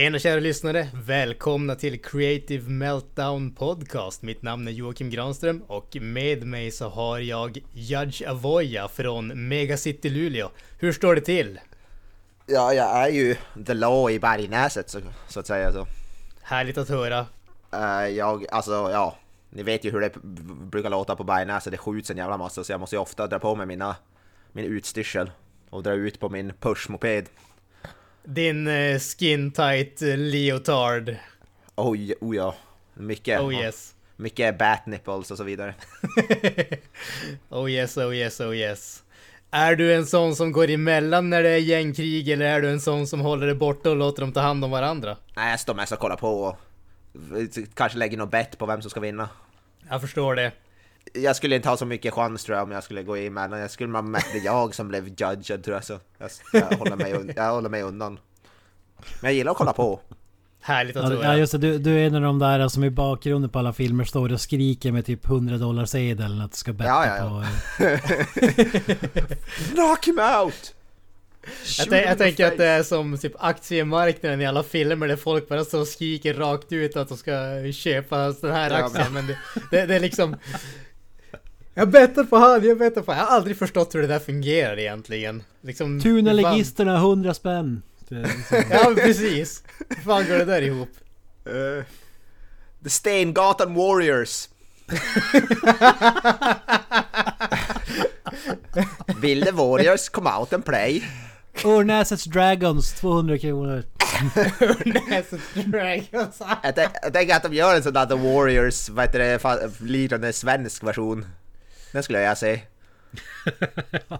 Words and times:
Tjena 0.00 0.18
kära 0.18 0.40
lyssnare! 0.40 0.88
Välkomna 0.94 1.74
till 1.74 2.02
Creative 2.02 2.70
Meltdown 2.70 3.54
Podcast. 3.54 4.22
Mitt 4.22 4.42
namn 4.42 4.68
är 4.68 4.72
Joakim 4.72 5.10
Granström 5.10 5.62
och 5.66 5.96
med 6.00 6.46
mig 6.46 6.70
så 6.70 6.88
har 6.88 7.18
jag 7.18 7.58
Judge 7.72 8.22
Avoya 8.28 8.88
från 8.88 9.48
Megacity 9.48 10.10
Luleå. 10.10 10.50
Hur 10.78 10.92
står 10.92 11.14
det 11.14 11.20
till? 11.20 11.60
Ja, 12.46 12.74
jag 12.74 13.04
är 13.04 13.08
ju 13.08 13.36
the 13.66 13.74
law 13.74 14.10
i 14.10 14.18
Bergnäset 14.18 14.90
så, 14.90 15.00
så 15.28 15.40
att 15.40 15.46
säga 15.46 15.72
så. 15.72 15.86
Härligt 16.42 16.78
att 16.78 16.88
höra. 16.88 17.26
Eh, 17.72 18.08
jag, 18.08 18.46
alltså 18.50 18.72
ja, 18.72 19.16
ni 19.50 19.62
vet 19.62 19.84
ju 19.84 19.90
hur 19.90 20.00
det 20.00 20.12
brukar 20.70 20.90
låta 20.90 21.16
på 21.16 21.24
Bergnäset, 21.24 21.72
det 21.72 21.78
skjuts 21.78 22.10
en 22.10 22.16
jävla 22.16 22.36
massa 22.36 22.64
så 22.64 22.72
jag 22.72 22.80
måste 22.80 22.96
ju 22.96 23.00
ofta 23.00 23.26
dra 23.26 23.38
på 23.38 23.56
mig 23.56 23.66
mina, 23.66 23.96
min 24.52 24.64
utstyrsel 24.64 25.30
och 25.70 25.82
dra 25.82 25.92
ut 25.92 26.20
på 26.20 26.28
min 26.28 26.52
pushmoped. 26.60 27.28
Din 28.34 28.66
eh, 28.66 28.98
skin 28.98 29.50
tight 29.50 30.02
eh, 30.02 30.16
leotard. 30.16 31.16
Oj, 31.74 32.14
oh 32.20 32.36
ja. 32.36 32.54
Mycket, 32.94 33.40
Oh 33.40 33.54
yes. 33.54 33.94
mycket 34.16 34.58
bat 34.58 34.86
nipples 34.86 35.30
och 35.30 35.36
så 35.36 35.44
vidare. 35.44 35.74
oh 37.48 37.70
yes, 37.70 37.96
oh 37.96 38.16
yes, 38.16 38.40
oh 38.40 38.56
yes. 38.56 39.02
Är 39.50 39.76
du 39.76 39.94
en 39.94 40.06
sån 40.06 40.36
som 40.36 40.52
går 40.52 40.70
emellan 40.70 41.30
när 41.30 41.42
det 41.42 41.48
är 41.48 41.58
gängkrig 41.58 42.28
eller 42.28 42.46
är 42.46 42.60
du 42.60 42.70
en 42.70 42.80
sån 42.80 43.06
som 43.06 43.20
håller 43.20 43.46
det 43.46 43.54
borta 43.54 43.90
och 43.90 43.96
låter 43.96 44.20
dem 44.20 44.32
ta 44.32 44.40
hand 44.40 44.64
om 44.64 44.70
varandra? 44.70 45.16
Nej, 45.36 45.50
jag 45.50 45.60
står 45.60 45.74
mest 45.74 45.92
och 45.92 45.98
kollar 45.98 46.16
på 46.16 46.28
och 46.28 46.56
kanske 47.74 47.98
lägger 47.98 48.16
något 48.16 48.30
bett 48.30 48.58
på 48.58 48.66
vem 48.66 48.82
som 48.82 48.90
ska 48.90 49.00
vinna. 49.00 49.28
Jag 49.88 50.00
förstår 50.00 50.34
det. 50.34 50.52
Jag 51.12 51.36
skulle 51.36 51.56
inte 51.56 51.68
ha 51.68 51.76
så 51.76 51.86
mycket 51.86 52.14
chans 52.14 52.44
tror 52.44 52.56
jag 52.58 52.64
om 52.64 52.70
jag 52.70 52.84
skulle 52.84 53.02
gå 53.02 53.16
emellan. 53.16 53.58
Jag 53.60 53.70
skulle 53.70 53.92
vara 53.92 54.02
mest 54.02 54.26
jag 54.44 54.74
som 54.74 54.88
blev 54.88 55.08
judged 55.08 55.64
tror 55.64 55.76
jag 55.76 55.84
så. 55.84 55.98
Jag, 56.18 56.30
jag, 56.52 56.78
håller, 56.78 56.96
mig, 56.96 57.12
un- 57.14 57.32
jag 57.36 57.50
håller 57.52 57.68
mig 57.68 57.82
undan. 57.82 58.18
Men 59.20 59.28
jag 59.30 59.32
gillar 59.32 59.52
att 59.52 59.58
kolla 59.58 59.72
på. 59.72 60.00
Härligt 60.62 60.96
att 60.96 61.02
Ja, 61.02 61.08
höra. 61.16 61.24
ja 61.24 61.36
just 61.36 61.52
det, 61.52 61.58
du, 61.58 61.78
du 61.78 61.98
är 61.98 62.06
en 62.06 62.14
av 62.14 62.22
de 62.22 62.38
där 62.38 62.68
som 62.68 62.84
i 62.84 62.90
bakgrunden 62.90 63.50
på 63.50 63.58
alla 63.58 63.72
filmer 63.72 64.04
står 64.04 64.32
och 64.32 64.40
skriker 64.40 64.92
med 64.92 65.06
typ 65.06 65.24
100 65.26 65.56
dollar 65.58 65.84
sedel 65.84 66.40
att 66.40 66.50
du 66.52 66.56
ska 66.56 66.72
betta 66.72 66.90
Ja, 66.90 67.06
ja, 67.06 67.16
ja. 67.16 67.44
på... 67.78 67.98
Knock 69.74 70.06
him 70.06 70.18
out! 70.42 70.74
Jag, 71.90 72.04
jag 72.04 72.18
tänker 72.18 72.46
att 72.46 72.58
det 72.58 72.66
är 72.66 72.82
som 72.82 73.18
typ 73.18 73.32
aktiemarknaden 73.38 74.40
i 74.40 74.46
alla 74.46 74.62
filmer 74.62 75.08
där 75.08 75.16
folk 75.16 75.48
bara 75.48 75.64
står 75.64 75.80
och 75.80 75.88
skriker 75.88 76.34
rakt 76.34 76.72
ut 76.72 76.96
att 76.96 77.08
de 77.08 77.16
ska 77.18 77.32
köpa 77.72 78.16
den 78.32 78.52
här 78.52 78.70
Ja, 78.70 78.76
aktien. 78.84 79.12
Men 79.12 79.26
det, 79.26 79.38
det, 79.70 79.86
det 79.86 79.94
är 79.96 80.00
liksom... 80.00 80.36
Jag 81.80 81.88
bettar 81.90 82.24
på 82.24 82.36
han, 82.36 82.64
jag 82.68 82.78
bettar 82.78 83.02
på 83.02 83.12
han. 83.12 83.18
Jag 83.20 83.26
har 83.26 83.36
aldrig 83.36 83.56
förstått 83.56 83.94
hur 83.94 84.00
det 84.02 84.06
där 84.08 84.18
fungerar 84.18 84.78
egentligen. 84.78 85.42
Liksom, 85.62 85.92
hur 85.94 86.00
fan- 86.00 86.02
Tunaligisterna 86.24 86.96
100 86.96 87.34
spänn! 87.34 87.82
Liksom- 88.08 88.34
Ja 88.70 88.92
precis. 88.96 89.62
Hur 89.88 90.02
fan 90.02 90.26
går 90.26 90.34
det 90.38 90.44
där 90.44 90.62
ihop? 90.62 90.88
Uh, 91.46 91.84
the 92.84 92.90
Stengatan 92.90 93.74
Warriors! 93.74 94.48
Vill 99.20 99.42
the 99.44 99.52
Warriors 99.52 100.08
come 100.08 100.30
out 100.38 100.52
and 100.52 100.64
play? 100.64 101.02
Ornäsets 101.64 102.24
Dragons 102.24 102.92
200 102.92 103.38
kronor. 103.38 103.82
Näset 105.08 105.40
Dragons. 105.54 106.42
Jag, 106.62 106.74
tän- 106.74 106.90
jag 107.02 107.12
tänker 107.12 107.36
att 107.36 107.42
de 107.42 107.54
gör 107.54 107.76
en 107.76 107.82
sån 107.82 107.92
där 107.92 108.06
The 108.06 108.14
Warriors, 108.14 108.88
vad 108.88 109.04
heter 109.04 109.18
det, 109.18 109.70
liknande 109.80 110.32
svensk 110.32 110.82
version. 110.84 111.26
Den 111.92 112.02
skulle 112.02 112.20
jag 112.22 112.38
se. 112.38 112.60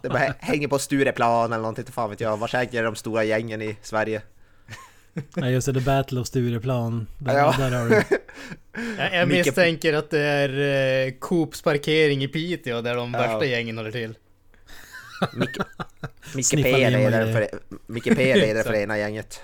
Det 0.03 0.09
bara 0.09 0.19
hä- 0.19 0.35
hänger 0.39 0.69
på 0.69 0.79
Stureplan 0.79 1.53
eller 1.53 1.63
någonting, 1.63 1.83
inte 1.83 1.93
fan 1.93 2.11
vet 2.11 2.21
jag. 2.21 2.37
Var 2.37 2.49
hänger 2.49 2.83
de 2.85 2.97
stora 2.97 3.25
gängen 3.25 3.63
i 3.63 3.77
Sverige? 3.83 4.23
Ja 5.35 5.49
just 5.49 5.67
det, 5.67 5.73
The 5.75 5.81
Battle 5.81 6.21
of 6.21 6.27
Stureplan. 6.27 7.07
Där, 7.19 7.35
Ja. 7.39 7.55
där 7.59 7.71
har 7.71 7.89
du. 7.89 8.03
Jag, 8.99 9.15
jag 9.15 9.29
misstänker 9.29 9.93
att 9.93 10.11
det 10.11 10.21
är 10.21 11.07
eh, 11.07 11.13
Coops 11.19 11.63
parkering 11.63 12.23
i 12.25 12.29
Piteå 12.29 12.81
där 12.83 12.95
de 12.97 13.15
Ja. 13.15 13.21
värsta 13.21 13.45
gängen 13.45 13.77
håller 13.77 13.93
till. 13.93 14.15
Micke, 16.35 16.51
P 16.63 16.83
är 16.83 16.91
ledare 16.91 17.33
för, 17.33 17.49
Micke 17.87 18.17
P 18.17 18.63
för 18.65 18.75
ena 18.75 18.99
gänget. 18.99 19.41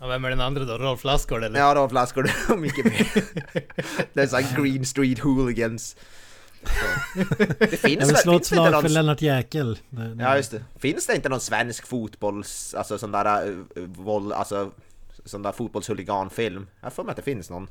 Ja, 0.00 0.06
vem 0.06 0.24
är 0.24 0.30
den 0.30 0.40
andra 0.40 0.64
då? 0.64 0.78
Rolf 0.78 1.04
Lassgård 1.04 1.44
eller? 1.44 1.60
Ja, 1.60 1.74
då 1.74 1.88
flaskor 1.88 2.30
och 2.50 2.58
Micke 2.58 2.82
P. 2.84 3.04
Det 4.12 4.22
är 4.22 4.26
såhär 4.26 4.62
Green 4.62 4.84
Street 4.86 5.18
Hooligans. 5.18 5.96
Så. 6.64 7.18
Det 7.58 7.66
finns 7.66 7.82
Jag 7.82 7.90
vill 7.90 7.98
väl, 7.98 8.16
slå 8.16 8.36
ett 8.36 8.48
finns 8.48 8.50
det 8.50 8.56
inte 8.56 8.68
slag 8.70 8.72
för 8.72 8.82
någon... 8.82 8.92
Lennart 8.92 9.22
Jäkel. 9.22 9.78
Det- 9.90 10.14
det- 10.14 10.22
Ja 10.22 10.36
just 10.36 10.50
det. 10.50 10.64
Finns 10.78 11.06
det 11.06 11.14
inte 11.14 11.28
någon 11.28 11.40
svensk 11.40 11.86
fotbolls, 11.86 12.74
alltså 12.74 12.98
sån 12.98 13.12
där 13.12 13.48
uh, 13.48 13.64
våld, 13.86 14.32
alltså 14.32 14.70
sån 15.24 15.42
där 15.42 15.52
fotbollshuliganfilm? 15.52 16.66
Jag 16.80 16.92
för 16.92 17.02
mig 17.02 17.10
att 17.10 17.16
det 17.16 17.22
finns 17.22 17.50
någon. 17.50 17.70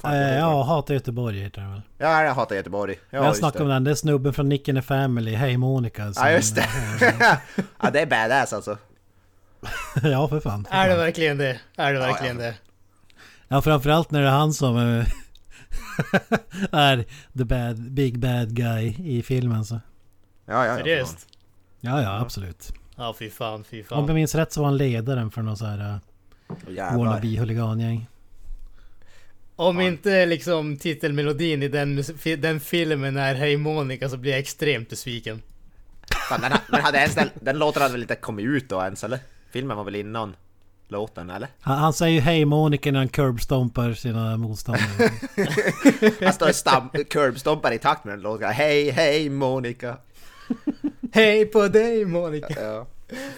Fan 0.00 0.14
Eh, 0.14 0.20
den? 0.20 0.38
Ja, 0.38 0.62
Hata 0.62 0.94
Göteborg 0.94 1.40
heter 1.40 1.60
den 1.60 1.70
väl. 1.72 1.82
Ja, 1.98 2.22
jag 2.22 2.34
hatar 2.34 2.56
Göteborg. 2.56 2.98
Ja, 3.10 3.24
jag 3.24 3.36
snackade 3.36 3.64
om 3.64 3.70
den, 3.70 3.84
det 3.84 3.90
är 3.90 3.94
snubben 3.94 4.34
från 4.34 4.48
Nick 4.48 4.68
and 4.68 4.78
the 4.78 4.82
Family, 4.82 5.34
Hej 5.34 5.56
Monica. 5.56 6.12
Ja 6.16 6.30
just 6.30 6.54
det. 6.56 6.64
ja 7.82 7.90
det 7.92 8.00
är 8.00 8.06
badass 8.06 8.52
alltså. 8.52 8.78
ja 10.02 10.28
för 10.28 10.40
fan. 10.40 10.64
För 10.64 10.74
Är 10.76 10.84
det 10.88 10.94
fan. 10.94 10.98
verkligen 11.04 11.38
det? 11.38 11.60
Är 11.76 11.92
det 11.92 12.00
Ja, 12.00 12.06
verkligen 12.06 12.36
ja. 12.40 12.42
det? 12.46 12.54
Ja 13.48 13.62
framförallt 13.62 14.10
när 14.10 14.20
det 14.20 14.26
är 14.26 14.30
han 14.32 14.52
som 14.52 14.76
eh, 14.98 15.06
är 16.72 17.04
the 17.38 17.44
bad, 17.44 17.92
big 17.92 18.18
bad 18.18 18.56
guy 18.56 18.94
i 19.04 19.22
filmen 19.22 19.64
så. 19.64 19.74
Ja, 19.74 19.82
ja, 20.52 20.66
ja. 20.66 20.76
Seriöst? 20.76 21.26
Ja 21.80 22.02
ja 22.02 22.20
absolut. 22.20 22.72
Ja 22.96 23.14
fy 23.18 23.30
fan, 23.30 23.64
fy 23.64 23.80
Om 23.80 23.84
fan. 23.84 24.06
jag 24.06 24.14
minns 24.14 24.34
rätt 24.34 24.52
så 24.52 24.60
var 24.60 24.68
han 24.68 24.76
ledaren 24.76 25.30
för 25.30 25.42
någon 25.42 25.56
så 25.56 25.66
här 25.66 25.78
uh, 25.78 25.98
fan. 26.48 26.74
Jävlar. 26.74 26.98
wannabe 26.98 27.38
huligangäng. 27.38 28.06
Om 29.56 29.80
inte 29.80 30.26
liksom 30.26 30.76
titelmelodin 30.76 31.62
i 31.62 31.68
den, 31.68 32.04
den 32.38 32.60
filmen 32.60 33.16
är 33.16 33.34
Hej 33.34 33.56
Monica 33.56 34.08
så 34.08 34.16
blir 34.16 34.30
jag 34.30 34.40
extremt 34.40 34.88
besviken. 34.90 35.42
Fan, 36.28 36.40
den, 36.40 36.52
men 36.68 36.80
hade 36.80 36.98
ens 36.98 37.14
den, 37.14 37.28
den 37.34 37.58
låten 37.58 37.82
hade 37.82 37.92
väl 37.92 38.02
inte 38.02 38.14
kommit 38.14 38.46
ut 38.46 38.68
då 38.68 38.82
ens 38.82 39.04
eller? 39.04 39.18
Filmen 39.50 39.76
var 39.76 39.84
väl 39.84 39.94
innan 39.94 40.34
låten 40.92 41.30
eller? 41.30 41.48
Han, 41.60 41.78
han 41.78 41.92
säger 41.92 42.14
ju 42.14 42.20
hej 42.20 42.44
Monica 42.44 42.92
när 42.92 42.98
han 42.98 43.08
curbstompar 43.08 43.92
sina 43.92 44.36
motståndare. 44.36 45.10
Han 46.24 46.32
står 46.32 46.46
och 46.48 46.54
stam- 46.54 47.04
curbstompar 47.04 47.72
i 47.72 47.78
takt 47.78 48.04
med 48.04 48.14
den 48.14 48.20
låten. 48.20 48.48
Hej, 48.52 48.90
hej 48.90 49.30
Monica. 49.30 49.96
Hej 51.12 51.46
på 51.46 51.68
dig 51.68 52.04
Monica! 52.04 52.62
Ja, 52.62 52.86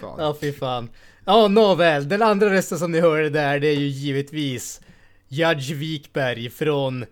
fan. 0.01 0.17
Ja 0.19 0.37
fy 0.41 0.53
fan. 0.53 0.89
Ja 1.25 1.49
nåväl, 1.49 2.09
den 2.09 2.23
andra 2.23 2.51
rösten 2.51 2.79
som 2.79 2.93
ni 2.93 3.01
hörde 3.01 3.31
där 3.31 3.61
det 3.61 3.69
är 3.69 3.77
ju 3.77 3.87
givetvis 3.87 4.81
Judge 5.29 5.71
Wikberg 5.73 6.51
från 6.51 7.05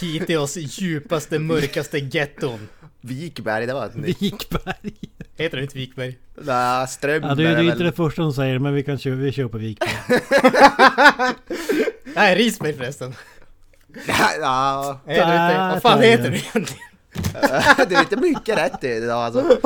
Piteås 0.00 0.56
djupaste, 0.56 1.38
mörkaste 1.38 1.98
getton. 1.98 2.68
Vikberg, 3.00 3.66
det 3.66 3.74
var 3.74 3.86
ett 3.86 3.96
nytt. 3.96 4.22
Vikberg. 4.22 4.92
Heter 5.36 5.56
det 5.56 5.62
inte 5.62 5.78
Wikberg? 5.78 6.18
Nej, 6.34 6.88
Strömberg 6.88 7.30
Ja, 7.30 7.34
det 7.34 7.42
är 7.42 7.56
är 7.56 7.62
ju 7.62 7.64
inte 7.70 7.78
väl... 7.78 7.86
det 7.86 7.92
första 7.96 8.22
de 8.22 8.32
säger 8.32 8.58
men 8.58 8.74
vi 8.74 8.82
kan 8.82 8.98
köpa, 8.98 9.16
vi 9.16 9.32
köper 9.32 9.58
Vikberg. 9.58 9.90
Nej, 12.14 12.34
Risberg 12.36 12.72
förresten. 12.74 13.14
ja, 14.40 15.00
Heter 15.06 15.26
det 15.26 15.32
inte? 15.32 15.58
Där 15.58 15.70
Vad 15.70 15.82
fan 15.82 16.02
heter 16.02 16.30
det 16.30 16.36
egentligen? 16.36 16.84
du 17.88 17.94
är 17.94 18.00
inte 18.00 18.16
mycket 18.16 18.58
rätt 18.58 18.84
i 18.84 19.00
det 19.00 19.14
alltså. 19.14 19.58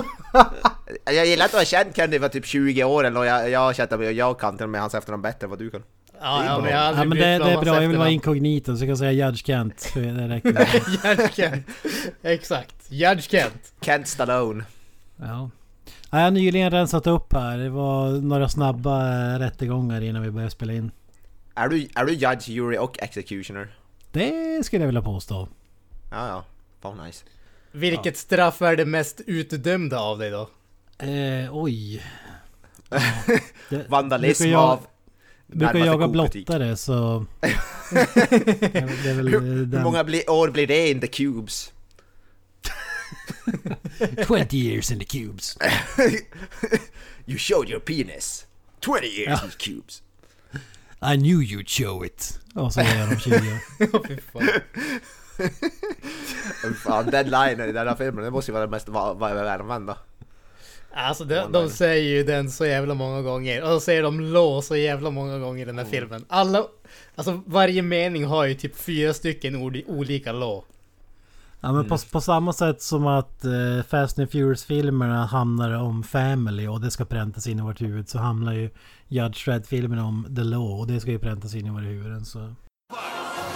Jag 1.04 1.26
gillar 1.26 1.44
att 1.44 1.50
du 1.50 1.56
har 1.56 1.64
känt 1.64 1.96
Kenny 1.96 2.18
var 2.18 2.28
typ 2.28 2.46
20 2.46 2.84
år 2.84 3.04
eller 3.04 3.20
och 3.20 3.26
jag, 3.26 3.50
jag 3.50 3.60
har 3.60 3.72
känt 3.72 3.92
att 3.92 4.14
jag 4.14 4.38
kan 4.40 4.56
till 4.56 4.64
och 4.64 4.70
med 4.70 4.80
hans 4.80 4.94
efternamn 4.94 5.22
bättre 5.22 5.44
än 5.44 5.50
vad 5.50 5.58
du 5.58 5.70
kan. 5.70 5.82
Ja, 6.20 6.44
ja 6.44 6.58
men 6.60 6.70
jag 6.70 6.94
Ja 6.94 7.04
men 7.04 7.10
det, 7.10 7.24
det 7.24 7.52
är 7.52 7.60
bra, 7.60 7.82
jag 7.82 7.88
vill 7.88 7.98
vara 7.98 8.10
inkognito 8.10 8.76
så 8.76 8.82
jag 8.84 8.88
kan 8.90 8.96
säga 8.96 9.12
Judge 9.26 9.46
Kent. 9.46 9.90
Det 9.94 10.28
räcker. 10.28 10.50
Judge 11.04 11.34
Kent. 11.34 11.66
Exakt. 12.22 12.74
Judge 12.88 13.30
Kent. 13.30 13.72
Kent 13.80 14.08
Stallone. 14.08 14.64
Ja. 15.16 15.50
Ja, 16.10 16.18
Jag 16.18 16.24
har 16.24 16.30
nyligen 16.30 16.70
rensat 16.70 17.06
upp 17.06 17.32
här. 17.32 17.58
Det 17.58 17.70
var 17.70 18.10
några 18.10 18.48
snabba 18.48 19.08
eh, 19.34 19.38
rättegångar 19.38 20.00
innan 20.00 20.22
vi 20.22 20.30
började 20.30 20.50
spela 20.50 20.72
in. 20.72 20.90
Är 21.54 21.68
du, 21.68 21.88
är 21.94 22.04
du 22.04 22.12
judge, 22.12 22.48
jury 22.48 22.78
och 22.78 23.02
executioner? 23.02 23.74
Det 24.12 24.66
skulle 24.66 24.82
jag 24.82 24.86
vilja 24.86 25.02
påstå. 25.02 25.48
Ja, 26.10 26.28
ja. 26.28 26.44
Fan 26.82 27.06
nice. 27.06 27.24
Vilket 27.72 28.16
straff 28.16 28.62
är 28.62 28.76
det 28.76 28.84
mest 28.84 29.20
utdömda 29.26 30.00
av 30.00 30.18
dig 30.18 30.30
då? 30.30 30.48
Eh, 31.06 31.48
oj. 31.56 32.02
Ja. 32.90 32.98
Det- 33.70 33.84
Vandalism 33.88 34.44
jag- 34.44 34.60
av 34.60 34.80
brukar 35.52 35.74
närmaste 35.74 35.86
jaga 35.86 36.08
blottare 36.08 36.76
så... 36.76 37.26
det 37.40 39.10
är 39.10 39.14
väl 39.14 39.28
Hur 39.28 39.66
den... 39.66 39.82
många 39.82 40.04
bli, 40.04 40.24
år 40.26 40.50
blir 40.50 40.66
det 40.66 40.90
in 40.90 41.00
the 41.00 41.06
cubes? 41.06 41.72
20 44.26 44.56
years 44.56 44.90
in 44.90 44.98
the 44.98 45.04
cubes. 45.04 45.58
you 47.26 47.38
showed 47.38 47.70
your 47.70 47.80
penis. 47.80 48.46
20 48.80 49.06
years 49.06 49.42
in 49.44 49.50
the 49.50 49.56
cubes. 49.56 50.02
I 51.02 51.16
knew 51.16 51.40
you'd 51.40 51.68
show 51.68 52.04
it. 52.04 52.38
Och 52.54 52.72
så 52.72 52.80
är 52.80 53.06
de 53.10 53.20
20 53.20 53.34
år. 53.36 54.06
Fy 54.08 54.16
fan. 54.32 54.48
Fan, 56.74 57.06
den 57.06 57.30
linen 57.30 57.68
i 57.68 57.72
den 57.72 57.88
här 57.88 57.94
filmen, 57.94 58.24
det 58.24 58.30
måste 58.30 58.50
ju 58.50 58.52
vara 58.52 58.62
den 58.62 58.70
mest 58.70 58.88
va- 58.88 59.14
va- 59.14 59.34
välanvända. 59.34 59.96
Alltså 60.94 61.24
de, 61.24 61.52
de 61.52 61.68
säger 61.68 62.16
ju 62.16 62.24
den 62.24 62.50
så 62.50 62.66
jävla 62.66 62.94
många 62.94 63.22
gånger 63.22 63.62
och 63.62 63.68
så 63.68 63.80
säger 63.80 64.02
de 64.02 64.20
lå 64.20 64.62
så 64.62 64.76
jävla 64.76 65.10
många 65.10 65.38
gånger 65.38 65.62
i 65.62 65.64
den 65.64 65.78
här 65.78 65.84
filmen. 65.84 66.24
Alla, 66.28 66.64
alltså 67.14 67.42
varje 67.46 67.82
mening 67.82 68.24
har 68.24 68.44
ju 68.44 68.54
typ 68.54 68.76
fyra 68.76 69.14
stycken 69.14 69.56
ord, 69.56 69.78
olika 69.86 70.32
lå. 70.32 70.64
Ja 71.60 71.72
men 71.72 71.88
på, 71.88 71.98
på 71.98 72.20
samma 72.20 72.52
sätt 72.52 72.82
som 72.82 73.06
att 73.06 73.44
eh, 73.44 73.82
Fast 73.88 74.18
and 74.18 74.30
Furious-filmerna 74.30 75.26
handlar 75.26 75.72
om 75.72 76.02
family 76.02 76.66
och 76.66 76.80
det 76.80 76.90
ska 76.90 77.04
präntas 77.04 77.46
in 77.46 77.58
i 77.58 77.62
vårt 77.62 77.80
huvud 77.80 78.08
så 78.08 78.18
hamnar 78.18 78.52
ju 78.52 78.70
Judge 79.08 79.44
Dredd-filmen 79.44 79.98
om 79.98 80.34
the 80.36 80.44
law 80.44 80.80
och 80.80 80.86
det 80.86 81.00
ska 81.00 81.10
ju 81.10 81.18
präntas 81.18 81.54
in 81.54 81.66
i 81.66 81.70
våra 81.70 81.82
huvuden 81.82 82.24
så... 82.24 82.38
It's 82.38 82.50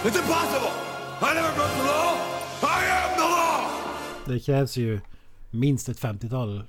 impossible! 0.03 0.71
I 1.21 1.35
never 1.35 1.55
broke 1.55 1.73
the 1.73 1.83
law! 1.83 2.15
I 2.63 2.91
am 2.91 3.15
the 3.15 3.21
law! 3.21 3.71
Det 4.25 4.39
krävs 4.39 4.77
ju 4.77 4.99
minst 5.51 5.89
ett 5.89 5.99
50-tal. 5.99 6.63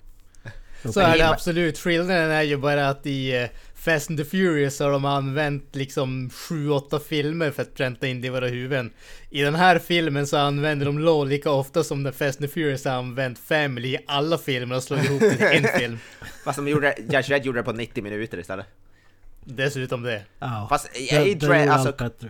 Så 0.85 1.01
är 1.01 1.19
det 1.19 1.29
absolut. 1.29 1.79
Skillnaden 1.79 2.31
är 2.31 2.43
ju 2.43 2.57
bara 2.57 2.89
att 2.89 3.07
i 3.07 3.37
eh, 3.37 3.49
Fast 3.75 4.11
and 4.11 4.19
the 4.19 4.25
Furious 4.25 4.81
har 4.81 4.91
de 4.91 5.05
använt 5.05 5.77
liksom 5.77 6.31
7-8 6.31 7.01
filmer 7.01 7.51
för 7.51 7.63
att 7.63 7.75
pränta 7.75 8.07
in 8.07 8.21
det 8.21 8.27
i 8.27 8.31
våra 8.31 8.47
huvuden. 8.47 8.91
I 9.31 9.43
den 9.43 9.55
här 9.55 9.79
filmen 9.79 10.27
så 10.27 10.37
använder 10.37 10.87
de 10.87 10.99
LAW 10.99 11.31
lika 11.31 11.51
ofta 11.51 11.85
som 11.85 12.03
när 12.03 12.13
Fast 12.13 12.41
and 12.41 12.49
the 12.51 12.55
Furious 12.55 12.85
har 12.85 12.93
använt 12.93 13.39
Family 13.39 13.89
i 13.89 13.99
alla 14.07 14.39
filmer 14.39 14.77
och 14.77 14.83
slagit 14.83 15.05
ihop 15.05 15.21
det 15.21 15.37
till 15.37 15.65
en 15.65 15.81
film. 15.81 15.99
Fast 16.45 16.57
de 16.57 16.69
gjorde, 16.69 16.95
Judge 16.99 17.31
Red 17.31 17.45
gjorde 17.45 17.59
det 17.59 17.65
på 17.65 17.73
90 17.73 18.03
minuter 18.03 18.39
istället. 18.39 18.67
Dessutom 19.45 20.03
det. 20.03 20.23
Ja. 20.39 20.67
Fast 20.69 20.97
i, 20.97 21.35
det, 21.35 21.47
det 21.47 21.57
är 21.57 21.69
alltså, 21.69 21.93
bättre. 22.05 22.29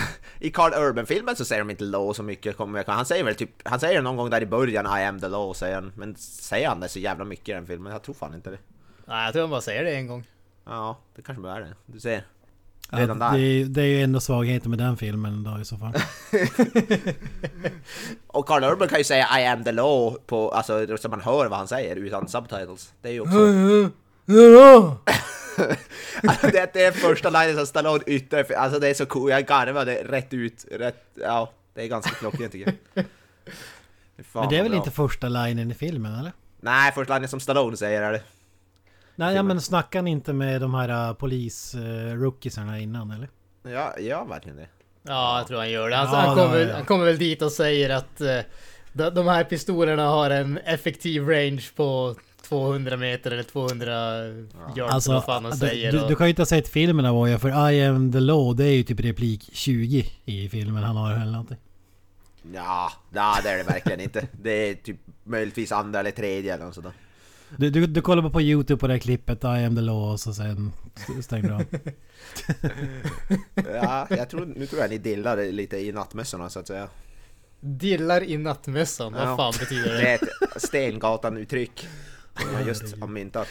i 0.40 0.50
Carl 0.50 0.72
Urban-filmen 0.74 1.36
så 1.36 1.44
säger 1.44 1.60
de 1.62 1.70
inte 1.70 1.84
law 1.84 2.12
så 2.12 2.22
mycket. 2.22 2.56
Han 2.86 3.06
säger 3.06 3.24
väl 3.24 3.34
typ, 3.34 3.50
han 3.64 3.80
säger 3.80 4.02
någon 4.02 4.16
gång 4.16 4.30
där 4.30 4.42
i 4.42 4.46
början 4.46 4.98
I 5.00 5.04
am 5.04 5.20
the 5.20 5.28
law 5.28 5.54
säger 5.54 5.74
han. 5.74 5.92
Men 5.96 6.16
säger 6.16 6.68
han 6.68 6.80
det 6.80 6.88
så 6.88 6.98
jävla 6.98 7.24
mycket 7.24 7.48
i 7.48 7.52
den 7.52 7.66
filmen? 7.66 7.92
Jag 7.92 8.02
tror 8.02 8.14
fan 8.14 8.34
inte 8.34 8.50
det. 8.50 8.58
Nej, 9.06 9.24
jag 9.24 9.32
tror 9.32 9.42
de 9.42 9.50
bara 9.50 9.60
säger 9.60 9.84
det 9.84 9.90
en 9.96 10.06
gång. 10.06 10.26
Ja, 10.64 10.98
det 11.16 11.22
kanske 11.22 11.42
bara 11.42 11.56
är 11.56 11.60
det. 11.60 11.74
Du 11.86 12.00
ser. 12.00 12.24
Ja, 12.90 12.98
Redan 12.98 13.18
där. 13.18 13.32
det, 13.32 13.38
är- 13.38 13.64
det 13.64 13.82
är 13.82 13.86
ju 13.86 14.02
ändå 14.02 14.20
svagheten 14.20 14.70
med 14.70 14.78
den 14.78 14.96
filmen 14.96 15.42
då 15.44 15.60
i 15.60 15.64
så 15.64 15.76
fall. 15.76 15.92
Och 18.26 18.46
Carl 18.46 18.64
Urban 18.64 18.88
kan 18.88 18.98
ju 18.98 19.04
säga 19.04 19.40
I 19.40 19.46
am 19.46 19.64
the 19.64 19.72
law 19.72 20.18
på, 20.26 20.50
alltså 20.50 20.96
så 20.96 21.08
man 21.08 21.20
hör 21.20 21.46
vad 21.48 21.58
han 21.58 21.68
säger 21.68 21.96
utan 21.96 22.28
subtitles. 22.28 22.92
Det 23.02 23.08
är 23.08 23.12
ju 23.12 23.20
också... 23.20 23.36
alltså, 26.22 26.46
det, 26.46 26.70
det 26.72 26.84
är 26.84 26.92
första 26.92 27.30
linen 27.30 27.56
som 27.56 27.66
Stallone 27.66 28.04
yttrar, 28.06 28.52
alltså 28.52 28.78
det 28.78 28.88
är 28.88 28.94
så 28.94 29.06
cool, 29.06 29.30
jag 29.30 29.46
garvade 29.46 29.94
rätt 29.94 30.34
ut, 30.34 30.64
rätt, 30.70 31.04
ja, 31.14 31.50
det 31.74 31.82
är 31.82 31.86
ganska 31.86 32.10
klockrent 32.10 32.52
tycker 32.52 32.74
jag. 32.94 33.04
Fan, 34.26 34.42
Men 34.42 34.48
det 34.48 34.58
är 34.58 34.62
väl 34.62 34.70
bra. 34.70 34.78
inte 34.78 34.90
första 34.90 35.28
linen 35.28 35.70
i 35.70 35.74
filmen 35.74 36.14
eller? 36.18 36.32
Nej, 36.60 36.92
första 36.92 37.14
linen 37.14 37.28
som 37.28 37.40
Stallone 37.40 37.76
säger 37.76 38.02
är 38.02 38.12
det. 38.12 38.22
Nej 39.14 39.34
ja, 39.34 39.42
men 39.42 39.60
snackar 39.60 40.02
ni 40.02 40.10
inte 40.10 40.32
med 40.32 40.60
de 40.60 40.74
här 40.74 41.08
uh, 41.10 41.14
polis-rookiesarna 41.16 42.78
innan 42.80 43.10
eller? 43.10 43.28
Ja, 43.62 43.94
ja 43.98 44.24
verkligen 44.24 44.56
det. 44.56 44.68
Ja, 45.02 45.38
jag 45.38 45.46
tror 45.48 45.58
han 45.58 45.70
gör 45.70 45.90
det. 45.90 45.96
Han, 45.96 46.06
Ja, 46.12 46.20
han, 46.20 46.36
kommer, 46.36 46.58
ja, 46.58 46.68
ja. 46.68 46.74
han 46.74 46.84
kommer 46.84 47.04
väl 47.04 47.18
dit 47.18 47.42
och 47.42 47.52
säger 47.52 47.90
att 47.90 48.20
de, 48.92 49.10
de 49.10 49.28
här 49.28 49.44
pistolerna 49.44 50.08
har 50.08 50.30
en 50.30 50.58
effektiv 50.58 51.28
range 51.28 51.62
på 51.76 52.14
200 52.48 52.96
meter 52.96 53.30
eller 53.30 53.42
200 53.42 53.92
yards, 54.76 54.92
Alltså, 54.94 55.12
vad 55.12 55.24
fan 55.24 55.42
han 55.44 55.52
du, 55.52 55.58
säger. 55.58 55.92
du, 55.92 56.00
och- 56.00 56.08
du 56.08 56.16
kan 56.16 56.26
ju 56.26 56.30
inte 56.30 56.42
ha 56.42 56.46
sett 56.46 56.68
filmen 56.68 57.06
Avoya 57.06 57.38
för 57.38 57.70
I 57.72 57.84
am 57.84 58.12
the 58.12 58.20
law 58.20 58.56
det 58.56 58.64
är 58.64 58.72
ju 58.74 58.82
typ 58.82 59.00
replik 59.00 59.50
20 59.52 60.06
i 60.24 60.48
filmen 60.48 60.82
han 60.82 60.96
har 60.96 61.12
eller 61.12 61.32
någonting. 61.32 61.56
Ja, 62.54 62.92
nej, 63.10 63.40
det 63.42 63.48
är 63.50 63.56
det 63.58 63.64
verkligen 63.64 64.00
inte. 64.00 64.26
Det 64.42 64.50
är 64.70 64.74
typ 64.74 64.96
möjligtvis 65.24 65.72
andra 65.72 66.00
eller 66.00 66.10
tredje 66.10 66.54
eller 66.54 66.64
något 66.64 66.74
sådär. 66.74 66.92
Du, 67.56 67.70
du, 67.70 67.86
du 67.86 68.00
kollar 68.00 68.22
bara 68.22 68.32
på 68.32 68.42
YouTube 68.42 68.80
på 68.80 68.86
det 68.86 68.92
här 68.94 68.98
klippet 69.00 69.44
I 69.44 69.46
am 69.46 69.76
the 69.76 69.82
law 69.82 70.12
och 70.12 70.20
så 70.20 70.34
sen 70.34 70.72
stänger 71.22 71.48
du 71.48 71.54
av. 71.54 71.64
Ja, 73.74 74.06
jag 74.10 74.30
tror, 74.30 74.46
nu 74.56 74.66
tror 74.66 74.80
jag 74.82 74.90
ni 74.90 74.98
dillar 74.98 75.52
lite 75.52 75.76
i 75.76 75.92
nattmössorna 75.92 76.50
så 76.50 76.58
att 76.58 76.66
säga. 76.66 76.88
Dillar 77.60 78.22
i 78.22 78.36
nattmössan, 78.38 79.12
vad 79.12 79.22
Ja. 79.22 79.36
fan 79.36 79.54
betyder 79.60 79.92
Det 79.92 79.98
det? 80.00 80.08
är 80.08 80.14
ett 80.14 80.62
Stengatan-uttryck. 80.62 81.88
Jag 82.52 82.66
just 82.66 83.00
har 83.00 83.08
myntat. 83.08 83.48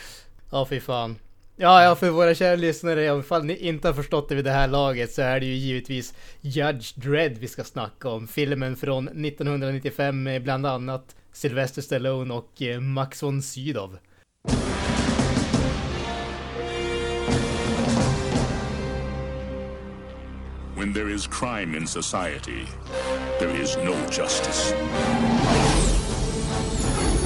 Ja, 0.52 0.66
fy 0.70 0.80
fan. 0.80 1.16
Ja, 1.58 1.84
ja, 1.84 1.96
för 1.96 2.10
våra 2.10 2.36
kära 2.36 2.56
lyssnare, 2.56 3.20
ifall 3.20 3.44
ni 3.44 3.56
inte 3.58 3.88
har 3.88 3.94
förstått 3.94 4.30
det 4.30 4.36
vid 4.36 4.46
det 4.46 4.52
här 4.52 4.68
laget 4.68 5.14
så 5.14 5.22
är 5.22 5.40
det 5.40 5.46
ju 5.46 5.54
givetvis 5.54 6.14
Judge 6.42 6.94
Dredd 6.96 7.38
vi 7.38 7.48
ska 7.48 7.64
snacka 7.64 8.10
om. 8.10 8.28
Filmen 8.28 8.76
från 8.76 9.08
1995 9.08 10.24
med 10.24 10.44
bland 10.44 10.66
annat 10.66 11.16
Sylvester 11.34 11.82
Stallone 11.82 12.34
och 12.34 12.62
eh, 12.62 12.80
Max 12.80 13.24
von 13.24 13.42
Sydow. 13.42 13.98
When 20.78 20.94
there 20.94 21.10
is 21.10 21.28
crime 21.28 21.78
in 21.78 21.88
society, 21.88 22.68
there 23.40 23.62
is 23.62 23.78
no 23.78 23.96
justice. 24.12 24.74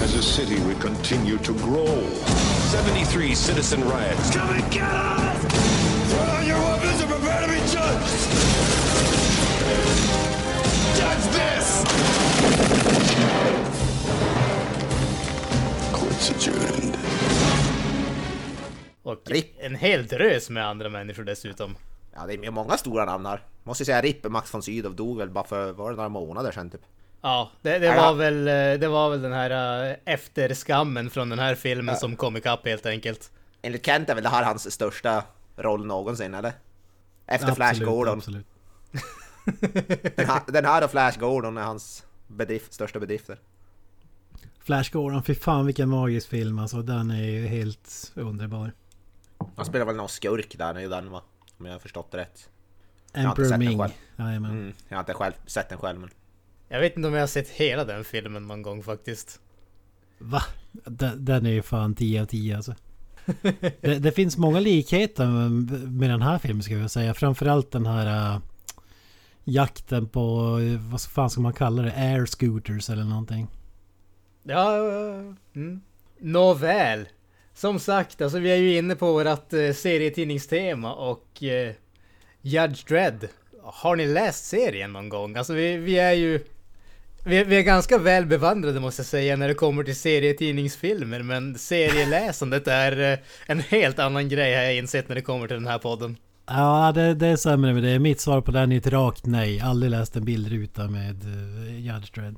As 0.10 0.16
a 0.16 0.24
city, 0.24 0.60
we 0.68 0.74
continue 0.74 1.38
to 1.38 1.54
grow. 1.54 1.86
73 1.86 3.36
citizen 3.36 3.84
riots. 3.84 4.36
Come 4.36 4.50
and 4.50 4.72
get 4.72 4.82
us! 4.82 5.38
Throw 6.10 6.26
down 6.26 6.48
your 6.48 6.60
weapons 6.60 7.02
and 7.02 7.10
prepare 7.12 7.42
to 7.42 7.48
be 7.48 7.60
judged! 7.60 8.22
Judge 10.98 11.26
this! 11.38 11.84
Court's 15.94 16.30
adjourned. 16.32 16.98
Och 19.04 19.22
Rip. 19.26 19.56
en 19.60 19.76
hel 19.76 20.08
drös 20.08 20.50
med 20.50 20.68
andra 20.68 20.90
människor 20.90 21.24
dessutom. 21.24 21.76
Ja, 22.16 22.26
det 22.28 22.34
är 22.34 22.52
många 22.52 22.78
stora 22.78 23.06
namn 23.06 23.26
här. 23.26 23.44
Måste 23.64 23.86
säga 23.86 24.02
Rippe 24.02 24.30
Max 24.30 24.54
von 24.54 24.64
Sydow 24.64 24.96
dog 24.96 25.18
väl 25.18 25.30
bara 25.30 25.44
för, 25.44 25.72
var 25.72 25.90
det 25.90 25.96
några 25.96 26.10
månader 26.10 26.52
sedan 26.52 26.70
typ? 26.70 26.82
Ja, 27.22 27.52
det, 27.62 27.80
det, 27.80 27.86
Ja. 27.86 27.96
var 27.96 28.14
väl, 28.14 28.48
eh, 28.48 28.80
det 28.80 28.88
var 28.88 29.10
väl 29.10 29.22
den 29.22 29.34
här 29.34 29.90
eh, 29.90 29.96
efterskammen 30.06 31.10
från 31.10 31.30
den 31.30 31.40
här 31.40 31.56
filmen 31.56 31.96
som 31.96 32.16
kom 32.16 32.38
ikapp 32.38 32.66
helt 32.68 32.86
enkelt. 32.86 33.32
Enligt 33.62 33.86
Kent 33.86 34.10
är 34.10 34.16
väl 34.16 34.24
det 34.24 34.30
här 34.30 34.44
hans 34.44 34.72
största 34.72 35.24
roll 35.58 35.86
någonsin, 35.86 36.34
eller? 36.34 36.54
Efter 37.28 37.56
Flash 37.56 37.70
Absolut, 37.70 37.90
Gordon. 37.90 38.18
Absolut. 38.18 38.46
Den 40.16 40.26
här, 40.28 40.42
den 40.48 40.66
här 40.66 40.84
och 40.84 40.92
Flash 40.92 41.20
Gordon 41.20 41.58
är 41.58 41.62
hans 41.62 42.04
bedrift, 42.28 42.74
största 42.74 43.00
bedrifter. 43.00 43.38
Flash 44.60 44.92
Gordon, 44.92 45.24
fy 45.24 45.36
fan 45.36 45.66
vilken 45.66 45.90
magisk 45.90 46.30
film 46.30 46.60
alltså. 46.60 46.82
Den 46.82 47.12
är 47.12 47.24
ju 47.24 47.48
helt 47.48 48.12
underbar. 48.16 48.72
Han 49.56 49.66
spelar 49.66 49.86
väl 49.86 49.96
någon 49.96 50.10
skurk 50.10 50.58
där 50.58 50.80
i 50.80 50.88
den 50.88 51.12
va? 51.12 51.22
Om 51.58 51.66
jag 51.66 51.74
har 51.74 51.80
förstått 51.80 52.12
det 52.12 52.18
rätt. 52.18 52.50
Emperor 53.14 53.50
den 53.50 53.60
Ming. 53.60 53.80
själv. 53.80 53.92
Mm, 54.18 54.74
jag 54.88 54.96
har 54.98 55.00
inte 55.00 55.14
själv 55.14 55.34
sett 55.46 55.70
den 55.70 55.78
själv 55.78 56.00
men... 56.00 56.10
Jag 56.70 56.80
vet 56.80 56.96
inte 56.96 57.08
om 57.08 57.14
jag 57.14 57.22
har 57.22 57.28
sett 57.28 57.50
hela 57.50 57.86
den 57.86 58.04
filmen 58.04 58.48
någon 58.48 58.62
gång 58.62 58.84
faktiskt. 58.84 59.40
Va? 60.18 60.42
Den, 60.72 61.26
den 61.26 61.46
är 61.46 61.52
ju 61.52 61.62
fan 61.62 61.96
10 61.96 62.22
av 62.22 62.26
10 62.26 62.56
alltså. 62.56 62.76
det, 63.82 64.00
det 64.00 64.12
finns 64.12 64.38
många 64.38 64.60
likheter 64.60 65.26
med, 65.90 66.10
den 66.10 66.22
här 66.22 66.38
filmen 66.38 66.64
ska 66.64 66.74
jag 66.74 66.92
säga. 66.92 67.14
Framförallt 67.14 67.72
den 67.72 67.86
här 67.86 68.34
äh, 68.36 68.42
jakten 69.44 70.08
på, 70.08 70.58
vad 70.92 71.02
fan 71.02 71.30
ska 71.30 71.42
man 71.42 71.54
kalla 71.54 71.82
det? 71.82 71.94
Air 71.96 72.26
scooters 72.26 72.90
eller 72.90 73.04
någonting. 73.04 73.48
Ja, 74.44 74.76
mm. 75.56 75.82
Nåväl. 76.20 77.08
Som 77.54 77.80
sagt, 77.80 78.22
alltså 78.22 78.40
vi 78.40 78.52
är 78.52 78.56
ju 78.56 78.78
inne 78.78 78.96
på 78.96 79.14
vårt 79.14 79.54
eh, 79.54 79.74
serietidningstema 79.74 80.94
och 80.94 81.44
eh, 81.44 81.74
Judge 82.42 82.88
Dredd. 82.88 83.28
Har 83.64 83.96
ni 83.96 84.08
läst 84.08 84.46
serien 84.46 84.94
någon 84.94 85.10
gång? 85.10 85.36
Alltså 85.36 85.54
vi, 85.54 85.78
vi 85.78 86.00
är 86.00 86.14
ju... 86.14 86.40
Vi, 87.24 87.44
vi 87.44 87.58
är 87.58 87.62
ganska 87.62 87.98
väl 87.98 88.26
bevandrade 88.26 88.80
måste 88.80 89.00
jag 89.00 89.08
säga 89.08 89.36
när 89.36 89.48
det 89.48 89.54
kommer 89.54 89.84
till 89.84 89.96
serietidningsfilmer 89.96 91.24
men 91.24 91.58
serieläsandet 91.58 92.68
är 92.68 93.12
eh, 93.12 93.20
en 93.46 93.60
helt 93.60 94.00
annan 94.00 94.30
grej 94.30 94.56
har 94.56 94.64
jag 94.64 94.76
insett 94.76 95.10
när 95.10 95.16
det 95.16 95.22
kommer 95.22 95.48
till 95.48 95.58
den 95.58 95.68
här 95.68 95.80
podden. 95.80 96.18
Ja, 96.46 96.92
det, 96.96 97.14
det 97.14 97.28
är 97.28 97.36
sämre 97.36 97.74
med 97.74 97.84
det. 97.84 98.00
Mitt 98.00 98.22
svar 98.22 98.42
på 98.42 98.52
den 98.52 98.72
är 98.72 98.78
ett 98.78 98.88
rakt 98.88 99.26
nej. 99.26 99.62
Aldrig 99.62 99.92
läst 99.92 100.16
en 100.16 100.26
bildruta 100.26 100.88
med 100.88 101.24
uh, 101.26 101.80
Judge 101.80 102.14
Dredd. 102.14 102.36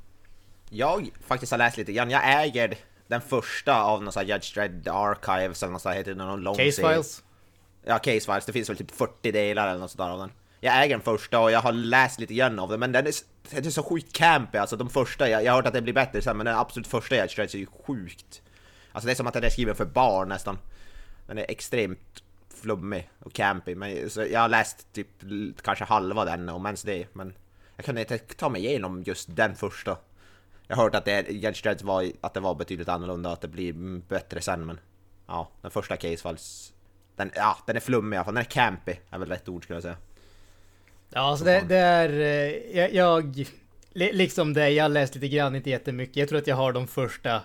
Jag 0.70 1.10
faktiskt 1.28 1.52
har 1.52 1.60
läst 1.60 1.78
lite 1.78 1.94
grann, 1.94 2.10
jag 2.10 2.44
äger 2.44 2.78
den 3.08 3.22
första 3.22 3.84
av 3.84 4.04
någon 4.04 4.14
sån 4.14 4.26
här 4.26 4.34
Judge 4.34 4.54
Dredd 4.54 4.88
Archives 4.88 5.64
eller 5.64 5.74
något 5.74 5.82
sånt 5.82 5.96
heter 5.96 6.12
det 6.14 6.26
någon 6.26 6.42
lång 6.42 6.56
Case 6.56 6.72
serie. 6.72 6.90
Files? 6.90 7.24
Ja, 7.86 8.00
Case 8.00 8.20
Files, 8.20 8.46
det 8.46 8.54
finns 8.54 8.70
väl 8.70 8.78
typ 8.78 8.92
40 8.92 9.32
delar 9.32 9.68
eller 9.68 9.80
något 9.80 9.92
sånt 9.92 9.98
där 9.98 10.10
av 10.10 10.20
den. 10.20 10.32
Jag 10.60 10.84
äger 10.84 10.96
den 10.96 11.02
första 11.02 11.40
och 11.40 11.52
jag 11.52 11.62
har 11.62 11.72
läst 11.72 12.20
lite 12.20 12.34
grann 12.34 12.60
av 12.60 12.70
den, 12.70 12.80
men 12.80 12.92
den 12.92 13.08
är, 13.08 13.14
det 13.50 13.56
den 13.56 13.66
är 13.66 13.70
så 13.70 13.84
sjukt 13.84 14.14
campy 14.14 14.58
alltså. 14.58 14.76
De 14.76 14.90
första, 14.90 15.30
jag, 15.30 15.44
jag 15.44 15.52
har 15.52 15.58
hört 15.58 15.68
att 15.68 15.74
det 15.74 15.82
blir 15.82 15.94
bättre 15.94 16.22
sen, 16.22 16.38
men 16.38 16.46
den 16.46 16.56
absolut 16.56 16.88
första 16.88 17.16
Judge 17.16 17.36
Dredd 17.36 17.56
är 17.56 17.58
ju 17.58 17.66
sjukt. 17.66 18.42
Alltså 18.92 19.06
det 19.06 19.14
är 19.14 19.16
som 19.16 19.28
att 19.28 19.34
den 19.34 19.44
är 19.44 19.50
skriven 19.50 19.76
för 19.76 19.86
barn 19.86 20.30
nästan. 20.30 20.58
Den 21.28 21.38
är 21.38 21.46
extremt 21.50 22.24
flummig 22.62 23.10
och 23.20 23.34
campy, 23.34 23.76
men 23.76 24.10
så 24.10 24.26
jag 24.26 24.40
har 24.40 24.50
läst 24.50 24.94
typ 24.94 25.08
kanske 25.64 25.86
halva 25.86 26.26
den, 26.26 26.50
om 26.50 26.66
ens 26.66 26.84
det, 26.84 27.08
men 27.14 27.34
jag 27.76 27.86
kunde 27.86 28.02
inte 28.02 28.18
ta 28.18 28.50
mig 28.50 28.66
igenom 28.66 29.04
just 29.04 29.36
den 29.36 29.56
första. 29.56 29.98
Jag 30.68 30.76
har 30.76 30.84
hört 30.84 30.96
att 30.96 31.06
det, 31.06 31.30
Judge 31.30 31.84
var, 31.84 32.12
att 32.22 32.34
det 32.34 32.40
var 32.40 32.56
betydligt 32.56 32.90
annorlunda, 32.90 33.32
att 33.32 33.42
det 33.42 33.48
blir 33.48 33.74
bättre 34.08 34.42
sen, 34.42 34.66
men 34.66 34.80
ja, 35.28 35.52
den 35.62 35.72
första 35.72 35.98
Case 35.98 36.36
den, 37.16 37.32
ja, 37.36 37.58
den 37.66 37.76
är 37.76 37.80
flummig 37.80 38.16
i 38.16 38.18
alla 38.18 38.26
fall, 38.26 38.34
den 38.34 38.44
är 38.44 38.50
campy, 38.50 38.96
är 39.10 39.20
väl 39.20 39.30
rätt 39.30 39.50
ord 39.50 39.64
skulle 39.64 39.76
jag 39.76 39.84
säga. 39.84 39.98
Ja, 41.14 41.20
alltså 41.22 41.46
det, 41.46 41.64
det 41.70 41.78
är... 41.78 42.10
eh, 42.10 42.78
Jag, 42.78 42.94
jag... 42.94 43.46
li- 43.94 44.14
Liksom 44.14 44.54
det, 44.54 44.70
jag 44.70 44.84
har 44.84 44.90
läst 44.90 45.16
lite 45.16 45.28
grann, 45.28 45.56
inte 45.56 45.70
jättemycket. 45.70 46.16
Jag 46.18 46.30
tror 46.30 46.40
att 46.40 46.48
jag 46.48 46.56
har 46.56 46.74
de 46.74 46.88
första 46.88 47.42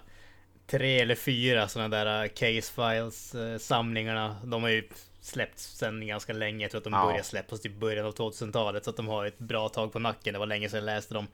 tre 0.67 0.99
eller 1.01 1.15
fyra 1.15 1.69
sådana 1.69 1.97
där 2.05 2.23
eh, 2.25 2.29
case 2.29 2.73
files 2.75 3.35
eh, 3.35 3.59
samlingarna. 3.59 4.37
De 4.45 4.63
har 4.63 4.71
ju 4.71 4.89
släppts 5.21 5.65
sedan 5.79 6.07
ganska 6.07 6.33
länge. 6.33 6.65
Jag 6.65 6.71
tror 6.71 6.79
att 6.79 6.85
de 6.85 6.93
Ja. 6.93 7.05
började 7.05 7.25
släppas 7.25 7.67
i 7.67 7.71
början 7.71 8.07
av 8.07 8.15
2000-talet. 8.15 8.85
Så 8.85 8.91
att 8.91 8.97
de 8.97 9.09
har 9.09 9.27
ett 9.27 9.39
bra 9.39 9.69
tag 9.69 9.93
på 9.93 9.99
nacken. 9.99 10.33
Det 10.33 10.39
var 10.39 10.47
länge 10.47 10.69
sedan 10.69 10.79
jag 10.79 10.85
läste 10.87 11.15
dem. 11.15 11.27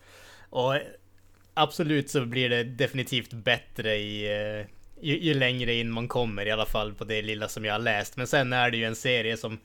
Och 0.50 0.74
absolut 1.54 2.10
så 2.10 2.24
blir 2.26 2.48
det 2.48 2.64
definitivt 2.64 3.32
bättre 3.32 3.94
i... 3.96 4.28
Ju, 5.00 5.18
ju 5.18 5.34
längre 5.34 5.74
in 5.74 5.90
man 5.90 6.08
kommer, 6.08 6.46
i 6.46 6.50
alla 6.50 6.66
fall 6.66 6.94
på 6.94 7.04
det 7.04 7.22
lilla 7.22 7.48
som 7.48 7.64
jag 7.64 7.74
har 7.74 7.78
läst. 7.78 8.16
Men 8.16 8.26
sen 8.26 8.52
är 8.52 8.70
det 8.70 8.76
ju 8.76 8.84
en 8.84 8.96
serie 8.96 9.36
som 9.36 9.58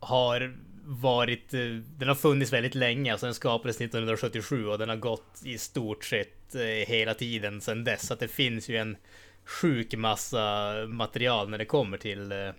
har 0.00 0.54
varit, 0.84 1.54
eh, 1.54 1.60
den 1.98 2.08
har 2.08 2.14
funnits 2.14 2.52
väldigt 2.52 2.74
länge, 2.74 3.12
alltså 3.12 3.26
den 3.26 3.34
skapades 3.34 3.76
1977 3.76 4.66
och 4.66 4.78
den 4.78 4.88
har 4.88 4.96
gått 4.96 5.42
i 5.44 5.58
stort 5.58 6.04
sett 6.04 6.54
eh, 6.54 6.60
hela 6.62 7.14
tiden 7.14 7.60
sedan 7.60 7.84
dess. 7.84 8.06
Så 8.06 8.14
att 8.14 8.20
det 8.20 8.28
finns 8.28 8.68
ju 8.68 8.76
en 8.76 8.96
sjuk 9.44 9.94
massa 9.94 10.74
material 10.88 11.50
när 11.50 11.58
det 11.58 11.64
kommer 11.64 11.98
till, 11.98 12.32
eh, 12.32 12.50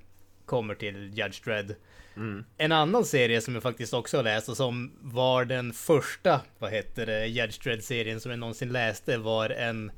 kommer 0.45 0.75
till 0.75 1.17
Judge 1.17 1.43
Dredd. 1.43 1.75
En 2.57 2.71
annan 2.71 3.05
serie 3.05 3.41
som 3.41 3.53
jag 3.53 3.63
faktiskt 3.63 3.93
också 3.93 4.17
har 4.17 4.23
läst 4.23 4.49
och 4.49 4.57
som 4.57 4.91
var 5.01 5.45
den 5.45 5.73
första, 5.73 6.41
vad 6.59 6.71
heter 6.71 7.05
det, 7.05 7.27
Judge 7.27 7.63
Dredd-serien 7.63 8.21
som 8.21 8.31
jag 8.31 8.39
någonsin 8.39 8.71
läste 8.71 9.17
var 9.17 9.49
en 9.49 9.91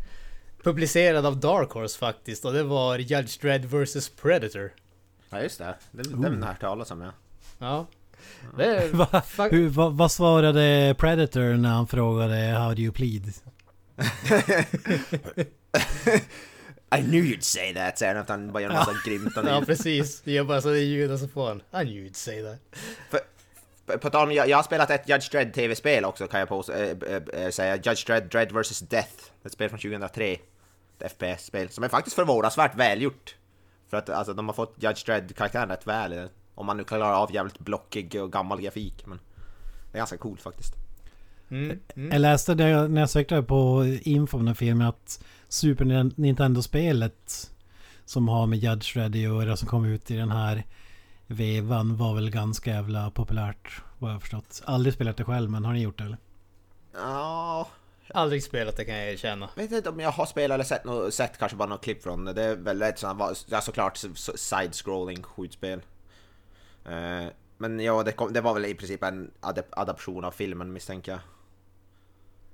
publicerad 0.63 1.25
av 1.25 1.39
Dark 1.39 1.71
Horse 1.71 1.99
faktiskt 1.99 2.45
och 2.45 2.53
det 2.53 2.63
var 2.63 2.97
Judge 2.97 3.41
Dredd 3.41 3.65
vs 3.65 4.09
Predator. 4.09 4.71
Ja 5.29 5.41
just 5.41 5.57
det, 5.57 5.75
den, 5.91 6.21
den 6.21 6.23
har 6.23 6.39
jag 6.39 6.47
hört 6.47 6.61
talas 6.61 6.91
om 6.91 7.01
ja. 7.01 7.11
Ja. 7.59 7.87
Det 8.57 8.65
är, 8.65 9.49
hur, 9.51 9.69
va, 9.69 9.89
vad 9.89 10.11
svarade 10.11 10.95
Predator 10.97 11.57
när 11.57 11.69
han 11.69 11.87
frågade 11.87 12.35
How 12.35 12.73
do 12.73 12.81
you 12.81 12.91
plead? 12.93 13.33
I 16.95 17.01
knew 17.01 17.23
you'd 17.25 17.41
say 17.43 17.73
that, 17.73 17.97
säger 17.97 18.13
han 18.13 18.21
efter 18.21 18.33
han 18.33 18.51
bara 18.51 18.63
gör 18.63 18.69
en 18.69 18.75
massa 18.75 18.91
grymtande 19.05 19.51
Ja 19.51 19.61
precis, 19.65 20.21
det 20.21 20.31
gör 20.31 20.43
bara 20.43 20.61
så 20.61 20.69
det 20.69 20.79
ljud 20.79 21.11
och 21.11 21.19
så 21.19 21.27
får 21.27 21.47
han 21.47 21.57
I 21.57 21.85
knew 21.85 22.05
you'd 22.07 22.13
say 22.15 22.43
that. 22.43 22.59
På- 23.11 23.97
På 23.97 24.09
tal 24.09 24.27
om, 24.27 24.33
jag, 24.33 24.49
jag 24.49 24.57
har 24.57 24.63
spelat 24.63 24.89
ett 24.89 25.09
Judge 25.09 25.31
Dredd 25.31 25.53
tv-spel 25.53 26.05
också 26.05 26.27
kan 26.27 26.39
jag 26.39 26.49
på, 26.49 26.63
äh, 26.73 27.41
äh, 27.43 27.49
säga. 27.49 27.75
Judge 27.75 28.05
Dredd, 28.07 28.23
Dredd 28.31 28.51
vs 28.51 28.79
Death. 28.79 29.13
Ett 29.45 29.51
spel 29.51 29.69
från 29.69 29.79
2003. 29.79 30.37
Ett 30.99 31.11
FPS-spel 31.11 31.69
som 31.69 31.83
är 31.83 31.87
faktiskt 31.89 32.15
förvånansvärt 32.15 32.75
välgjort. 32.75 33.35
För 33.89 33.97
att 33.97 34.09
alltså, 34.09 34.33
de 34.33 34.47
har 34.47 34.53
fått 34.53 34.75
Judge 34.79 35.05
Dredd-karaktären 35.05 35.69
rätt 35.69 35.87
väl. 35.87 36.13
i. 36.13 36.27
Om 36.55 36.65
man 36.65 36.77
nu 36.77 36.83
klarar 36.83 37.13
av 37.13 37.33
jävligt 37.33 37.59
blockig 37.59 38.15
och 38.21 38.31
gammal 38.31 38.61
grafik. 38.61 39.05
Men 39.05 39.19
det 39.91 39.97
är 39.97 39.99
ganska 39.99 40.17
coolt 40.17 40.41
faktiskt. 40.41 40.73
Mm, 41.49 41.79
mm. 41.95 42.11
Jag 42.11 42.21
läste 42.21 42.55
när 42.55 42.67
jag, 42.67 42.91
när 42.91 43.01
jag 43.01 43.09
sökte 43.09 43.41
på 43.41 43.85
info 44.01 44.37
om 44.37 44.45
den 44.45 44.55
filmen 44.55 44.87
att 44.87 45.23
Super 45.47 45.85
Nin- 45.85 46.13
Nintendo-spelet 46.15 47.51
som 48.05 48.27
har 48.27 48.47
med 48.47 48.59
Judge 48.59 48.93
Dredd 48.93 49.11
att 49.11 49.15
göra 49.21 49.57
som 49.57 49.67
kom 49.67 49.85
ut 49.85 50.11
i 50.11 50.15
den 50.15 50.31
här 50.31 50.63
vevan 51.27 51.97
var 51.97 52.15
väl 52.15 52.29
ganska 52.29 52.71
jävla 52.71 53.11
populärt 53.11 53.81
vad 53.99 54.11
jag 54.13 54.21
förstått. 54.21 54.61
Aldrig 54.65 54.93
spelat 54.93 55.17
det 55.17 55.23
själv 55.23 55.49
men 55.49 55.65
har 55.65 55.73
ni 55.73 55.81
gjort 55.81 55.97
det 55.97 56.03
eller? 56.03 56.17
Ja, 56.93 57.67
Aldrig 58.13 58.43
spelat 58.43 58.77
det 58.77 58.85
kan 58.85 58.95
jag 58.95 59.11
erkänna. 59.11 59.49
vet 59.55 59.71
inte 59.71 59.89
om 59.89 59.99
jag 59.99 60.11
har 60.11 60.25
spelat 60.25 60.55
eller 60.55 60.63
sett, 60.63 60.85
nå- 60.85 61.11
sett 61.11 61.37
kanske 61.37 61.57
bara 61.57 61.69
något 61.69 61.83
klipp 61.83 62.03
från 62.03 62.25
det. 62.25 62.33
Det 62.33 62.43
är 62.43 62.55
väl 62.55 62.81
ett 62.81 62.99
sånt, 62.99 63.45
ja, 63.49 63.61
såklart 63.61 63.97
side-scrolling 64.35 65.23
skjutspel. 65.23 65.81
Eh, 66.85 67.27
men 67.57 67.79
ja, 67.79 68.03
det, 68.03 68.11
kom, 68.11 68.33
det 68.33 68.41
var 68.41 68.53
väl 68.53 68.65
i 68.65 68.73
princip 68.75 69.03
en 69.03 69.31
adap- 69.41 69.71
adaption 69.71 70.25
av 70.25 70.31
filmen 70.31 70.73
misstänker 70.73 71.11
jag. 71.11 71.21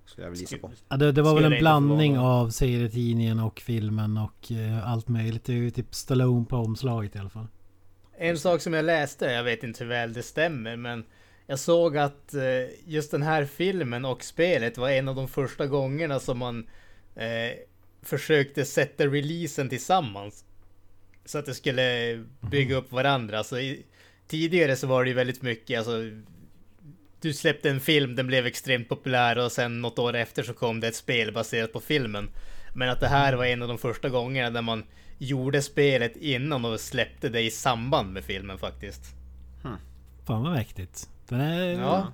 Skulle 0.06 0.26
jag 0.26 0.32
väl 0.32 0.40
gissa 0.40 0.58
på. 0.58 0.72
Ja, 0.90 0.98
det, 0.98 1.12
det 1.12 1.22
var 1.22 1.32
Skulle 1.32 1.48
väl 1.48 1.54
en 1.54 1.60
blandning 1.60 2.20
av 2.20 2.50
serietidningen 2.50 3.40
och 3.40 3.60
filmen 3.60 4.18
och 4.18 4.52
eh, 4.52 4.92
allt 4.92 5.08
möjligt. 5.08 5.44
Det 5.46 5.54
är 5.54 5.58
ju 5.58 5.72
typ 5.72 5.96
Stallone 5.96 6.46
på 6.46 6.58
omslaget 6.58 7.16
i 7.16 7.20
alla 7.20 7.30
fall. 7.30 7.48
En 8.18 8.38
sak 8.38 8.62
som 8.62 8.74
jag 8.74 8.86
läste, 8.86 9.26
jag 9.26 9.44
vet 9.44 9.64
inte 9.64 9.84
hur 9.84 9.90
väl 9.90 10.14
det 10.14 10.24
stämmer, 10.24 10.76
men 10.76 11.04
jag 11.48 11.60
såg 11.60 11.98
att 11.98 12.34
eh, 12.34 12.44
just 12.86 13.12
den 13.12 13.22
här 13.22 13.46
filmen 13.46 14.06
och 14.06 14.24
spelet 14.24 14.78
var 14.78 14.90
en 14.90 15.08
av 15.08 15.16
de 15.16 15.28
första 15.28 15.68
gångerna 15.68 16.20
som 16.20 16.38
man 16.38 16.68
eh, 17.16 17.58
försökte 18.02 18.66
sätta 18.66 19.08
releasen 19.08 19.70
tillsammans. 19.70 20.46
Så 21.26 21.38
att 21.38 21.46
det 21.46 21.54
skulle 21.54 22.24
bygga 22.52 22.76
upp 22.76 22.92
varandra. 22.92 23.38
Alltså, 23.38 23.60
i, 23.60 23.86
tidigare 24.32 24.76
så 24.76 24.88
var 24.88 25.04
det 25.04 25.10
ju 25.10 25.16
väldigt 25.16 25.42
mycket, 25.42 25.78
alltså 25.78 25.92
du 27.22 27.34
släppte 27.34 27.70
en 27.70 27.80
film, 27.80 28.16
den 28.16 28.28
blev 28.28 28.46
extremt 28.46 28.90
populär 28.90 29.38
och 29.38 29.52
sen 29.52 29.82
något 29.82 30.00
år 30.00 30.16
efter 30.16 30.44
så 30.44 30.54
kom 30.54 30.80
det 30.80 30.88
ett 30.88 30.96
spel 30.96 31.34
baserat 31.34 31.74
på 31.74 31.80
filmen. 31.80 32.30
Men 32.76 32.90
att 32.90 33.00
det 33.00 33.08
här 33.08 33.34
var 33.34 33.46
en 33.46 33.62
av 33.62 33.68
de 33.68 33.78
första 33.78 34.10
gångerna 34.10 34.50
där 34.50 34.62
man 34.62 34.84
gjorde 35.18 35.62
spelet 35.62 36.16
innan 36.16 36.66
och 36.66 36.80
släppte 36.80 37.30
det 37.30 37.42
i 37.42 37.52
samband 37.52 38.14
med 38.14 38.24
filmen 38.24 38.58
faktiskt. 38.58 39.02
Fan 40.26 40.44
vad 40.44 40.54
mäktigt. 40.54 41.10
Den 41.28 41.42
är... 41.42 41.82
Ja. 41.82 42.14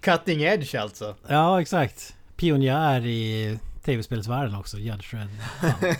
Cutting 0.00 0.42
edge 0.42 0.74
alltså. 0.74 1.16
Ja, 1.28 1.60
exakt. 1.60 2.16
Pionjär 2.36 3.06
i 3.06 3.58
tv-spelsvärlden 3.84 4.54
också, 4.54 4.78
Judge 4.78 5.10
Dredd. 5.10 5.28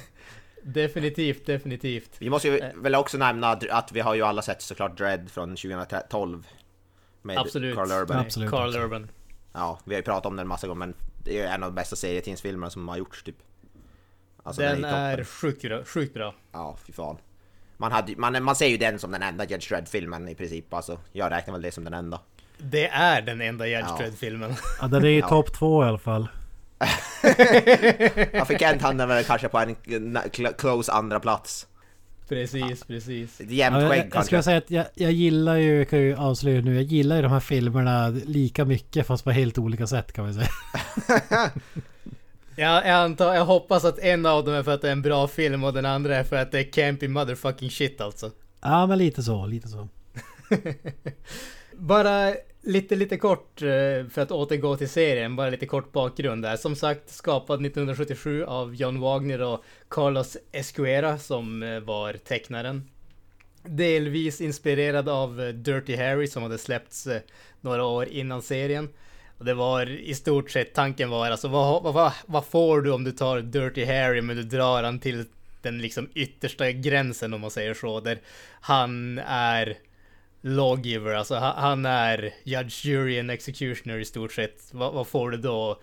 Definitivt, 0.73 1.47
definitivt. 1.47 2.11
Vi 2.19 2.31
måste 2.31 2.49
ju 2.49 2.61
väl 2.75 2.95
också 2.95 3.19
nämna 3.19 3.49
att- 3.71 3.93
vi 3.93 4.01
har 4.01 4.15
ju 4.15 4.23
alla 4.23 4.43
sett 4.43 4.63
såklart 4.63 4.99
Dread 4.99 5.31
från 5.31 5.57
2012. 5.57 6.47
Med 7.23 7.39
Absolut. 7.39 7.77
Carl 7.77 7.91
Urban. 7.93 8.19
Absolut. 8.19 8.51
Carl. 8.51 8.77
Urban. 8.77 9.09
Ja, 9.53 9.79
vi 9.85 9.95
har 9.95 9.99
ju 9.99 10.05
pratat 10.05 10.27
om 10.27 10.37
den 10.37 10.45
en 10.45 10.49
massa 10.49 10.67
gånger 10.67 10.79
men 10.79 10.95
det 11.25 11.41
är 11.41 11.55
en 11.55 11.63
av 11.63 11.69
de 11.71 11.75
bästa 11.75 11.97
serietidningsfilmerna 11.97 12.71
som 12.71 12.89
har 12.89 12.97
gjorts 12.97 13.23
typ. 13.23 13.37
Alltså, 14.43 14.63
Den 14.63 14.75
toppen. 14.77 14.95
är 14.95 15.25
sjukt 15.25 15.63
bra. 15.63 15.85
Sjukt 15.85 16.15
bra. 16.15 16.35
Ja, 16.53 16.77
fy 16.87 16.93
fan. 16.93 17.17
Man, 17.77 17.93
hade, 17.93 18.17
man, 18.17 18.43
man 18.45 18.57
ser 18.57 18.67
ju 18.67 18.77
den 18.77 18.99
som 18.99 19.11
den 19.13 19.23
enda 19.23 19.45
Judge 19.45 19.69
Dredd-filmen 19.69 20.29
i 20.29 20.35
princip. 20.35 20.75
Alltså, 20.75 20.99
jag 21.13 21.33
räknar 21.33 21.53
väl 21.53 21.63
det 21.63 21.73
som 21.73 21.85
den 21.85 21.95
enda. 21.95 22.21
Det 22.59 22.89
är 22.89 23.23
den 23.23 23.41
enda 23.41 23.67
Judge 23.67 23.87
Ja. 23.89 23.97
Dredd-filmen. 23.99 24.55
Ja, 24.81 24.87
den 24.89 25.05
är 25.05 25.09
i 25.09 25.19
Ja. 25.19 25.29
topp 25.29 25.53
två 25.59 25.85
i 25.85 25.87
alla 25.89 25.99
fall. 25.99 26.29
Ja, 28.33 28.45
för 28.45 28.59
Kent 28.59 28.83
hamnar 28.83 29.07
väl 29.07 29.25
kanske 29.25 29.49
på 29.49 29.59
en 29.59 29.77
close 30.59 30.93
andra 30.93 31.21
plats. 31.21 31.67
precis, 32.29 32.85
precis. 32.85 33.41
Ett 33.41 33.51
jämnt 33.51 33.77
Ja, 33.77 33.83
jag, 33.83 33.91
skägg 33.91 33.99
jag, 33.99 34.07
jag 34.07 34.13
kanske. 34.13 34.29
ska 34.37 34.43
säga 34.43 34.59
att 34.59 34.71
jag, 34.71 34.87
jag 34.95 35.13
gillar 35.13 35.57
ju, 35.57 35.85
kan 35.85 35.99
ju 35.99 36.17
avslöja 36.17 36.61
nu, 36.61 36.75
jag 36.75 36.83
gillar 36.85 37.17
ju 37.17 37.23
de 37.23 37.33
här 37.33 37.41
filmerna 37.41 38.09
lika 38.09 38.65
mycket 38.65 39.07
fast 39.07 39.25
på 39.25 39.31
helt 39.31 39.59
olika 39.59 39.87
sätt 39.87 40.13
kan 40.13 40.27
vi 40.27 40.35
säga. 40.35 40.49
Jag, 42.57 42.87
jag 42.87 42.91
antar, 42.95 43.35
jag 43.35 43.45
hoppas 43.45 43.85
att 43.85 43.99
en 43.99 44.27
av 44.27 44.45
dem 44.45 44.55
är 44.55 44.63
för 44.63 44.75
att 44.75 44.83
det 44.83 44.89
är 44.89 44.93
en 44.93 45.03
bra 45.03 45.29
film 45.29 45.65
och 45.65 45.73
den 45.73 45.87
andra 45.87 46.17
är 46.17 46.25
för 46.25 46.37
att 46.37 46.53
det 46.53 46.59
är 46.59 46.73
campy 46.73 47.09
motherfucking 47.09 47.71
shit 47.71 48.01
alltså. 48.01 48.31
Ja 48.61 48.87
men 48.87 48.99
lite 48.99 49.23
så, 49.23 49.47
lite 49.47 49.69
så. 49.69 49.89
Bara 51.73 52.35
lite, 52.63 52.97
lite 52.97 53.17
kort 53.17 53.63
eh, 53.63 54.09
för 54.11 54.19
att 54.19 54.31
återgå 54.31 54.77
till 54.77 54.89
serien, 54.89 55.37
bara 55.37 55.51
lite 55.51 55.67
kort 55.67 55.93
bakgrund 55.93 56.43
där. 56.43 56.57
Som 56.57 56.77
sagt 56.77 57.11
skapad 57.11 57.67
1977 57.67 58.45
av 58.45 58.75
John 58.75 59.01
Wagner 59.01 59.43
och 59.43 59.65
Carlos 59.89 60.37
Escuera 60.53 61.19
som 61.19 61.63
eh, 61.63 61.81
var 61.81 62.13
tecknaren. 62.13 62.89
Delvis 63.63 64.41
inspirerad 64.41 65.09
av 65.09 65.41
eh, 65.41 65.49
Dirty 65.49 65.97
Harry 65.97 66.27
som 66.27 66.43
hade 66.43 66.59
släppts 66.59 67.09
några 67.61 67.85
år 67.85 68.09
innan 68.09 68.43
serien. 68.43 68.89
Och 69.39 69.45
det 69.45 69.55
var 69.55 69.91
i 69.91 70.15
stort 70.15 70.51
sett 70.51 70.75
tanken 70.75 71.11
var 71.11 71.31
alltså 71.31 71.49
vad, 71.49 71.83
vad, 71.83 72.13
vad 72.27 72.47
får 72.47 72.83
du 72.83 72.93
om 72.93 73.05
du 73.05 73.13
tar 73.13 73.41
Dirty 73.41 73.85
Harry 73.85 74.21
men 74.21 74.37
du 74.37 74.43
drar 74.43 74.83
han 74.83 74.99
till 74.99 75.25
den 75.63 75.79
liksom 75.79 76.09
yttersta 76.15 76.73
gränsen 76.73 77.35
om 77.35 77.41
man 77.41 77.51
säger 77.51 77.75
så. 77.75 78.01
Där 78.01 78.21
han 78.61 79.19
är 79.27 79.77
lawgiver, 80.49 81.15
alltså 81.15 81.35
han 81.35 81.87
är 81.87 82.35
judge, 82.45 82.85
jury 82.85 83.21
and 83.21 83.31
executioner 83.31 83.99
i 83.99 84.05
stort 84.05 84.33
sett. 84.33 84.69
Vad, 84.73 84.95
vad 84.95 85.07
får 85.07 85.31
du 85.31 85.37
då? 85.37 85.81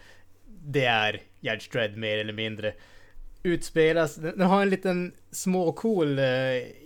Det 0.67 0.85
är 0.85 1.21
Judge 1.39 1.71
Dredd 1.71 1.97
mer 1.97 2.17
eller 2.17 2.33
mindre. 2.33 2.73
utspelas, 3.43 4.15
den 4.15 4.41
har 4.41 4.61
en 4.61 4.69
liten 4.69 5.11
småcool 5.31 6.19
eh, 6.19 6.25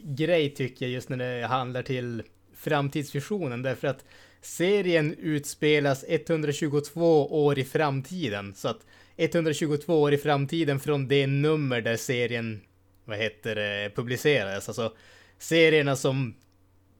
grej 0.03 0.49
tycker 0.49 0.85
jag 0.85 0.93
just 0.93 1.09
när 1.09 1.17
det 1.17 1.47
handlar 1.47 1.81
till 1.81 2.23
framtidsvisionen 2.55 3.61
därför 3.61 3.87
att 3.87 4.05
serien 4.41 5.15
utspelas 5.19 6.05
122 6.07 7.45
år 7.45 7.59
i 7.59 7.63
framtiden 7.63 8.53
så 8.55 8.67
att 8.67 8.85
122 9.17 10.01
år 10.01 10.13
i 10.13 10.17
framtiden 10.17 10.79
från 10.79 11.07
det 11.07 11.27
nummer 11.27 11.81
där 11.81 11.97
serien 11.97 12.61
vad 13.09 13.17
heter 13.17 13.55
det, 13.55 13.91
publicerades. 13.95 14.67
Alltså 14.67 14.93
serierna 15.37 15.95
som 15.95 16.35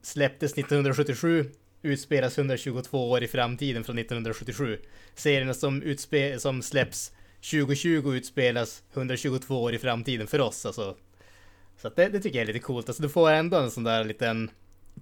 släpptes 0.02 0.52
1977 0.52 1.50
utspelas 1.82 2.38
122 2.38 3.10
år 3.10 3.22
i 3.22 3.28
framtiden 3.28 3.84
från 3.84 3.98
1977. 3.98 4.78
Serierna 5.14 5.54
som, 5.54 5.82
utspe- 5.82 6.38
som 6.38 6.62
släpps 6.62 7.12
2020 7.50 8.12
utspelas 8.14 8.82
122 8.94 9.62
år 9.62 9.74
i 9.74 9.78
framtiden 9.78 10.26
för 10.26 10.40
oss. 10.40 10.66
Alltså. 10.66 10.96
Så 11.76 11.88
att 11.88 11.96
det, 11.96 12.08
det 12.08 12.20
tycker 12.20 12.38
jag 12.38 12.42
är 12.42 12.52
lite 12.52 12.66
coolt. 12.66 12.88
Alltså, 12.88 13.02
du 13.02 13.08
får 13.08 13.30
ändå 13.30 13.56
en 13.58 13.70
sån 13.70 13.84
där 13.84 14.04
liten 14.04 14.50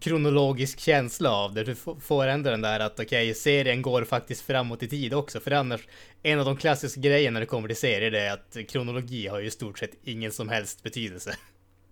kronologisk 0.00 0.80
känsla 0.80 1.30
av 1.30 1.54
det. 1.54 1.64
Du 1.64 1.74
får 2.00 2.26
ändå 2.26 2.50
den 2.50 2.60
där 2.60 2.80
att 2.80 3.00
okej, 3.00 3.34
serien 3.34 3.82
går 3.82 4.04
faktiskt 4.04 4.42
framåt 4.42 4.82
i 4.82 4.88
tid 4.88 5.14
också. 5.14 5.40
För 5.40 5.50
annars, 5.50 5.80
en 6.22 6.38
av 6.38 6.44
de 6.44 6.56
klassiska 6.56 7.00
grejerna 7.00 7.34
när 7.34 7.40
det 7.40 7.46
kommer 7.46 7.68
till 7.68 7.76
serier 7.76 8.10
det 8.10 8.20
är 8.20 8.32
att 8.32 8.56
kronologi 8.68 9.26
har 9.26 9.40
ju 9.40 9.46
i 9.46 9.50
stort 9.50 9.78
sett 9.78 9.90
ingen 10.04 10.32
som 10.32 10.48
helst 10.48 10.82
betydelse. 10.82 11.36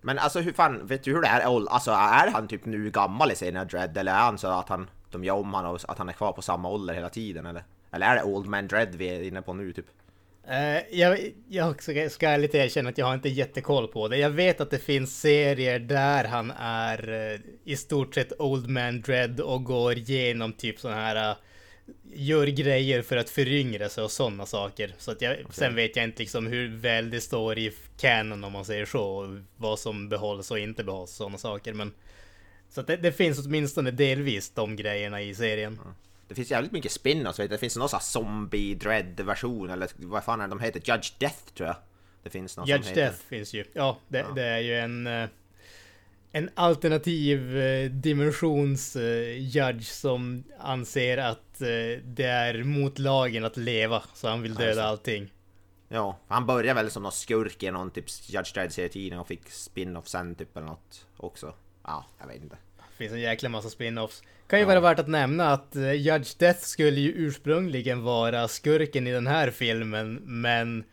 Men 0.01 0.19
alltså 0.19 0.41
hur 0.41 0.53
fan, 0.53 0.87
vet 0.87 1.03
du 1.03 1.13
hur 1.13 1.23
det 1.23 1.29
är? 1.29 1.69
Alltså 1.69 1.91
är 1.91 2.31
han 2.31 2.49
typ 2.49 2.65
nu 2.65 2.91
gammal 2.91 3.33
i 3.33 3.35
serien 3.35 3.67
Dread 3.67 3.99
eller 3.99 4.13
är 4.13 4.17
han 4.19 4.39
så 4.39 4.49
att 4.49 4.69
han, 4.69 4.91
de 5.11 5.25
gör 5.25 5.35
om 5.35 5.55
han 5.55 5.67
och 5.67 5.81
att 5.89 5.99
han 5.99 6.09
är 6.09 6.13
kvar 6.13 6.33
på 6.33 6.43
samma 6.43 6.69
ålder 6.69 6.95
hela 6.95 7.09
tiden 7.09 7.47
eller? 7.47 7.65
Eller 7.91 8.07
är 8.07 8.17
det 8.17 8.23
Old 8.23 8.47
Man 8.47 8.69
Dread 8.69 8.95
vi 8.95 9.09
är 9.09 9.23
inne 9.23 9.43
på 9.43 9.53
nu 9.53 9.73
typ? 9.73 9.87
Uh, 10.51 10.99
jag, 10.99 11.19
jag 11.49 11.83
ska, 11.83 12.09
ska 12.11 12.29
ärligt 12.29 12.55
erkänna 12.55 12.89
att 12.89 12.99
jag 12.99 13.07
har 13.07 13.15
inte 13.15 13.29
jättekoll 13.29 13.89
på 13.89 14.09
det. 14.09 14.17
Jag 14.17 14.31
vet 14.31 14.61
att 14.61 14.71
det 14.71 14.79
finns 14.79 15.21
serier 15.21 15.79
där 15.79 16.25
han 16.25 16.53
är 16.59 17.11
uh, 17.11 17.41
i 17.65 17.77
stort 17.77 18.15
sett 18.15 18.41
Old 18.41 18.71
Man 18.71 19.01
Dread 19.01 19.41
och 19.41 19.65
går 19.65 19.99
igenom 19.99 20.53
typ 20.53 20.81
sådana 20.81 21.01
här 21.01 21.31
uh, 21.31 21.37
gör 22.13 22.47
grejer 22.47 23.03
för 23.03 23.17
att 23.17 23.31
föryngra 23.31 23.89
sig 23.89 24.05
och 24.05 24.11
sådana 24.11 24.47
saker. 24.47 24.95
Så 24.99 25.11
att 25.11 25.23
jag, 25.23 25.37
sen 25.51 25.75
vet 25.75 25.97
jag 25.97 26.05
inte 26.05 26.23
liksom 26.23 26.47
hur 26.47 26.77
väl 26.77 27.11
det 27.11 27.21
står 27.21 27.59
i 27.59 27.73
canon 28.01 28.45
om 28.45 28.53
man 28.53 28.65
säger 28.65 28.87
så. 28.87 29.03
Och 29.03 29.39
vad 29.57 29.79
som 29.79 30.09
behålls 30.09 30.51
och 30.51 30.59
inte 30.59 30.85
behålls 30.85 31.11
och 31.11 31.17
sådana 31.17 31.39
saker. 31.39 31.73
Men 31.73 31.93
så 32.69 32.81
att 32.81 32.87
det, 32.87 32.97
det 32.97 33.13
finns 33.13 33.47
åtminstone 33.47 33.91
delvis 33.91 34.51
de 34.51 34.77
grejerna 34.77 35.23
i 35.23 35.35
serien. 35.35 35.81
Det 36.29 36.35
finns 36.35 36.51
jävligt 36.51 36.73
mycket 36.73 36.93
spin-offs, 36.93 37.49
det 37.49 37.59
finns 37.59 37.77
någon 37.77 37.89
sån 37.89 37.97
här 37.97 38.05
zombie 38.05 38.75
dread 38.75 39.21
version 39.21 39.71
eller 39.71 39.89
vad 39.97 40.25
fan 40.25 40.41
är 40.41 40.45
det 40.45 40.51
de 40.51 40.61
heter? 40.61 40.81
Judge 40.85 41.13
Death 41.19 41.55
tror 41.55 41.67
jag. 41.67 41.77
Det 42.23 42.31
finns 42.31 42.57
någon 42.57 42.67
Judge 42.69 42.83
som 42.85 42.89
heter. 42.89 43.03
Death 43.03 43.19
finns 43.29 43.55
ju. 43.55 43.65
Ja, 43.73 43.99
det, 44.09 44.27
det 44.35 44.43
är 44.43 44.59
ju 44.59 44.79
en... 44.79 45.29
En 46.37 46.51
alternativ 46.55 47.57
eh, 47.59 47.91
dimensions 47.91 48.97
eh, 48.97 49.39
judge 49.39 49.85
som 49.87 50.45
anser 50.61 51.19
att 51.19 51.61
eh, 51.61 52.03
det 52.05 52.25
är 52.25 52.63
mot 52.65 52.99
lagen 52.99 53.45
att 53.45 53.57
leva. 53.57 54.03
Så 54.15 54.29
han 54.29 54.43
vill 54.43 54.55
döda 54.55 54.75
det. 54.83 54.85
allting. 54.89 55.33
Ja, 55.89 56.19
han 56.29 56.47
började 56.47 56.83
väl 56.83 56.91
som 56.91 57.03
någon 57.03 57.13
skurk 57.13 57.63
i 57.63 57.71
någon 57.71 57.91
typ 57.91 58.05
Judge 58.29 58.55
Dredd 58.55 58.73
serietidning 58.73 59.19
och 59.19 59.29
fick 59.29 59.51
spin-off 59.51 60.09
sen 60.09 60.35
typ 60.35 60.57
eller 60.57 60.67
något 60.67 61.07
också. 61.17 61.55
Ja, 61.85 62.07
jag 62.21 62.27
vet 62.27 62.43
inte. 62.43 62.57
Det 62.77 62.97
finns 62.97 63.13
en 63.13 63.21
jäkla 63.21 63.49
massa 63.49 63.69
spin-offs. 63.69 64.23
Kan 64.47 64.59
ju 64.59 64.63
Ja. 64.63 64.69
vara 64.69 64.81
värt 64.81 64.99
att 64.99 65.09
nämna 65.09 65.53
att 65.53 65.77
eh, 65.77 65.93
Judge 65.93 66.39
Death 66.39 66.61
skulle 66.61 67.01
ju 67.01 67.13
ursprungligen 67.13 68.03
vara 68.03 68.49
skurken 68.49 69.07
i 69.07 69.13
den 69.13 69.27
här 69.27 69.51
filmen, 69.51 70.15
men 70.25 70.85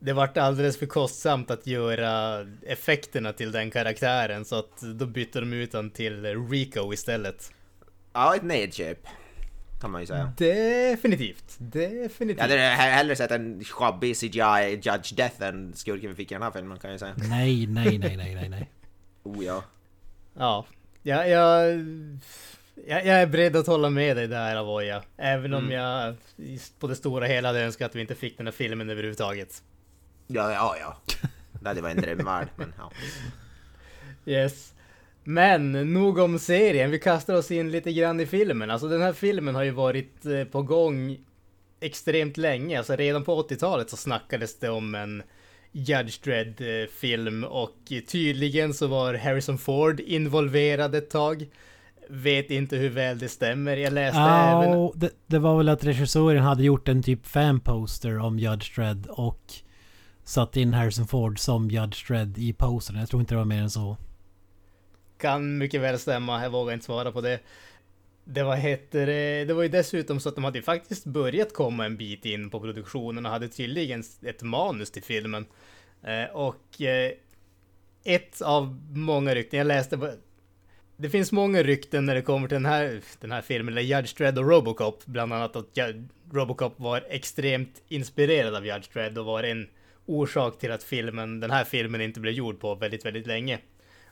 det 0.00 0.12
vart 0.12 0.36
alldeles 0.36 0.78
för 0.78 0.86
kostsamt 0.86 1.50
att 1.50 1.66
göra 1.66 2.46
effekterna 2.66 3.32
till 3.32 3.52
den 3.52 3.70
karaktären, 3.70 4.44
så 4.44 4.56
att 4.58 4.80
då 4.80 5.06
bytte 5.06 5.40
de 5.40 5.52
ut 5.52 5.72
den 5.72 5.90
till 5.90 6.48
Rico 6.50 6.92
istället. 6.92 7.52
Ja, 8.12 8.36
ett 8.36 8.42
nedköp. 8.42 8.98
Kan 9.80 9.90
man 9.90 10.00
ju 10.00 10.06
säga. 10.06 10.32
Definitivt. 10.38 11.56
Definitivt. 11.58 12.38
Jag 12.38 12.44
hade 12.44 12.56
he- 12.56 12.90
hellre 12.90 13.16
sett 13.16 13.30
en 13.30 13.64
sjabbig 13.64 14.16
CGI 14.16 14.70
Judge 14.82 15.14
Death 15.16 15.42
än 15.42 15.72
skurken 15.74 16.10
vi 16.10 16.16
fick 16.16 16.30
i 16.30 16.34
den 16.34 16.42
här 16.42 16.50
filmen 16.50 16.78
kan 16.78 16.90
jag 16.90 17.00
säga. 17.00 17.14
Nej, 17.16 17.66
nej, 17.66 17.98
nej, 17.98 18.16
nej, 18.16 18.34
nej, 18.34 18.48
nej. 18.48 18.70
Oh 19.22 19.44
ja. 19.44 19.64
Ja. 20.38 20.66
Jag, 21.02 21.28
jag, 21.28 21.70
jag, 22.86 23.06
jag 23.06 23.22
är 23.22 23.26
beredd 23.26 23.56
att 23.56 23.66
hålla 23.66 23.90
med 23.90 24.16
dig 24.16 24.26
där 24.26 24.56
Avoya. 24.56 25.02
Även 25.16 25.54
om 25.54 25.70
jag 25.70 26.14
i- 26.36 26.58
på 26.78 26.86
det 26.86 26.96
stora 26.96 27.26
hela 27.26 27.48
hade 27.48 27.60
önskat 27.60 27.90
att 27.90 27.96
vi 27.96 28.00
inte 28.00 28.14
fick 28.14 28.36
den 28.36 28.46
här 28.46 28.52
filmen 28.52 28.90
överhuvudtaget. 28.90 29.62
Ja, 30.32 30.52
ja, 30.52 30.76
ja. 30.80 31.16
Det 31.60 31.68
hade 31.68 31.80
varit 31.80 31.96
en 31.96 32.02
drömvärld, 32.02 32.48
men 32.56 32.72
ja. 32.78 32.90
Yes. 34.26 34.74
Men 35.24 35.92
nog 35.92 36.18
om 36.18 36.38
serien, 36.38 36.90
vi 36.90 36.98
kastar 36.98 37.34
oss 37.34 37.50
in 37.50 37.70
lite 37.70 37.92
grann 37.92 38.20
i 38.20 38.26
filmen. 38.26 38.70
Alltså 38.70 38.88
den 38.88 39.02
här 39.02 39.12
filmen 39.12 39.54
har 39.54 39.62
ju 39.62 39.70
varit 39.70 40.26
eh, 40.26 40.44
på 40.44 40.62
gång 40.62 41.18
extremt 41.80 42.36
länge. 42.36 42.78
Alltså 42.78 42.96
redan 42.96 43.24
på 43.24 43.42
80-talet 43.42 43.90
så 43.90 43.96
snackades 43.96 44.58
det 44.58 44.70
om 44.70 44.94
en 44.94 45.22
Judge 45.72 46.24
Dredd 46.24 46.60
eh, 46.60 46.88
film 46.88 47.44
och 47.44 47.76
tydligen 48.08 48.74
så 48.74 48.86
var 48.86 49.14
Harrison 49.14 49.58
Ford 49.58 50.00
involverad 50.00 50.94
ett 50.94 51.10
tag. 51.10 51.46
Vet 52.08 52.50
inte 52.50 52.76
hur 52.76 52.90
väl 52.90 53.18
det 53.18 53.28
stämmer. 53.28 53.76
Jag 53.76 53.92
läste 53.92 54.20
även... 54.20 54.70
Ja, 54.70 54.92
det, 54.94 55.10
det 55.26 55.38
var 55.38 55.56
väl 55.56 55.68
att 55.68 55.84
regissören 55.84 56.42
hade 56.42 56.62
gjort 56.62 56.88
en 56.88 57.02
typ 57.02 57.26
fanposter 57.26 58.18
om 58.18 58.38
Judge 58.38 58.76
Dredd 58.76 59.06
och 59.06 59.52
satt 60.30 60.56
in 60.56 60.74
Harrison 60.74 61.06
Ford 61.06 61.38
som 61.38 61.70
Judge 61.70 62.08
Dredd 62.08 62.38
i 62.38 62.52
posen. 62.52 62.96
Jag 62.96 63.08
tror 63.08 63.20
inte 63.20 63.34
det 63.34 63.38
var 63.38 63.44
mer 63.44 63.62
än 63.62 63.70
så. 63.70 63.96
Kan 65.18 65.58
mycket 65.58 65.80
väl 65.80 65.98
stämma, 65.98 66.42
jag 66.42 66.50
vågar 66.50 66.74
inte 66.74 66.86
svara 66.86 67.12
på 67.12 67.20
det. 67.20 67.40
Det 68.24 68.42
var, 68.42 68.56
heter, 68.56 69.06
det 69.06 69.40
eh, 69.40 69.46
det 69.46 69.54
var 69.54 69.62
ju 69.62 69.68
dessutom 69.68 70.20
så 70.20 70.28
att 70.28 70.34
de 70.34 70.44
hade 70.44 70.58
ju 70.58 70.62
faktiskt 70.62 71.04
börjat 71.04 71.54
komma 71.54 71.86
en 71.86 71.96
bit 71.96 72.24
in 72.24 72.50
på 72.50 72.60
produktionen 72.60 73.26
och 73.26 73.32
hade 73.32 73.48
tydligen 73.48 74.02
ett 74.22 74.42
manus 74.42 74.90
till 74.90 75.02
filmen. 75.02 75.46
Eh, 76.02 76.36
och 76.36 76.82
eh, 76.82 77.12
ett 78.04 78.42
av 78.42 78.80
många 78.90 79.34
rykten, 79.34 79.58
jag 79.58 79.66
läste 79.66 80.16
det 80.96 81.10
finns 81.10 81.32
många 81.32 81.62
rykten 81.62 82.06
när 82.06 82.14
det 82.14 82.22
kommer 82.22 82.48
till 82.48 82.54
den 82.54 82.66
här, 82.66 83.00
den 83.20 83.32
här 83.32 83.42
filmen, 83.42 83.74
eller 83.74 83.96
Judge 83.96 84.16
Dredd 84.16 84.38
och 84.38 84.50
Robocop. 84.50 85.06
Bland 85.06 85.32
annat 85.32 85.56
att 85.56 85.78
Robocop 86.32 86.74
var 86.76 87.04
extremt 87.08 87.82
inspirerad 87.88 88.54
av 88.54 88.66
Judge 88.66 88.92
Dredd 88.92 89.18
och 89.18 89.24
var 89.24 89.42
en 89.42 89.68
orsak 90.10 90.58
till 90.58 90.72
att 90.72 90.82
filmen, 90.82 91.40
den 91.40 91.50
här 91.50 91.64
filmen 91.64 92.00
inte 92.00 92.20
blev 92.20 92.34
gjord 92.34 92.60
på 92.60 92.74
väldigt, 92.74 93.04
väldigt 93.04 93.26
länge. 93.26 93.58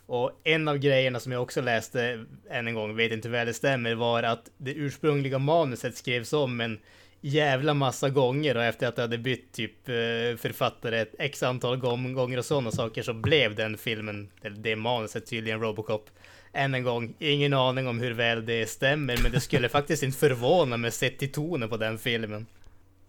Och 0.05 0.41
en 0.43 0.67
av 0.67 0.77
grejerna 0.77 1.19
som 1.19 1.31
jag 1.31 1.41
också 1.41 1.61
läste, 1.61 2.25
än 2.49 2.67
en 2.67 2.73
gång, 2.73 2.95
vet 2.95 3.11
inte 3.11 3.27
hur 3.27 3.33
väl 3.33 3.47
det 3.47 3.53
stämmer, 3.53 3.95
var 3.95 4.23
att 4.23 4.49
det 4.57 4.73
ursprungliga 4.73 5.39
manuset 5.39 5.97
skrevs 5.97 6.33
om 6.33 6.61
en 6.61 6.79
jävla 7.21 7.73
massa 7.73 8.09
gånger 8.09 8.57
och 8.57 8.63
efter 8.63 8.87
att 8.87 8.95
det 8.95 9.01
hade 9.01 9.17
bytt 9.17 9.51
typ 9.51 9.89
eh, 9.89 9.93
författare 10.37 10.99
ett 10.99 11.15
x 11.19 11.43
antal 11.43 11.77
gånger 11.77 12.37
och 12.37 12.45
sådana 12.45 12.71
saker 12.71 13.03
så 13.03 13.13
blev 13.13 13.55
den 13.55 13.77
filmen, 13.77 14.29
eller 14.41 14.57
det 14.57 14.75
manuset 14.75 15.29
tydligen 15.29 15.61
Robocop. 15.61 16.09
Än 16.53 16.73
en 16.73 16.83
gång, 16.83 17.13
ingen 17.19 17.53
aning 17.53 17.87
om 17.87 17.99
hur 17.99 18.13
väl 18.13 18.45
det 18.45 18.69
stämmer, 18.69 19.17
men 19.23 19.31
det 19.31 19.39
skulle 19.39 19.69
faktiskt 19.79 20.03
inte 20.03 20.17
förvåna 20.17 20.77
mig 20.77 20.91
sett 20.91 21.19
till 21.19 21.31
tonen 21.31 21.69
på 21.69 21.77
den 21.77 21.97
filmen. 21.97 22.45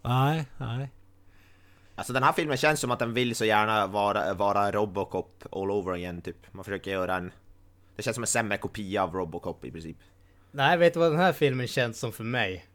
Nej, 0.02 0.44
nej. 0.56 0.88
Alltså 2.00 2.12
den 2.12 2.22
här 2.22 2.32
filmen 2.32 2.56
känns 2.56 2.80
som 2.80 2.90
att 2.90 2.98
den 2.98 3.14
vill 3.14 3.34
så 3.36 3.44
gärna 3.44 3.86
vara, 3.86 4.34
vara 4.34 4.72
Robocop 4.72 5.44
all 5.52 5.70
over 5.70 5.92
again 5.92 6.20
typ. 6.22 6.36
Man 6.52 6.64
försöker 6.64 6.90
göra 6.90 7.16
en... 7.16 7.32
Det 7.96 8.02
känns 8.02 8.14
som 8.14 8.22
en 8.22 8.26
sämre 8.26 8.58
kopia 8.58 9.02
av 9.02 9.14
Robocop 9.14 9.64
i 9.64 9.70
princip. 9.70 9.96
Nej, 10.52 10.76
vet 10.78 10.94
du 10.94 11.00
vad 11.00 11.10
den 11.12 11.20
här 11.20 11.32
filmen 11.32 11.66
känns 11.66 11.98
som 11.98 12.12
för 12.12 12.24
mig? 12.24 12.66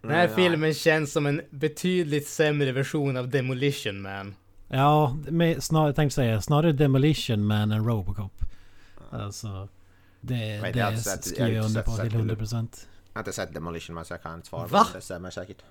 Den 0.00 0.10
här 0.10 0.18
Mm, 0.24 0.30
ja. 0.30 0.36
filmen 0.36 0.74
känns 0.74 1.12
som 1.12 1.26
en 1.26 1.40
betydligt 1.50 2.28
sämre 2.28 2.72
version 2.72 3.16
av 3.16 3.28
Demolition 3.28 4.02
Man. 4.02 4.34
Ja, 4.68 5.16
med, 5.28 5.62
snar, 5.62 5.86
jag 5.86 5.96
tänkte 5.96 6.14
säga 6.14 6.40
snarare 6.40 6.72
Demolition 6.72 7.44
Man 7.46 7.72
än 7.72 7.84
Robocop. 7.86 8.32
Alltså... 9.10 9.68
Det, 10.20 10.60
det 10.72 10.78
jag 10.78 10.98
skriver 10.98 11.50
jag 11.50 11.64
under 11.64 11.82
på 11.82 11.90
till 11.96 12.10
sett 12.10 12.20
100%. 12.20 12.52
Jag 12.52 13.18
har 13.18 13.20
inte 13.20 13.32
sett 13.32 13.54
Demolition 13.54 13.94
Man 13.94 14.04
så 14.04 14.14
jag 14.14 14.22
kan 14.22 14.34
inte 14.34 14.48
svara 14.48 14.66
Va? 14.66 14.84
på 14.84 14.92
det. 14.92 14.98
Det 14.98 15.04
stämmer 15.04 15.30
säkert. 15.30 15.62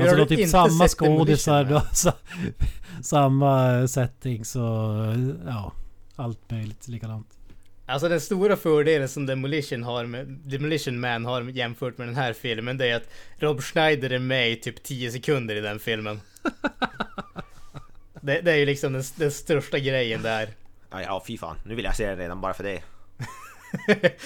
Hur 0.00 0.08
Alltså 0.08 0.16
har 0.16 0.24
du 0.24 0.28
typ 0.28 0.38
inte 0.38 0.50
samma 0.50 0.88
sett 0.88 0.98
skådisar, 0.98 1.64
då, 1.64 1.82
sa, 1.92 2.12
samma 3.02 3.88
settings 3.88 4.56
och 4.56 4.62
ja, 5.46 5.72
allt 6.16 6.50
möjligt 6.50 6.88
likadant. 6.88 7.26
Alltså 7.86 8.08
den 8.08 8.20
stora 8.20 8.56
fördelen 8.56 9.08
som 9.08 9.26
Demolition 9.26 9.82
har 9.82 10.06
med 10.06 10.26
Demolition 10.26 11.00
Man 11.00 11.24
har 11.24 11.42
jämfört 11.42 11.98
med 11.98 12.08
den 12.08 12.16
här 12.16 12.32
filmen 12.32 12.78
det 12.78 12.88
är 12.88 12.96
att 12.96 13.08
Rob 13.38 13.60
Schneider 13.62 14.10
är 14.10 14.18
med 14.18 14.50
i 14.50 14.56
typ 14.56 14.82
10 14.82 15.10
sekunder 15.12 15.54
i 15.56 15.60
den 15.60 15.78
filmen. 15.78 16.20
det, 18.20 18.40
det 18.40 18.52
är 18.52 18.56
ju 18.56 18.66
liksom 18.66 18.92
den, 18.92 19.02
den 19.16 19.30
största 19.30 19.78
grejen 19.78 20.22
där. 20.22 20.48
Ja, 20.90 21.02
ja, 21.02 21.22
fy 21.26 21.38
fan. 21.38 21.56
Nu 21.66 21.74
vill 21.74 21.84
jag 21.84 21.96
se 21.96 22.06
den 22.06 22.18
redan 22.18 22.40
bara 22.40 22.54
för 22.54 22.64
det. 22.64 22.82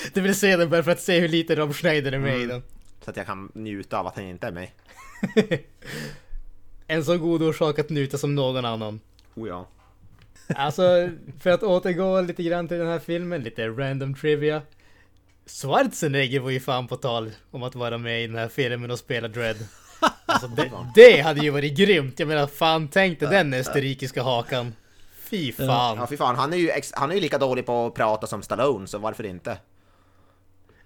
du 0.15 0.21
vill 0.21 0.35
se 0.35 0.57
den 0.57 0.71
bara 0.71 0.83
för 0.83 0.91
att 0.91 1.01
se 1.01 1.21
hur 1.21 1.29
lite 1.29 1.55
Rob 1.57 1.75
Schneider 1.75 2.13
är 2.13 2.19
med 2.19 2.33
i 2.39 2.43
Mm. 2.43 2.49
den. 2.49 2.63
Så 3.05 3.11
att 3.11 3.17
jag 3.17 3.27
kan 3.27 3.53
njuta 3.55 3.99
av 3.99 4.07
att 4.07 4.17
han 4.17 4.25
inte 4.25 4.47
är 4.47 4.53
med. 4.53 4.69
En 6.87 7.05
så 7.05 7.19
god 7.19 7.43
orsak 7.43 7.79
att 7.79 7.91
njuta 7.91 8.19
som 8.19 8.35
någon 8.35 8.65
annan. 8.65 9.01
Oh 9.35 9.49
ja. 9.49 9.69
Alltså, 10.49 11.11
för 11.41 11.51
att 11.51 11.63
återgå 11.63 12.21
lite 12.21 12.43
grann 12.43 12.69
till 12.69 12.79
den 12.79 12.87
här 12.87 12.99
filmen, 12.99 13.43
lite 13.43 13.69
random 13.69 14.15
trivia. 14.15 14.63
Schwarzenegger 15.47 16.41
var 16.41 16.51
ju 16.51 16.61
fan 16.61 16.87
på 16.87 16.97
tal 16.97 17.31
om 17.51 17.63
att 17.63 17.75
vara 17.75 17.99
med 17.99 18.25
i 18.25 18.27
den 18.27 18.37
här 18.37 18.49
filmen 18.49 18.91
och 18.91 18.99
spela 18.99 19.29
Dread. 19.29 19.57
Alltså 20.27 20.49
det, 20.49 20.71
det 20.95 21.21
hade 21.21 21.41
ju 21.41 21.51
varit 21.51 21.77
grymt. 21.77 22.19
Jag 22.19 22.29
menar, 22.29 22.47
fan 22.47 22.89
tänk 22.89 23.21
dig 23.21 23.29
den 23.29 23.55
österrikiska 23.55 24.23
hakan. 24.23 24.75
Fy 25.19 25.53
fan. 25.53 25.99
Ja, 25.99 26.07
fy 26.11 26.17
fan. 26.17 26.37
Han 26.37 26.53
är, 26.53 26.57
ju 26.57 26.71
han 26.93 27.11
är 27.11 27.15
ju 27.15 27.21
lika 27.21 27.39
dålig 27.39 27.67
på 27.67 27.87
att 27.87 27.95
prata 27.95 28.27
som 28.27 28.43
Stallone, 28.43 28.87
så 28.87 28.99
varför 28.99 29.27
inte? 29.27 29.59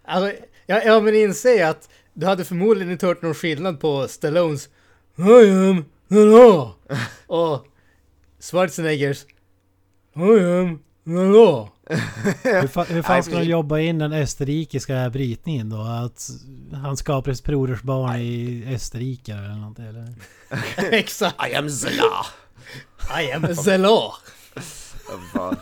Alltså, 0.05 0.33
ja, 0.67 0.83
ja 0.85 1.01
men 1.01 1.15
inse 1.15 1.69
att 1.69 1.89
du 2.19 2.27
hade 2.27 2.45
förmodligen 2.45 2.93
inte 2.93 3.07
hört 3.07 3.23
någon 3.23 3.35
skillnad 3.35 3.81
på 3.81 4.09
Stallones 4.09 4.69
I 5.17 5.51
am 5.51 5.85
hello 6.11 6.75
och 7.27 7.67
Schwarzeneggers 8.41 9.25
I 10.15 10.21
am 10.21 10.79
hello. 11.07 11.69
Hur, 12.43 12.67
fa 12.67 12.85
hur 12.85 13.03
fan 13.03 13.23
ska 13.23 13.39
de 13.39 13.45
jobba 13.45 13.79
in 13.79 13.99
den 13.99 14.13
österrikiska 14.13 15.11
brytningen 15.11 15.71
då? 15.71 15.81
Att 15.81 16.31
han 16.73 16.97
skapar 16.97 17.33
ett 17.33 17.45
brodersbarn 17.45 18.17
i 18.17 18.65
Österrike 18.75 19.33
eller 19.33 19.57
något 19.57 19.79
eller? 19.79 20.15
Exakt. 20.95 21.49
I 21.49 21.55
am 21.55 21.71
Zela! 21.71 22.27
I 23.21 23.33
am 23.33 23.47
fan. 25.33 25.57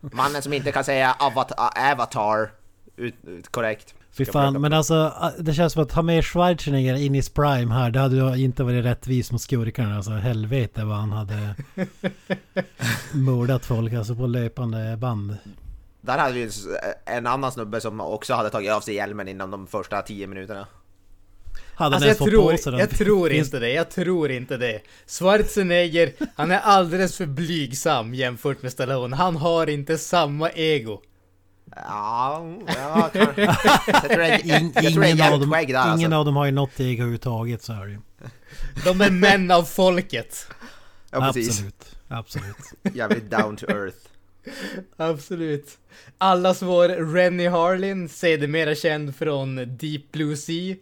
Mannen 0.00 0.42
som 0.42 0.52
inte 0.52 0.72
kan 0.72 0.84
säga 0.84 1.16
avatar, 1.18 1.70
avatar 1.92 2.50
ut, 2.96 3.14
ut, 3.26 3.48
korrekt. 3.48 3.94
Fy 4.16 4.24
fan, 4.24 4.60
men 4.60 4.72
alltså 4.72 5.12
det 5.38 5.54
känns 5.54 5.72
som 5.72 5.82
att 5.82 5.92
ha 5.92 6.02
med 6.02 6.24
Schwarzenegger 6.24 6.94
in 6.94 7.14
i 7.14 7.22
prime 7.22 7.74
här, 7.74 7.90
det 7.90 8.00
hade 8.00 8.16
ju 8.16 8.44
inte 8.44 8.62
varit 8.64 8.84
rättvist 8.84 9.32
mot 9.32 9.40
skurkarna. 9.40 9.96
Alltså 9.96 10.10
helvete 10.10 10.84
vad 10.84 10.96
han 10.96 11.12
hade 11.12 11.54
mördat 13.12 13.64
folk 13.66 13.92
alltså 13.92 14.14
på 14.14 14.26
löpande 14.26 14.96
band. 14.96 15.36
Där 16.00 16.18
hade 16.18 16.34
vi 16.34 16.42
en 16.42 16.48
s- 16.48 16.66
en 17.04 17.26
annan 17.26 17.52
snubbe 17.52 17.80
som 17.80 18.00
också 18.00 18.34
hade 18.34 18.50
tagit 18.50 18.72
av 18.72 18.80
sig 18.80 18.94
hjälmen 18.94 19.28
inom 19.28 19.50
de 19.50 19.66
första 19.66 20.02
10 20.02 20.26
minuterna. 20.26 20.66
Hade 21.74 21.96
Alltså 21.96 22.08
jag 22.08 22.18
på 22.18 22.24
sig 22.24 22.32
tror, 22.58 22.70
den? 22.70 22.80
jag 22.80 22.90
tror 22.90 23.32
inte 23.32 23.58
det, 23.58 23.70
jag 23.72 23.90
tror 23.90 24.30
inte 24.30 24.56
det. 24.56 24.80
Schwarzenegger, 25.06 26.12
han 26.36 26.50
är 26.50 26.58
alldeles 26.60 27.16
för 27.16 27.26
blygsam 27.26 28.14
jämfört 28.14 28.62
med 28.62 28.72
Stallone. 28.72 29.16
Han 29.16 29.36
har 29.36 29.66
inte 29.66 29.98
samma 29.98 30.50
ego. 30.50 31.00
Ja, 31.76 32.46
ja 32.66 33.10
kanske. 33.12 33.42
Jag 33.86 34.02
tror 34.02 34.16
det 34.18 34.26
är, 34.26 34.60
In, 34.60 34.72
jag 34.74 34.92
tror 34.92 35.02
det 35.02 35.08
är 35.08 35.12
ingen 35.14 35.32
av 35.32 35.40
dem, 35.40 35.52
skägg 35.52 35.68
där 35.68 35.80
ingen 35.82 35.90
alltså. 36.12 36.14
av 36.18 36.24
dem 36.24 36.36
har 36.36 36.44
ju 36.46 36.52
något 36.52 36.80
ego 36.80 36.92
överhuvudtaget 37.02 37.62
så 37.62 37.72
är 37.72 37.86
det 37.86 37.90
ju. 37.92 37.98
De 38.84 39.00
är 39.00 39.10
män 39.10 39.50
av 39.50 39.62
folket. 39.62 40.46
Ja, 41.10 41.20
precis. 41.20 41.48
Absolut. 41.50 41.96
Absolut. 42.08 42.94
Jävligt 42.96 43.30
down 43.30 43.56
to 43.56 43.66
earth. 43.70 43.96
Absolut. 44.96 45.78
Allas 46.18 46.62
vår 46.62 46.88
Rennie 47.14 47.48
Harlin, 47.48 48.08
sedermera 48.08 48.74
känd 48.74 49.16
från 49.16 49.76
Deep 49.76 50.12
Blue 50.12 50.36
Sea, 50.36 50.76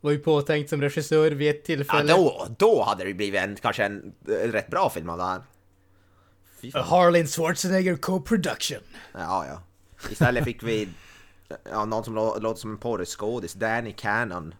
var 0.00 0.10
ju 0.10 0.18
påtänkt 0.18 0.70
som 0.70 0.80
regissör 0.82 1.30
vid 1.30 1.50
ett 1.50 1.56
Ja, 1.56 1.64
tillfälle. 1.66 2.12
då, 2.12 2.46
då 2.58 2.82
hade 2.82 3.04
det 3.04 3.14
blivit 3.14 3.40
en, 3.40 3.56
kanske 3.56 3.84
en, 3.84 4.12
en 4.44 4.52
rätt 4.52 4.70
bra 4.70 4.90
film 4.90 5.10
av 5.10 5.18
det 5.18 5.24
här. 5.24 5.42
Harlin 6.82 7.26
Schwarzenegger 7.26 7.96
co-production. 7.96 8.80
Ja, 9.12 9.46
ja. 9.46 9.62
Istället 10.10 10.44
fick 10.44 10.62
vi 10.62 10.88
ja, 11.70 11.84
någon 11.84 12.04
som 12.04 12.14
lå, 12.14 12.38
låter 12.38 12.60
som 12.60 12.70
en 12.70 12.78
porrskådis, 12.78 13.54
Danny 13.54 13.92
Cannon. 13.92 14.54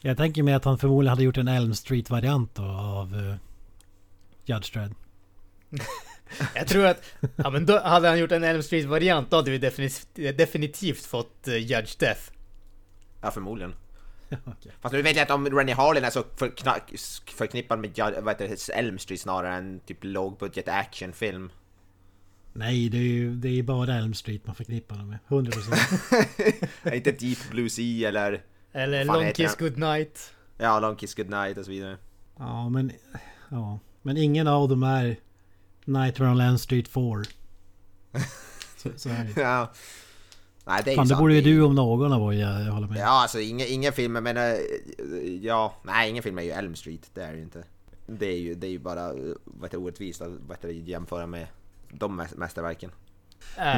Jag 0.00 0.16
tänker 0.16 0.42
mig 0.42 0.54
att 0.54 0.64
han 0.64 0.78
förmodligen 0.78 1.10
hade 1.10 1.22
gjort 1.22 1.36
en 1.36 1.48
Elm 1.48 1.74
Street-variant 1.74 2.54
då 2.54 2.62
av 2.62 3.14
uh, 3.14 3.34
Judge 4.44 4.72
Dredd. 4.72 4.94
Jag 6.54 6.66
tror 6.66 6.86
att, 6.86 7.02
ja 7.36 7.50
men 7.50 7.66
då 7.66 7.78
hade 7.78 8.08
han 8.08 8.18
gjort 8.18 8.32
en 8.32 8.44
Elm 8.44 8.62
Street-variant, 8.62 9.30
då 9.30 9.36
hade 9.36 9.50
vi 9.50 9.58
definitivt, 9.58 10.38
definitivt 10.38 11.06
fått 11.06 11.48
uh, 11.48 11.56
Judge 11.56 11.98
Death. 11.98 12.20
Ja, 13.22 13.30
förmodligen. 13.30 13.74
Okej. 14.44 14.72
Fast 14.80 14.92
nu 14.92 15.02
vet 15.02 15.16
jag 15.16 15.22
inte 15.22 15.32
om 15.32 15.46
Rennie 15.46 15.74
Harlin 15.74 16.04
är 16.04 16.10
så 16.10 16.24
förknippad 17.36 17.78
med 17.78 17.98
Ju- 17.98 18.20
vad 18.20 18.34
heter 18.34 18.48
det, 18.48 18.72
Elm 18.72 18.98
Street 18.98 19.20
snarare 19.20 19.54
än 19.54 19.80
typ 19.80 19.98
lågbudget 20.00 20.68
actionfilm. 20.68 21.50
Nej, 22.58 22.88
det 22.88 22.98
är 22.98 23.02
ju 23.02 23.36
det 23.36 23.48
är 23.48 23.52
ju 23.52 23.62
bara 23.62 23.94
Elm 23.94 24.14
Street 24.14 24.46
man 24.46 24.54
förknippar 24.54 24.96
dem 24.96 25.08
med. 25.08 25.18
100%. 25.28 26.94
inte 26.94 27.12
Deep 27.12 27.50
Blue 27.50 27.70
Sea 27.70 28.08
eller 28.08 28.44
Eller 28.72 29.04
Long 29.04 29.32
Kiss 29.32 29.56
den? 29.56 29.68
Goodnight. 29.68 30.34
ja, 30.58 30.80
Long 30.80 30.96
Kiss 30.96 31.14
Goodnight 31.14 31.58
och 31.58 31.64
så 31.64 31.70
vidare. 31.70 31.96
ja, 32.38 32.68
men... 32.68 32.92
Ja. 33.48 33.78
Men 34.02 34.16
ingen 34.16 34.48
av 34.48 34.68
dem 34.68 34.82
är 34.82 35.16
Nightmare 35.84 36.30
on 36.30 36.40
Elm 36.40 36.58
Street 36.58 36.88
4. 36.88 37.02
Så, 38.76 38.90
så 38.96 39.08
är 39.08 39.24
det. 39.34 39.40
Ja. 39.40 39.72
Nej, 40.66 40.82
det 40.84 40.92
är 40.92 40.96
Fan, 40.96 41.04
det 41.04 41.08
sant. 41.08 41.20
borde 41.20 41.34
ju 41.34 41.40
du 41.40 41.62
om 41.62 41.74
någon 41.74 42.12
av 42.12 42.34
jag, 42.34 42.62
jag 42.62 42.72
håller 42.72 42.88
med. 42.88 42.98
Ja, 42.98 43.22
alltså 43.22 43.40
ingen, 43.40 43.66
ingen 43.70 43.92
film, 43.92 44.12
men 44.12 44.36
äh, 44.36 44.42
ja, 45.42 45.74
nej, 45.82 46.10
ingen 46.10 46.22
film 46.22 46.38
är 46.38 46.42
ju 46.42 46.50
Elm 46.50 46.76
Street, 46.76 47.10
det 47.14 47.22
är 47.22 47.32
det 47.32 47.36
ju 47.36 47.42
inte. 47.42 47.64
Det 48.06 48.26
är 48.26 48.38
ju, 48.38 48.54
det 48.54 48.66
är 48.66 48.70
ju 48.70 48.78
bara 48.78 49.04
äh, 49.04 49.14
vad 49.44 49.62
heter, 49.62 49.78
det, 49.78 49.84
orättvist 49.84 50.22
att 50.22 50.30
vad 50.46 50.56
heter, 50.56 50.68
jämföra 50.68 51.26
med 51.26 51.46
de 51.98 52.20
mäs- 52.20 52.36
mästerverken. 52.36 52.90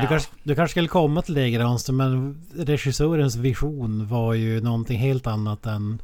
Du 0.03 0.07
kanske, 0.09 0.31
du 0.43 0.55
kanske 0.55 0.71
skulle 0.73 0.89
komma 0.89 1.23
till 1.23 1.35
det 1.35 1.51
Granström, 1.51 1.97
men 1.97 2.43
regissörens 2.57 3.37
vision 3.37 4.07
var 4.09 4.35
ju 4.35 4.61
någonting 4.61 4.99
helt 4.99 5.27
annat 5.27 5.67
än 5.67 6.03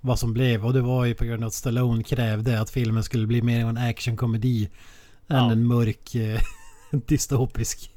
vad 0.00 0.18
som 0.18 0.32
blev. 0.32 0.66
Och 0.66 0.72
det 0.72 0.80
var 0.80 1.04
ju 1.04 1.14
på 1.14 1.24
grund 1.24 1.42
av 1.42 1.46
att 1.48 1.54
Stallone 1.54 2.02
krävde 2.02 2.60
att 2.60 2.70
filmen 2.70 3.02
skulle 3.04 3.26
bli 3.26 3.42
mer 3.42 3.66
en 3.66 3.76
actionkomedi 3.78 4.64
än 5.28 5.36
Ja. 5.36 5.52
en 5.52 5.66
mörk 5.66 6.14
eh, 6.14 6.40
dystopisk 7.06 7.90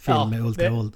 film 0.00 0.16
Ja, 0.16 0.24
med 0.26 0.40
ultravåld. 0.46 0.92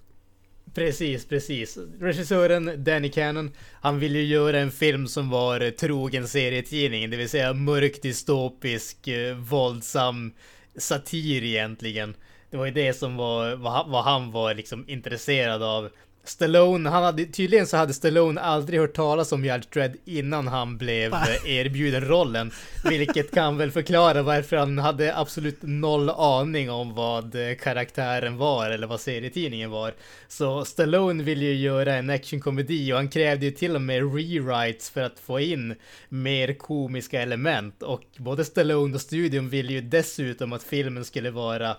Precis, 0.74 1.26
precis. 1.28 1.78
Regissören 2.00 2.84
Danny 2.84 3.08
Cannon, 3.10 3.50
han 3.72 3.98
ville 3.98 4.18
ju 4.18 4.24
göra 4.26 4.58
en 4.60 4.70
film 4.70 5.06
som 5.06 5.30
var 5.30 5.70
trogen 5.70 6.28
serietidningen, 6.28 7.10
det 7.10 7.16
vill 7.16 7.28
säga 7.28 7.52
mörk, 7.54 8.02
dystopisk, 8.02 9.08
eh, 9.08 9.36
våldsam 9.36 10.32
satir 10.76 11.44
egentligen. 11.44 12.16
Det 12.50 12.56
var 12.56 12.66
ju 12.66 12.72
det 12.72 12.94
som 12.94 13.16
var 13.16 13.56
vad 13.90 14.04
han, 14.04 14.30
var 14.30 14.54
liksom 14.54 14.88
intresserad 14.88 15.62
av. 15.62 15.90
Stallone, 16.24 16.90
han 16.90 17.02
hade, 17.02 17.24
tydligen 17.24 17.66
så 17.66 17.76
hade 17.76 17.94
Stallone 17.94 18.40
aldrig 18.40 18.80
hört 18.80 18.94
talas 18.94 19.32
om 19.32 19.44
Judge 19.44 19.68
Dredd 19.72 19.96
innan 20.04 20.48
han 20.48 20.78
blev 20.78 21.14
erbjuden 21.46 22.04
rollen. 22.04 22.50
Vilket 22.84 23.34
kan 23.34 23.56
väl 23.56 23.70
förklara 23.70 24.22
varför 24.22 24.56
han 24.56 24.78
hade 24.78 25.16
absolut 25.16 25.58
noll 25.60 26.10
aning 26.10 26.70
om 26.70 26.94
vad 26.94 27.34
eh, 27.34 27.54
karaktären 27.56 28.36
var 28.36 28.70
eller 28.70 28.86
vad 28.86 29.00
serietidningen 29.00 29.70
var. 29.70 29.94
Så 30.28 30.64
Stallone 30.64 31.22
ville 31.22 31.44
ju 31.44 31.54
göra 31.54 31.94
en 31.94 32.10
actionkomedi 32.10 32.92
och 32.92 32.96
han 32.96 33.08
krävde 33.08 33.46
ju 33.46 33.52
till 33.52 33.74
och 33.74 33.82
med 33.82 34.14
rewrites 34.14 34.90
för 34.90 35.00
att 35.00 35.18
få 35.18 35.40
in 35.40 35.74
mer 36.08 36.54
komiska 36.54 37.22
element. 37.22 37.82
Och 37.82 38.02
både 38.16 38.44
Stallone 38.44 38.94
och 38.94 39.00
studion 39.00 39.48
ville 39.48 39.72
ju 39.72 39.80
dessutom 39.80 40.52
att 40.52 40.62
filmen 40.62 41.04
skulle 41.04 41.30
vara 41.30 41.76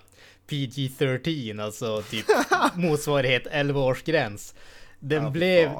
PG-13, 0.47 1.61
alltså 1.63 2.01
typ 2.09 2.25
motsvarighet 2.75 3.47
11-årsgräns. 3.47 4.55
Den 4.99 5.23
Ja, 5.23 5.29
blev... 5.29 5.69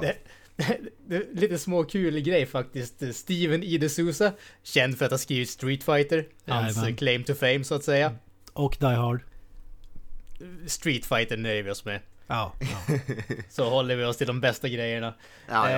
Det, 0.56 0.82
det, 1.08 1.40
lite 1.40 1.58
små 1.58 1.84
kul 1.84 2.20
grej 2.20 2.46
faktiskt. 2.46 3.02
Steven. 3.16 3.62
D'Souza, 3.62 4.32
känd 4.62 4.98
för 4.98 5.04
att 5.04 5.10
ha 5.10 5.18
skrivit 5.18 5.50
Street 5.50 5.84
Fighter, 5.84 6.26
hans 6.46 6.76
Jajamän. 6.76 6.92
eh, 6.92 6.96
claim 6.96 7.24
to 7.24 7.34
fame 7.34 7.64
så 7.64 7.74
att 7.74 7.84
säga. 7.84 8.14
Och 8.52 8.76
Die 8.80 8.86
Hard. 8.86 9.20
Street 10.66 11.06
Fighter 11.06 11.36
nöjer 11.36 11.62
vi 11.62 11.70
oss 11.70 11.84
med. 11.84 12.00
Ja. 12.26 12.52
ja. 12.60 12.98
Så 13.50 13.70
håller 13.70 13.96
vi 13.96 14.04
oss 14.04 14.16
till 14.16 14.26
de 14.26 14.40
bästa 14.40 14.68
grejerna. 14.68 15.14
Ja, 15.48 15.68
Eh, 15.70 15.72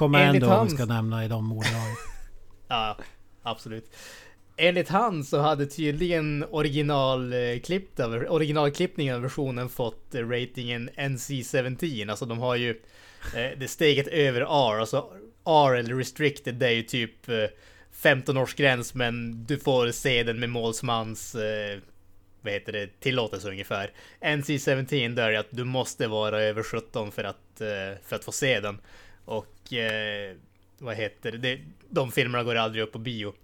ja. 0.00 0.18
Enligt 0.18 0.42
om 0.42 0.48
vi 0.50 0.54
hans- 0.54 0.74
ska 0.74 0.84
nämna 0.84 1.24
i 1.24 1.28
de 1.28 1.52
ordlagen. 1.52 1.96
Ja, 2.68 2.98
absolut. 3.42 3.96
Enligt 4.62 4.88
han 4.88 5.24
så 5.24 5.38
hade 5.38 5.66
tydligen 5.66 6.42
eh, 6.42 6.48
originalklippningen 8.28 9.14
av 9.14 9.22
versionen 9.22 9.68
fått 9.68 10.14
eh, 10.14 10.28
ratingen 10.28 10.90
NC-17. 10.90 12.10
Alltså 12.10 12.26
de 12.26 12.38
har 12.38 12.56
ju 12.56 12.70
eh, 13.36 13.58
det 13.58 13.68
steget 13.68 14.06
över 14.06 14.40
R. 14.40 14.80
Alltså 14.80 15.12
R 15.44 15.74
eller 15.74 15.94
restricted 15.94 16.54
det 16.54 16.66
är 16.66 16.70
ju 16.70 16.82
typ 16.82 17.28
eh, 17.28 17.34
15-årsgräns 18.02 18.90
men 18.94 19.44
du 19.46 19.58
får 19.58 19.90
se 19.90 20.22
den 20.22 20.40
med 20.40 20.50
målsmans 20.50 21.34
eh, 21.34 21.78
vad 22.42 22.52
heter 22.52 22.72
det, 22.72 23.00
tillåtelse 23.00 23.48
ungefär. 23.48 23.90
NC-17 24.20 25.14
där 25.14 25.28
är 25.32 25.38
att 25.38 25.50
du 25.50 25.64
måste 25.64 26.06
vara 26.06 26.42
över 26.42 26.62
17 26.62 27.12
för 27.12 27.24
att, 27.24 27.60
eh, 27.60 27.98
för 28.06 28.16
att 28.16 28.24
få 28.24 28.32
se 28.32 28.60
den. 28.60 28.80
Och 29.24 29.72
eh, 29.72 30.34
vad 30.78 30.96
heter 30.96 31.32
det, 31.32 31.58
de 31.88 32.12
filmerna 32.12 32.44
går 32.44 32.54
aldrig 32.54 32.84
upp 32.84 32.92
på 32.92 32.98
bio. 32.98 33.34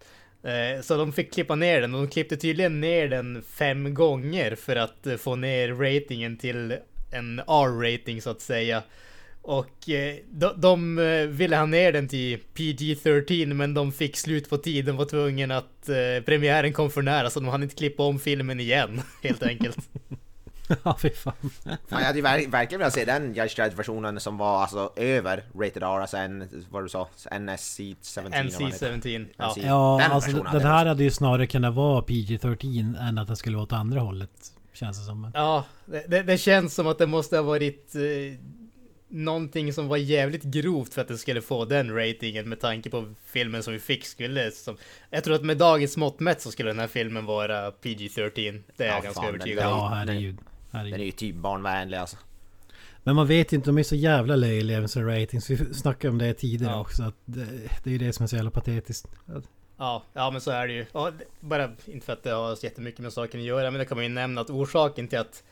Eh, 0.47 0.81
så 0.81 0.97
de 0.97 1.13
fick 1.13 1.33
klippa 1.33 1.55
ner 1.55 1.81
den 1.81 1.95
och 1.95 2.01
de 2.01 2.09
klippte 2.11 2.37
tydligen 2.37 2.81
ner 2.81 3.09
den 3.09 3.43
fem 3.43 3.95
gånger 3.95 4.55
för 4.55 4.77
att 4.77 5.07
eh, 5.07 5.17
få 5.17 5.37
ner 5.37 5.69
ratingen 5.69 6.37
till 6.37 6.77
en 7.13 7.39
R-rating 7.39 8.23
så 8.23 8.31
att 8.31 8.41
säga. 8.41 8.83
Och 9.43 9.89
eh, 9.89 10.17
de, 10.31 10.61
de 10.61 10.97
ville 11.31 11.57
ha 11.57 11.67
ner 11.67 11.93
den 11.93 12.09
till 12.09 12.39
PG-13 12.55 13.55
men 13.55 13.75
de 13.75 13.93
fick 13.93 14.17
slut 14.17 14.51
på 14.51 14.59
tiden 14.59 14.97
var 14.97 15.05
tvungna 15.05 15.57
att 15.57 15.89
premiären 16.25 16.73
kom 16.73 16.91
för 16.91 17.03
nära 17.03 17.31
så 17.31 17.41
de 17.41 17.49
hann 17.49 17.63
inte 17.63 17.75
klippa 17.75 18.03
om 18.03 18.19
filmen 18.19 18.61
igen 18.61 19.01
helt 19.23 19.43
enkelt. 19.43 19.79
ja, 20.85 20.97
fy 21.01 21.11
fan. 21.11 21.33
Fan, 21.65 21.77
jag 21.89 21.99
hade 21.99 22.19
ju 22.19 22.23
ver 22.23 22.47
verkligen 22.51 22.79
velat 22.79 22.95
se 22.95 23.05
den 23.05 23.35
Judge 23.35 23.57
Dredd-versionen 23.57 24.21
som 24.21 24.39
var 24.39 24.61
alltså 24.63 24.93
över 24.97 25.45
Rated 25.55 25.83
R, 25.83 26.01
alltså 26.01 26.17
en, 26.17 26.65
vad 26.71 26.85
du 26.85 26.89
sa, 26.89 27.09
NSC-17 27.31 28.19
eller 28.19 28.51
vad 28.51 28.61
den 28.61 28.67
heter. 28.73 28.93
NC-17. 28.93 29.27
Ja. 29.37 29.51
NC. 29.57 29.61
Ja, 29.67 29.99
Den 30.03 30.13
alltså 30.13 30.31
den 30.33 30.47
här 30.47 30.79
jag 30.85 30.89
hade 30.89 31.05
ju 31.05 31.11
snarare 31.11 31.47
kunnat 31.47 31.75
vara 31.75 32.01
PG-13 32.03 33.09
än 33.09 33.19
att 33.19 33.27
den 33.27 33.37
skulle 33.37 33.57
vara 33.57 33.65
åt 33.65 33.73
andra 33.73 34.01
hållet. 34.01 34.31
Känns 34.73 34.99
det 34.99 35.05
som. 35.05 35.31
Ja, 35.35 35.65
det, 35.87 36.05
det, 36.09 36.23
det 36.23 36.39
känns 36.39 36.75
som 36.75 36.87
att 36.87 36.99
det 36.99 37.07
måste 37.07 37.37
ha 37.37 37.43
varit 37.43 37.95
eh, 37.95 38.39
någonting 39.09 39.73
som 39.73 39.89
var 39.89 39.97
jävligt 39.97 40.43
grovt 40.43 40.95
för 40.95 41.01
att 41.03 41.09
det 41.09 41.19
skulle 41.19 41.43
få 41.43 41.65
den 41.65 41.95
ratingen 41.95 42.49
med 42.49 42.61
tanke 42.61 42.91
på 42.91 43.15
filmen 43.27 43.63
som 43.63 43.73
vi 43.73 43.79
fick 43.79 44.05
skulle 44.07 44.51
som, 44.51 44.77
Jag 45.11 45.25
tror 45.25 45.35
att 45.35 45.43
med 45.45 45.57
dagens 45.59 45.97
mått 45.97 46.21
mätt 46.21 46.41
så 46.43 46.51
skulle 46.51 46.71
den 46.71 46.79
här 46.79 46.87
filmen 46.87 47.27
vara 47.27 47.71
PG-13. 47.71 48.63
Det 48.77 48.85
är 48.85 48.89
Ja, 48.89 48.95
jag 48.95 49.03
ganska 49.03 49.21
fan, 49.23 49.29
övertygad 49.29 49.65
den- 49.65 49.73
om. 49.73 49.79
Ja, 49.79 49.89
herregud. 49.89 50.39
Den 50.79 50.87
är 50.87 50.91
herregud. 50.91 51.07
ju 51.07 51.13
typ 51.13 51.37
barnvänlig 51.37 51.97
alltså. 51.99 52.17
Men 53.03 53.17
man 53.17 53.27
vet 53.27 53.53
inte, 53.53 53.69
de 53.69 53.79
är 53.79 53.83
så 53.83 53.97
jävla 53.97 54.37
löjliga 54.37 54.81
med 54.81 54.91
sina 54.91 55.07
ratings. 55.21 55.51
Vi 55.51 55.75
snackade 55.75 56.11
om 56.11 56.19
det 56.19 56.35
tidigare 56.35 56.73
Ja. 56.73 56.81
också. 56.81 57.03
Att 57.03 57.15
det, 57.25 57.47
det 57.85 57.91
är 57.91 57.93
ju 57.93 57.99
det 57.99 58.13
som 58.13 58.23
är 58.23 58.27
så 58.27 58.37
jävla 58.37 58.51
patetiskt. 58.51 59.09
Ja, 59.79 60.03
ja 60.13 60.31
men 60.31 60.41
så 60.41 60.51
är 60.51 60.67
det 60.69 60.73
ju. 60.73 60.87
Ja, 60.93 61.13
bara 61.41 61.71
inte 61.87 62.07
för 62.07 62.13
att 62.13 62.23
det 62.23 62.31
har 62.31 62.55
så 62.55 62.67
jättemycket 62.67 63.01
med 63.01 63.13
saken 63.13 63.41
att 63.41 63.47
göra, 63.47 63.71
men 63.71 63.79
det 63.79 63.85
kan 63.85 63.97
man 63.97 64.05
ju 64.05 64.11
nämna 64.11 64.41
att 64.41 64.51
orsaken 64.51 65.09
till 65.09 65.19
att 65.19 65.43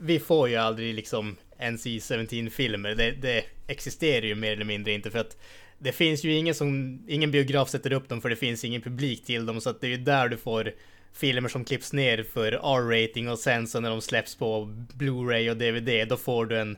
vi 0.00 0.18
får 0.18 0.48
ju 0.48 0.56
aldrig 0.56 0.94
liksom 0.94 1.36
NC-17 1.60 2.50
filmer. 2.50 2.94
Det, 2.94 3.10
det 3.10 3.44
existerar 3.66 4.26
ju 4.26 4.34
mer 4.34 4.52
eller 4.52 4.64
mindre 4.64 4.92
inte 4.92 5.10
för 5.10 5.18
att 5.18 5.36
det 5.78 5.92
finns 5.92 6.24
ju 6.24 6.32
ingen 6.34 6.54
som, 6.54 7.00
ingen 7.08 7.30
biograf 7.30 7.68
sätter 7.68 7.92
upp 7.92 8.08
dem 8.08 8.20
för 8.20 8.30
det 8.30 8.36
finns 8.36 8.64
ingen 8.64 8.82
publik 8.82 9.24
till 9.24 9.46
dem 9.46 9.60
så 9.60 9.70
att 9.70 9.80
det 9.80 9.86
är 9.86 9.90
ju 9.90 9.96
där 9.96 10.28
du 10.28 10.36
får 10.36 10.72
filmer 11.12 11.48
som 11.48 11.64
klipps 11.64 11.92
ner 11.92 12.22
för 12.22 12.52
R-rating 12.52 13.28
och 13.28 13.38
sen 13.38 13.66
så 13.66 13.80
när 13.80 13.90
de 13.90 14.00
släpps 14.00 14.36
på 14.36 14.64
Blu-ray 14.94 15.50
och 15.50 15.56
DVD 15.56 16.08
då 16.08 16.16
får 16.16 16.46
du 16.46 16.60
en 16.60 16.76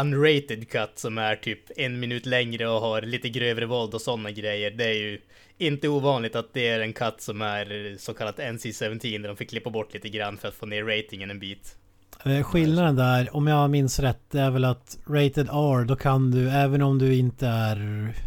unrated 0.00 0.68
cut 0.68 0.92
som 0.94 1.18
är 1.18 1.36
typ 1.36 1.60
en 1.76 2.00
minut 2.00 2.26
längre 2.26 2.68
och 2.68 2.80
har 2.80 3.02
lite 3.02 3.28
grövre 3.28 3.66
våld 3.66 3.94
och 3.94 4.00
sådana 4.00 4.30
grejer. 4.30 4.70
Det 4.70 4.84
är 4.84 4.94
ju 4.94 5.20
inte 5.58 5.88
ovanligt 5.88 6.36
att 6.36 6.52
det 6.52 6.68
är 6.68 6.80
en 6.80 6.92
cut 6.92 7.20
som 7.20 7.42
är 7.42 7.96
så 7.98 8.14
kallat 8.14 8.38
NC-17 8.38 9.22
där 9.22 9.28
de 9.28 9.36
fick 9.36 9.50
klippa 9.50 9.70
bort 9.70 9.94
lite 9.94 10.08
grann 10.08 10.36
för 10.36 10.48
att 10.48 10.54
få 10.54 10.66
ner 10.66 10.84
ratingen 10.84 11.30
en 11.30 11.38
bit. 11.38 11.76
Eh, 12.24 12.42
skillnaden 12.42 12.96
där, 12.96 13.36
om 13.36 13.46
jag 13.46 13.70
minns 13.70 13.98
rätt, 13.98 14.30
det 14.30 14.40
är 14.40 14.50
väl 14.50 14.64
att 14.64 14.98
Rated 15.06 15.48
R, 15.48 15.84
då 15.84 15.96
kan 15.96 16.30
du, 16.30 16.50
även 16.50 16.82
om 16.82 16.98
du 16.98 17.14
inte 17.14 17.46
är, 17.46 17.76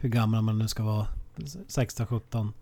hur 0.02 0.10
gammal 0.10 0.42
man 0.42 0.60
nu 0.60 0.68
ska 0.68 0.84
vara, 0.84 1.08
16, 1.68 2.08
17. 2.08 2.54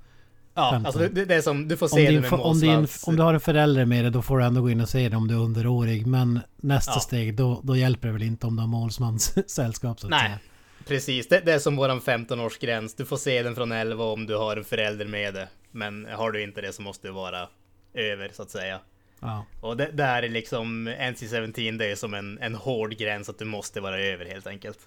Ja, 0.57 0.69
15. 0.71 0.85
alltså 0.85 0.99
det, 1.15 1.25
det 1.25 1.35
är 1.35 1.41
som, 1.41 1.67
du 1.67 1.77
får 1.77 1.85
Om, 1.85 1.89
se 1.89 2.05
det 2.05 2.11
din, 2.11 2.21
med 2.21 2.29
fa- 2.31 2.41
om, 2.41 2.59
din, 2.59 2.87
om 3.07 3.15
du 3.15 3.21
har 3.23 3.33
en 3.33 3.39
förälder 3.39 3.85
med 3.85 4.03
dig, 4.03 4.11
då 4.11 4.21
får 4.21 4.37
du 4.39 4.45
ändå 4.45 4.61
gå 4.61 4.69
in 4.69 4.81
och 4.81 4.89
se 4.89 5.09
det 5.09 5.17
om 5.17 5.27
du 5.27 5.33
är 5.33 5.39
underårig. 5.39 6.07
Men 6.07 6.39
nästa 6.55 6.91
Ja. 6.95 6.99
steg, 6.99 7.35
då, 7.35 7.59
då 7.63 7.75
hjälper 7.77 8.07
det 8.07 8.13
väl 8.13 8.23
inte 8.23 8.47
om 8.47 8.55
du 8.55 8.61
har 8.61 8.67
målsmans 8.67 9.37
sällskap 9.51 9.99
så 9.99 10.07
att 10.07 10.11
Nej, 10.11 10.19
säga. 10.27 10.39
precis. 10.87 11.27
Det, 11.27 11.39
det 11.45 11.53
är 11.53 11.59
som 11.59 11.75
våran 11.75 12.01
15-årsgräns. 12.01 12.93
Du 12.97 13.05
får 13.05 13.17
se 13.17 13.43
den 13.43 13.55
från 13.55 13.71
11 13.71 14.03
om 14.03 14.25
du 14.25 14.35
har 14.37 14.57
en 14.57 14.63
förälder 14.63 15.05
med 15.05 15.33
det. 15.33 15.47
Men 15.71 16.07
har 16.11 16.31
du 16.31 16.43
inte 16.43 16.61
det 16.61 16.73
så 16.73 16.81
måste 16.81 17.07
du 17.07 17.11
vara 17.13 17.47
över 17.93 18.29
så 18.33 18.41
att 18.41 18.49
säga. 18.49 18.79
Ja. 19.19 19.45
Och 19.61 19.77
det 19.77 19.89
där 19.93 20.23
är 20.23 20.29
liksom 20.29 20.87
NC-17, 20.89 21.77
det 21.77 21.91
är 21.91 21.95
som 21.95 22.13
en, 22.13 22.37
en 22.41 22.55
hård 22.55 22.97
gräns 22.97 23.29
att 23.29 23.39
du 23.39 23.45
måste 23.45 23.81
vara 23.81 23.99
över 23.99 24.25
helt 24.25 24.47
enkelt. 24.47 24.79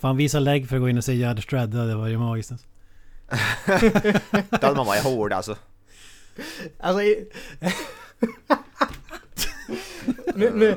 Fan 0.00 0.16
visa 0.16 0.38
lägg 0.40 0.68
för 0.68 0.76
att 0.76 0.82
gå 0.82 0.88
in 0.88 0.98
och 0.98 1.04
se 1.04 1.12
Judge 1.12 1.50
Dredd, 1.50 1.68
det 1.70 1.78
hade 1.78 1.94
varit 1.94 2.18
magiskt. 2.18 2.52
Då 4.50 4.66
hade 4.66 4.76
man 4.76 4.86
varit 4.86 5.02
hård 5.02 5.32
alltså. 5.32 5.56
Alltså... 6.78 7.02
i- 7.02 7.28
nu, 10.34 10.50
nu, 10.54 10.76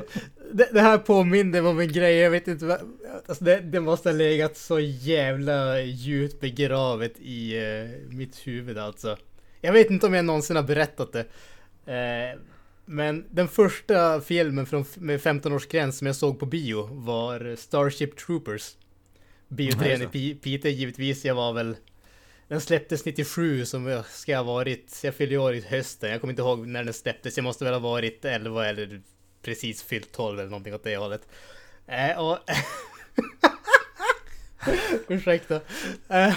det, 0.52 0.68
det 0.72 0.80
här 0.80 0.98
påminner 0.98 1.66
om 1.66 1.80
en 1.80 1.92
grej, 1.92 2.16
jag 2.16 2.30
vet 2.30 2.48
inte 2.48 2.64
vad... 2.64 2.78
Alltså 3.28 3.44
det, 3.44 3.60
det 3.60 3.80
måste 3.80 4.08
ha 4.08 4.14
legat 4.16 4.56
så 4.56 4.80
jävla 4.80 5.80
djupt 5.80 6.40
begravet 6.40 7.12
i 7.20 7.56
eh, 7.58 8.14
mitt 8.14 8.36
huvud 8.46 8.78
alltså. 8.78 9.16
Jag 9.60 9.72
vet 9.72 9.90
inte 9.90 10.06
om 10.06 10.14
jag 10.14 10.24
någonsin 10.24 10.56
har 10.56 10.62
berättat 10.62 11.12
det. 11.12 11.24
Eh, 11.92 12.38
men 12.84 13.24
den 13.30 13.48
första 13.48 14.20
filmen 14.20 14.66
från, 14.66 14.84
med 14.94 15.20
15-årsgräns 15.20 15.90
som 15.92 16.06
jag 16.06 16.16
såg 16.16 16.38
på 16.40 16.46
bio 16.46 16.88
var 16.92 17.56
Starship 17.56 18.16
Troopers. 18.16 18.76
Bioträn 19.48 20.02
i 20.02 20.06
Pi- 20.06 20.38
Piteå 20.40 20.70
givetvis, 20.70 21.24
jag 21.24 21.34
var 21.34 21.52
väl... 21.52 21.76
Den 22.48 22.60
släpptes 22.60 23.04
97 23.04 23.64
som 23.64 23.86
jag 23.86 24.06
ska 24.06 24.36
ha 24.36 24.42
varit, 24.42 25.00
jag 25.02 25.14
fyllde 25.14 25.38
år 25.38 25.54
i 25.54 25.60
hösten, 25.60 26.10
jag 26.10 26.20
kommer 26.20 26.32
inte 26.32 26.42
ihåg 26.42 26.66
när 26.66 26.84
den 26.84 26.94
släpptes, 26.94 27.36
jag 27.36 27.44
måste 27.44 27.64
väl 27.64 27.72
ha 27.72 27.80
varit 27.80 28.24
11 28.24 28.66
eller 28.66 29.02
precis 29.42 29.82
fyllt 29.82 30.12
12 30.12 30.38
eller 30.38 30.50
någonting 30.50 30.74
åt 30.74 30.84
det 30.84 30.96
hållet. 30.96 31.28
Äh, 31.86 32.18
och... 32.18 32.38
Ursäkta. 35.08 35.60
Äh, 36.08 36.34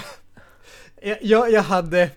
jag, 1.22 1.50
jag 1.52 1.62
hade 1.62 2.10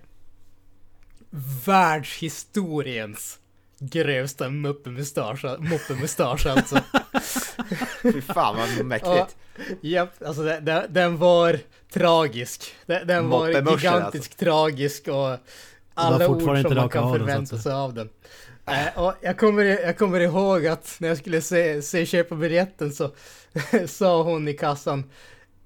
världshistoriens 1.66 3.40
grövsta 3.80 4.50
muppemustasch, 4.50 5.46
moppemustasch 5.60 6.46
alltså. 6.46 6.80
Fy 8.04 8.22
fan 8.22 8.56
vad 8.56 8.68
Ja, 8.78 8.84
mäktigt. 8.84 9.38
Japp, 9.82 10.24
alltså 10.26 10.44
den, 10.44 10.66
den, 10.66 10.94
den 10.94 11.18
var 11.18 11.60
tragisk. 11.94 12.76
Den, 12.86 13.08
den 13.08 13.30
var 13.30 13.48
Moppemuschen, 13.48 13.78
gigantisk 13.78 14.36
tragisk 14.36 15.08
och 15.08 15.38
alla 15.94 16.30
ord 16.30 16.42
som 16.42 16.56
inte 16.56 16.76
man 16.76 16.90
kan 16.90 17.14
förvänta 17.14 17.58
sig 17.58 17.74
av 17.74 17.94
den. 17.94 18.10
Och 18.96 19.14
jag, 19.22 19.38
kommer, 19.38 19.64
jag 19.64 19.98
kommer 19.98 20.20
ihåg 20.20 20.68
att 20.68 20.96
när 21.00 21.08
jag 21.08 21.18
skulle 21.18 21.42
se, 21.42 21.82
se 21.82 22.06
köpa 22.06 22.36
biljetten 22.36 22.92
så 22.94 23.12
sa 23.88 24.24
hon 24.24 24.48
i 24.48 24.54
kassan 24.54 25.04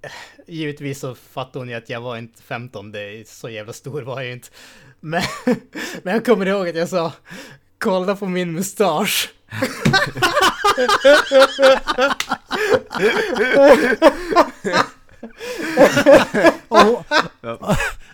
eh, 0.01 0.11
Givetvis 0.47 0.99
så 0.99 1.15
fattade 1.15 1.59
hon 1.59 1.69
ju 1.69 1.75
att 1.75 1.89
jag 1.89 2.01
var 2.01 2.17
inte 2.17 2.41
15, 2.41 2.91
det 2.91 2.99
är 2.99 3.23
så 3.23 3.49
jävla 3.49 3.73
stor 3.73 4.01
var 4.01 4.15
jag 4.15 4.25
ju 4.25 4.33
inte. 4.33 4.47
Men, 4.99 5.21
men 6.03 6.13
jag 6.13 6.25
kommer 6.25 6.45
ihåg 6.45 6.69
att 6.69 6.75
jag 6.75 6.89
sa 6.89 7.11
Kolla 7.79 8.15
på 8.15 8.25
min 8.25 8.51
mustasch. 8.51 9.33
Och, 16.67 16.77
hon- 16.79 17.03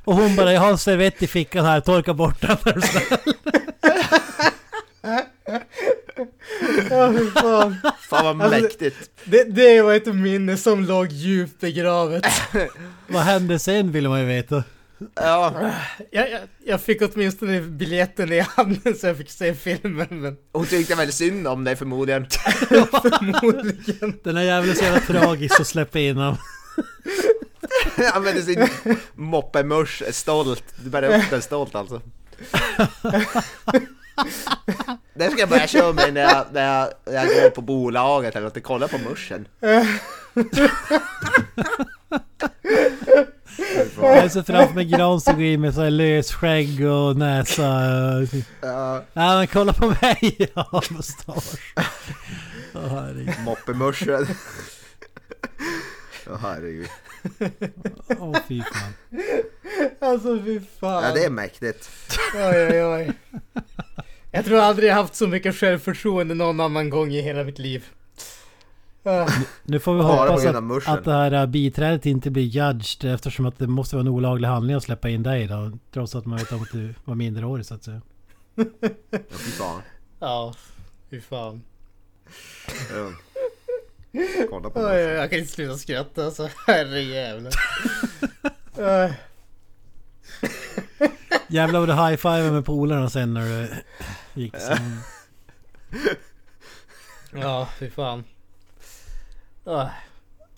och 0.04 0.16
hon 0.16 0.36
bara, 0.36 0.54
jag 0.54 0.62
har 0.62 0.70
en 0.70 0.78
servett 0.78 1.24
i 1.24 1.28
fickan 1.28 1.66
här, 1.66 1.82
torka 1.82 2.14
bort 2.14 2.42
den. 2.42 2.52
är 2.66 2.74
du 2.74 2.82
snäll." 2.82 3.04
Ja, 6.90 7.14
fy 7.18 7.32
fan. 7.32 7.76
Fan 8.10 8.26
vad 8.26 8.42
Alltså, 8.42 8.62
mäktigt. 8.62 9.10
Det, 9.24 9.44
det 9.44 9.82
var 9.82 9.94
ett 9.94 10.16
minne 10.16 10.58
som 10.58 10.86
låg 10.86 11.12
djupt 11.12 11.60
begravet. 11.62 12.26
Vad 13.08 13.22
hände 13.22 13.60
sen 13.60 13.92
vill 13.92 14.10
man 14.10 14.20
ju 14.20 14.26
veta. 14.26 14.64
Ja, 15.16 15.72
Jag, 16.12 16.32
jag, 16.32 16.42
jag 16.66 16.82
fick 16.82 17.02
åtminstone 17.02 17.62
biljetten 17.62 18.32
i 18.32 18.40
handen 18.40 18.96
så 18.96 19.08
jag 19.08 19.18
fick 19.18 19.32
se 19.32 19.54
filmen, 19.54 20.08
men 20.10 20.38
hon 20.54 20.66
tyckte 20.66 20.96
väl 20.96 21.14
synd 21.14 21.48
om 21.48 21.64
dig 21.64 21.76
förmodligen. 21.76 22.26
förmodligen. 22.30 24.20
Den 24.24 24.38
här 24.38 24.44
jäveln 24.44 24.72
är 24.72 24.76
så 24.76 24.84
jävla 24.84 25.00
tragisk 25.00 25.60
att 25.60 25.68
släppa 25.68 26.00
in 26.00 26.18
honom. 26.18 26.38
Använde 28.14 28.42
sin 28.42 28.68
moppemusch 29.14 30.04
stolt. 30.12 30.64
Du 30.84 30.90
bär 30.90 31.04
upp 31.04 31.30
den 31.30 31.42
stolt 31.42 31.76
alltså. 31.76 32.02
Det 35.14 35.30
ska 35.30 35.40
jag 35.40 35.50
börja 35.50 35.68
köra 35.68 35.94
med 35.94 36.14
när 36.14 36.22
jag, 36.22 36.46
när 36.54 36.66
jag, 36.80 36.90
när 37.06 37.14
jag 37.14 37.28
går 37.28 37.50
på 37.50 37.62
bolaget 37.62 38.36
eller 38.36 38.48
något, 38.48 38.64
kolla 38.64 38.88
på 38.88 38.98
muschen. 38.98 39.48
Jag 44.02 44.32
ser 44.32 44.44
framför 44.44 44.76
mig 44.76 44.86
Gran 44.86 45.22
som 45.22 45.34
går 45.36 45.44
in 45.44 45.62
med 45.62 45.74
så 45.74 45.82
här 45.82 45.90
lös 45.90 46.32
skägg 46.34 46.86
och 46.86 47.18
näsa. 47.18 47.64
Ja, 48.62 49.04
Nej 49.14 49.38
men 49.38 49.48
kolla 49.48 49.74
på 49.74 49.88
mig! 49.88 50.50
Har 50.54 50.94
mustasch. 50.94 51.76
Åh 52.76 52.82
herregud. 52.90 53.34
moppemuschen. 53.46 54.28
Åh 56.28 56.38
herregud. 56.42 56.88
Åh 58.20 58.38
fy 58.48 58.62
fan. 58.62 58.94
Alltså 60.02 60.40
fy 60.46 60.60
fan. 60.80 61.04
Ja 61.04 61.14
det 61.14 61.24
är 61.24 61.30
mäktigt. 61.30 61.90
Oj, 62.36 62.68
oj, 62.72 62.84
oj. 62.84 63.12
Jag 64.32 64.46
tror 64.46 64.60
aldrig 64.60 64.90
jag 64.90 64.96
haft 64.96 65.16
så 65.16 65.28
mycket 65.28 65.56
självförtroende 65.56 66.34
någon 66.34 66.60
annan 66.60 66.90
gång 66.90 67.12
i 67.12 67.22
hela 67.22 67.44
mitt 67.44 67.60
liv. 67.60 67.86
Nu 69.64 69.80
får 69.80 69.94
vi 69.96 70.02
hoppas 70.02 70.46
att, 70.46 70.88
att 70.88 71.04
det 71.04 71.12
här 71.12 71.48
biträdet 71.48 72.06
inte 72.06 72.32
blir 72.32 72.44
judged 72.44 73.14
eftersom 73.14 73.46
att 73.46 73.58
det 73.60 73.68
måste 73.68 73.96
vara 73.96 74.02
en 74.02 74.08
olaglig 74.08 74.48
handling 74.48 74.76
att 74.76 74.84
släppa 74.84 75.10
in 75.10 75.24
dig 75.24 75.48
då. 75.48 75.72
Trots 75.94 76.16
att 76.16 76.26
man 76.26 76.38
vet 76.38 76.52
om 76.52 76.62
att 76.62 76.72
du 76.72 76.94
var 77.06 77.16
minderårig 77.16 77.66
så 77.66 77.74
att 77.74 77.84
säga. 77.84 78.02
Ja, 78.56 78.64
fy 79.32 79.52
fan. 79.52 79.82
Ja, 80.20 80.54
fy 81.10 81.22
fan. 81.22 81.62
Kolla 84.50 84.70
på 84.70 84.80
Oj, 84.80 84.96
det. 84.96 85.02
jag 85.02 85.30
kan 85.30 85.40
inte 85.40 85.52
sluta 85.52 85.78
skratta 85.78 86.26
alltså. 86.26 86.50
Herrejävlar. 86.68 87.54
Jävlar 91.48 91.80
vad 91.80 91.90
du 91.90 91.94
high-fivar 91.94 92.52
med 92.52 92.66
polarna 92.66 93.10
sen 93.10 93.34
när 93.34 93.42
du 93.46 93.70
gick 94.42 94.56
så. 94.58 94.74
ja, 97.32 97.70
fy 97.80 97.90
fan. 97.90 98.24
Uh, 99.68 99.86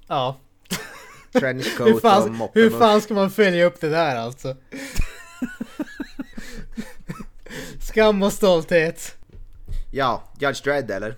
ja, 0.08 0.40
hur 1.34 1.40
Trenchcoat 1.40 1.94
och 1.96 2.02
fan, 2.02 2.24
hur 2.24 2.30
moppen. 2.30 2.72
fan 2.80 3.02
ska 3.02 3.14
man 3.14 3.32
följa 3.32 3.66
upp 3.66 3.82
det 3.82 3.90
där 3.90 4.16
alltså? 4.16 4.56
Skam 7.80 8.24
och 8.24 8.34
stolthet. 8.34 9.16
Ja, 9.92 10.24
Judge 10.40 10.64
Dredd 10.64 10.92
eller? 10.92 11.16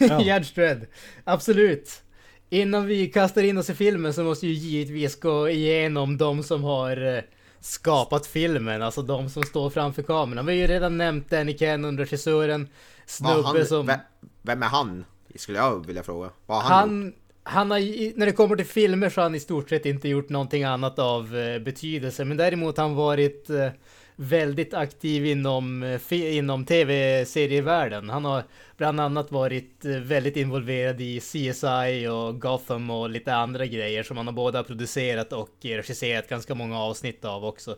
Ja. 0.00 0.20
Judge 0.22 0.54
Dredd. 0.54 0.86
Absolut. 1.24 2.02
Innan 2.50 2.86
vi 2.86 3.06
kastar 3.06 3.42
in 3.42 3.58
oss 3.58 3.70
i 3.70 3.74
filmen 3.74 4.14
så 4.14 4.22
måste 4.22 4.46
vi 4.46 4.52
givetvis 4.52 5.20
gå 5.20 5.48
igenom 5.48 6.18
de 6.18 6.42
som 6.42 6.64
har 6.64 7.16
eh, 7.16 7.22
skapat 7.60 8.26
filmen, 8.26 8.82
alltså 8.82 9.02
de 9.02 9.28
som 9.30 9.42
står 9.42 9.70
framför 9.70 10.02
kameran. 10.02 10.46
Vi 10.46 10.52
har 10.52 10.58
ju 10.60 10.66
redan 10.66 10.98
nämnt 10.98 11.30
Danny 11.30 11.52
Cannon, 11.58 11.98
regissören, 11.98 12.68
Vad 13.00 13.10
snubbe 13.10 13.58
han, 13.58 13.66
som... 13.66 13.86
ve- 13.86 14.00
Vem 14.42 14.62
är 14.62 14.66
han? 14.66 15.04
Skulle 15.34 15.58
jag 15.58 15.86
vilja 15.86 16.02
fråga. 16.02 16.30
Vad 16.46 16.62
har 16.62 16.70
han, 16.70 17.04
gjort? 17.04 17.14
Han, 17.42 17.68
han 17.68 17.70
har, 17.70 18.18
när 18.18 18.26
det 18.26 18.32
kommer 18.32 18.56
till 18.56 18.66
filmer 18.66 19.08
så 19.08 19.20
har 19.20 19.22
han 19.22 19.34
i 19.34 19.40
stort 19.40 19.68
sett 19.68 19.86
inte 19.86 20.08
gjort 20.08 20.28
någonting 20.28 20.64
annat 20.64 20.98
av 20.98 21.36
eh, 21.36 21.58
betydelse. 21.58 22.24
Men 22.24 22.36
däremot 22.36 22.76
har 22.76 22.84
han 22.84 22.94
varit 22.94 23.50
eh, 23.50 23.68
väldigt 24.16 24.74
aktiv 24.74 25.26
inom, 25.26 25.82
eh, 25.82 26.36
inom 26.36 26.64
tv-serievärlden. 26.64 28.10
Han 28.10 28.24
har 28.24 28.44
bland 28.76 29.00
annat 29.00 29.32
varit 29.32 29.84
väldigt 29.84 30.36
involverad 30.36 31.00
i 31.00 31.20
CSI 31.20 32.08
och 32.08 32.40
Gotham 32.40 32.90
och 32.90 33.10
lite 33.10 33.34
andra 33.34 33.66
grejer 33.66 34.02
som 34.02 34.16
han 34.16 34.26
har 34.26 34.34
både 34.34 34.64
producerat 34.64 35.32
och 35.32 35.56
regisserat 35.62 36.28
ganska 36.28 36.54
många 36.54 36.78
avsnitt 36.78 37.24
av 37.24 37.44
också. 37.44 37.76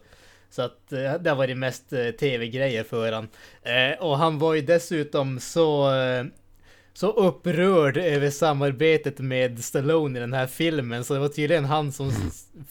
Så 0.51 0.63
att 0.63 0.89
det 1.21 1.31
har 1.31 1.37
varit 1.37 1.57
mest 1.57 1.91
tv-grejer 2.21 2.85
för 2.85 3.13
han. 3.13 3.29
Eh, 3.63 3.99
och 4.01 4.19
han 4.19 4.39
var 4.39 4.55
ju 4.55 4.61
dessutom 4.61 5.41
så 5.41 5.91
så 6.97 7.11
upprörd 7.11 7.97
över 7.97 8.31
samarbetet 8.31 9.19
med 9.19 9.65
Stallone 9.65 10.19
i 10.19 10.21
den 10.21 10.33
här 10.33 10.47
filmen 10.47 11.05
så 11.05 11.15
det 11.15 11.21
var 11.21 11.29
tydligen 11.29 11.65
han 11.65 11.93
som 11.93 12.13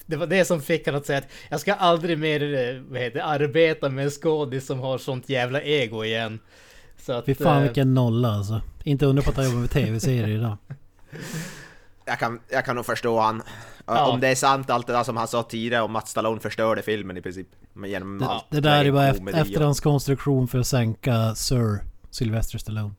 Det 0.05 0.15
var 0.15 0.27
det 0.27 0.45
som 0.45 0.61
fick 0.61 0.87
han 0.87 0.95
att 0.95 1.05
säga 1.05 1.17
att 1.17 1.27
Jag 1.49 1.59
ska 1.59 1.73
aldrig 1.73 2.19
mer 2.19 2.43
eh, 2.43 2.81
vad 2.89 3.01
heter, 3.01 3.19
arbeta 3.19 3.89
med 3.89 4.05
en 4.05 4.11
skådis 4.11 4.65
som 4.65 4.79
har 4.79 4.97
sånt 4.97 5.29
jävla 5.29 5.61
ego 5.61 6.03
igen 6.03 6.39
Så 6.97 7.13
att 7.13 7.25
Fy 7.25 7.35
fan 7.35 7.57
eh, 7.57 7.63
vilken 7.63 7.93
nolla 7.93 8.29
alltså. 8.29 8.61
Inte 8.83 9.05
undra 9.05 9.23
på 9.23 9.29
att 9.29 9.35
han 9.35 9.45
jobbar 9.45 9.59
med 9.59 9.69
tv-serier 9.69 10.27
idag. 10.27 10.57
Jag 12.05 12.19
kan, 12.19 12.39
jag 12.49 12.65
kan 12.65 12.75
nog 12.75 12.85
förstå 12.85 13.19
han. 13.19 13.43
Ja. 13.85 14.07
Om 14.07 14.19
det 14.19 14.27
är 14.27 14.35
sant 14.35 14.69
allt 14.69 14.87
det 14.87 14.93
där 14.93 15.03
som 15.03 15.17
han 15.17 15.27
sa 15.27 15.43
tidigare 15.43 15.83
om 15.83 15.95
att 15.95 16.07
Stallone 16.07 16.39
förstörde 16.39 16.81
filmen 16.81 17.17
i 17.17 17.21
princip. 17.21 17.47
Genom 17.85 18.19
Det, 18.19 18.25
allt 18.25 18.45
det 18.49 18.61
där 18.61 18.85
är 18.85 18.91
bara 18.91 19.07
efter, 19.07 19.41
efterhandskonstruktion 19.41 20.47
för 20.47 20.59
att 20.59 20.67
sänka 20.67 21.35
Sir 21.35 21.79
Sylvester 22.11 22.57
Stallone. 22.57 22.93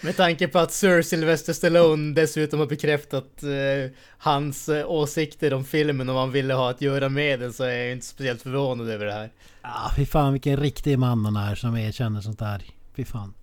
Med 0.00 0.16
tanke 0.16 0.48
på 0.48 0.58
att 0.58 0.72
Sir 0.72 1.02
Sylvester 1.02 1.52
Stallone 1.52 2.14
dessutom 2.14 2.60
har 2.60 2.66
bekräftat 2.66 3.42
eh, 3.42 3.92
hans 4.18 4.68
eh, 4.68 4.90
åsikter 4.90 5.54
om 5.54 5.64
filmen 5.64 6.08
och 6.08 6.14
vad 6.14 6.22
han 6.22 6.32
ville 6.32 6.54
ha 6.54 6.70
att 6.70 6.80
göra 6.80 7.08
med 7.08 7.40
den 7.40 7.52
så 7.52 7.64
är 7.64 7.76
jag 7.76 7.92
inte 7.92 8.06
speciellt 8.06 8.42
förvånad 8.42 8.90
över 8.90 9.06
det 9.06 9.12
här 9.12 9.30
Ah, 9.62 9.90
fy 9.96 10.06
fan 10.06 10.32
vilken 10.32 10.56
riktig 10.56 10.98
man 10.98 11.24
han 11.24 11.36
är 11.36 11.54
som 11.54 11.76
erkänner 11.76 12.20
sånt 12.20 12.38
där. 12.38 12.62
Fy 12.96 13.04
fan. 13.04 13.34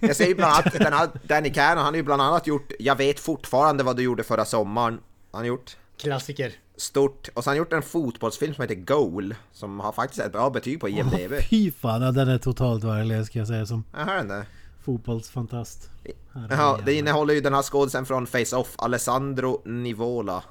Jag 0.00 0.20
ju 0.20 0.34
bland 0.34 0.52
annat, 0.52 0.72
den 0.72 0.92
här 0.92 1.08
Danny 1.22 1.50
Cannon, 1.50 1.84
han 1.84 1.86
har 1.86 1.96
ju 1.96 2.02
bland 2.02 2.22
annat 2.22 2.46
gjort 2.46 2.72
Jag 2.78 2.96
vet 2.96 3.20
fortfarande 3.20 3.84
vad 3.84 3.96
du 3.96 4.02
gjorde 4.02 4.24
förra 4.24 4.44
sommaren. 4.44 5.00
Han 5.32 5.40
har 5.40 5.46
gjort 5.46 5.76
Klassiker 5.96 6.52
stort, 6.76 7.28
och 7.34 7.44
så 7.44 7.50
har 7.50 7.52
han 7.52 7.58
gjort 7.58 7.72
en 7.72 7.82
fotbollsfilm 7.82 8.54
som 8.54 8.62
heter 8.62 8.74
Goal, 8.74 9.34
som 9.52 9.80
har 9.80 9.92
faktiskt 9.92 10.20
ett 10.20 10.32
bra 10.32 10.50
betyg 10.50 10.80
på 10.80 10.88
IMDB. 10.88 11.32
Fy 11.50 11.72
fan, 11.72 12.02
ja, 12.02 12.10
den 12.10 12.28
är 12.28 12.38
totalt 12.38 12.84
värdelös 12.84 13.26
ska 13.26 13.38
jag 13.38 13.48
säga 13.48 13.66
som 13.66 13.84
Jag 13.92 14.04
hör 14.06 14.16
den 14.16 14.28
där. 14.28 14.44
Fotbollsfantast. 14.92 15.90
Herrejävlar. 16.34 16.82
det 16.86 16.94
innehåller 16.94 17.34
ju 17.34 17.40
den 17.40 17.54
här 17.54 17.62
skådisen 17.62 18.06
från 18.06 18.26
Face-Off, 18.26 18.74
Alessandro 18.78 19.62
Nivola. 19.64 20.42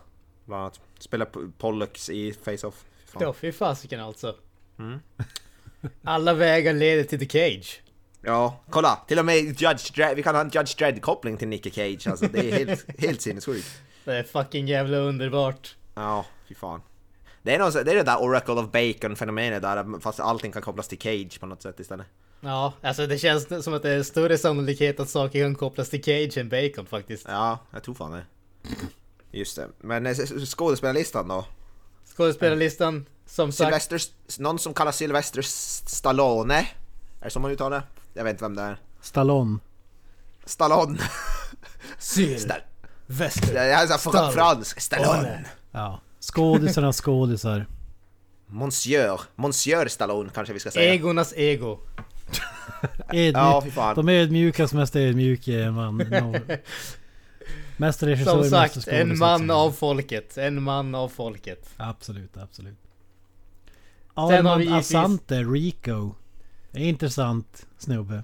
Bland 0.45 0.61
annat. 0.61 0.79
Spelar 0.99 1.27
Pollux 1.57 2.09
i 2.09 2.33
Face-Off. 2.43 2.85
Ja, 3.19 3.33
fy 3.33 3.51
fasiken 3.51 3.99
alltså. 3.99 4.35
Alla 6.03 6.33
vägar 6.33 6.73
leder 6.73 7.03
till 7.03 7.19
The 7.19 7.39
Cage. 7.39 7.81
Ja, 8.21 8.59
kolla! 8.69 8.95
Till 9.07 9.19
och 9.19 9.25
med 9.25 9.35
Judge 9.61 9.95
Dredd, 9.95 10.15
vi 10.15 10.23
kan 10.23 10.35
ha 10.35 10.41
en 10.41 10.49
Judge 10.49 10.77
Dredd-koppling 10.77 11.37
till 11.37 11.47
Nicky 11.47 11.71
Cage 11.71 12.07
alltså. 12.07 12.25
Det 12.27 12.51
är 12.51 12.65
helt, 12.65 12.85
helt 13.01 13.21
sinnessjukt. 13.21 13.81
Det 14.05 14.17
är 14.17 14.23
fucking 14.23 14.67
jävla 14.67 14.97
underbart. 14.97 15.75
Ja, 15.95 16.25
fy 16.47 16.55
fan. 16.55 16.81
Det 17.43 17.55
är, 17.55 17.59
något, 17.59 17.73
så- 17.73 17.83
det 17.83 17.91
är 17.91 17.95
det 17.95 18.03
där 18.03 18.21
Oracle 18.21 18.53
of 18.53 18.71
Bacon-fenomenet 18.71 19.61
där, 19.61 19.99
fast 19.99 20.19
allting 20.19 20.51
kan 20.51 20.61
kopplas 20.61 20.87
till 20.87 20.99
Cage 20.99 21.39
på 21.39 21.45
något 21.45 21.61
sätt 21.61 21.79
istället. 21.79 22.05
Ja, 22.41 22.73
alltså 22.81 23.07
det 23.07 23.17
känns 23.17 23.63
som 23.65 23.73
att 23.73 23.81
det 23.83 23.89
är 23.89 24.03
större 24.03 24.37
sannolikhet 24.37 24.99
att 24.99 25.09
saker 25.09 25.43
kan 25.43 25.55
kopplas 25.55 25.89
till 25.89 26.03
Cage 26.03 26.37
än 26.37 26.49
Bacon 26.49 26.85
faktiskt. 26.85 27.25
Ja, 27.29 27.59
jag 27.71 27.83
tror 27.83 27.95
fan 27.95 28.11
det. 28.11 28.25
Just 29.31 29.55
det. 29.55 29.67
Men 29.81 30.05
eh, 30.05 30.15
skådespelarlistan 30.45 31.27
då? 31.27 31.45
Skådespelarlistan, 32.15 33.05
som 33.25 33.51
sagt. 33.51 33.83
Sylvester, 33.83 34.01
någon 34.41 34.59
som 34.59 34.73
kallas 34.73 34.97
Sylvester 34.97 35.41
Stallone? 35.41 36.57
Är 37.19 37.23
det 37.23 37.29
så 37.29 37.39
man 37.39 37.51
uttalar 37.51 37.77
det? 37.77 37.83
Jag 38.13 38.23
vet 38.23 38.31
inte 38.31 38.43
vem 38.43 38.55
det 38.55 38.61
är. 38.61 38.77
Stallone. 39.01 39.59
Stallone. 40.45 40.99
Syl. 41.99 42.37
Stall- 42.39 42.61
Väster. 43.05 43.53
Jag 43.55 43.81
är 43.83 43.97
Stall- 43.97 44.31
fransk. 44.31 44.79
Stallone. 44.81 45.45
Ja. 45.71 46.01
Skådisarna 46.19 46.93
skådisar. 46.93 47.65
Monsieur. 48.47 49.21
Monsieur 49.35 49.87
Stallone 49.87 50.29
kanske 50.33 50.53
vi 50.53 50.59
ska 50.59 50.71
säga. 50.71 50.93
Egornas 50.93 51.33
ego. 51.35 51.79
Ödmjuk. 53.09 53.35
Ja, 53.35 53.61
fy 53.65 53.71
fan. 53.71 53.95
De 53.95 54.09
ödmjukas 54.09 54.73
mest 54.73 54.95
ödmjuke 54.95 55.71
man. 55.71 55.97
No. 56.11 56.35
Mest 57.77 58.03
regissör, 58.03 58.31
Som 58.41 58.49
sagt, 58.49 58.87
en 58.87 59.17
man 59.17 59.51
av 59.51 59.71
folket. 59.71 60.37
En 60.37 60.63
man 60.63 60.95
av 60.95 61.09
folket. 61.09 61.69
Absolut, 61.77 62.37
absolut. 62.37 62.77
Sen 64.15 64.15
har 64.15 64.31
vi 64.33 64.37
Armand 64.37 64.61
givetvis- 64.63 64.95
Asante, 64.95 65.43
Rico. 65.43 66.13
Det 66.71 66.79
är 66.79 66.83
en 66.83 66.89
intressant 66.89 67.65
snubbe. 67.77 68.23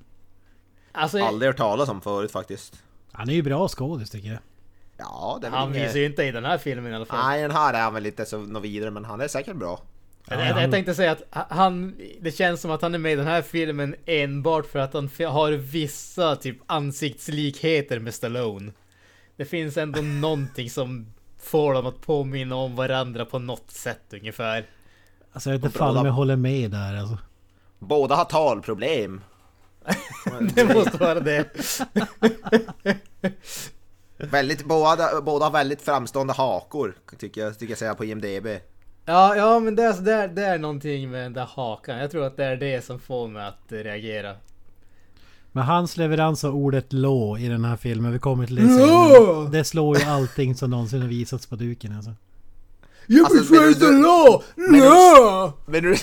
Alltså, 0.92 1.24
Aldrig 1.24 1.50
hört 1.50 1.58
talas 1.58 1.90
om 1.90 2.02
förut 2.02 2.32
faktiskt. 2.32 2.84
Han 3.12 3.30
är 3.30 3.34
ju 3.34 3.42
bra 3.42 3.68
skådis 3.68 4.10
tycker 4.10 4.28
jag. 4.30 4.40
Ja, 4.98 5.38
det 5.42 5.48
är 5.48 5.52
han 5.52 5.70
inget- 5.76 5.88
visar 5.90 6.00
ju 6.00 6.06
inte 6.06 6.24
i 6.24 6.32
den 6.32 6.46
här 6.46 6.58
filmen 6.58 6.92
i 6.92 6.96
alla 6.96 7.06
fall. 7.06 7.26
Nej, 7.28 7.42
den 7.42 7.52
här 7.52 7.74
är 7.74 7.82
han 7.82 7.94
väl 7.94 8.06
inte 8.06 8.26
så 8.26 8.38
något 8.38 8.64
vidare, 8.64 8.92
men 8.92 9.06
han 9.06 9.22
är 9.22 9.28
säkert 9.28 9.56
bra. 9.56 9.82
Jag, 10.30 10.40
jag, 10.40 10.64
jag 10.64 10.72
tänkte 10.72 10.96
säga 10.96 11.12
att 11.12 11.50
han, 11.50 11.96
det 12.22 12.32
känns 12.32 12.62
som 12.62 12.72
att 12.72 12.82
han 12.82 12.94
är 12.94 13.00
med 13.00 13.14
i 13.14 13.16
den 13.16 13.28
här 13.28 13.42
filmen 13.42 13.96
enbart 14.06 14.66
för 14.66 14.80
att 14.80 14.94
han 14.94 15.10
har 15.28 15.52
vissa 15.52 16.36
typ 16.36 16.58
ansiktslikheter 16.66 18.00
med 18.00 18.14
Stallone. 18.14 18.72
Det 19.36 19.46
finns 19.46 19.78
ändå 19.78 20.02
någonting 20.04 20.70
som 20.70 21.08
får 21.40 21.74
dem 21.74 21.86
att 21.86 22.02
påminna 22.02 22.56
om 22.56 22.76
varandra 22.76 23.26
på 23.26 23.40
något 23.40 23.72
sätt 23.72 24.14
ungefär. 24.14 24.66
Alltså 25.34 25.50
jag 25.50 25.58
vet 25.58 25.66
inte 25.66 25.78
fan 25.78 25.98
om 25.98 26.06
jag 26.06 26.14
håller 26.14 26.36
med 26.36 26.72
där 26.72 26.98
alltså. 26.98 27.18
Båda 27.80 28.16
har 28.16 28.26
talproblem. 28.26 29.22
Det 30.56 30.74
måste 30.74 30.98
vara 30.98 31.20
det. 31.20 31.46
Väldigt, 34.18 34.66
båda, 34.66 35.22
båda 35.22 35.46
har 35.46 35.52
väldigt 35.52 35.82
framstående 35.82 36.34
hakor, 36.34 36.96
tycker 37.18 37.42
jag, 37.42 37.60
tycker 37.60 37.72
jag 37.72 37.80
säga 37.80 37.96
på 37.96 38.06
IMDB. 38.06 38.48
Ja, 39.06 39.36
ja 39.36 39.60
men 39.60 39.76
det 39.76 39.84
är, 39.84 39.94
det, 40.02 40.14
är, 40.14 40.28
det 40.28 40.46
är 40.46 40.58
någonting 40.58 41.12
med 41.12 41.24
den 41.24 41.34
där 41.34 41.50
hakan. 41.56 41.98
Jag 41.98 42.12
tror 42.12 42.26
att 42.26 42.38
det 42.38 42.46
är 42.46 42.58
det 42.58 42.86
som 42.86 43.00
får 43.00 43.28
mig 43.28 43.46
att 43.48 43.64
reagera. 43.70 44.36
Men 45.52 45.64
hans 45.64 45.98
leverans 45.98 46.44
av 46.44 46.56
ordet 46.56 46.94
lå 46.94 47.38
i 47.38 47.48
den 47.48 47.66
här 47.66 47.78
filmen, 47.78 48.12
vi 48.12 48.20
kommer 48.20 48.46
till 48.48 48.56
det 48.56 48.62
senare. 48.62 49.50
Det 49.52 49.64
slår 49.64 49.98
ju 49.98 50.04
allting 50.06 50.56
som 50.56 50.70
någonsin 50.70 51.02
har 51.02 51.08
visats 51.08 51.46
på 51.48 51.56
duken 51.56 51.96
alltså. 51.96 52.12
You 53.08 53.26
Alltså, 53.26 53.54
menar 53.54 53.68
du- 53.80 54.02
law! 54.02 55.54
Menar 55.66 55.90
du- 55.90 55.96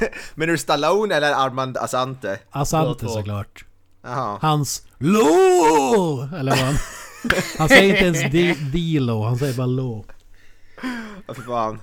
Menar 0.34 0.56
Stallone 0.56 1.14
eller 1.14 1.32
Armand 1.32 1.76
Asante? 1.76 2.38
Asante 2.50 3.08
såklart. 3.08 3.64
Jaha. 4.02 4.38
Hans 4.42 4.86
LÅ! 4.98 6.28
Eller 6.38 6.50
vad 6.52 6.58
han... 6.60 6.74
Han 7.58 7.68
säger 7.68 7.94
inte 7.94 8.04
ens 8.20 8.32
di- 8.32 8.70
Dilo, 8.72 9.22
han 9.22 9.38
säger 9.38 9.54
bara 9.54 9.66
lå. 9.66 10.04
Vad 11.26 11.36
fan. 11.36 11.78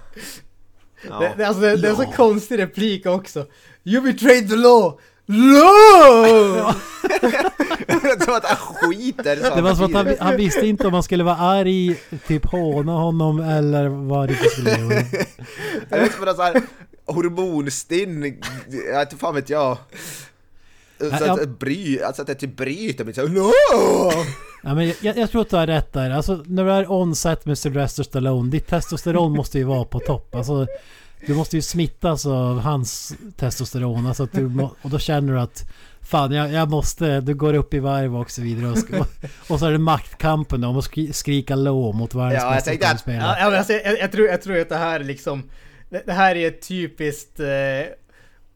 Ja. 1.09 1.19
Det, 1.19 1.33
det, 1.37 1.47
alltså, 1.47 1.61
det, 1.61 1.77
det 1.77 1.87
är 1.87 1.91
en 1.91 1.97
så 1.97 2.05
konstig 2.05 2.59
replik 2.59 3.05
också. 3.05 3.45
You 3.83 4.01
betrayed 4.01 4.49
the 4.49 4.55
law! 4.55 4.99
Law! 5.27 6.73
som 8.25 8.33
att 8.33 8.45
han 8.45 8.57
skiter 8.57 9.55
Det 9.55 9.61
var 9.61 9.75
som 9.75 9.85
att 9.85 9.93
han, 9.93 10.15
han 10.19 10.37
visste 10.37 10.67
inte 10.67 10.87
om 10.87 10.93
han 10.93 11.03
skulle 11.03 11.23
vara 11.23 11.35
arg, 11.35 11.95
typ 12.27 12.45
håna 12.45 12.91
honom 12.91 13.39
eller 13.39 13.87
vad 13.87 14.27
det 14.27 14.35
skulle 14.35 14.69
göra. 14.69 14.87
Det 15.89 15.95
är 15.95 16.09
som 16.09 16.25
någon 16.25 16.35
sån 16.35 16.45
här 16.45 16.61
hormonstinn, 17.05 18.41
jag 18.69 18.99
vet 18.99 19.11
inte 19.11 19.19
fan 19.21 19.35
vet 19.35 19.49
jag. 19.49 19.77
Så 20.97 21.05
Ja, 21.05 21.15
att, 21.15 21.27
ja. 21.27 21.35
det 21.35 21.47
bry, 21.47 22.01
alltså 22.01 22.21
att 22.21 22.27
det 22.27 22.35
typ 22.35 22.57
bryter 22.57 23.05
mig 23.05 23.13
såhär 23.13 23.27
no! 23.27 23.51
Ja, 24.63 24.75
men 24.75 24.93
jag, 25.01 25.17
jag 25.17 25.31
tror 25.31 25.41
att 25.41 25.49
du 25.49 25.55
har 25.55 25.67
rätt 25.67 25.93
där. 25.93 26.09
Alltså 26.09 26.43
när 26.45 26.63
du 26.65 26.71
är 26.71 26.91
on-set 26.91 27.45
med 27.45 27.57
Sylvester 27.57 28.03
Stallone, 28.03 28.51
ditt 28.51 28.67
testosteron 28.67 29.31
måste 29.35 29.57
ju 29.57 29.63
vara 29.63 29.85
på 29.85 29.99
topp. 29.99 30.35
Alltså, 30.35 30.67
du 31.27 31.33
måste 31.35 31.55
ju 31.55 31.61
smittas 31.61 32.25
av 32.25 32.59
hans 32.59 33.15
testosteron. 33.37 34.07
Alltså 34.07 34.23
att 34.23 34.31
du 34.31 34.47
må, 34.47 34.75
och 34.81 34.89
då 34.89 34.99
känner 34.99 35.33
du 35.33 35.39
att 35.39 35.63
Fan 36.01 36.31
jag, 36.31 36.51
jag 36.51 36.69
måste, 36.69 37.21
du 37.21 37.33
går 37.33 37.53
upp 37.53 37.73
i 37.73 37.79
varv 37.79 38.15
och 38.17 38.31
så 38.31 38.41
vidare. 38.41 38.71
Och, 38.71 38.77
och, 38.99 39.07
och 39.51 39.59
så 39.59 39.65
är 39.65 39.71
det 39.71 39.77
maktkampen 39.77 40.63
om 40.63 40.77
att 40.77 40.83
skri, 40.83 41.13
skrika 41.13 41.55
låg 41.55 41.95
mot 41.95 42.15
världens 42.15 42.43
Ja, 42.43 42.47
jag 42.47 42.55
bästa 42.55 42.71
att- 42.71 42.79
skådespelare. 42.79 43.37
Ja, 43.39 43.57
alltså, 43.57 43.73
jag, 43.73 43.99
jag, 43.99 44.11
tror, 44.11 44.27
jag 44.27 44.41
tror 44.41 44.59
att 44.59 44.69
det 44.69 44.75
här 44.77 44.99
är 44.99 45.03
liksom... 45.03 45.43
Det, 45.89 46.03
det 46.05 46.13
här 46.13 46.35
är 46.35 46.47
ett 46.47 46.67
typiskt 46.67 47.39
eh, 47.39 47.45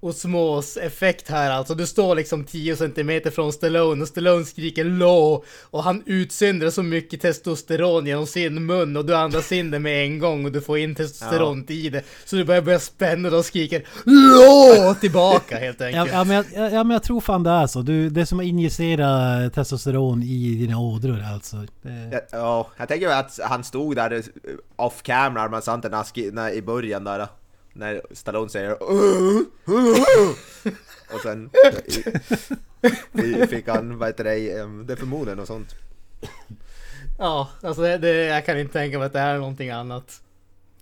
osmos-effekt 0.01 1.29
här 1.29 1.51
alltså. 1.51 1.75
Du 1.75 1.85
står 1.87 2.15
liksom 2.15 2.43
10 2.43 2.75
centimeter 2.75 3.31
från 3.31 3.53
Stallone 3.53 4.01
och 4.01 4.07
Stallone 4.07 4.45
skriker 4.45 4.83
LÅ 4.83 5.43
och 5.63 5.83
han 5.83 6.03
utsöndrar 6.05 6.69
så 6.69 6.83
mycket 6.83 7.21
testosteron 7.21 8.05
genom 8.05 8.27
sin 8.27 8.65
mun 8.65 8.97
och 8.97 9.05
du 9.05 9.15
andas 9.15 9.51
in 9.51 9.71
det 9.71 9.79
med 9.79 10.03
en 10.05 10.19
gång 10.19 10.45
och 10.45 10.51
du 10.51 10.61
får 10.61 10.77
in 10.77 10.95
testosteron 10.95 11.65
i 11.67 11.89
det. 11.89 12.03
Så 12.25 12.35
du 12.35 12.43
börjar 12.45 12.61
börja 12.61 12.79
spänna 12.79 13.37
och 13.37 13.45
skriker 13.45 13.83
LÅ 14.05 14.93
tillbaka 14.93 15.57
helt 15.57 15.79
Ja, 15.79 15.85
enkelt. 15.85 16.11
ja, 16.13 16.23
men 16.23 16.35
jag, 16.35 16.45
ja, 16.55 16.69
ja 16.69 16.83
men 16.83 16.91
jag 16.93 17.03
tror 17.03 17.21
fan 17.21 17.43
det 17.43 17.49
är 17.49 17.67
så. 17.67 17.81
Du, 17.81 18.09
det 18.09 18.21
är 18.21 18.25
som 18.25 18.39
att 18.39 18.45
injicera 18.45 19.49
testosteron 19.49 20.23
i 20.23 20.55
dina 20.55 20.79
ådror 20.79 21.23
alltså. 21.33 21.57
Det, 21.81 22.09
Ja, 22.11 22.19
ja, 22.31 22.69
jag 22.77 22.87
tänker 22.87 23.07
att 23.07 23.39
han 23.43 23.63
stod 23.63 23.95
där 23.95 24.23
off 24.75 25.01
camera 25.03 25.49
med 25.49 25.63
sant 25.63 25.85
i 26.53 26.61
början 26.61 27.03
där. 27.03 27.27
När 27.79 28.01
Stallone 28.11 28.49
säger 28.49 28.69
"Uh, 28.71 29.41
uh, 29.69 29.75
uh." 29.75 30.73
Och 31.13 31.19
sen 31.21 31.49
i- 33.13 33.47
fick 33.47 33.67
han, 33.67 33.97
vad 33.97 34.07
heter 34.09 34.23
det, 34.85 34.95
förmodligen 34.95 35.39
och 35.39 35.47
sånt. 35.47 35.75
Ja, 37.19 37.49
alltså 37.63 37.81
det, 37.81 37.97
det, 37.97 38.13
jag 38.13 38.45
kan 38.45 38.59
inte 38.59 38.73
tänka 38.73 38.97
mig 38.97 39.05
att 39.05 39.13
det 39.13 39.19
här 39.19 39.33
är 39.35 39.39
någonting 39.39 39.69
annat. 39.69 40.21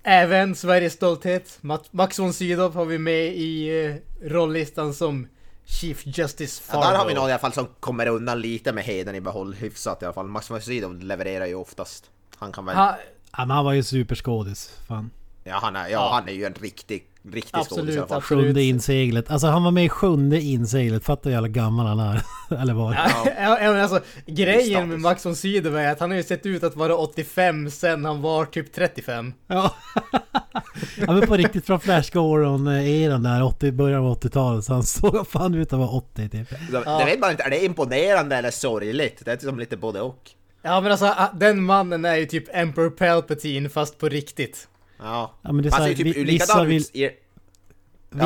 Även 0.04 0.56
Sveriges 0.56 0.94
stolthet, 0.94 1.58
Max 1.92 2.20
von 2.20 2.34
Sydow 2.34 2.74
har 2.74 2.86
vi 2.86 2.98
med 2.98 3.26
i 3.36 3.86
eh, 3.86 3.96
rollistan 4.30 4.94
som 4.94 5.28
Chief 5.66 6.02
Justice 6.06 6.64
Ja, 6.68 6.74
Fargo. 6.74 6.92
där 6.92 6.98
har 6.98 7.08
vi 7.08 7.14
någon 7.14 7.30
i 7.30 7.32
alla 7.32 7.40
fall 7.40 7.54
som 7.54 7.68
kommer 7.80 8.08
undan 8.08 8.42
lite 8.42 8.74
med 8.74 8.84
heden 8.84 9.16
i 9.16 9.22
behåll 9.22 9.54
hyfsat 9.54 10.02
i 10.02 10.06
alla 10.06 10.14
fall. 10.14 10.28
Max 10.28 10.50
von 10.52 10.62
Sydow 10.62 10.94
levererar 11.00 11.46
ju 11.46 11.56
oftast. 11.56 12.10
Han 12.36 12.52
kan 12.52 12.66
väl, 12.66 12.76
Ha, 12.76 12.98
ja, 13.32 13.38
men 13.46 13.50
han 13.50 13.66
var 13.66 13.74
ju 13.74 13.84
superskådis. 13.84 14.72
Fan. 14.88 15.10
Ja 15.48 15.60
han 15.62 15.76
är, 15.76 15.84
ja, 15.84 15.90
Ja. 15.90 16.10
han 16.14 16.30
är 16.30 16.34
ju 16.34 16.46
en 16.46 16.54
riktig, 16.54 17.04
riktig 17.32 17.64
skådis 17.64 17.98
Absolut. 17.98 18.24
Sjunde 18.24 18.64
inseglet. 18.64 19.32
Alltså 19.32 19.48
han 19.48 19.64
var 19.64 19.72
med 19.72 19.86
i 19.86 19.90
sjunde 19.90 20.42
inseglet. 20.42 21.04
Fattar 21.06 21.24
hur 21.24 21.32
jävla 21.32 21.48
gammal 21.48 21.86
han 21.86 22.00
är. 22.00 22.22
Eller 22.62 22.74
var. 22.74 22.94
Ja, 22.94 23.28
ja, 23.62 23.72
men 23.72 23.82
alltså, 23.82 24.00
grejen 24.26 24.90
med 24.90 25.00
Max 25.00 25.26
von 25.26 25.36
Sydow 25.36 25.78
är 25.78 25.92
att 25.92 26.00
han 26.00 26.10
har 26.10 26.18
ju 26.18 26.24
sett 26.24 26.46
ut 26.46 26.64
att 26.64 26.76
vara 26.76 26.96
85 26.96 27.72
sen 27.72 28.06
han 28.06 28.22
var 28.22 28.46
typ 28.46 28.74
35. 28.74 29.34
Ja. 29.48 29.76
ja 30.98 31.14
men 31.14 31.28
på 31.28 31.38
riktigt 31.38 31.66
från 31.66 31.80
Flash 31.80 32.12
Gordon-eran 32.14 33.24
där, 33.24 33.44
80, 33.44 33.72
början 33.72 34.06
av 34.06 34.20
80-talet. 34.20 34.66
Så 34.66 34.74
han 34.74 34.84
såg 34.84 35.28
fan 35.28 35.56
ut 35.56 35.74
att 35.74 35.80
vara 35.80 35.90
80 35.90 36.30
typ. 36.30 36.50
Det, 36.72 36.84
det 37.00 37.06
vet 37.06 37.20
man 37.20 37.32
inte, 37.32 37.44
är 37.44 37.50
det 37.50 37.66
imponerande 37.66 38.36
eller 38.36 38.52
sorgligt? 38.52 39.22
Det 39.26 39.32
är 39.32 39.38
som 39.38 39.60
lite 39.60 39.78
både 39.78 40.02
och. 40.02 40.30
Ja 40.62 40.82
men 40.82 40.92
alltså, 40.92 41.06
ah, 41.06 41.30
den 41.34 41.64
mannen 41.64 42.06
är 42.06 42.16
ju 42.16 42.26
typ 42.26 42.44
Emperor 42.52 42.90
Palpatine 42.90 43.70
fast 43.70 43.98
på 43.98 44.10
riktigt. 44.10 44.68
Ja. 45.00 45.34
Ja, 45.42 45.52
men 45.52 45.64
det 45.64 45.70
är 45.70 45.72
Han 45.72 45.82
ser 45.82 45.88
här, 45.88 45.96
typ 45.96 46.16
vi- 46.18 46.24
vissa 46.24 46.64
vill- 46.64 46.78
ut 46.82 46.96
i... 46.96 47.04
Ja, 47.04 47.10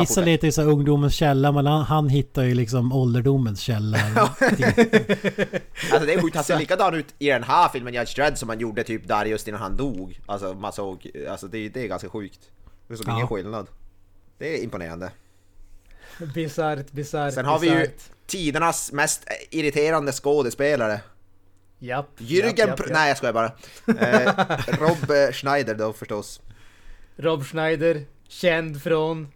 fortsätt. 0.06 0.24
letar 0.24 0.46
ju 0.48 0.52
så 0.52 0.62
ungdomens 0.62 1.14
källa 1.14 1.52
men 1.52 1.66
han, 1.66 1.82
han 1.82 2.08
hittar 2.08 2.42
ju 2.42 2.54
liksom 2.54 2.92
ålderdomens 2.92 3.60
källa. 3.60 3.98
Alltså 5.92 6.06
det 6.06 6.14
är 6.14 6.20
sjukt, 6.22 6.34
han 6.36 6.44
ser 6.44 6.58
likadan 6.58 6.94
ut 6.94 7.06
i 7.18 7.26
den 7.28 7.42
här 7.42 7.68
filmen 7.68 7.94
Judge 7.94 8.14
Dredd 8.16 8.38
som 8.38 8.48
han 8.48 8.60
gjorde 8.60 8.84
typ 8.84 9.08
där 9.08 9.24
just 9.24 9.48
innan 9.48 9.60
han 9.60 9.76
dog. 9.76 10.20
Alltså 10.26 10.54
man 10.54 10.72
såg, 10.72 11.10
alltså 11.30 11.46
det, 11.46 11.68
det 11.68 11.82
är 11.82 11.86
ganska 11.88 12.08
sjukt. 12.08 12.40
Det 12.88 12.94
är 12.94 12.96
som 12.98 13.04
Ja. 13.08 13.14
ingen 13.14 13.28
skillnad. 13.28 13.66
Det 14.38 14.58
är 14.58 14.62
imponerande. 14.64 15.10
Bisarrt, 16.34 16.90
bisarrt, 16.92 17.34
Sen 17.34 17.44
har 17.44 17.58
vi 17.58 17.68
ju 17.68 17.90
tidernas 18.26 18.92
mest 18.92 19.24
irriterande 19.50 20.12
skådespelare. 20.12 21.00
Japp, 21.78 22.08
Jürgen... 22.18 22.44
japp, 22.46 22.58
japp, 22.58 22.78
japp. 22.80 22.88
Nej 22.90 23.08
jag 23.08 23.16
skojar 23.16 23.32
bara. 23.32 23.52
Eh, 23.86 24.32
Rob 24.80 25.32
Schneider 25.34 25.74
då 25.74 25.92
förstås. 25.92 26.40
Rob 27.16 27.44
Schneider, 27.44 28.04
känd 28.28 28.82
från... 28.82 29.28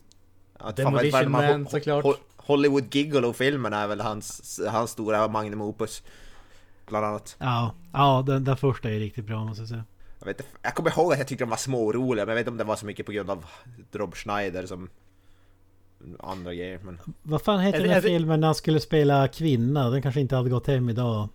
Att 0.59 0.77
Demolition 0.77 1.31
Man, 1.31 1.45
Ho- 1.45 1.70
såklart. 1.70 2.05
Ho- 2.05 2.16
Hollywood 2.37 2.95
Gigolo-filmen 2.95 3.72
är 3.72 3.87
väl 3.87 4.01
hans, 4.01 4.61
hans 4.68 4.91
stora 4.91 5.29
magnum 5.29 5.61
opus. 5.62 6.03
Bland 6.89 7.07
annat. 7.07 7.37
Ja, 7.39 7.74
ja 7.93 8.24
den, 8.27 8.45
den 8.45 8.57
första 8.57 8.91
är 8.91 8.99
riktigt 8.99 9.24
bra 9.24 9.45
måste 9.45 9.62
jag 9.62 9.68
säga. 9.68 9.85
Jag, 10.18 10.27
vet, 10.27 10.43
jag 10.62 10.74
kommer 10.74 10.91
ihåg 10.91 11.12
att 11.12 11.18
jag 11.18 11.29
tyckte 11.29 11.45
de 11.45 11.51
var 11.51 11.57
småroliga, 11.57 12.24
men 12.24 12.33
jag 12.33 12.35
vet 12.35 12.41
inte 12.41 12.51
om 12.51 12.57
det 12.57 12.64
var 12.64 12.77
så 12.77 12.87
mycket 12.87 13.07
på 13.07 13.12
grund 13.12 13.31
av 13.31 13.47
Rob 13.93 14.14
Schneider 14.14 14.66
som 14.66 14.89
andra 16.18 16.55
grejer. 16.55 16.81
Men... 16.83 16.99
Vad 17.22 17.43
fan 17.43 17.61
heter 17.61 17.81
den 17.81 17.91
här 17.91 18.01
filmen 18.01 18.41
när 18.41 18.49
han 18.49 18.55
skulle 18.55 18.81
spela 18.81 19.29
kvinna? 19.29 19.91
Den 19.91 20.03
kanske 20.03 20.20
inte 20.20 20.37
hade 20.37 20.51
gått 20.51 20.66
hem 20.66 20.89
idag. 20.89 21.29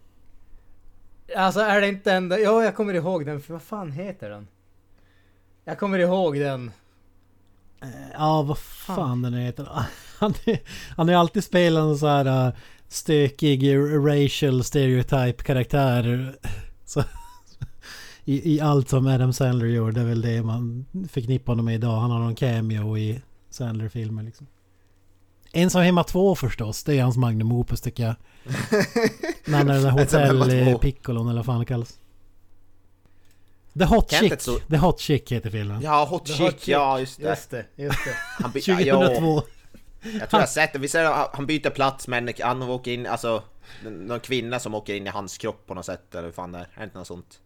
Alltså 1.36 1.60
är 1.60 1.82
det 1.82 1.88
inte 1.88 2.14
enda... 2.14 2.39
Ja, 2.39 2.64
jag 2.64 2.76
kommer 2.76 2.94
ihåg 2.94 3.26
den. 3.26 3.42
Vad 3.48 3.62
fan 3.62 3.92
heter 3.92 4.30
den? 4.30 4.48
Jag 5.66 5.80
kommer 5.80 5.99
ihåg 5.99 6.39
den. 6.39 6.72
Ja, 8.14 8.41
vad 8.41 8.57
fan 8.57 9.22
den 9.22 9.34
heter. 9.34 9.68
Han, 10.20 10.34
är- 10.45 10.59
han 10.97 11.07
har 11.07 11.14
ju 11.14 11.20
alltid 11.20 11.43
spelat 11.43 11.82
en 11.84 11.97
så 11.97 12.07
här 12.07 12.47
uh, 12.47 12.53
stökig 12.88 13.76
racial 14.07 14.64
stereotype 14.64 15.43
karaktär. 15.43 16.36
Så, 16.86 17.03
i, 18.26 18.55
I 18.55 18.62
allt 18.62 18.89
som 18.89 19.07
Adam 19.07 19.34
Sandler 19.34 19.66
gör. 19.68 19.91
Det 19.91 20.01
är 20.01 20.05
väl 20.05 20.22
det 20.22 20.43
man 20.43 20.86
förknippar 21.09 21.51
honom 21.53 21.66
med 21.66 21.76
idag. 21.76 21.99
Han 21.99 22.12
har 22.12 22.20
någon 22.20 22.36
cameo 22.36 22.97
i 22.97 23.22
Sandler-filmer 23.49 24.24
liksom. 24.24 24.47
Ensam 25.53 25.82
hemma 25.82 26.03
2 26.03 26.36
förstås. 26.36 26.84
Det 26.84 26.97
är 26.99 27.03
hans 27.03 27.18
magnum 27.18 27.51
opus 27.51 27.82
tycker 27.82 28.03
jag. 28.03 28.16
När 29.45 29.57
han 29.57 29.70
är 29.70 29.74
den 29.74 29.84
där 29.84 29.89
hotell 29.91 30.41
två. 30.43 30.51
eh, 30.51 30.78
piccolon 30.78 31.28
eller 31.28 31.39
vad 31.39 31.45
fan 31.45 31.59
det 31.59 31.66
kallas. 31.66 31.99
The 33.80 33.86
Hot 33.86 34.11
Chick. 34.11 34.41
så- 34.41 34.59
The 34.59 34.78
Hot 34.78 34.99
Chick 34.99 35.32
heter 35.32 35.49
filmen. 35.49 35.82
Ja, 35.82 36.05
Hot 36.05 36.26
The 36.26 36.34
Chick, 36.34 36.41
Hot 36.45 36.59
Chick. 36.59 36.67
ja 36.67 36.99
just 36.99 37.22
det. 37.22 37.30
Just 37.30 37.49
det, 37.49 37.65
just 37.76 38.05
det. 38.05 38.15
Han, 38.43 38.51
by- 38.51 38.59
ja, 38.65 38.76
2002. 38.76 39.43
jag 40.01 40.30
tror 40.30 40.30
jag 40.32 40.39
har 40.39 40.45
sett 40.45 40.74
det. 40.74 40.80
Vi 40.80 40.88
ser 40.88 41.03
att 41.05 41.36
han 41.36 41.45
byter 41.45 41.69
plats 41.69 42.07
med 42.07 42.30
en, 42.30 42.34
han 42.45 42.61
åker 42.63 42.91
in, 42.91 43.07
alltså 43.07 43.43
någon 43.84 44.19
kvinna 44.19 44.59
som 44.59 44.76
åker 44.76 44.95
in 44.95 45.07
i 45.07 45.09
hans 45.09 45.38
kropp 45.38 45.67
på 45.67 45.74
något 45.74 45.86
sätt 45.86 46.15
eller 46.15 46.24
hur 46.26 46.32
fan 46.32 46.51
det 46.51 46.57
är. 46.57 46.61
Är 46.61 46.78
det 46.78 46.84
inte 46.84 46.97
något 46.97 47.07
sånt? 47.07 47.39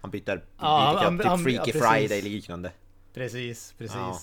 Han 0.00 0.10
byter, 0.10 0.24
byter 0.24 0.40
Ja, 0.60 0.90
kropp, 0.92 1.02
han- 1.04 1.18
typ 1.18 1.26
han- 1.26 1.44
Freaky 1.44 1.70
ja. 1.74 1.80
Friday 1.90 2.22
liknande. 2.22 2.72
Precis, 3.14 3.74
precis. 3.78 3.96
Ja. 3.96 4.18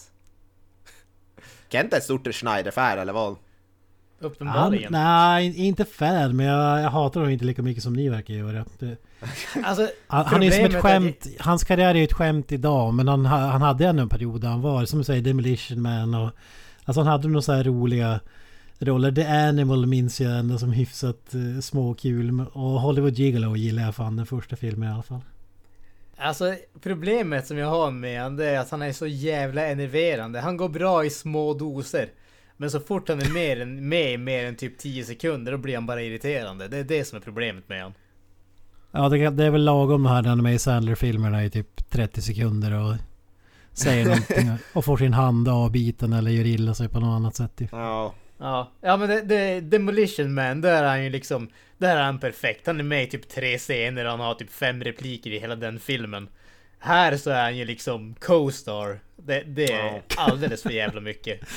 Kent 1.69 1.93
är 1.93 1.97
ett 1.97 2.03
stort 2.03 2.27
Schneider-fan 2.36 2.99
eller 2.99 3.13
vad? 3.13 3.25
Han, 3.27 3.38
Uppenbarligen. 4.19 4.91
nej, 4.91 5.57
inte 5.67 5.86
fan 5.86 6.36
men 6.36 6.45
jag, 6.45 6.81
jag 6.81 6.89
hatar 6.89 7.21
dem 7.21 7.29
inte 7.29 7.45
lika 7.45 7.61
mycket 7.61 7.83
som 7.83 7.93
ni 7.93 8.09
verkar 8.09 8.33
göra. 8.33 8.65
Det, 8.79 8.97
Alltså, 9.63 9.89
han, 10.07 10.26
han 10.26 10.43
är 10.43 10.51
som 10.51 10.65
ett 10.65 10.71
Problemet 10.71 10.86
är 10.86 10.89
skämt. 10.89 11.28
Hans 11.39 11.63
karriär 11.63 11.89
är 11.89 11.95
ju 11.95 12.03
ett 12.03 12.13
skämt 12.13 12.51
idag 12.51 12.93
men 12.93 13.07
han, 13.07 13.26
ha- 13.26 13.47
han 13.47 13.61
hade 13.61 13.88
ändå 13.88 14.01
en 14.01 14.09
period 14.09 14.41
där 14.41 14.47
han 14.47 14.61
var 14.61 14.86
som 14.86 14.99
du 14.99 15.05
säger 15.05 15.21
Demolition 15.21 15.82
Man 15.82 16.13
och... 16.13 16.32
Alltså 16.86 17.01
han 17.01 17.07
hade 17.07 17.28
nog 17.28 17.43
så 17.43 17.51
här 17.51 17.63
roliga 17.63 18.19
roller. 18.80 19.11
The 19.11 19.26
Animal 19.26 19.86
minns 19.86 20.21
jag 20.21 20.39
ändå 20.39 20.57
som 20.57 20.71
hyfsat 20.71 21.36
uh, 21.36 21.59
småkul. 21.59 22.45
Och 22.53 22.82
Hollywood 22.82 23.13
Gigolo 23.13 23.55
gillar 23.55 23.84
jag 23.84 23.95
fan 23.95 24.15
den 24.15 24.26
första 24.26 24.55
filmen 24.55 24.89
i 24.89 24.93
alla 24.93 25.03
fall. 25.03 25.21
Alltså 26.17 26.55
problemet 26.82 27.47
som 27.47 27.57
jag 27.57 27.67
har 27.67 27.91
med 27.91 28.21
han 28.21 28.36
det 28.36 28.45
är 28.45 28.59
att 28.59 28.71
han 28.71 28.82
är 28.82 28.91
så 28.91 29.07
jävla 29.07 29.65
enerverande. 29.65 30.39
Han 30.39 30.57
går 30.57 30.69
bra 30.69 31.05
i 31.05 31.09
små 31.09 31.53
doser. 31.53 32.09
Men 32.57 32.71
så 32.71 32.80
fort 32.80 33.09
han 33.09 33.21
är 33.21 33.30
med, 33.82 34.13
i 34.13 34.17
mer 34.17 34.45
än 34.45 34.55
typ 34.55 34.78
10 34.78 35.03
sekunder 35.05 35.51
då 35.51 35.57
blir 35.57 35.76
han 35.76 35.86
bara 35.86 36.01
irriterande. 36.01 36.67
Det 36.67 36.78
är 36.78 36.84
det 36.84 37.05
som 37.05 37.17
är 37.17 37.21
problemet 37.21 37.69
med 37.69 37.82
han. 37.84 37.93
Ja 38.96 39.10
det, 39.10 39.30
det 39.30 39.46
är 39.46 39.50
väl 39.50 39.64
lagom 39.64 40.06
här 40.06 40.22
när 40.22 40.30
han 40.30 40.39
är 40.39 40.43
med 40.43 40.56
i 40.56 40.60
Sandler-filmerna 40.60 41.46
i 41.46 41.50
typ 41.50 41.89
30 41.89 42.22
sekunder 42.22 42.74
och 42.74 42.96
säger 43.74 44.06
någonting 44.10 44.52
och 44.74 44.86
får 44.86 44.98
sin 44.98 45.14
hand 45.14 45.48
avbiten 45.48 46.14
eller 46.14 46.32
gör 46.32 46.46
illa 46.46 46.74
sig 46.74 46.89
på 46.89 47.00
något 47.00 47.16
annat 47.16 47.36
sätt. 47.36 47.56
typ. 47.56 47.70
Ja. 47.72 48.14
Ja, 48.38 48.72
ja 48.82 48.98
men 48.98 49.10
det, 49.10 49.22
det, 49.22 49.62
Demolition 49.62 50.34
Man, 50.34 50.62
där 50.62 50.84
är 50.84 50.88
han 50.88 51.04
ju 51.04 51.10
liksom... 51.10 51.50
Där 51.78 51.98
är 51.98 52.04
han 52.04 52.20
perfekt. 52.20 52.68
Han 52.68 52.80
är 52.80 52.84
med 52.84 53.04
i 53.04 53.08
typ 53.08 53.30
tre 53.30 53.58
scener 53.58 54.06
och 54.06 54.12
han 54.12 54.20
har 54.20 54.34
typ 54.34 54.52
fem 54.52 54.84
repliker 54.84 55.30
i 55.32 55.39
hela 55.39 55.56
den 55.56 55.80
filmen. 55.80 56.28
Här 56.80 57.18
så 57.18 57.30
är 57.30 57.43
han 57.43 57.58
ju 57.58 57.66
liksom 57.66 58.16
co-star. 58.20 59.00
Det, 59.16 59.43
det 59.48 59.72
är 59.72 60.02
alldeles 60.18 60.64
för 60.64 60.70
jävla 60.70 61.02
mycket. 61.02 61.39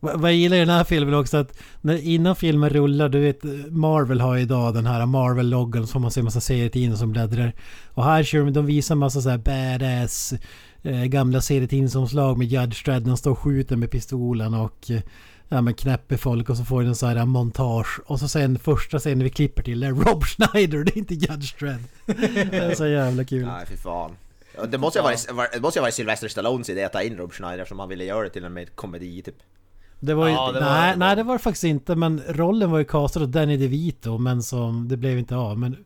Vad 0.00 0.30
jag 0.30 0.34
gillar 0.34 0.56
i 0.56 0.60
den 0.60 0.68
här 0.68 0.84
filmen 0.84 1.14
också 1.14 1.36
att 1.36 1.58
när, 1.80 1.96
innan 1.96 2.36
filmen 2.36 2.70
rullar, 2.70 3.08
du 3.08 3.20
vet 3.20 3.42
Marvel 3.70 4.20
har 4.20 4.36
ju 4.36 4.42
idag 4.42 4.74
den 4.74 4.86
här 4.86 5.06
Marvel-loggan 5.06 5.86
så 5.86 5.92
får 5.92 6.00
man 6.00 6.10
se 6.10 6.22
massa 6.22 6.40
serietidningar 6.40 6.96
som 6.96 7.12
bläddrar. 7.12 7.52
Och 7.88 8.04
här 8.04 8.22
kör 8.22 8.38
de, 8.38 8.52
de 8.52 8.66
visar 8.66 8.94
massa 8.94 9.20
så 9.20 9.28
här 9.28 9.38
badass 9.38 10.34
eh, 10.82 11.04
gamla 11.04 11.40
serietidningsomslag 11.40 12.38
med 12.38 12.46
Judge 12.46 12.84
Dredd. 12.84 13.06
Han 13.06 13.16
står 13.16 13.30
och 13.30 13.38
skjuter 13.38 13.76
med 13.76 13.90
pistolen 13.90 14.54
och 14.54 14.90
eh, 14.90 15.00
ja, 15.48 15.60
men 15.60 15.74
knäpper 15.74 16.16
folk 16.16 16.50
och 16.50 16.56
så 16.56 16.64
får 16.64 16.82
den 16.82 16.94
så 16.94 17.06
här 17.06 17.16
eh, 17.16 17.24
montage. 17.24 18.00
Och 18.06 18.18
så 18.18 18.28
sen 18.28 18.58
första 18.58 18.98
scenen 18.98 19.24
vi 19.24 19.30
klipper 19.30 19.62
till 19.62 19.82
är 19.82 19.90
Rob 19.90 20.24
Schneider, 20.24 20.84
det 20.84 20.96
är 20.96 20.98
inte 20.98 21.14
Judge 21.14 21.58
Dredd. 21.58 21.84
det 22.50 22.56
är 22.56 22.74
så 22.74 22.86
jävla 22.86 23.24
kul. 23.24 23.46
Nej, 23.46 23.66
fy 23.68 23.76
fan. 23.76 24.10
Det 24.68 24.78
måste 24.78 24.98
ju 24.98 25.02
ha 25.02 25.08
varit, 25.08 25.52
det 25.52 25.60
måste 25.60 25.78
ju 25.78 25.80
ha 25.80 25.84
varit 25.84 25.94
Sylvester 25.94 26.28
Stallones 26.28 26.68
idé 26.68 26.84
att 26.84 26.92
ta 26.92 27.02
in 27.02 27.16
Rob 27.16 27.32
Schneider 27.32 27.58
eftersom 27.58 27.78
han 27.78 27.88
ville 27.88 28.04
göra 28.04 28.22
det 28.22 28.30
till 28.30 28.44
en 28.44 28.52
mer 28.52 28.66
komedi 28.66 29.22
typ. 29.22 29.36
Det 30.00 30.14
var 30.14 30.26
ju, 30.28 30.32
Ja, 30.34 30.52
det 30.52 30.60
nej, 30.60 30.90
var- 30.90 30.96
nej, 30.96 31.16
det 31.16 31.22
var 31.22 31.32
det 31.34 31.38
faktiskt 31.38 31.64
inte. 31.64 31.96
Men 31.96 32.20
rollen 32.28 32.70
var 32.70 32.78
ju 32.78 32.84
castad 32.84 33.20
av 33.20 33.28
Danny 33.28 33.56
DeVito, 33.56 34.18
men 34.18 34.42
som 34.42 34.88
det 34.88 34.96
blev 34.96 35.18
inte 35.18 35.36
av. 35.36 35.58
Men 35.58 35.76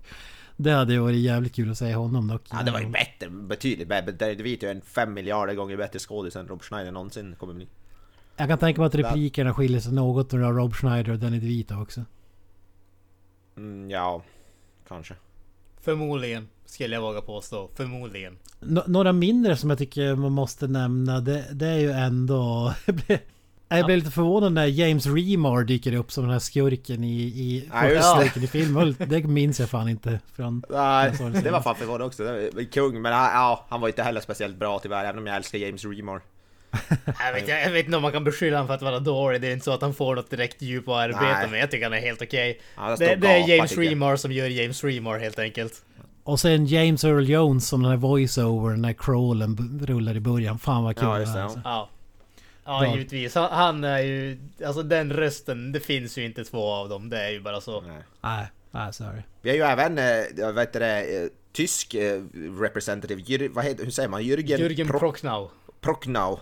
det 0.56 0.70
hade 0.70 0.92
ju 0.92 0.98
varit 0.98 1.16
jävligt 1.16 1.54
kul 1.54 1.70
att 1.70 1.78
se 1.78 1.94
honom 1.94 2.28
dock. 2.28 2.42
Ja, 2.52 2.62
det 2.62 2.70
var 2.70 2.80
ju 2.80 2.86
bättre, 2.88 3.30
betydligt 3.30 3.88
bättre. 3.88 4.12
Danny 4.12 4.34
DeVito 4.34 4.66
är 4.66 4.70
en 4.70 4.80
fem 4.82 5.14
miljarder 5.14 5.54
gånger 5.54 5.76
bättre 5.76 5.98
skådis 5.98 6.36
än 6.36 6.48
Rob 6.48 6.62
Schneider 6.62 6.92
någonsin 6.92 7.34
kommer 7.38 7.54
bli. 7.54 7.68
Jag 8.36 8.48
kan 8.48 8.58
tänka 8.58 8.80
mig 8.80 8.86
att 8.88 8.94
replikerna 8.94 9.54
skiljer 9.54 9.80
sig 9.80 9.92
något 9.92 10.32
mellan 10.32 10.56
Rob 10.56 10.74
Schneider 10.74 11.12
och 11.12 11.18
Danny 11.18 11.38
DeVito 11.40 11.74
också. 11.82 12.04
Mm, 13.56 13.90
ja, 13.90 14.22
kanske. 14.88 15.14
Förmodligen, 15.80 16.48
skulle 16.66 16.94
jag 16.94 17.02
våga 17.02 17.20
påstå. 17.20 17.70
Förmodligen. 17.74 18.38
Nå- 18.60 18.84
några 18.86 19.12
mindre 19.12 19.56
som 19.56 19.70
jag 19.70 19.78
tycker 19.78 20.14
man 20.14 20.32
måste 20.32 20.66
nämna, 20.66 21.20
det, 21.20 21.44
det 21.52 21.66
är 21.66 21.78
ju 21.78 21.90
ändå... 21.90 22.74
jag 23.68 23.86
blev- 23.86 23.98
lite 23.98 24.10
förvånad 24.10 24.52
när 24.52 24.66
James 24.66 25.06
Remar 25.06 25.64
dyker 25.64 25.94
upp 25.94 26.12
som 26.12 26.24
den 26.24 26.32
här 26.32 26.38
skurken 26.38 27.04
i, 27.04 27.20
i, 27.22 27.68
Ja, 27.72 27.88
just 27.88 28.36
i 28.36 28.46
filmen. 28.46 28.96
Det 28.98 29.24
minns 29.24 29.60
jag 29.60 29.70
fan 29.70 29.88
inte 29.88 30.20
från... 30.36 30.62
Nej, 30.70 31.12
det 31.44 31.50
var 31.50 31.60
fan 31.60 31.76
förvånande 31.76 32.04
också. 32.06 32.22
Kung, 32.72 33.02
men 33.02 33.12
ja, 33.12 33.30
ja, 33.32 33.66
han 33.68 33.80
var 33.80 33.88
inte 33.88 34.02
heller 34.02 34.20
speciellt 34.20 34.56
bra 34.56 34.78
tyvärr, 34.78 35.04
även 35.04 35.18
om 35.18 35.26
jag 35.26 35.36
älskar 35.36 35.58
James 35.58 35.84
Remar. 35.84 36.20
Jag 37.20 37.32
vet, 37.32 37.48
jag 37.48 37.70
vet 37.70 37.84
inte 37.84 37.96
om 37.96 38.02
man 38.02 38.12
kan 38.12 38.24
beskylla 38.24 38.56
honom 38.56 38.66
för 38.66 38.74
att 38.74 38.82
vara 38.82 38.98
dålig. 39.00 39.40
Det 39.40 39.48
är 39.48 39.52
inte 39.52 39.64
så 39.64 39.72
att 39.72 39.82
han 39.82 39.94
får 39.94 40.14
något 40.14 40.30
direkt 40.30 40.62
djup 40.62 40.88
att 40.88 40.94
arbeta 40.94 41.22
Nej. 41.22 41.50
med. 41.50 41.60
Jag 41.60 41.70
tycker 41.70 41.84
han 41.84 41.92
är 41.92 42.00
helt 42.00 42.22
okej. 42.22 42.60
Ja, 42.76 42.96
står 42.96 43.06
det, 43.06 43.16
det 43.16 43.28
är 43.28 43.48
James. 43.48 43.78
Remar 43.78 44.16
som 44.16 44.32
gör 44.32 44.48
James 44.48 44.84
Remar 44.84 45.18
helt 45.18 45.38
enkelt. 45.38 45.72
Och 46.24 46.40
sen 46.40 46.66
James 46.66 47.04
Earl 47.04 47.28
Jones 47.30 47.68
som 47.68 47.82
den 47.82 47.90
här 47.90 47.98
voice-over 47.98 48.76
när 48.76 48.92
crawlen 48.92 49.80
rullar 49.86 50.16
i 50.16 50.20
början. 50.20 50.58
Fan 50.58 50.84
vad 50.84 50.96
kul 50.96 51.04
Ja, 51.08 51.18
det 51.18 51.24
det, 51.24 51.44
alltså. 51.44 51.60
Ja. 51.64 51.88
Ja, 52.64 52.92
givetvis. 52.94 53.34
Han, 53.34 53.52
han 53.52 53.84
är 53.84 53.98
ju... 53.98 54.38
Alltså 54.66 54.82
den 54.82 55.12
rösten, 55.12 55.72
det 55.72 55.80
finns 55.80 56.18
ju 56.18 56.24
inte 56.24 56.44
två 56.44 56.70
av 56.72 56.88
dem. 56.88 57.10
Det 57.10 57.18
är 57.24 57.30
ju 57.30 57.40
bara 57.40 57.60
så. 57.60 57.80
Nej. 57.80 58.02
Nej, 58.20 58.46
nej 58.70 58.92
sorry. 58.92 59.22
Vi 59.42 59.50
har 59.50 59.56
ju 59.56 59.62
även, 59.62 59.98
eh, 59.98 60.24
jag 60.36 60.52
vet 60.52 60.72
det, 60.72 61.22
eh, 61.22 61.28
tysk 61.52 61.94
eh, 61.94 62.22
representative, 62.60 63.22
Jür, 63.22 63.48
vad 63.48 63.64
heter, 63.64 63.84
hur 63.84 63.90
säger 63.90 64.08
man? 64.08 64.22
Jürgen, 64.22 64.58
Jürgen 64.58 64.88
Pro- 64.88 64.98
Prochnow. 64.98 65.50
Prochnow. 65.80 66.40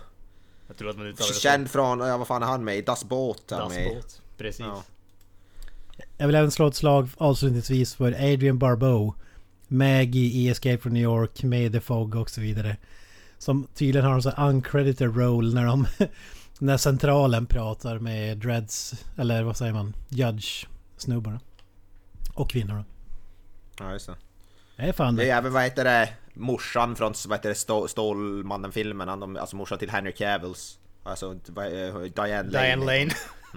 Jag 0.67 0.77
tror 0.77 0.89
att 0.89 0.97
man 0.97 1.07
uttalar 1.07 1.29
det. 1.29 1.39
Känd 1.39 1.71
från, 1.71 1.99
ja 1.99 2.17
vad 2.17 2.27
fan 2.27 2.43
är 2.43 2.47
han 2.47 2.63
med 2.63 2.77
i? 2.77 2.81
Das 2.81 3.03
Boot 3.03 3.43
han 3.51 3.69
med. 3.71 3.85
Das 3.87 3.93
Boot. 3.93 4.21
Precis. 4.37 4.59
Ja. 4.59 4.83
Jag 6.17 6.27
vill 6.27 6.35
även 6.35 6.51
slå 6.51 6.67
ett 6.67 6.75
slag 6.75 7.09
avslutningsvis 7.17 7.95
för 7.95 8.11
Adrian 8.11 8.57
Barbeau. 8.59 9.13
Maggie 9.67 10.31
i 10.31 10.49
Escape 10.49 10.77
from 10.77 10.93
New 10.93 11.03
York, 11.03 11.43
med 11.43 11.71
The 11.73 11.79
Fog 11.79 12.15
och 12.15 12.29
så 12.29 12.41
vidare. 12.41 12.77
Som 13.43 13.67
tydligen 13.73 14.05
har 14.07 14.13
en 14.13 14.21
sån 14.21 14.31
här 14.37 14.49
uncredited 14.49 15.17
roll 15.17 15.53
när 15.53 15.65
de... 15.65 15.87
när 16.59 16.77
centralen 16.77 17.45
pratar 17.45 17.99
med 17.99 18.37
Dreads, 18.37 18.93
eller 19.17 19.43
vad 19.43 19.57
säger 19.57 19.73
man? 19.73 19.93
Judge-snubbarna. 20.09 21.39
Och 22.33 22.49
kvinnorna. 22.49 22.85
Ja, 23.79 23.91
just 23.93 24.05
det. 24.07 24.15
Det 24.77 24.83
är 24.83 24.93
fan 24.93 25.15
Det 25.15 25.23
det. 25.23 25.29
är 25.29 25.37
även, 25.37 25.53
vad 25.53 25.63
heter 25.63 25.83
det, 25.83 26.09
morsan 26.33 26.95
från, 26.95 27.13
vad 27.27 27.37
heter 27.37 27.49
det, 27.49 27.55
Stå- 27.55 27.87
Stålmannen-filmen, 27.87 29.09
alltså 29.37 29.55
morsan 29.55 29.77
till 29.79 29.89
Henry 29.89 30.11
Cavills. 30.11 30.79
Alltså, 31.03 31.31
eh, 31.31 31.99
Diane 32.15 32.43
Lane. 32.43 32.43
Diane 32.49 32.85
Lane. 32.85 33.11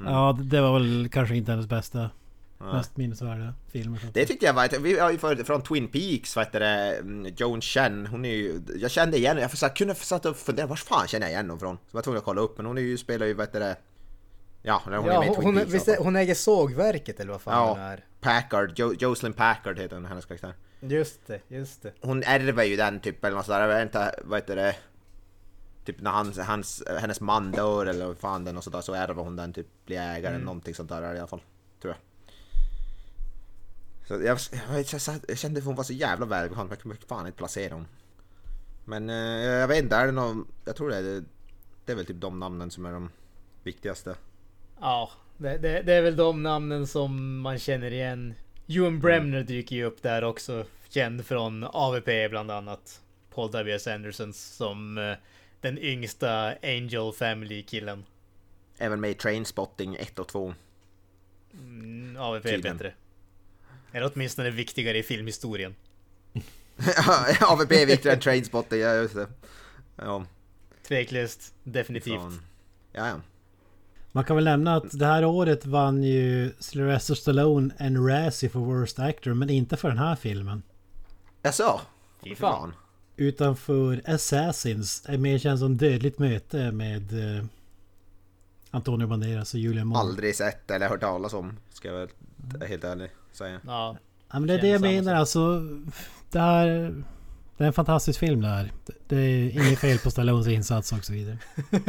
Ja, 0.06 0.38
det 0.42 0.60
var 0.60 0.72
väl 0.78 1.08
kanske 1.12 1.36
inte 1.36 1.50
hennes 1.52 1.66
bästa. 1.66 2.10
Mest 2.58 2.96
minnesvärda 2.96 3.54
filmer. 3.68 4.00
Det 4.12 4.26
tyckte 4.26 4.46
jag 4.46 4.54
var, 4.54 4.78
vi 4.78 4.98
har 4.98 5.10
ju 5.12 5.18
för, 5.18 5.36
från 5.36 5.62
Twin 5.62 5.88
Peaks, 5.88 6.36
vad 6.36 6.44
heter 6.44 6.60
det, 6.60 6.96
mm, 6.98 7.34
Joan 7.36 7.60
Chen, 7.60 8.06
hon 8.06 8.24
är 8.24 8.34
ju, 8.34 8.60
jag 8.76 8.90
kände 8.90 9.16
igen 9.16 9.38
jag 9.38 9.58
satt, 9.58 9.76
kunde 9.76 9.94
satt 9.94 10.26
och 10.26 10.36
fundera, 10.36 10.66
var 10.66 10.76
fan 10.76 11.06
känner 11.08 11.26
jag 11.26 11.32
igen 11.32 11.50
hon 11.50 11.58
från? 11.60 11.76
Så 11.76 11.82
jag 11.90 11.94
var 11.94 12.02
tvungen 12.02 12.18
att 12.18 12.24
kolla 12.24 12.40
upp, 12.40 12.56
men 12.56 12.66
hon 12.66 12.78
är 12.78 12.82
ju, 12.82 12.96
spelar 12.98 13.26
ju, 13.26 13.34
vad 13.34 13.46
heter 13.46 13.60
det, 13.60 13.76
ja, 14.62 14.80
hon 14.84 14.92
är 14.92 14.96
Ja, 14.96 15.20
med 15.20 15.30
i 15.30 15.34
Twin 15.34 15.44
hon, 15.44 15.54
Peaks. 15.56 15.70
visst, 15.72 15.88
är- 15.88 15.96
hon 15.98 16.16
äger 16.16 16.34
sågverket 16.34 17.20
eller 17.20 17.32
vad 17.32 17.40
fan 17.40 17.68
hon 17.68 17.78
Ja, 17.78 17.84
är. 17.86 18.04
Packard, 18.20 18.72
jo, 18.76 18.94
Jocelyn 18.98 19.32
Packard 19.32 19.78
heter 19.78 19.96
hon, 19.96 20.04
hennes 20.06 20.24
karaktär. 20.26 20.54
Just 20.80 21.26
det, 21.26 21.40
just 21.48 21.82
det. 21.82 21.92
Hon 22.00 22.22
ärver 22.22 22.64
ju 22.64 22.76
den 22.76 23.00
typ 23.00 23.24
eller 23.24 23.36
något 23.36 23.46
sådär, 23.46 23.60
jag 23.60 23.68
vet 23.68 23.82
inte, 23.82 24.14
vad 24.24 24.38
heter 24.38 24.56
det? 24.56 24.76
Typ 25.84 26.00
när 26.00 26.10
hans, 26.10 26.38
hans, 26.38 26.82
hennes 27.00 27.20
man 27.20 27.52
dör 27.52 27.86
eller 27.86 28.06
vad 28.06 28.18
fan 28.18 28.46
är 28.46 28.52
något 28.52 28.64
sådär 28.64 28.80
så 28.80 28.92
ärver 28.94 29.22
hon 29.22 29.36
den 29.36 29.52
typ, 29.52 29.66
blir 29.86 29.96
ägare 30.00 30.34
eller 30.34 30.44
någonting 30.44 30.74
sånt 30.74 30.88
där 30.88 31.14
i 31.14 31.18
alla 31.18 31.26
fall. 31.26 31.42
Tror 31.82 31.94
jag. 31.94 31.98
Så 34.06 34.14
jag, 34.14 34.22
jag, 34.24 34.38
jag, 34.52 35.20
jag 35.28 35.38
kände 35.38 35.58
att 35.58 35.64
hon 35.64 35.74
var 35.74 35.84
så 35.84 35.92
jävla 35.92 36.26
välbehandlad, 36.26 36.78
men 36.84 36.90
jag 36.90 36.98
kunde 37.00 37.06
fan 37.06 37.26
inte 37.26 37.38
placera 37.38 37.74
hon. 37.74 37.86
Men 38.84 39.10
eh, 39.10 39.16
jag 39.44 39.68
vet 39.68 39.82
inte, 39.82 39.96
är 39.96 40.06
det 40.06 40.12
någon, 40.12 40.46
jag 40.64 40.76
tror 40.76 40.90
det 40.90 40.96
är, 40.96 41.02
det, 41.02 41.24
det 41.84 41.92
är 41.92 41.96
väl 41.96 42.06
typ 42.06 42.20
de 42.20 42.38
namnen 42.38 42.70
som 42.70 42.86
är 42.86 42.92
de 42.92 43.10
viktigaste. 43.62 44.16
Ja, 44.80 45.10
det, 45.36 45.58
det, 45.58 45.82
det 45.82 45.94
är 45.94 46.02
väl 46.02 46.16
de 46.16 46.42
namnen 46.42 46.86
som 46.86 47.40
man 47.40 47.58
känner 47.58 47.90
igen. 47.90 48.34
Ewan 48.66 49.00
Bremner 49.00 49.42
dyker 49.42 49.76
ju 49.76 49.84
upp 49.84 50.02
där 50.02 50.24
också. 50.24 50.64
Känd 50.88 51.26
från 51.26 51.64
AVP 51.64 52.30
bland 52.30 52.50
annat. 52.50 53.00
Paul 53.34 53.50
W.S. 53.52 53.86
Anderson 53.86 54.32
som 54.32 54.98
eh, 54.98 55.16
den 55.60 55.78
yngsta 55.78 56.54
Angel 56.62 57.12
Family-killen. 57.12 58.04
Även 58.78 59.00
med 59.00 59.10
i 59.10 59.14
Trainspotting 59.14 59.96
1 59.96 60.18
och 60.18 60.28
2. 60.28 60.54
Mm, 61.52 62.16
AVP 62.20 62.46
är 62.46 62.62
bättre. 62.62 62.92
Eller 63.96 64.10
åtminstone 64.14 64.50
viktigare 64.50 64.98
i 64.98 65.02
filmhistorien. 65.02 65.74
AVP 67.40 67.72
är 67.72 67.86
viktigare 67.86 68.16
än 68.16 68.22
Trainspotting, 68.22 68.80
ja 68.80 68.94
just 68.94 69.14
det. 69.14 69.26
Ja, 69.96 70.24
Tveklöst, 70.88 71.54
definitivt. 71.62 72.20
fan. 72.20 72.40
Ja, 72.92 73.08
ja. 73.08 73.20
Man 74.12 74.24
kan 74.24 74.36
väl 74.36 74.44
nämna 74.44 74.76
att 74.76 74.98
det 74.98 75.06
här 75.06 75.24
året 75.24 75.66
vann 75.66 76.02
ju 76.02 76.52
Sylvester 76.58 77.14
Stallone 77.14 77.74
en 77.78 78.08
Razzie 78.08 78.48
för 78.48 78.58
Worst 78.58 78.98
Actor, 78.98 79.34
men 79.34 79.50
inte 79.50 79.76
för 79.76 79.88
den 79.88 79.98
här 79.98 80.16
filmen. 80.16 80.62
Jaså? 81.42 81.80
Fy 82.24 82.34
fan. 82.34 82.74
Utan 83.16 83.56
för 83.56 84.02
Assassins, 84.06 85.02
är 85.06 85.18
mer 85.18 85.38
känd 85.38 85.58
som 85.58 85.76
Dödligt 85.76 86.18
Möte 86.18 86.72
med 86.72 87.36
eh, 87.38 87.44
Antonio 88.70 89.06
Banderas 89.06 89.54
och 89.54 89.60
Julia 89.60 89.84
Moore. 89.84 90.00
Aldrig 90.00 90.36
sett 90.36 90.70
eller 90.70 90.88
hört 90.88 91.00
talas 91.00 91.32
om, 91.32 91.56
ska 91.70 91.88
jag 91.88 91.94
väl 91.94 92.08
helt 92.68 92.84
ärligt 92.84 93.10
säga. 93.32 93.60
Ja, 93.66 93.96
Ja, 94.32 94.38
men 94.38 94.46
det 94.46 94.54
är 94.54 94.58
det 94.58 94.68
jag 94.68 94.80
menar 94.80 95.14
alltså. 95.14 95.60
Det 96.30 96.40
här... 96.40 96.66
Det 97.56 97.64
är 97.64 97.66
en 97.66 97.72
fantastisk 97.72 98.20
film 98.20 98.40
det 98.42 98.48
här. 98.48 98.72
Det 99.08 99.16
är 99.16 99.50
inget 99.50 99.78
fel 99.78 99.98
på 99.98 100.10
Stallones 100.10 100.46
insats 100.48 100.92
och 100.92 101.04
så 101.04 101.12
vidare. 101.12 101.38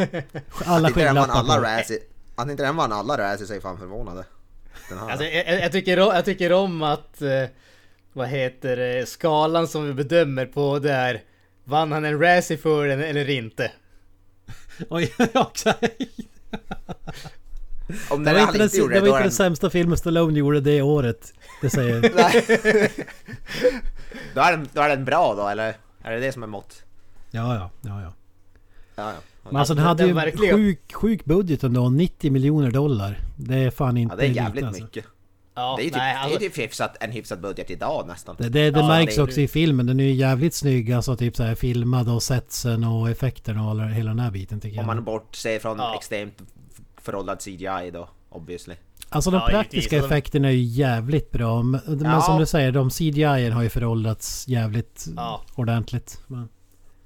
Alla 0.65 0.89
skygglappar 0.89 1.57
på. 1.57 1.63
Razzie. 1.63 1.99
Att 2.35 2.49
inte 2.49 2.63
den 2.63 2.75
vann 2.75 2.91
alla 2.91 3.17
Razzie 3.17 3.47
så 3.47 3.53
är 3.53 3.59
fan 3.59 3.77
här. 4.17 4.25
Alltså, 5.11 5.25
jag, 5.25 5.61
jag, 5.61 5.71
tycker, 5.71 5.99
om- 5.99 6.15
jag 6.15 6.25
tycker 6.25 6.51
om 6.53 6.83
att... 6.83 7.21
Eh, 7.21 7.43
vad 8.13 8.27
heter 8.27 8.77
det? 8.77 9.09
Skalan 9.09 9.67
som 9.67 9.85
vi 9.87 9.93
bedömer 9.93 10.45
på 10.45 10.79
det 10.79 10.91
är... 10.91 11.23
Vann 11.63 11.91
han 11.91 12.05
en 12.05 12.19
Razzie 12.21 12.57
för 12.57 12.87
den 12.87 13.03
eller 13.03 13.29
inte? 13.29 13.71
Oj, 14.89 15.13
också. 15.33 15.73
Om 18.09 18.23
Det 18.23 18.29
den 18.31 18.35
var 18.35 18.41
inte 18.41 18.57
den, 18.57 18.69
gjort 18.79 18.91
det 18.93 18.99
var 18.99 19.07
inte 19.07 19.21
den 19.21 19.31
sämsta 19.31 19.69
filmen 19.69 19.97
Stallone 19.97 20.39
gjorde 20.39 20.61
det 20.61 20.81
året. 20.81 21.33
Det 21.61 21.69
säger 21.69 21.93
jag. 21.93 22.01
Nej. 22.15 22.45
då, 24.35 24.41
är 24.41 24.51
den, 24.51 24.69
då 24.73 24.81
är 24.81 24.89
den 24.89 25.05
bra 25.05 25.35
då, 25.35 25.47
eller? 25.47 25.75
Är 26.03 26.11
det 26.11 26.19
det 26.19 26.31
som 26.31 26.43
är 26.43 26.47
mått? 26.47 26.83
Ja, 27.31 27.55
ja, 27.55 27.69
ja, 27.81 28.01
ja. 28.01 28.13
Ja, 28.95 29.09
ja. 29.11 29.13
Men 29.43 29.55
alltså 29.55 29.73
den 29.73 29.77
Den- 29.81 29.87
hade 29.87 30.03
den 30.03 30.07
ju 30.07 30.13
verkligen- 30.13 30.55
sjuk, 30.55 30.93
sjuk 30.93 31.25
budget 31.25 31.63
ändå. 31.63 31.89
90 31.89 32.31
miljoner 32.31 32.71
dollar. 32.71 33.19
Det 33.35 33.55
är 33.55 33.71
fan 33.71 33.97
inte 33.97 34.13
ja, 34.13 34.17
det 34.17 34.25
är 34.25 34.27
lite, 34.29 34.39
jävligt 34.41 34.63
alltså. 34.65 34.83
mycket. 34.83 35.05
Ja, 35.55 35.75
Det 35.77 35.81
är 35.81 35.83
ju 35.83 35.89
typ, 35.89 35.97
nej, 35.97 36.13
det 36.13 36.19
är 36.19 36.23
alltså, 36.23 36.39
typ 36.39 36.57
hyfsat, 36.57 36.97
en 36.99 37.11
hyfsad 37.11 37.41
budget 37.41 37.69
idag 37.71 38.07
nästan. 38.07 38.35
Det, 38.39 38.49
det, 38.49 38.71
det 38.71 38.79
Ja, 38.79 38.87
märks 38.87 39.15
det 39.15 39.21
är 39.21 39.23
också 39.23 39.41
i 39.41 39.47
filmen. 39.47 39.85
Den 39.85 39.99
är 39.99 40.03
ju 40.03 40.11
jävligt 40.13 40.53
snygg. 40.53 40.91
Alltså 40.91 41.15
typ 41.15 41.35
så 41.35 41.43
här 41.43 41.55
filmad 41.55 42.09
och 42.09 42.23
setsen 42.23 42.83
och 42.83 43.09
effekterna 43.09 43.69
och 43.71 43.89
hela 43.89 44.09
den 44.09 44.19
här 44.19 44.31
biten 44.31 44.59
tycker 44.59 44.79
Om 44.79 44.85
jag. 44.87 44.95
man 44.95 45.03
bortser 45.03 45.59
från 45.59 45.77
Ja. 45.77 45.95
extremt 45.97 46.33
föråldrad 47.11 47.39
CGI 47.41 47.91
då, 47.93 48.09
obviously. 48.29 48.75
Alltså 49.09 49.31
de 49.31 49.37
Ja, 49.37 49.47
praktiska 49.49 49.95
givetvis. 49.95 50.11
effekterna 50.11 50.47
är 50.47 50.51
ju 50.51 50.63
jävligt 50.63 51.31
bra. 51.31 51.61
Men, 51.63 51.81
men 51.85 52.11
Ja. 52.11 52.21
som 52.21 52.39
du 52.39 52.45
säger, 52.45 52.71
de 52.71 52.89
CGI 52.89 53.49
har 53.49 53.63
ju 53.63 53.69
föråldrats 53.69 54.47
jävligt 54.47 55.05
Ja. 55.15 55.41
ordentligt. 55.55 56.21
Men, 56.27 56.49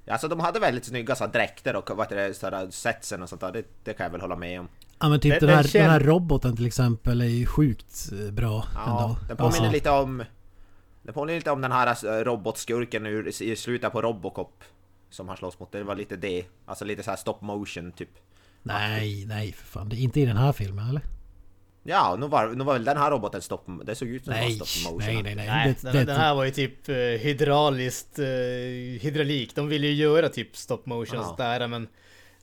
Alltså 0.06 0.28
de 0.28 0.40
hade 0.40 0.60
väldigt 0.60 0.84
snygga 0.84 1.14
så 1.14 1.24
här, 1.24 1.32
dräkter 1.32 1.76
och 1.76 1.90
vad 1.96 2.08
det, 2.08 2.36
så 2.36 2.46
här, 2.50 2.70
setsen 2.70 3.22
och 3.22 3.28
sånt 3.28 3.40
där. 3.40 3.52
Det, 3.52 3.64
det 3.84 3.92
kan 3.92 4.04
jag 4.04 4.10
väl 4.10 4.20
hålla 4.20 4.36
med 4.36 4.60
om. 4.60 4.68
ja 5.00 5.08
men 5.08 5.20
typ 5.20 5.30
Den- 5.32 5.40
den, 5.40 5.48
den 5.48 5.56
här, 5.56 5.64
känn- 5.64 5.82
den 5.82 5.90
här 5.90 6.00
roboten 6.00 6.56
till 6.56 6.66
exempel 6.66 7.20
är 7.20 7.24
ju 7.26 7.46
sjukt 7.46 8.08
eh, 8.12 8.32
bra 8.32 8.64
Ja, 8.74 8.80
ändå. 9.02 9.16
den 9.28 9.36
påminner 9.36 9.56
Alltså, 9.58 9.72
lite 9.72 9.90
om... 9.90 10.24
Den 11.02 11.14
påminner 11.14 11.38
lite 11.38 11.50
om 11.50 11.60
den 11.60 11.72
här 11.72 11.86
alltså, 11.86 12.06
robotskurken 12.08 13.06
ur, 13.06 13.42
i 13.42 13.56
slutet 13.56 13.92
på 13.92 14.02
Robocop. 14.02 14.64
Som 15.10 15.28
han 15.28 15.36
slåss 15.36 15.58
mot. 15.60 15.72
Det 15.72 15.82
var 15.84 15.94
lite 15.96 16.16
det. 16.16 16.44
Alltså 16.66 16.84
lite 16.84 17.02
så 17.02 17.10
här 17.10 17.16
stop 17.16 17.36
motion 17.40 17.92
typ. 17.92 18.10
Nej, 18.62 19.24
nej 19.26 19.52
för 19.52 19.66
fan. 19.66 19.88
Det 19.88 19.96
är 19.96 19.98
inte 20.00 20.20
i 20.20 20.24
den 20.26 20.36
här 20.36 20.52
filmen 20.52 20.88
eller? 20.88 21.02
Ja, 21.84 22.16
nu 22.20 22.26
var, 22.28 22.48
nu 22.48 22.64
var 22.64 22.72
väl 22.72 22.84
den 22.84 22.96
här 22.96 23.10
roboten 23.10 23.42
stopp... 23.42 23.66
Det 23.84 23.94
såg 23.94 24.08
ut 24.08 24.24
som 24.24 24.32
Nej, 24.34 24.58
var 24.58 24.66
stop 24.66 24.90
motion. 24.92 25.14
nej, 25.14 25.22
nej, 25.22 25.34
nej. 25.34 25.46
Nej, 25.46 25.68
Det- 25.68 25.82
den, 25.82 25.92
det- 25.96 26.04
den 26.04 26.16
här 26.16 26.34
var 26.34 26.44
ju 26.44 26.50
typ 26.50 26.88
uh, 26.88 26.94
hydrauliskt, 26.96 28.18
eh, 28.18 28.24
hydraulik. 29.00 29.54
De 29.54 29.68
ville 29.68 29.86
ju 29.86 29.94
göra 29.94 30.28
typ 30.28 30.56
stop 30.56 30.80
motion 30.84 31.18
och 31.20 31.26
sådär 31.26 31.66
men 31.68 31.88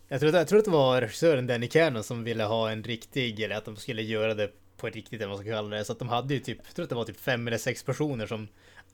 jag 0.07 0.19
tror, 0.19 0.35
jag 0.35 0.47
tror 0.47 0.59
att 0.59 0.65
det 0.65 0.71
var 0.71 1.01
regissören 1.01 1.47
Danny 1.47 1.67
Cannon 1.67 2.03
som 2.03 2.23
ville 2.23 2.43
ha 2.43 2.71
en 2.71 2.83
riktig, 2.83 3.39
eller 3.39 3.55
att 3.55 3.65
de 3.65 3.75
skulle 3.75 4.01
göra 4.01 4.33
det 4.33 4.49
på 4.77 4.87
riktigt 4.87 5.13
eller 5.13 5.27
vad 5.27 5.37
man 5.37 5.45
ska 5.45 5.53
kalla 5.55 5.77
det. 5.77 5.85
Så 5.85 5.91
att 5.91 5.99
de 5.99 6.09
hade 6.09 6.33
ju 6.33 6.39
typ, 6.39 6.57
jag 6.65 6.75
tror 6.75 6.83
att 6.83 6.89
det 6.89 6.95
var 6.95 7.03
typ 7.03 7.19
fem 7.19 7.47
eller 7.47 7.57
sex 7.57 7.83
personer 7.83 8.25
som 8.27 8.47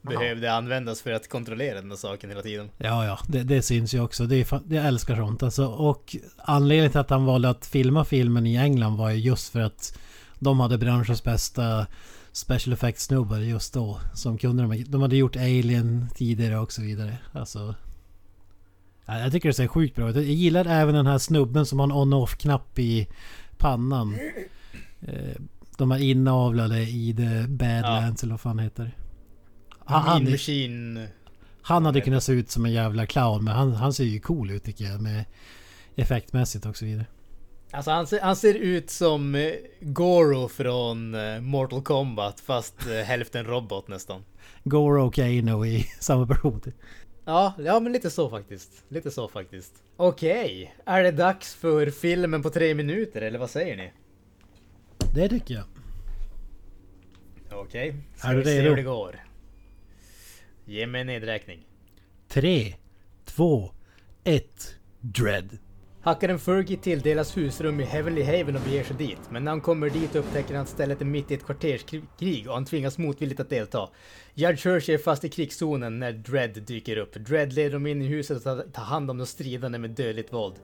behövde 0.06 0.52
användas 0.52 1.02
för 1.02 1.12
att 1.12 1.28
kontrollera 1.28 1.74
den 1.80 1.88
där 1.88 1.96
saken 1.96 2.30
hela 2.30 2.42
tiden. 2.42 2.70
Ja, 2.78 3.04
ja, 3.06 3.18
det, 3.28 3.42
det 3.42 3.62
syns 3.62 3.94
ju 3.94 4.00
också. 4.00 4.26
Det 4.26 4.52
är, 4.52 4.60
jag 4.74 4.86
älskar 4.86 5.16
sånt 5.16 5.42
alltså. 5.42 5.66
Och 5.66 6.16
anledningen 6.36 6.90
till 6.90 7.00
att 7.00 7.10
han 7.10 7.24
valde 7.24 7.50
att 7.50 7.66
filma 7.66 8.04
filmen 8.04 8.46
i 8.46 8.56
England 8.56 8.96
var 8.96 9.10
ju 9.10 9.16
just 9.16 9.52
för 9.52 9.60
att 9.60 9.98
de 10.38 10.60
hade 10.60 10.78
branschens 10.78 11.24
bästa 11.24 11.86
special 12.32 12.72
effects-snubbar 12.72 13.38
just 13.38 13.74
då. 13.74 14.00
Som 14.14 14.38
kunde 14.38 14.62
de, 14.62 14.84
de 14.88 15.02
hade 15.02 15.16
gjort 15.16 15.36
Alien 15.36 16.06
tidigare 16.14 16.58
och 16.58 16.72
så 16.72 16.82
vidare. 16.82 17.18
Alltså... 17.32 17.74
ja, 19.06 19.18
Jag 19.18 19.32
tycker 19.32 19.48
det 19.48 19.54
ser 19.54 19.66
sjukt 19.66 19.96
bra 19.96 20.10
ut. 20.10 20.16
Jag 20.16 20.24
gillar 20.24 20.64
även 20.66 20.94
den 20.94 21.06
här 21.06 21.18
snubben 21.18 21.66
som 21.66 21.78
har 21.78 21.86
en 21.86 21.92
on-off-knapp 21.92 22.78
i 22.78 23.08
pannan. 23.58 24.18
Eh, 25.00 25.36
De 25.78 25.90
här 25.90 25.98
inavlade 25.98 26.82
i 26.82 27.14
The 27.16 27.48
Badlands 27.48 28.22
eller 28.22 28.32
vad 28.32 28.40
fan 28.40 28.58
heter? 28.58 28.90
Han, 29.86 30.26
är- 30.26 30.30
Machine. 30.30 31.08
han 31.62 31.84
hade 31.86 32.00
kunnat 32.00 32.22
se 32.24 32.32
ut 32.32 32.50
som 32.50 32.64
en 32.64 32.72
jävla 32.72 33.06
clown 33.06 33.44
men 33.44 33.54
han, 33.54 33.72
han 33.72 33.92
ser 33.92 34.04
ju 34.04 34.20
cool 34.20 34.50
ut 34.50 34.64
tycker 34.64 34.84
jag 34.84 35.00
med 35.02 35.24
effektmässigt 35.96 36.66
och 36.66 36.76
så 36.76 36.84
vidare. 36.84 37.06
Alltså 37.70 37.90
han 37.90 38.06
ser, 38.06 38.20
han 38.20 38.36
ser 38.36 38.54
ut 38.54 38.90
som 38.90 39.34
eh, 39.34 39.52
Goro 39.80 40.48
från 40.48 41.14
eh, 41.14 41.40
Mortal 41.40 41.82
Kombat 41.82 42.40
fast 42.40 42.74
eh, 42.86 42.92
hälften 42.92 43.44
robot 43.44 43.88
nästan. 43.88 44.24
Goro 44.64 45.06
och 45.06 45.14
Kano 45.14 45.66
i 45.66 45.86
samma 46.00 46.26
person. 46.26 46.60
Ja, 47.24 47.52
ja 47.58 47.80
men 47.80 47.92
lite 47.92 48.10
så 48.10 48.30
faktiskt. 48.30 48.70
Lite 48.88 49.10
så 49.10 49.28
faktiskt. 49.28 49.72
Okej, 49.96 50.74
är 50.84 51.02
det 51.02 51.10
dags 51.10 51.54
för 51.54 51.90
filmen 51.90 52.42
på 52.42 52.50
tre 52.50 52.74
minuter 52.74 53.22
eller 53.22 53.38
vad 53.38 53.50
säger 53.50 53.76
ni? 53.76 53.92
Det 55.14 55.28
tycker 55.28 55.54
jag. 55.54 55.64
Okej, 57.52 57.94
ska 58.16 58.28
Är 58.28 58.34
vi 58.36 58.44
se 58.44 58.58
redo? 58.58 58.68
hur 58.68 58.76
det 58.76 58.82
går. 58.82 59.20
Ge 60.68 60.86
mig 60.86 61.00
en 61.00 61.06
nedräkning. 61.06 61.66
Tre, 62.28 62.74
två, 63.24 63.70
ett, 64.24 64.76
Dread. 65.00 65.58
Hackaren 66.02 66.38
Fergie 66.38 66.76
tilldelas 66.76 67.36
husrum 67.36 67.80
i 67.80 67.84
Heavenly 67.84 68.22
Haven 68.22 68.56
och 68.56 68.62
beger 68.62 68.84
sig 68.84 68.96
dit. 68.96 69.18
Men 69.30 69.44
när 69.44 69.52
han 69.52 69.60
kommer 69.60 69.90
dit 69.90 70.16
upptäcker 70.16 70.54
han 70.54 70.62
att 70.62 70.68
stället 70.68 71.00
är 71.00 71.04
mitt 71.04 71.30
i 71.30 71.34
ett 71.34 71.44
kvarterskrig 71.44 72.48
och 72.48 72.54
han 72.54 72.64
tvingas 72.64 72.98
motvilligt 72.98 73.40
att 73.40 73.50
delta. 73.50 73.90
Judge 74.38 74.66
Hershey 74.66 74.94
är 74.94 74.98
fast 74.98 75.24
i 75.24 75.28
krigszonen 75.28 75.98
när 75.98 76.12
Dredd 76.12 76.62
dyker 76.62 76.96
upp. 76.96 77.14
Dredd 77.14 77.52
leder 77.52 77.70
dem 77.70 77.86
in 77.86 78.02
i 78.02 78.06
huset 78.06 78.36
och 78.36 78.72
tar, 78.72 78.82
hand 78.82 79.10
om 79.10 79.18
de 79.18 79.26
stridande 79.26 79.78
med 79.78 79.90
dödligt 79.90 80.32
våld. 80.32 80.54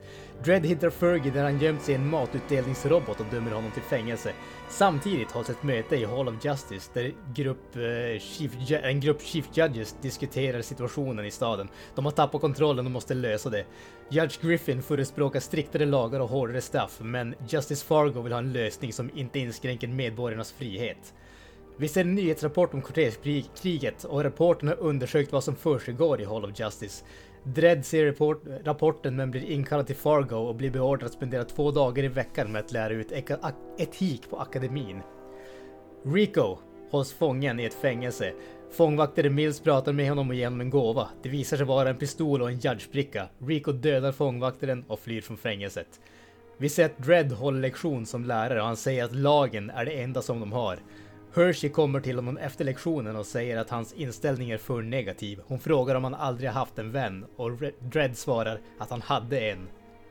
Dredd 0.43 0.65
hittar 0.65 0.89
Fergie 0.89 1.31
där 1.31 1.43
han 1.43 1.59
gömt 1.59 1.81
sig 1.81 1.91
i 1.93 1.97
en 1.97 2.09
matutdelningsrobot 2.09 3.19
och 3.19 3.25
dömer 3.31 3.51
honom 3.51 3.71
till 3.71 3.81
fängelse. 3.81 4.33
Samtidigt 4.69 5.31
hålls 5.31 5.49
ett 5.49 5.63
möte 5.63 5.95
i 5.95 6.05
Hall 6.05 6.27
of 6.27 6.45
Justice 6.45 6.91
där 6.93 7.13
grupp, 7.35 7.75
eh, 7.75 8.19
chief, 8.19 8.51
en 8.69 8.99
grupp 8.99 9.21
Chief 9.21 9.45
Judges 9.53 9.95
diskuterar 10.01 10.61
situationen 10.61 11.25
i 11.25 11.31
staden. 11.31 11.67
De 11.95 12.05
har 12.05 12.11
tappat 12.11 12.41
kontrollen 12.41 12.85
och 12.85 12.91
måste 12.91 13.13
lösa 13.13 13.49
det. 13.49 13.65
Judge 14.09 14.41
Griffin 14.41 14.83
förespråkar 14.83 15.39
striktare 15.39 15.85
lagar 15.85 16.19
och 16.19 16.29
hårdare 16.29 16.61
straff, 16.61 16.99
men 17.01 17.35
Justice 17.49 17.85
Fargo 17.85 18.21
vill 18.21 18.33
ha 18.33 18.39
en 18.39 18.53
lösning 18.53 18.93
som 18.93 19.09
inte 19.17 19.39
inskränker 19.39 19.87
medborgarnas 19.87 20.51
frihet. 20.51 21.13
Vi 21.77 21.87
ser 21.87 22.01
en 22.01 22.15
nyhetsrapport 22.15 22.73
om 22.73 22.81
kvarterskriget 22.81 24.03
och 24.03 24.23
rapporten 24.23 24.67
har 24.67 24.79
undersökt 24.79 25.31
vad 25.31 25.43
som 25.43 25.55
försiggår 25.55 26.21
i 26.21 26.25
Hall 26.25 26.45
of 26.45 26.59
Justice. 26.59 27.03
Dredd 27.43 27.85
ser 27.85 28.05
rapport, 28.05 28.43
rapporten 28.63 29.15
men 29.15 29.31
blir 29.31 29.51
inkallad 29.51 29.87
till 29.87 29.95
Fargo 29.95 30.35
och 30.35 30.55
blir 30.55 30.71
beordrad 30.71 31.07
att 31.07 31.13
spendera 31.13 31.43
två 31.43 31.71
dagar 31.71 32.03
i 32.03 32.07
veckan 32.07 32.51
med 32.51 32.59
att 32.59 32.71
lära 32.71 32.93
ut 32.93 33.11
etik 33.77 34.29
på 34.29 34.37
akademin. 34.37 35.01
Rico 36.03 36.57
hålls 36.91 37.13
fången 37.13 37.59
i 37.59 37.63
ett 37.63 37.73
fängelse. 37.73 38.33
Fångvaktare 38.71 39.29
Mills 39.29 39.59
pratar 39.59 39.93
med 39.93 40.09
honom 40.09 40.29
och 40.29 40.35
ger 40.35 40.45
honom 40.45 40.61
en 40.61 40.69
gåva. 40.69 41.09
Det 41.23 41.29
visar 41.29 41.57
sig 41.57 41.65
vara 41.65 41.89
en 41.89 41.97
pistol 41.97 42.41
och 42.41 42.49
en 42.49 42.59
judgebricka. 42.59 43.27
Rico 43.39 43.71
dödar 43.71 44.11
fångvaktaren 44.11 44.85
och 44.87 44.99
flyr 44.99 45.21
från 45.21 45.37
fängelset. 45.37 45.99
Vi 46.57 46.69
ser 46.69 46.85
att 46.85 46.97
Dredd 46.97 47.31
håller 47.31 47.59
lektion 47.59 48.05
som 48.05 48.25
lärare 48.25 48.59
och 48.61 48.67
han 48.67 48.77
säger 48.77 49.03
att 49.03 49.15
lagen 49.15 49.69
är 49.69 49.85
det 49.85 50.01
enda 50.01 50.21
som 50.21 50.39
de 50.39 50.51
har. 50.51 50.79
Hershey 51.35 51.69
kommer 51.69 51.99
till 51.99 52.15
honom 52.15 52.37
efter 52.37 52.65
lektionen 52.65 53.15
och 53.15 53.25
säger 53.25 53.57
att 53.57 53.69
hans 53.69 53.93
inställning 53.93 54.51
är 54.51 54.57
för 54.57 54.81
negativ. 54.81 55.39
Hon 55.47 55.59
frågar 55.59 55.95
om 55.95 56.03
han 56.03 56.13
aldrig 56.13 56.49
haft 56.49 56.79
en 56.79 56.91
vän 56.91 57.25
och 57.35 57.51
Dredd 57.79 58.17
svarar 58.17 58.59
att 58.79 58.89
han 58.89 59.01
hade 59.01 59.39
en. 59.39 59.67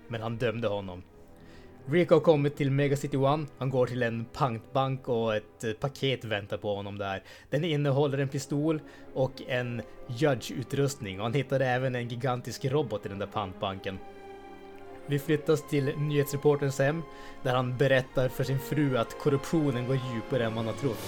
Men 0.09 0.21
han 0.21 0.37
dömde 0.37 0.69
honom. 0.69 1.03
Rico 1.87 2.15
har 2.15 2.21
kommit 2.21 2.57
till 2.57 2.71
Mega 2.71 2.97
City 2.97 3.17
One. 3.17 3.47
Han 3.59 3.71
går 3.71 3.87
till 3.87 4.03
en 4.03 4.25
pantbank 4.25 5.09
och 5.09 5.37
ett 5.37 5.65
eh, 5.65 5.73
paket 5.73 6.25
väntar 6.25 6.57
på 6.57 6.75
honom 6.75 6.99
där. 6.99 7.23
Den 7.51 7.65
innehåller 7.65 8.19
en 8.19 8.29
pistol 8.29 8.81
och 9.15 9.43
en 9.49 9.83
Judge-utrustning 10.07 11.19
och 11.19 11.25
han 11.25 11.35
hittar 11.35 11.61
även 11.61 11.95
en 11.95 12.09
gigantisk 12.09 12.65
robot 12.65 13.07
i 13.07 13.09
den 13.09 13.19
där 13.19 13.27
pantbanken. 13.27 13.99
Vi 15.07 15.19
flyttas 15.19 15.69
till 15.69 15.99
nyhetsreporterns 15.99 16.79
hem 16.79 17.03
där 17.43 17.55
han 17.55 17.77
berättar 17.77 18.29
för 18.29 18.45
sin 18.45 18.59
fru 18.59 18.97
att 18.97 19.19
korruptionen 19.19 19.87
går 19.87 19.99
djupare 20.15 20.45
än 20.45 20.55
man 20.55 20.67
har 20.67 20.73
trott. 20.73 20.99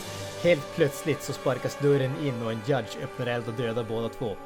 Helt 0.43 0.75
plötsligt 0.75 1.23
så 1.23 1.33
sparkas 1.33 1.79
dörren 1.83 2.13
in 2.27 2.43
och 2.43 2.53
en 2.53 2.61
judge 2.67 2.97
öppnar 3.03 3.27
eld 3.27 3.49
och 3.49 3.55
dödar 3.55 3.87
båda 3.89 4.09
två. 4.09 4.37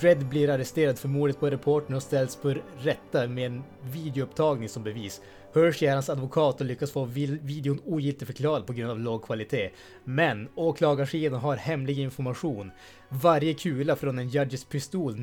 Dredd 0.00 0.26
blir 0.26 0.50
arresterad 0.50 0.98
för 0.98 1.08
mordet 1.08 1.40
på 1.40 1.50
reportern 1.50 1.96
och 1.96 2.02
ställs 2.02 2.36
för 2.36 2.62
rätta 2.78 3.26
med 3.26 3.46
en 3.46 3.62
videoupptagning 3.82 4.68
som 4.68 4.82
bevis. 4.82 5.20
Hershey 5.54 5.88
är 5.88 5.92
hans 5.92 6.08
advokat 6.08 6.60
och 6.60 6.66
lyckas 6.66 6.92
få 6.92 7.04
videon 7.04 7.80
ogiltigförklarad 7.84 8.66
på 8.66 8.72
grund 8.72 8.90
av 8.90 9.00
låg 9.00 9.24
kvalitet. 9.24 9.70
Men 10.04 10.48
åklagarsidan 10.54 11.40
har 11.40 11.56
hemlig 11.56 11.98
information. 11.98 12.70
Varje 13.08 13.54
kula 13.54 13.96
från 13.96 14.18
en 14.18 14.28
judges 14.28 14.64
pistol 14.64 15.16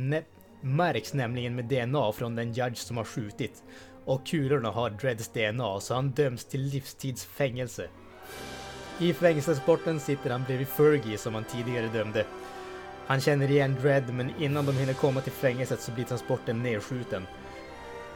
märks 0.75 1.13
nämligen 1.13 1.55
med 1.55 1.65
DNA 1.65 2.11
från 2.11 2.35
den 2.35 2.53
judge 2.53 2.77
som 2.77 2.97
har 2.97 3.03
skjutit. 3.03 3.63
Och 4.05 4.27
kulorna 4.27 4.69
har 4.69 4.89
Dreads 4.89 5.27
DNA 5.27 5.79
så 5.79 5.93
han 5.93 6.11
döms 6.11 6.45
till 6.45 6.61
livstidsfängelse. 6.61 7.87
I 8.99 9.13
fängelsesporten 9.13 9.99
sitter 9.99 10.29
han 10.29 10.43
bredvid 10.43 10.67
Fergie 10.67 11.17
som 11.17 11.33
han 11.33 11.43
tidigare 11.43 11.87
dömde. 11.87 12.25
Han 13.07 13.21
känner 13.21 13.51
igen 13.51 13.75
Dredd 13.81 14.13
men 14.13 14.31
innan 14.39 14.65
de 14.65 14.77
hinner 14.77 14.93
komma 14.93 15.21
till 15.21 15.31
fängelset 15.31 15.81
så 15.81 15.91
blir 15.91 16.05
transporten 16.05 16.63
nedskjuten. 16.63 17.27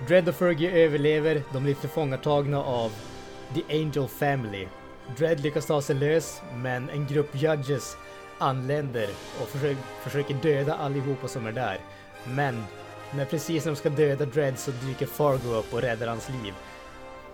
Dredd 0.07 0.29
och 0.29 0.35
Fergie 0.35 0.71
överlever, 0.71 1.41
de 1.53 1.63
blir 1.63 1.73
tillfångatagna 1.73 2.63
av 2.63 2.91
The 3.53 3.81
Angel 3.81 4.07
Family. 4.07 4.67
Dredd 5.17 5.39
lyckas 5.39 5.65
ta 5.65 5.81
sig 5.81 5.95
lös, 5.95 6.41
men 6.55 6.89
en 6.89 7.07
grupp 7.07 7.29
judges 7.33 7.97
anländer 8.37 9.09
och 9.41 9.47
försöker 10.03 10.33
döda 10.33 10.75
allihopa 10.75 11.27
som 11.27 11.45
är 11.45 11.51
där. 11.51 11.79
Men 12.23 12.63
när 13.11 13.25
precis 13.25 13.65
när 13.65 13.71
de 13.71 13.75
ska 13.75 13.89
döda 13.89 14.25
Dredd 14.25 14.59
så 14.59 14.71
dyker 14.71 15.05
Fargo 15.05 15.53
upp 15.53 15.73
och 15.73 15.81
räddar 15.81 16.07
hans 16.07 16.29
liv. 16.29 16.53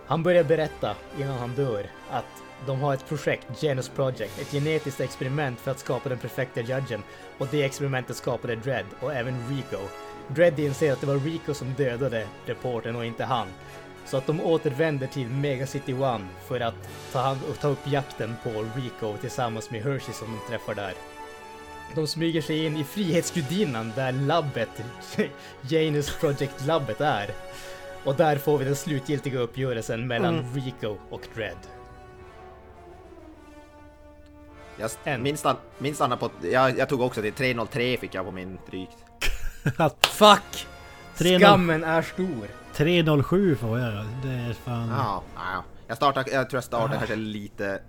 Han 0.06 0.22
börjar 0.22 0.44
berätta 0.44 0.96
innan 1.18 1.38
han 1.38 1.54
dör 1.54 1.86
att 2.10 2.24
de 2.66 2.80
har 2.80 2.94
ett 2.94 3.08
projekt, 3.08 3.46
Genus 3.60 3.88
Project, 3.88 4.40
ett 4.40 4.52
genetiskt 4.52 5.00
experiment 5.00 5.60
för 5.60 5.70
att 5.70 5.78
skapa 5.78 6.08
den 6.08 6.18
perfekta 6.18 6.60
judgen. 6.60 7.02
Och 7.38 7.48
det 7.50 7.62
experimentet 7.64 8.16
skapade 8.16 8.56
Dredd 8.56 8.86
och 9.00 9.14
även 9.14 9.48
Rico. 9.48 9.78
Dredd 10.28 10.58
inser 10.58 10.92
att 10.92 11.00
det 11.00 11.06
var 11.06 11.16
Rico 11.18 11.54
som 11.54 11.72
dödade 11.72 12.26
reportern 12.46 12.96
och 12.96 13.04
inte 13.04 13.24
han. 13.24 13.48
Så 14.06 14.16
att 14.16 14.26
de 14.26 14.40
återvänder 14.40 15.06
till 15.06 15.28
Mega 15.28 15.66
City 15.66 15.92
One 15.92 16.26
för 16.46 16.60
att 16.60 16.88
ta, 17.12 17.20
hand, 17.20 17.40
och 17.50 17.60
ta 17.60 17.68
upp 17.68 17.86
jakten 17.86 18.36
på 18.42 18.50
Rico 18.76 19.16
tillsammans 19.20 19.70
med 19.70 19.82
Hershey 19.82 20.14
som 20.14 20.28
de 20.32 20.52
träffar 20.52 20.74
där. 20.74 20.92
De 21.94 22.06
smyger 22.06 22.42
sig 22.42 22.64
in 22.64 22.76
i 22.76 22.84
Frihetsgudinnan 22.84 23.92
där 23.96 24.12
labbet, 24.12 24.68
Janus 25.68 26.16
Project 26.16 26.66
labbet 26.66 27.00
är. 27.00 27.30
Och 28.04 28.14
där 28.14 28.36
får 28.36 28.58
vi 28.58 28.64
den 28.64 28.76
slutgiltiga 28.76 29.38
uppgörelsen 29.38 30.06
mellan 30.06 30.44
Rico 30.54 30.96
och 31.10 31.22
Dredd. 31.34 31.56
Jag, 34.76 34.90
En. 35.04 35.22
min, 35.22 35.36
stann, 35.36 35.56
min 35.78 35.94
stannar 35.94 36.16
på... 36.16 36.30
Jag, 36.42 36.78
jag 36.78 36.88
tog 36.88 37.00
också 37.00 37.22
till 37.22 37.32
303 37.32 37.96
fick 37.96 38.14
jag 38.14 38.24
på 38.24 38.32
min 38.32 38.58
drygt. 38.70 38.96
Fuck! 40.06 40.66
3-0. 41.16 41.38
Skammen 41.38 41.84
är 41.84 42.02
stor. 42.02 42.48
307 42.74 43.56
får 43.56 43.78
jag. 43.78 43.92
Det 44.22 44.28
är 44.28 44.52
fan... 44.52 44.88
Ja, 44.88 45.22
ja. 45.36 45.64
Jag 45.86 45.96
startar, 45.96 46.24
jag 46.32 46.50
tror 46.50 46.56
jag 46.56 46.64
startar 46.64 46.96
kanske 46.96 47.16
lite 47.16 47.80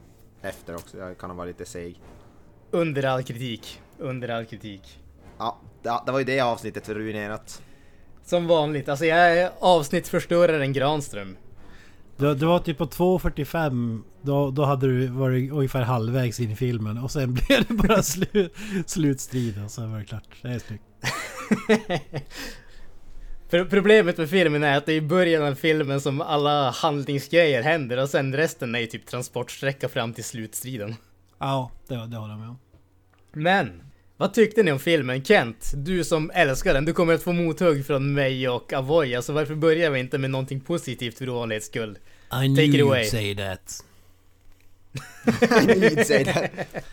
efter 0.42 0.76
också. 0.76 0.98
Jag 0.98 1.18
kan 1.18 1.30
ha 1.30 1.38
varit 1.38 1.60
lite 1.60 1.72
seg. 1.72 2.02
Under 2.72 3.04
all 3.06 3.24
kritik. 3.24 3.82
Under 4.00 4.30
all 4.30 4.46
kritik. 4.46 5.00
Ja, 5.38 5.58
det, 6.06 6.12
var 6.12 6.20
ju 6.20 6.26
det 6.26 6.40
avsnittet 6.40 6.90
ruinerat. 6.90 7.62
Som 8.26 8.48
vanligt, 8.48 8.90
alltså 8.90 9.06
jag 9.06 9.38
är 9.38 9.52
avsnittförstöraren 9.60 10.74
Granström. 10.74 11.38
Det, 12.18 12.36
det 12.36 12.46
var 12.46 12.60
typ 12.60 12.78
på 12.78 12.86
2.45 12.86 14.02
då, 14.22 14.52
då 14.52 14.66
hade 14.66 14.88
du 14.88 15.08
varit 15.08 15.52
ungefär 15.52 15.82
halvvägs 15.82 16.40
in 16.40 16.52
i 16.52 16.56
filmen 16.56 16.98
och 16.98 17.12
sen 17.12 17.34
blev 17.48 17.66
det 17.68 17.74
bara 17.74 18.04
slu, 18.04 18.50
slutstrid 18.86 19.64
och 19.64 19.72
så 19.72 19.88
var 19.88 20.00
det 20.00 20.06
klart. 20.06 20.24
Det 20.42 20.48
är 20.48 20.60
snyggt. 20.60 20.84
Problemet 23.70 24.18
med 24.18 24.30
filmen 24.30 24.64
är 24.64 24.78
att 24.78 24.86
det 24.86 24.94
är 24.94 24.98
i 24.98 25.02
början 25.02 25.44
av 25.44 25.56
filmen 25.56 26.02
som 26.02 26.22
alla 26.22 26.70
handlingsgrejer 26.70 27.64
händer 27.64 27.98
och 27.98 28.10
sen 28.10 28.36
resten 28.36 28.76
är 28.76 28.80
ju 28.80 28.88
typ 28.88 29.06
transportsträcka 29.06 29.90
fram 29.90 30.14
till 30.14 30.24
slutstriden. 30.24 30.96
Ja, 31.40 31.72
det, 31.88 31.96
det 31.96 32.18
håller 32.18 32.34
jag 32.34 32.40
med 32.40 32.50
om. 32.50 32.60
Men, 33.32 33.82
vad 34.20 34.34
tyckte 34.34 34.64
ni 34.64 34.72
om 34.72 34.80
filmen? 34.80 35.24
Kent, 35.24 35.72
du 35.76 36.04
som 36.04 36.32
älskar 36.34 36.74
den, 36.74 36.86
du 36.86 36.94
kommer 36.94 37.14
att 37.14 37.24
få 37.24 37.34
mothugg 37.34 37.86
från 37.86 38.14
mig 38.14 38.50
och 38.50 38.74
Avoya, 38.74 39.22
så 39.22 39.34
varför 39.34 39.56
börjar 39.56 39.92
vi 39.92 40.00
inte 40.00 40.18
med 40.18 40.30
någonting 40.30 40.60
positivt 40.60 41.18
för 41.18 41.30
ovanlighets 41.30 41.68
skull? 41.68 41.98
I 42.44 42.56
Take 42.56 42.64
it 42.64 42.82
away. 42.82 43.06
say 43.06 43.36
that. 43.36 43.84
You'd 45.42 46.04
say 46.04 46.26
that. 46.26 46.52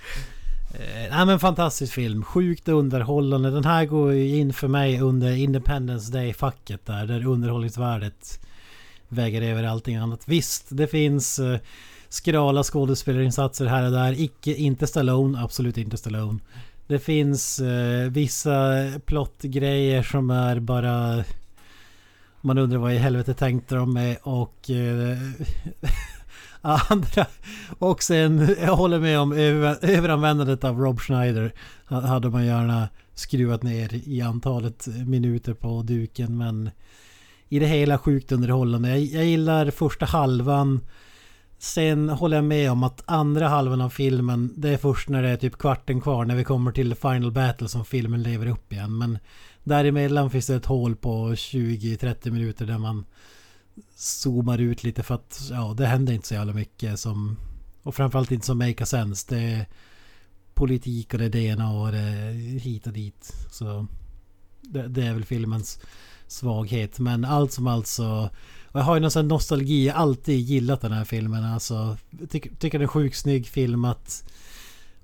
Eh, 0.75 1.17
nej 1.17 1.27
men 1.27 1.39
fantastisk 1.39 1.93
film. 1.93 2.25
Sjukt 2.25 2.69
underhållande. 2.69 3.51
Den 3.51 3.65
här 3.65 3.85
går 3.85 4.13
ju 4.13 4.37
in 4.37 4.53
för 4.53 4.69
mig 4.69 5.01
under 5.01 5.37
Independence 5.37 6.13
Day-facket 6.13 6.87
där. 6.87 7.07
Där 7.07 7.27
underhållningsvärdet 7.27 8.41
väger 9.09 9.43
över 9.43 9.65
allting 9.65 9.97
annat. 9.97 10.23
Visst, 10.27 10.67
det 10.69 10.87
finns 10.87 11.39
eh, 11.39 11.59
skrala 12.09 12.63
skådespelarinsatser 12.63 13.67
här 13.67 13.85
och 13.85 13.93
där. 13.93 14.21
Icke, 14.21 14.55
inte 14.55 14.87
Stallone. 14.87 15.43
Absolut 15.43 15.79
inte 15.79 15.97
Stallone. 15.97 16.39
Det 16.87 16.99
finns 16.99 17.61
eh, 17.61 18.11
vissa 18.11 18.85
plottgrejer 19.07 20.03
som 20.03 20.31
är 20.31 20.61
bara... 20.61 21.25
Man 22.41 22.59
undrar 22.59 22.79
vad 22.79 22.93
i 22.93 22.97
helvete 22.97 23.35
tänkte 23.35 23.75
de 23.75 23.93
med 23.93 24.17
och... 24.23 24.71
Eh, 24.71 25.19
andra... 26.91 27.27
Och 27.79 28.03
sen, 28.03 28.57
jag 28.61 28.77
håller 28.77 29.01
med 29.01 29.19
om 29.19 29.33
över, 29.33 29.85
överanvändandet 29.85 30.65
av 30.65 30.79
Rob 30.81 31.01
Schneider. 31.01 31.53
Hade 31.85 32.31
man 32.31 32.47
gärna 32.47 32.89
skruvat 33.15 33.63
ner 33.63 34.09
i 34.09 34.21
antalet 34.21 34.87
minuter 34.87 35.55
på 35.55 35.83
duken 35.83 36.39
men... 36.39 36.71
I 37.49 37.59
det 37.59 37.67
hela 37.67 37.99
sjukt 37.99 38.33
underhållande. 38.33 38.89
Jag, 38.89 39.01
jag 39.01 39.25
gillar 39.25 39.71
första 39.71 40.07
halvan. 40.07 40.81
Sen 41.59 42.09
håller 42.09 42.37
jag 42.37 42.45
med 42.45 42.71
om 42.71 42.83
att 42.83 43.03
andra 43.07 43.49
halvan 43.49 43.81
av 43.81 43.91
filmen 43.91 44.55
Det 44.57 44.69
är 44.69 44.77
först 44.77 45.09
när 45.09 45.23
det 45.23 45.29
är 45.29 45.37
typ 45.37 45.59
kvarten 45.59 46.01
kvar 46.01 46.25
när 46.25 46.37
vi 46.37 46.45
kommer 46.45 46.73
till 46.73 46.95
Final 46.95 47.33
Battle 47.33 47.69
som 47.69 47.85
filmen 47.85 48.23
lever 48.23 48.47
upp 48.47 48.73
igen. 48.73 48.99
Men 48.99 49.19
däremellan 49.65 50.31
finns 50.31 50.47
det 50.47 50.55
ett 50.55 50.67
hål 50.67 50.97
på 50.97 51.33
20-30 51.33 52.31
minuter 52.31 52.67
där 52.67 52.79
man 52.79 53.05
zoomar 53.97 54.59
ut 54.59 54.85
lite 54.85 55.03
för 55.03 55.15
att 55.15 55.41
ja, 55.51 55.75
det 55.77 55.87
händer 55.87 56.13
inte 56.13 56.29
så 56.29 56.35
jävla 56.35 56.53
mycket 56.53 57.01
som... 57.01 57.37
Och 57.83 57.95
framförallt 57.95 58.31
inte 58.31 58.47
som 58.47 58.59
make 58.59 58.83
a 58.83 58.87
sense. 58.87 59.27
Det 59.35 59.41
är 59.41 59.67
politik 60.55 61.13
och 61.13 61.19
det 61.19 61.25
är 61.25 61.31
det 61.31 61.43
ena 61.43 61.73
och 61.73 61.93
det 61.93 61.99
är 61.99 62.33
hit 62.59 62.87
och 62.87 62.93
dit. 62.93 63.33
Så 63.51 63.87
det, 64.61 64.89
det 64.89 65.07
är 65.07 65.13
väl 65.13 65.25
filmens 65.25 65.81
svaghet. 66.27 66.99
Men 66.99 67.25
allt 67.25 67.53
som 67.53 67.67
allt 67.67 67.87
så... 67.87 68.31
Och 68.65 68.81
jag 68.81 68.85
har 68.85 68.95
ju 68.95 69.01
någon 69.01 69.11
sån 69.11 69.23
här 69.23 69.29
nostalgi. 69.29 69.87
Jag 69.87 69.95
har 69.95 70.01
alltid 70.01 70.41
gillat 70.41 70.81
den 70.81 70.93
här 70.93 71.05
filmen. 71.05 71.45
Alltså, 71.45 71.97
jag 72.21 72.31
tycker, 72.31 72.51
tycker 72.55 72.81
är 72.81 72.87
sjukt 72.87 73.17
snygg 73.17 73.47
filmat. 73.47 74.25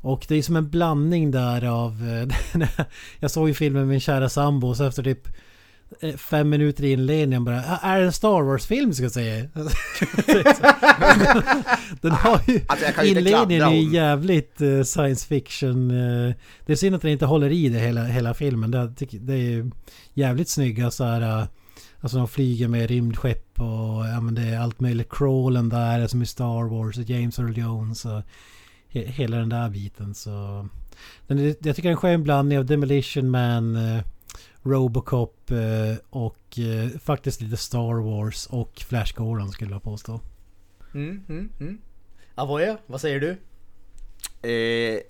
Och 0.00 0.24
det 0.28 0.34
är 0.36 0.42
som 0.42 0.56
en 0.56 0.70
blandning 0.70 1.30
där 1.30 1.64
av... 1.64 2.08
Eh, 2.08 2.60
jag 3.20 3.30
såg 3.30 3.48
ju 3.48 3.54
filmen 3.54 3.82
med 3.82 3.88
min 3.88 4.00
kära 4.00 4.28
sambo 4.28 4.68
och 4.68 4.76
så 4.76 4.84
efter 4.84 5.02
typ 5.02 5.28
fem 6.16 6.49
minuter 6.49 6.84
i 6.84 6.93
inledningen 6.93 7.45
bara 7.45 7.62
"Ah, 7.68 7.78
Är 7.82 7.99
det 8.01 8.07
en 8.07 8.12
Star 8.12 8.43
Wars-film 8.43 8.93
ska 8.93 9.03
jag 9.03 9.12
säga? 9.12 9.45
den 12.01 12.11
har 12.12 12.40
ju... 12.47 12.61
Alltså, 12.66 13.03
inledningen 13.05 13.62
är 13.62 13.74
ju 13.74 13.90
jävligt 13.95 14.61
eh, 14.61 14.82
science 14.82 15.26
fiction. 15.26 15.90
eh, 15.90 16.34
det 16.66 16.72
är 16.72 16.76
synd 16.76 16.95
att 16.97 17.03
den 17.03 17.11
inte 17.11 17.26
håller 17.26 17.51
i 17.51 17.68
det 17.68 17.78
hela, 17.78 18.05
hela 18.05 18.34
filmen. 18.34 18.70
Det, 18.70 18.93
det 19.11 19.34
är 19.34 19.70
jävligt 20.14 20.49
snygga 20.49 20.90
så 20.90 21.05
här... 21.05 21.40
eh, 21.40 21.47
Alltså 22.01 22.18
de 22.18 22.28
flyger 22.28 22.68
med 22.68 22.90
rymdskepp 22.90 23.61
och 23.61 24.07
ja, 24.14 24.20
men 24.20 24.34
det 24.34 24.43
är 24.43 24.59
allt 24.61 24.80
möjligt. 24.80 25.09
Crawlen 25.11 25.68
där 25.68 26.07
som 26.07 26.22
i 26.22 26.26
Star 26.26 26.68
Wars 26.68 26.99
och 26.99 27.05
James 27.05 27.38
Earl 27.38 27.59
Jones 27.59 28.05
och 28.05 28.22
he, 28.88 29.01
hela 29.07 29.36
den 29.36 29.49
där 29.49 29.68
biten. 29.70 30.14
Så 30.14 30.68
den 31.26 31.55
jag 31.62 31.76
tycker 31.76 31.90
det 32.03 32.09
är 32.09 32.14
en 32.14 32.22
blandning 32.22 32.59
av 32.59 32.66
Demolition 32.66 33.30
Man, 33.30 33.76
eh, 33.76 34.03
Robocop 34.62 35.50
eh, 35.50 35.96
och 36.10 36.58
eh, 36.58 36.98
faktiskt 36.98 37.40
lite 37.40 37.56
Star 37.56 38.02
Wars 38.02 38.46
och 38.46 38.84
Flash 38.88 39.14
Gordon 39.16 39.50
skulle 39.50 39.70
jag 39.70 39.82
påstå. 39.82 40.20
Mm, 40.94 41.24
mm, 41.28 41.52
mm. 41.60 41.78
Avoya, 42.34 42.78
vad 42.86 43.00
säger 43.00 43.20
du? 43.20 43.36
Eh, 44.48 45.00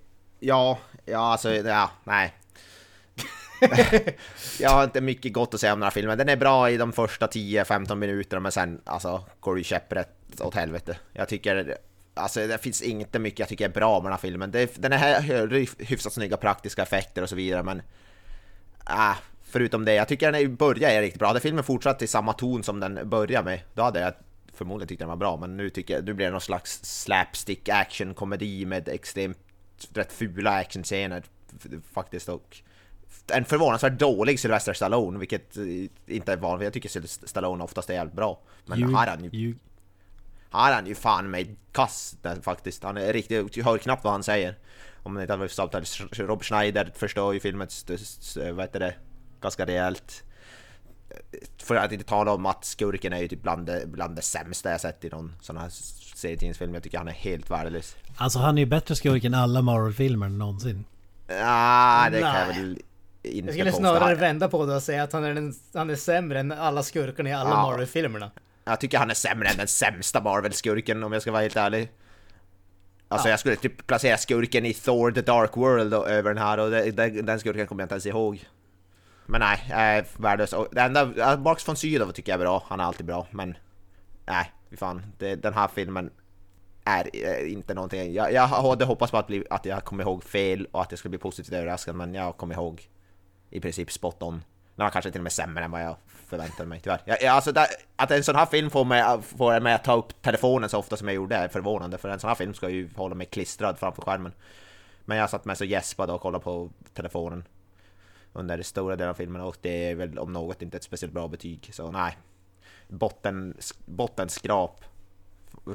ja, 0.41 0.79
ja 1.05 1.19
alltså, 1.19 1.55
ja, 1.55 1.91
nej. 2.05 2.35
jag 4.61 4.71
har 4.71 4.85
inte 4.85 5.01
mycket 5.01 5.33
gott 5.33 5.55
att 5.55 5.61
säga 5.61 5.73
om 5.73 5.79
den 5.81 5.85
här 5.87 5.91
filmen. 5.91 6.19
Den 6.19 6.29
är 6.29 6.37
bra 6.37 6.71
i 6.71 6.77
de 6.77 6.93
första 6.93 7.27
10-15 7.27 7.95
minuterna 7.95 8.41
men 8.41 8.53
sen 8.53 8.81
alltså, 8.85 9.25
går 9.41 9.55
det 9.55 9.61
ju 9.61 9.65
käpprätt 9.65 10.41
åt 10.41 10.55
helvete. 10.55 10.99
Jag 11.13 11.29
tycker, 11.29 11.79
alltså 12.15 12.47
det 12.47 12.59
finns 12.59 12.83
inte 12.83 13.19
mycket 13.19 13.39
jag 13.39 13.49
tycker 13.49 13.65
är 13.65 13.73
bra 13.73 13.95
med 13.95 14.05
den 14.05 14.13
här 14.13 14.19
filmen. 14.19 14.51
Det, 14.51 14.83
den 14.83 14.93
är 14.93 14.97
här- 14.97 15.85
hyfsat 15.85 16.13
snygga 16.13 16.37
praktiska 16.37 16.83
effekter 16.83 17.23
och 17.23 17.29
så 17.29 17.37
vidare 17.37 17.63
men... 17.63 17.83
Äh, 18.89 19.17
förutom 19.53 19.85
det, 19.85 19.95
jag 19.95 20.09
tycker 20.09 20.33
den 20.33 20.57
börjar 20.57 20.91
är 20.91 21.01
riktigt 21.03 21.19
bra. 21.19 21.29
Hade 21.29 21.41
filmen 21.41 21.65
fortsatt 21.65 22.03
i 22.03 22.07
samma 22.07 22.33
ton 22.33 22.63
som 22.63 22.81
den 22.81 23.09
börjar 23.09 23.43
med, 23.43 23.61
då 23.75 23.83
hade 23.83 24.01
jag 24.01 24.13
förmodligen 24.55 24.89
tyckt 24.89 24.99
den 24.99 25.09
var 25.09 25.17
bra. 25.17 25.37
Men 25.37 25.57
nu 25.57 25.71
tycker 25.71 25.95
jag, 25.95 26.05
nu 26.05 26.15
blir 26.15 26.27
det 26.27 26.33
någon 26.33 26.41
slags 26.41 26.81
slapstick 26.85 27.69
action 27.69 28.15
komedi 28.15 28.65
med 28.67 28.89
extremt 28.89 29.39
rätt 29.95 30.13
fula 30.13 30.51
actionscener 30.51 31.23
faktiskt 31.93 32.29
och 32.29 32.57
en 33.33 33.45
förvånansvärt 33.45 33.99
dålig 33.99 34.41
Sylvester 34.41 34.73
Stallone, 34.73 35.19
vilket 35.19 35.57
eh, 35.57 35.65
inte 36.07 36.33
är 36.33 36.37
vanligt. 36.37 36.65
Jag 36.65 36.73
tycker 36.73 37.27
Stallone 37.27 37.65
oftast 37.65 37.91
är 37.91 37.95
jävligt 37.95 38.17
bra. 38.17 38.41
Men 38.67 38.79
Ljug- 38.79 38.97
här 38.97 39.07
är 39.07 39.11
han 39.11 39.25
ju, 39.25 39.31
ljug- 39.31 39.59
här 40.51 40.71
är 40.71 40.75
han 40.75 40.87
ju 40.87 40.95
fan 40.95 41.31
med 41.31 41.57
kass 41.73 42.17
där, 42.23 42.37
faktiskt. 42.41 42.83
Han 42.83 42.97
är 42.97 43.13
riktigt, 43.13 43.57
jag 43.57 43.65
hör 43.65 43.79
knappt 43.79 44.05
vad 44.05 44.13
han 44.13 44.23
säger. 44.23 44.59
Om 45.03 45.15
det 45.15 45.21
inte 45.23 45.33
hade 45.33 45.49
varit. 45.59 46.19
Rob 46.19 46.43
Schneider 46.43 46.93
förstör 46.97 47.33
ju 47.33 47.41
filmen, 47.41 47.67
st- 47.67 47.95
st- 47.95 48.51
vad 48.53 48.65
heter 48.65 48.81
det, 48.81 48.95
ganska 49.43 49.67
rejält. 49.67 50.23
För 51.63 51.75
att 51.75 51.93
inte 51.93 52.05
tala 52.05 52.33
om 52.33 52.47
att 52.47 52.65
skurken 52.65 53.13
är 53.13 53.19
ju 53.19 53.29
typ 53.29 53.43
bland 53.43 53.67
det, 53.67 53.83
bland 53.87 54.17
det 54.17 54.23
sämsta 54.23 54.71
jag 54.71 54.81
sett 54.81 55.05
i 55.05 55.09
någon 55.09 55.33
sån 55.41 55.57
här 55.57 55.69
serietidningsfilm. 56.15 56.75
Jag 56.75 56.83
tycker 56.83 56.99
han 56.99 57.09
är 57.09 57.13
helt 57.13 57.51
värdelös. 57.51 57.97
Alltså 58.17 58.39
han 58.39 58.59
är 58.59 58.63
ju 58.63 58.67
bättre 58.67 58.97
skurk 58.97 59.25
än 59.25 59.35
alla 59.35 59.63
Marvel-filmer 59.63 60.29
någonsin. 60.29 60.85
Ah, 61.43 62.11
det 62.11 62.21
kan 62.21 62.29
jag 62.29 62.49
Nej. 62.49 62.59
väl 62.59 62.79
inte 63.23 63.47
Jag 63.47 63.55
skulle 63.55 63.71
påstå. 63.71 63.81
snarare 63.83 64.15
vända 64.15 64.49
på 64.49 64.67
det 64.67 64.75
och 64.75 64.83
säga 64.83 65.03
att 65.03 65.13
han 65.13 65.25
är, 65.25 65.35
den, 65.35 65.55
han 65.75 65.91
är 65.91 65.97
sämre 65.97 66.41
än 66.41 66.53
alla 66.53 66.83
skurkarna 66.83 67.29
i 67.31 67.33
alla 67.33 67.51
Ja. 67.51 67.63
Marvel-filmerna. 67.63 68.31
Jag 68.65 68.81
tycker 68.81 68.99
han 68.99 69.11
är 69.11 69.15
sämre 69.15 69.49
än 69.49 69.57
den 69.57 69.69
sämsta 69.69 70.21
Marvel-skurken 70.21 71.03
om 71.05 71.13
jag 71.13 71.23
ska 71.23 71.33
vara 71.33 71.43
helt 71.43 71.57
ärlig. 71.57 71.91
Alltså 73.09 73.29
jag 73.29 73.41
skulle 73.41 73.57
typ 73.57 73.87
placera 73.87 74.17
skurken 74.17 74.67
i 74.67 74.75
Thor 74.75 75.13
The 75.13 75.21
Dark 75.23 75.57
World 75.57 75.95
och, 75.95 76.11
över 76.11 76.35
den 76.35 76.43
här 76.43 76.59
och 76.59 76.71
det, 76.71 76.91
det, 76.91 77.09
den 77.23 77.41
skurken 77.41 77.67
kommer 77.67 77.83
jag 77.83 77.85
inte 77.85 77.95
ens 77.95 78.07
ihåg. 78.07 78.45
Men 79.27 79.41
nej, 79.41 79.67
jag 79.71 79.81
är 79.81 80.07
värdelös. 80.17 80.53
Och 80.53 80.69
Det 80.73 80.81
enda, 80.81 81.07
Marks 81.07 81.45
Max 81.45 81.69
von 81.69 81.77
Sydow 81.77 82.13
tycker 82.13 82.33
jag 82.33 82.41
är 82.41 82.45
bra, 82.45 82.65
han 82.67 82.81
är 82.81 82.85
alltid 82.85 83.07
bra, 83.07 83.27
men 83.31 83.57
nej, 84.27 84.53
fy 84.71 84.77
fan. 84.77 85.03
Det, 85.19 85.35
den 85.35 85.55
här 85.55 85.69
filmen 85.69 86.11
är 86.85 87.11
eh, 87.13 87.53
inte 87.53 87.75
någonting. 87.75 88.13
Jag, 88.13 88.33
jag 88.33 88.47
hade 88.47 88.85
hoppats 88.85 89.13
på 89.13 89.19
att, 89.19 89.27
bli, 89.27 89.45
att 89.51 89.65
jag 89.65 89.85
kommer 89.85 90.05
ihåg 90.05 90.25
fel 90.25 90.67
och 90.73 90.83
att 90.83 90.93
jag 90.93 90.99
skulle 90.99 91.11
bli 91.11 91.19
positivt 91.19 91.53
överraskad, 91.53 91.95
men 91.95 92.15
jag 92.15 92.37
kommer 92.37 92.55
ihåg 92.55 92.89
i 93.51 93.61
princip 93.61 93.93
spot 93.93 94.23
on. 94.23 94.45
Den 94.77 94.85
var 94.85 94.91
kanske 94.91 95.11
till 95.11 95.21
och 95.21 95.23
med 95.23 95.33
sämre 95.33 95.65
än 95.65 95.71
vad 95.71 95.83
jag 95.83 95.97
förväntade 96.27 96.69
mig 96.69 96.81
tyvärr. 96.81 97.01
Jag, 97.05 97.23
jag, 97.23 97.35
alltså, 97.35 97.53
där, 97.53 97.67
att 97.97 98.11
en 98.11 98.25
sån 98.25 98.37
här 98.37 98.47
film 98.47 98.71
får 98.71 98.85
mig, 98.85 99.23
får 99.23 99.61
mig 99.61 99.75
att 99.75 99.85
ta 99.85 99.97
upp 99.97 100.23
telefonen 100.23 100.69
så 100.69 100.79
ofta 100.79 100.97
som 100.97 101.09
jag 101.09 101.15
gjorde 101.15 101.37
är 101.37 101.49
förvånande, 101.49 101.99
för 101.99 102.09
en 102.09 102.21
sån 102.21 102.29
här 102.29 102.35
film 102.35 102.55
ska 102.55 102.69
ju 102.69 102.89
hålla 102.97 103.15
mig 103.15 103.27
klistrad 103.27 103.79
framför 103.79 104.03
skärmen. 104.03 104.33
Men 105.05 105.19
jag 105.19 105.31
satt 105.31 105.45
med 105.45 105.59
så 105.59 105.65
gäspade 105.65 106.13
och 106.13 106.21
kollade 106.21 106.45
på 106.45 106.71
telefonen 106.95 107.45
under 108.33 108.63
stora 108.63 108.97
delar 108.97 109.11
av 109.11 109.15
filmen 109.15 109.41
och 109.43 109.57
det 109.61 109.91
är 109.91 109.95
väl 109.95 110.19
om 110.19 110.33
något 110.33 110.63
inte 110.63 110.77
ett 110.77 110.83
speciellt 110.83 111.15
bra 111.15 111.29
betyg, 111.29 111.71
så 111.73 111.91
nej. 111.91 112.19
Botten, 112.89 113.57
bottenskrap. 113.85 114.85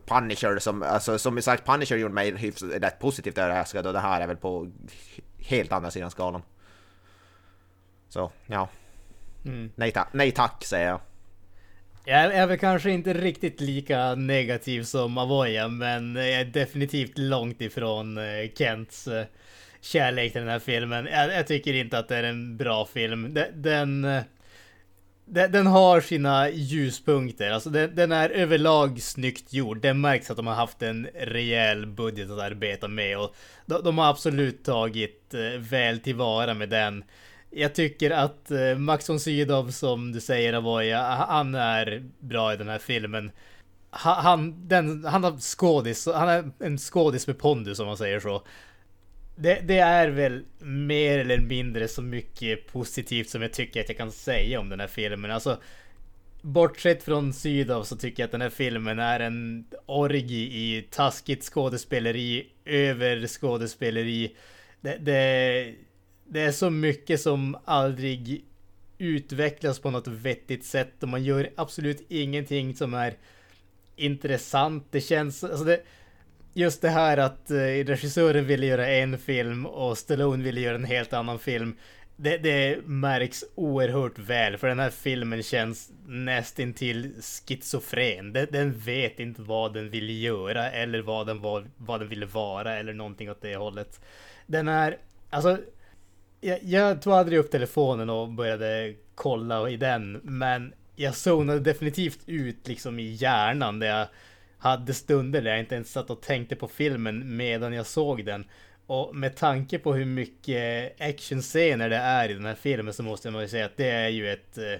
Punisher 0.05 0.59
som, 0.59 0.83
alltså 0.83 1.17
som 1.17 1.41
sagt 1.41 1.65
Punisher 1.65 1.97
gjorde 1.97 2.13
mig 2.13 2.35
hyfsat 2.35 2.69
rätt 2.69 2.99
positivt 2.99 3.37
överraskad 3.37 3.87
och 3.87 3.93
det 3.93 3.99
här 3.99 4.21
är 4.21 4.27
väl 4.27 4.37
på 4.37 4.71
helt 5.39 5.71
andra 5.71 5.91
sidan 5.91 6.11
skalan. 6.11 6.41
Så, 8.09 8.31
ja. 8.45 8.69
Mm. 9.45 9.71
Nej, 9.75 9.91
ta 9.91 10.07
nej 10.11 10.31
tack 10.31 10.65
säger 10.65 10.87
jag. 10.87 10.99
Jag 12.05 12.35
är 12.35 12.47
väl 12.47 12.57
kanske 12.57 12.91
inte 12.91 13.13
riktigt 13.13 13.61
lika 13.61 14.15
negativ 14.15 14.83
som 14.83 15.17
Avoya, 15.17 15.67
men 15.67 16.15
jag 16.15 16.29
är 16.29 16.45
definitivt 16.45 17.17
långt 17.17 17.61
ifrån 17.61 18.17
eh, 18.17 18.51
Kents 18.55 19.07
eh, 19.07 19.25
kärlek 19.91 20.31
till 20.31 20.41
den 20.41 20.49
här 20.49 20.59
filmen. 20.59 21.07
Jag, 21.11 21.33
jag 21.33 21.47
tycker 21.47 21.73
inte 21.73 21.99
att 21.99 22.07
det 22.07 22.15
är 22.15 22.23
en 22.23 22.57
bra 22.57 22.85
film. 22.85 23.33
Den... 23.33 24.01
den, 25.25 25.51
den 25.51 25.67
har 25.67 26.01
sina 26.01 26.49
ljuspunkter. 26.49 27.51
Alltså 27.51 27.69
den, 27.69 27.95
den, 27.95 28.11
är 28.11 28.29
överlag 28.29 29.01
snyggt 29.01 29.53
gjord. 29.53 29.81
Det 29.81 29.93
märks 29.93 30.31
att 30.31 30.37
de 30.37 30.47
har 30.47 30.53
haft 30.53 30.81
en 30.81 31.07
rejäl 31.15 31.85
budget 31.85 32.31
att 32.31 32.39
arbeta 32.39 32.87
med 32.87 33.17
och 33.17 33.35
de, 33.65 33.83
de 33.83 33.97
har 33.97 34.09
absolut 34.09 34.63
tagit 34.63 35.33
eh, 35.33 35.59
väl 35.59 35.99
tillvara 35.99 36.53
med 36.53 36.69
den. 36.69 37.03
Jag 37.49 37.75
tycker 37.75 38.11
att 38.11 38.51
eh, 38.51 38.77
Max 38.77 39.09
von 39.09 39.19
Sydow 39.19 39.71
som 39.71 40.11
du 40.11 40.21
säger 40.21 40.53
Avoya, 40.53 41.01
han 41.29 41.55
är 41.55 42.03
bra 42.19 42.53
i 42.53 42.57
den 42.57 42.67
här 42.67 42.79
filmen. 42.79 43.31
Han, 43.89 44.67
den, 44.67 45.05
han 45.05 45.23
har 45.23 45.37
skådis, 45.37 46.07
han 46.15 46.29
är 46.29 46.51
en 46.59 46.77
skådis 46.77 47.27
med 47.27 47.37
pondus 47.37 47.79
om 47.79 47.87
man 47.87 47.97
säger 47.97 48.19
så. 48.19 48.43
Det, 49.39 49.61
det, 49.63 49.79
är 49.79 50.07
väl 50.07 50.45
mer 50.59 51.19
eller 51.19 51.37
mindre 51.37 51.87
så 51.87 52.01
mycket 52.01 52.67
positivt 52.67 53.29
som 53.29 53.41
jag 53.41 53.53
tycker 53.53 53.81
att 53.81 53.89
jag 53.89 53.97
kan 53.97 54.11
säga 54.11 54.59
om 54.59 54.69
den 54.69 54.79
här 54.79 54.87
filmen. 54.87 55.31
Alltså, 55.31 55.57
bortsett 56.41 57.03
från 57.03 57.33
Sydow 57.33 57.83
så 57.83 57.95
tycker 57.95 58.23
jag 58.23 58.27
att 58.27 58.31
den 58.31 58.41
här 58.41 58.49
filmen 58.49 58.99
är 58.99 59.19
en 59.19 59.65
orgi 59.85 60.41
i 60.41 60.87
taskigt 60.91 61.43
skådespeleri, 61.43 62.47
över 62.65 63.27
skådespeleri. 63.27 64.35
Det, 64.81 64.97
det, 64.97 65.73
det 66.25 66.41
är 66.41 66.51
så 66.51 66.69
mycket 66.69 67.21
som 67.21 67.57
aldrig 67.65 68.45
utvecklas 68.97 69.79
på 69.79 69.91
något 69.91 70.07
vettigt 70.07 70.65
sätt 70.65 71.03
och 71.03 71.09
man 71.09 71.23
gör 71.23 71.49
absolut 71.55 72.05
ingenting 72.09 72.75
som 72.75 72.93
är 72.93 73.17
intressant. 73.95 74.87
Det 74.91 75.01
känns, 75.01 75.43
alltså 75.43 75.63
det, 75.63 75.81
just 76.57 76.81
det 76.81 76.89
här 76.89 77.17
att 77.17 77.51
eh, 77.51 77.55
regissören 77.57 78.45
ville 78.45 78.65
göra 78.65 78.87
en 78.87 79.17
film 79.17 79.65
och 79.65 79.97
Stallone 79.97 80.43
ville 80.43 80.61
göra 80.61 80.75
en 80.75 80.85
helt 80.85 81.13
annan 81.13 81.39
film. 81.39 81.77
Det, 82.15 82.37
det 82.37 82.77
märks 82.85 83.43
oerhört 83.55 84.19
väl 84.19 84.57
för 84.57 84.67
den 84.67 84.79
här 84.79 84.89
filmen 84.89 85.43
känns 85.43 85.91
nästintill 86.07 87.13
schizofren. 87.47 88.33
Den, 88.33 88.47
den 88.51 88.79
vet 88.79 89.19
inte 89.19 89.41
vad 89.41 89.73
den 89.73 89.89
vill 89.89 90.23
göra 90.23 90.71
eller 90.71 91.01
vad 91.01 91.27
den, 91.27 91.41
var, 91.41 91.65
vad 91.77 91.99
den 91.99 92.09
ville 92.09 92.25
vara 92.25 92.77
eller 92.77 92.93
någonting 92.93 93.31
åt 93.31 93.41
det 93.41 93.55
hållet. 93.55 94.01
Den 94.45 94.67
är, 94.67 94.97
alltså 95.29 95.57
jag, 96.41 96.59
jag 96.63 97.01
tog 97.01 97.13
aldrig 97.13 97.39
upp 97.39 97.51
telefonen 97.51 98.09
och 98.09 98.29
började 98.29 98.93
kolla 99.15 99.69
i 99.69 99.77
den, 99.77 100.11
men 100.23 100.73
jag 100.95 101.15
zonade 101.15 101.59
definitivt 101.59 102.19
ut 102.25 102.67
liksom 102.67 102.99
i 102.99 103.13
hjärnan 103.13 103.79
där 103.79 103.87
jag 103.87 104.07
hade 104.57 104.93
stunder 104.93 105.41
där 105.41 105.51
jag 105.51 105.59
inte 105.59 105.75
ens 105.75 105.91
satt 105.91 106.09
och 106.09 106.21
tänkte 106.21 106.55
på 106.55 106.67
filmen 106.67 107.37
medan 107.37 107.73
jag 107.73 107.85
såg 107.85 108.25
den. 108.25 108.45
Och 108.87 109.15
med 109.15 109.35
tanke 109.35 109.79
på 109.79 109.93
hur 109.93 110.05
mycket 110.05 111.01
actionscener 111.01 111.89
det 111.89 111.95
är 111.95 112.29
i 112.29 112.33
den 112.33 112.45
här 112.45 112.55
filmen 112.55 112.93
så 112.93 113.03
måste 113.03 113.31
man 113.31 113.41
ju 113.41 113.47
säga 113.47 113.65
att 113.65 113.77
det 113.77 113.89
är 113.89 114.09
ju 114.09 114.29
ett, 114.29 114.57
eh, 114.57 114.79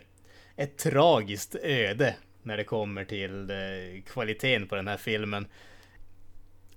ett 0.55 0.77
tragiskt 0.77 1.55
öde 1.55 2.15
när 2.43 2.57
det 2.57 2.63
kommer 2.63 3.05
till 3.05 3.49
eh, 3.49 4.03
kvaliteten 4.05 4.67
på 4.67 4.75
den 4.75 4.87
här 4.87 4.97
filmen. 4.97 5.47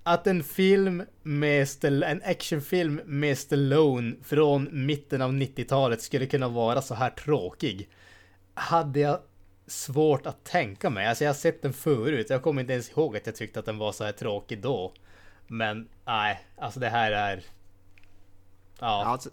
Att 0.03 0.27
en 0.27 0.43
film 0.43 1.03
med 1.23 1.69
Stall 1.69 2.03
en 2.03 2.21
actionfilm 2.25 3.01
med 3.05 3.37
Stallone 3.37 4.15
från 4.23 4.85
mitten 4.85 5.21
av 5.21 5.31
90-talet 5.31 6.01
skulle 6.01 6.25
kunna 6.25 6.47
vara 6.47 6.81
så 6.81 6.95
här 6.95 7.09
tråkig 7.09 7.89
hade 8.53 8.99
jag 8.99 9.19
svårt 9.71 10.25
att 10.25 10.43
tänka 10.43 10.89
mig. 10.89 11.07
Alltså 11.07 11.23
jag 11.23 11.29
har 11.29 11.35
sett 11.35 11.61
den 11.61 11.73
förut. 11.73 12.29
Jag 12.29 12.41
kommer 12.41 12.61
inte 12.61 12.73
ens 12.73 12.89
ihåg 12.89 13.17
att 13.17 13.25
jag 13.25 13.35
tyckte 13.35 13.59
att 13.59 13.65
den 13.65 13.77
var 13.77 13.91
så 13.91 14.03
här 14.03 14.11
tråkig 14.11 14.61
då. 14.61 14.93
Men 15.47 15.87
nej, 16.05 16.45
alltså 16.57 16.79
det 16.79 16.89
här 16.89 17.11
är... 17.11 17.43
Ja. 18.79 19.05
Alltså, 19.05 19.29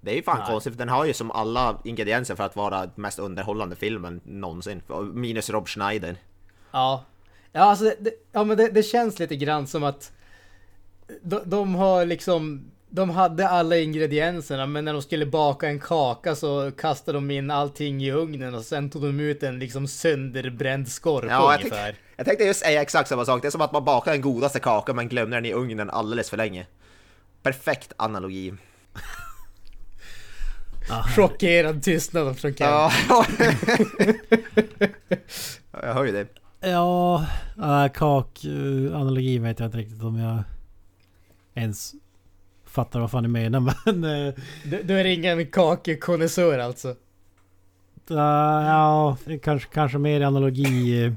det 0.00 0.10
är 0.10 0.14
ju 0.14 0.22
fan 0.22 0.38
nej. 0.38 0.46
konstigt, 0.50 0.78
den 0.78 0.88
har 0.88 1.04
ju 1.04 1.12
som 1.12 1.30
alla 1.30 1.80
ingredienser 1.84 2.34
för 2.34 2.44
att 2.44 2.56
vara 2.56 2.80
den 2.80 2.90
mest 2.94 3.18
underhållande 3.18 3.76
filmen 3.76 4.20
någonsin. 4.24 4.82
Minus 5.12 5.50
Rob 5.50 5.68
Schneider. 5.68 6.16
Ja. 6.70 7.04
Ja, 7.52 7.60
alltså 7.60 7.94
det, 7.98 8.10
ja, 8.32 8.44
men 8.44 8.56
det, 8.56 8.68
det 8.68 8.82
känns 8.82 9.18
lite 9.18 9.36
grann 9.36 9.66
som 9.66 9.84
att 9.84 10.12
de, 11.22 11.40
de 11.44 11.74
har 11.74 12.04
liksom 12.06 12.70
de 12.94 13.10
hade 13.10 13.48
alla 13.48 13.78
ingredienserna 13.78 14.66
men 14.66 14.84
när 14.84 14.92
de 14.92 15.02
skulle 15.02 15.26
baka 15.26 15.68
en 15.68 15.80
kaka 15.80 16.34
så 16.34 16.70
kastade 16.70 17.16
de 17.16 17.30
in 17.30 17.50
allting 17.50 18.04
i 18.04 18.12
ugnen 18.12 18.54
och 18.54 18.64
sen 18.64 18.90
tog 18.90 19.02
de 19.02 19.20
ut 19.20 19.42
en 19.42 19.58
liksom 19.58 19.88
sönderbränd 19.88 20.88
skorpa 20.88 21.28
ja, 21.28 21.54
ungefär. 21.58 21.86
Jag 21.86 21.86
tänkte, 21.86 22.00
jag 22.16 22.26
tänkte 22.26 22.44
just 22.44 22.60
säga 22.60 22.82
exakt 22.82 23.08
samma 23.08 23.24
sak. 23.24 23.42
Det 23.42 23.48
är 23.48 23.50
som 23.50 23.60
att 23.60 23.72
man 23.72 23.84
bakar 23.84 24.12
den 24.12 24.20
godaste 24.20 24.60
kakan 24.60 24.96
men 24.96 25.08
glömmer 25.08 25.36
den 25.36 25.44
i 25.44 25.52
ugnen 25.52 25.90
alldeles 25.90 26.30
för 26.30 26.36
länge. 26.36 26.66
Perfekt 27.42 27.92
analogi. 27.96 28.54
Chockerad 31.16 31.82
tystnad 31.82 32.38
från 32.38 32.54
Ken. 32.54 32.66
Ja, 32.66 32.92
jag 35.72 35.94
hör 35.94 36.04
ju 36.04 36.12
det. 36.12 36.26
Ja, 36.60 37.26
äh, 37.58 37.92
kak-analogi 37.92 39.38
vet 39.38 39.58
jag 39.58 39.66
inte 39.66 39.78
riktigt 39.78 40.02
om 40.02 40.18
jag 40.18 40.42
ens 41.54 41.94
fattar 42.74 43.00
vad 43.00 43.10
fan 43.10 43.22
ni 43.22 43.28
menar 43.28 43.60
men... 43.92 44.02
Du, 44.64 44.82
du 44.82 45.00
är 45.00 45.04
ingen 45.04 45.46
kakekonnässör 45.46 46.58
alltså? 46.58 46.88
Uh, 48.10 48.16
ja, 48.66 49.16
kanske, 49.42 49.68
kanske 49.72 49.98
mer 49.98 50.20
analogi... 50.20 51.04
Uh, 51.04 51.12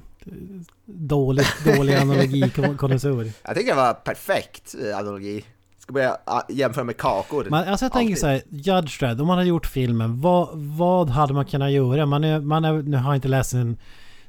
dålig, 0.86 1.46
dålig 1.66 1.94
analogi-konnässör. 1.94 3.32
Jag 3.44 3.56
tycker 3.56 3.72
det 3.72 3.82
var 3.82 3.94
perfekt 3.94 4.76
analogi. 4.96 5.46
Ska 5.80 5.94
börja 5.94 6.18
jämföra 6.50 6.84
med 6.84 6.98
kakor. 6.98 7.48
Men 7.50 7.68
alltså 7.68 7.86
jag 7.86 7.94
tänker 7.94 8.16
så 8.16 8.28
här, 8.28 8.42
Judge 8.50 9.00
Dredd, 9.00 9.22
om 9.22 9.28
man 9.28 9.38
hade 9.38 9.50
gjort 9.50 9.66
filmen, 9.66 10.22
vad, 10.22 10.50
vad 10.54 11.10
hade 11.10 11.34
man 11.34 11.46
kunnat 11.46 11.72
göra? 11.72 12.06
Man, 12.06 12.24
är, 12.24 12.40
man 12.40 12.66
är, 12.66 12.82
nu 12.82 12.98
har 12.98 13.10
jag 13.10 13.18
inte 13.18 13.28
läst 13.28 13.54
en 13.54 13.78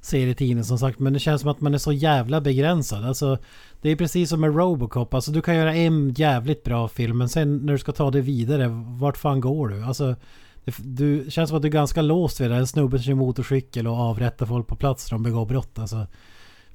serietidning 0.01 0.65
som 0.65 0.79
sagt, 0.79 0.99
men 0.99 1.13
det 1.13 1.19
känns 1.19 1.41
som 1.41 1.51
att 1.51 1.61
man 1.61 1.75
är 1.75 1.79
så 1.79 1.93
jävla 1.93 2.41
begränsad. 2.41 3.05
Alltså, 3.05 3.39
det 3.83 3.91
är 3.91 3.97
precis 3.97 4.31
som 4.31 4.41
med 4.41 4.57
Robocop. 4.57 5.15
Alltså 5.15 5.31
du 5.31 5.43
kan 5.43 5.57
göra 5.57 5.75
en 5.75 6.15
jävligt 6.17 6.65
bra 6.65 6.89
film 6.89 7.19
men 7.19 7.29
sen 7.29 7.57
när 7.57 7.73
du 7.73 7.79
ska 7.79 7.93
ta 7.93 8.11
det 8.11 8.21
vidare, 8.21 8.69
vart 9.01 9.17
fan 9.17 9.41
går 9.41 9.69
du? 9.69 9.83
Alltså 9.83 10.17
det, 10.65 10.75
du 10.79 11.31
känns 11.31 11.49
som 11.49 11.57
att 11.57 11.63
du 11.63 11.69
är 11.69 11.73
ganska 11.73 12.03
låst 12.03 12.41
vid 12.41 12.51
det. 12.51 12.57
En 12.57 12.67
snubbe 12.67 12.99
som 12.99 13.05
kör 13.05 13.15
motorcykel 13.15 13.87
och 13.87 13.97
avrättar 13.97 14.47
folk 14.47 14.67
på 14.67 14.77
plats 14.77 15.11
när 15.11 15.19
de 15.19 15.23
begår 15.23 15.47
brott. 15.47 15.79
Alltså, 15.79 16.07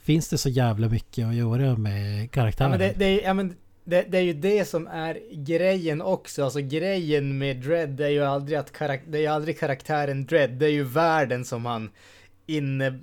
finns 0.04 0.30
det 0.30 0.38
så 0.38 0.50
jävla 0.50 0.90
mycket 0.90 1.28
att 1.28 1.36
göra 1.36 1.78
med 1.78 2.32
karaktären? 2.32 2.72
Ja, 2.72 2.78
det, 2.78 2.94
det, 2.98 3.22
ja, 3.22 3.34
men 3.34 3.56
det, 3.84 4.06
det, 4.10 4.18
är 4.18 4.22
ju 4.22 4.34
det 4.34 4.66
som 4.66 4.88
är 4.88 5.20
grejen 5.32 6.02
också. 6.02 6.44
Alltså 6.44 6.60
grejen 6.60 7.38
med 7.38 7.58
Dread 7.58 8.00
är 8.00 8.10
ju 8.10 8.24
aldrig 8.24 8.58
att 8.58 8.72
karak 8.72 9.02
det 9.08 9.26
är 9.26 9.30
aldrig 9.30 9.60
karaktären 9.60 10.26
Dread. 10.26 10.50
Det 10.50 10.66
är 10.66 10.72
ju 10.72 10.84
världen 10.84 11.46
som 11.46 11.66
han 11.66 11.90
inne, 12.46 13.00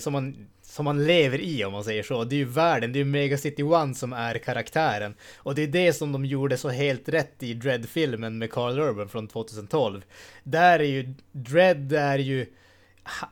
som 0.00 0.12
man 0.12 0.46
som 0.62 0.84
man 0.84 1.06
lever 1.06 1.40
i 1.40 1.64
om 1.64 1.72
man 1.72 1.84
säger 1.84 2.02
så. 2.02 2.24
Det 2.24 2.34
är 2.34 2.38
ju 2.38 2.44
världen, 2.44 2.92
det 2.92 2.96
är 2.98 3.04
ju 3.04 3.10
Mega 3.10 3.38
City 3.38 3.62
One 3.62 3.94
som 3.94 4.12
är 4.12 4.38
karaktären. 4.38 5.14
Och 5.36 5.54
det 5.54 5.62
är 5.62 5.66
det 5.66 5.92
som 5.92 6.12
de 6.12 6.24
gjorde 6.24 6.56
så 6.56 6.68
helt 6.68 7.08
rätt 7.08 7.42
i 7.42 7.54
Dread-filmen 7.54 8.38
med 8.38 8.50
Carl 8.50 8.78
Urban 8.78 9.08
från 9.08 9.28
2012. 9.28 10.02
Där 10.42 10.78
är 10.78 10.84
ju, 10.84 11.14
Dread 11.32 11.92
är 11.92 12.18
ju... 12.18 12.46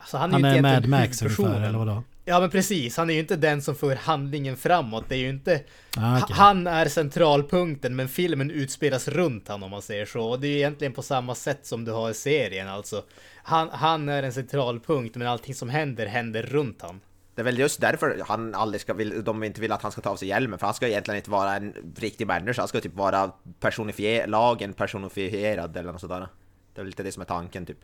Så 0.07 0.18
han 0.18 0.30
är, 0.30 0.32
han 0.32 0.45
är 0.45 0.57
ju 0.57 0.62
Mad 0.62 0.88
Max 0.88 1.22
ungefär, 1.22 1.61
eller 1.61 1.78
vadå? 1.78 2.03
Ja 2.24 2.40
men 2.40 2.50
precis, 2.50 2.96
han 2.96 3.10
är 3.10 3.14
ju 3.14 3.20
inte 3.20 3.36
den 3.36 3.62
som 3.62 3.74
för 3.74 3.96
handlingen 3.96 4.56
framåt. 4.56 5.04
Det 5.08 5.14
är 5.14 5.18
ju 5.18 5.28
inte... 5.28 5.60
Ah, 5.96 6.22
okay. 6.22 6.36
Han 6.36 6.66
är 6.66 6.88
centralpunkten 6.88 7.96
men 7.96 8.08
filmen 8.08 8.50
utspelas 8.50 9.08
runt 9.08 9.48
han 9.48 9.62
om 9.62 9.70
man 9.70 9.82
säger 9.82 10.06
så. 10.06 10.20
Och 10.20 10.40
det 10.40 10.46
är 10.46 10.50
ju 10.50 10.56
egentligen 10.56 10.92
på 10.92 11.02
samma 11.02 11.34
sätt 11.34 11.66
som 11.66 11.84
du 11.84 11.92
har 11.92 12.10
i 12.10 12.14
serien 12.14 12.68
alltså. 12.68 13.04
Han, 13.36 13.68
han 13.72 14.08
är 14.08 14.22
en 14.22 14.32
centralpunkt 14.32 15.16
men 15.16 15.28
allting 15.28 15.54
som 15.54 15.68
händer 15.68 16.06
händer 16.06 16.42
runt 16.42 16.82
han. 16.82 17.00
Det 17.34 17.42
är 17.42 17.44
väl 17.44 17.58
just 17.58 17.80
därför 17.80 18.22
han 18.26 18.54
aldrig 18.54 18.80
ska 18.80 18.94
vill, 18.94 19.24
de 19.24 19.42
inte 19.42 19.60
vill 19.60 19.72
att 19.72 19.82
han 19.82 19.92
ska 19.92 20.00
ta 20.00 20.10
av 20.10 20.16
sig 20.16 20.28
hjälmen, 20.28 20.58
för 20.58 20.66
han 20.66 20.74
ska 20.74 20.88
egentligen 20.88 21.16
inte 21.16 21.30
vara 21.30 21.56
en 21.56 21.94
riktig 21.96 22.26
människa, 22.26 22.62
han 22.62 22.68
ska 22.68 22.80
typ 22.80 22.94
vara 22.94 23.32
personifier 23.60 24.26
lagen 24.26 24.72
personifierad 24.72 25.76
eller 25.76 25.92
något 25.92 26.00
sådär. 26.00 26.28
Det 26.74 26.80
är 26.80 26.84
lite 26.84 27.02
det 27.02 27.12
som 27.12 27.20
är 27.20 27.24
tanken 27.26 27.66
typ. 27.66 27.78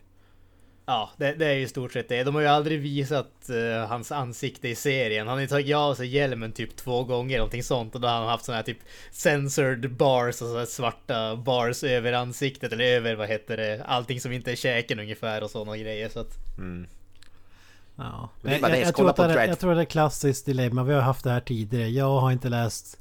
Ja, 0.89 1.11
det, 1.17 1.33
det 1.33 1.47
är 1.47 1.53
ju 1.53 1.63
i 1.63 1.69
stort 1.69 1.93
sett 1.93 2.09
det. 2.09 2.25
De 2.25 2.35
har 2.35 2.43
ju 2.43 2.49
aldrig 2.49 2.81
visat 2.81 3.51
uh, 3.51 3.87
hans 3.87 4.13
ansikte 4.13 4.69
i 4.69 4.75
serien. 4.75 5.27
Han 5.27 5.37
har 5.37 5.41
ju 5.41 5.47
tagit 5.47 5.77
av 5.77 5.95
sig 5.95 6.07
hjälmen 6.07 6.53
typ 6.53 6.77
två 6.77 7.05
gånger, 7.05 7.37
någonting 7.39 7.63
sånt. 7.63 7.95
Och 7.95 8.01
då 8.01 8.09
har 8.09 8.15
han 8.15 8.29
haft 8.29 8.45
såna 8.45 8.57
här 8.57 8.63
typ 8.63 8.79
censored 9.11 9.97
bars, 9.97 10.43
alltså 10.43 10.67
svarta 10.67 11.37
bars 11.37 11.85
över 11.85 12.13
ansiktet, 12.13 12.73
eller 12.73 12.85
över, 12.85 13.15
vad 13.15 13.29
heter 13.29 13.57
det, 13.57 13.85
allting 13.85 14.21
som 14.21 14.33
inte 14.33 14.53
är 14.53 14.57
käken 14.57 15.01
ungefär 15.01 15.43
och 15.43 15.51
sådana 15.51 15.77
grejer. 15.77 16.09
Så 16.09 16.21
att... 16.21 16.59
Mm. 16.59 16.87
Ja. 17.97 18.31
Jag, 18.43 18.61
jag, 18.61 18.81
jag, 18.81 18.95
tror 18.95 19.11
att 19.11 19.17
det, 19.17 19.47
jag 19.47 19.59
tror 19.59 19.73
att 19.73 19.79
det 19.79 19.83
är 19.83 19.85
klassiskt 19.85 20.47
dilemma. 20.47 20.83
Vi 20.83 20.95
har 20.95 21.01
haft 21.01 21.25
det 21.25 21.31
här 21.31 21.41
tidigare. 21.41 21.89
Jag 21.89 22.21
har 22.21 22.33
inte 22.33 22.49
läst 22.49 22.99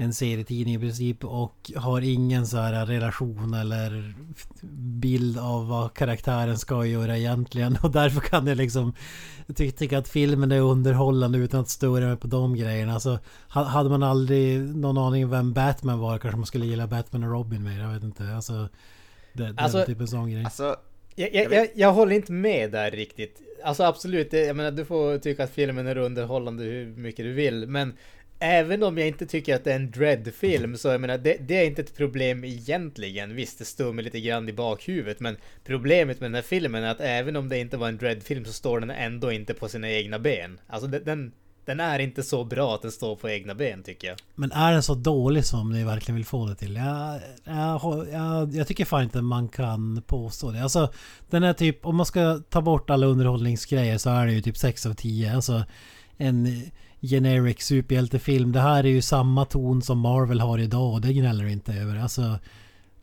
en 0.00 0.12
serietidning 0.12 0.74
i 0.74 0.78
princip 0.78 1.24
och 1.24 1.70
har 1.76 2.00
ingen 2.00 2.46
så 2.46 2.56
här 2.56 2.86
relation 2.86 3.54
eller 3.54 4.14
bild 5.00 5.38
av 5.38 5.68
vad 5.68 5.94
karaktären 5.94 6.58
ska 6.58 6.86
göra 6.86 7.18
egentligen. 7.18 7.78
Och 7.82 7.90
därför 7.90 8.20
kan 8.20 8.46
jag 8.46 8.56
liksom 8.56 8.94
ty 9.56 9.70
tycka 9.70 9.98
att 9.98 10.08
filmen 10.08 10.52
är 10.52 10.60
underhållande 10.60 11.38
utan 11.38 11.60
att 11.60 11.68
störa 11.68 12.06
mig 12.06 12.16
på 12.16 12.26
de 12.26 12.56
grejerna. 12.56 12.94
Alltså, 12.94 13.18
hade 13.48 13.90
man 13.90 14.02
aldrig 14.02 14.60
någon 14.76 14.98
aning 14.98 15.30
vem 15.30 15.52
Batman 15.52 15.98
var 15.98 16.18
kanske 16.18 16.36
man 16.36 16.46
skulle 16.46 16.66
gilla 16.66 16.86
Batman 16.86 17.24
och 17.24 17.30
Robin 17.30 17.64
mer. 17.64 17.80
Jag 17.80 17.92
vet 17.92 18.02
inte. 18.02 18.24
Alltså, 18.34 18.68
det, 19.32 19.52
det 19.52 19.62
alltså, 19.62 19.78
är 19.78 19.84
typ 19.84 20.00
en 20.00 20.08
sån 20.08 20.30
grej. 20.30 20.44
Alltså, 20.44 20.76
Jag, 21.14 21.34
jag, 21.34 21.52
jag, 21.52 21.68
jag 21.74 21.92
håller 21.92 22.16
inte 22.16 22.32
med 22.32 22.70
där 22.70 22.90
riktigt. 22.90 23.42
Alltså 23.64 23.82
absolut, 23.82 24.32
jag 24.32 24.56
menar 24.56 24.70
du 24.70 24.84
får 24.84 25.18
tycka 25.18 25.44
att 25.44 25.50
filmen 25.50 25.86
är 25.86 25.98
underhållande 25.98 26.64
hur 26.64 26.86
mycket 26.86 27.24
du 27.24 27.32
vill, 27.32 27.66
men 27.66 27.92
även 28.38 28.82
om 28.82 28.98
jag 28.98 29.08
inte 29.08 29.26
tycker 29.26 29.54
att 29.54 29.64
det 29.64 29.72
är 29.72 29.76
en 29.76 29.90
dread-film 29.90 30.76
så 30.76 30.88
jag 30.88 31.00
menar 31.00 31.18
det, 31.18 31.36
det 31.40 31.56
är 31.56 31.66
inte 31.66 31.82
ett 31.82 31.96
problem 31.96 32.44
egentligen. 32.44 33.34
Visst, 33.34 33.58
det 33.58 33.64
står 33.64 33.92
mig 33.92 34.04
lite 34.04 34.20
grann 34.20 34.48
i 34.48 34.52
bakhuvudet, 34.52 35.20
men 35.20 35.36
problemet 35.64 36.20
med 36.20 36.30
den 36.30 36.34
här 36.34 36.42
filmen 36.42 36.84
är 36.84 36.90
att 36.90 37.00
även 37.00 37.36
om 37.36 37.48
det 37.48 37.58
inte 37.58 37.76
var 37.76 37.88
en 37.88 37.98
dread-film 37.98 38.44
så 38.44 38.52
står 38.52 38.80
den 38.80 38.90
ändå 38.90 39.32
inte 39.32 39.54
på 39.54 39.68
sina 39.68 39.90
egna 39.90 40.18
ben. 40.18 40.60
Alltså 40.66 40.88
den, 40.88 41.04
den, 41.04 41.32
den 41.64 41.80
är 41.80 41.98
inte 41.98 42.22
så 42.22 42.44
bra 42.44 42.74
att 42.74 42.82
den 42.82 42.92
står 42.92 43.16
på 43.16 43.28
egna 43.28 43.54
ben 43.54 43.82
tycker 43.82 44.08
jag. 44.08 44.16
Men 44.34 44.52
är 44.52 44.72
den 44.72 44.82
så 44.82 44.94
dålig 44.94 45.44
som 45.44 45.72
ni 45.72 45.84
verkligen 45.84 46.16
vill 46.16 46.26
få 46.26 46.46
det 46.46 46.54
till? 46.54 46.76
Jag, 46.76 47.20
jag, 47.44 48.06
jag, 48.12 48.54
jag 48.54 48.66
tycker 48.66 48.84
fan 48.84 49.02
inte 49.02 49.22
man 49.22 49.48
kan 49.48 50.02
påstå 50.06 50.50
det. 50.50 50.62
Alltså 50.62 50.92
den 51.30 51.42
är 51.42 51.52
typ, 51.52 51.86
om 51.86 51.96
man 51.96 52.06
ska 52.06 52.40
ta 52.50 52.60
bort 52.60 52.90
alla 52.90 53.06
underhållningsgrejer 53.06 53.98
så 53.98 54.10
är 54.10 54.26
det 54.26 54.32
ju 54.32 54.40
typ 54.40 54.56
6 54.56 54.86
av 54.86 54.94
10. 54.94 55.34
Alltså 55.34 55.64
en 56.16 56.62
generic 57.00 57.62
superhjältefilm. 57.62 58.52
Det 58.52 58.60
här 58.60 58.84
är 58.84 58.88
ju 58.88 59.02
samma 59.02 59.44
ton 59.44 59.82
som 59.82 59.98
Marvel 59.98 60.40
har 60.40 60.58
idag 60.58 60.92
och 60.92 61.00
det 61.00 61.12
gnäller 61.12 61.46
inte 61.46 61.72
över. 61.72 61.98
Alltså... 61.98 62.38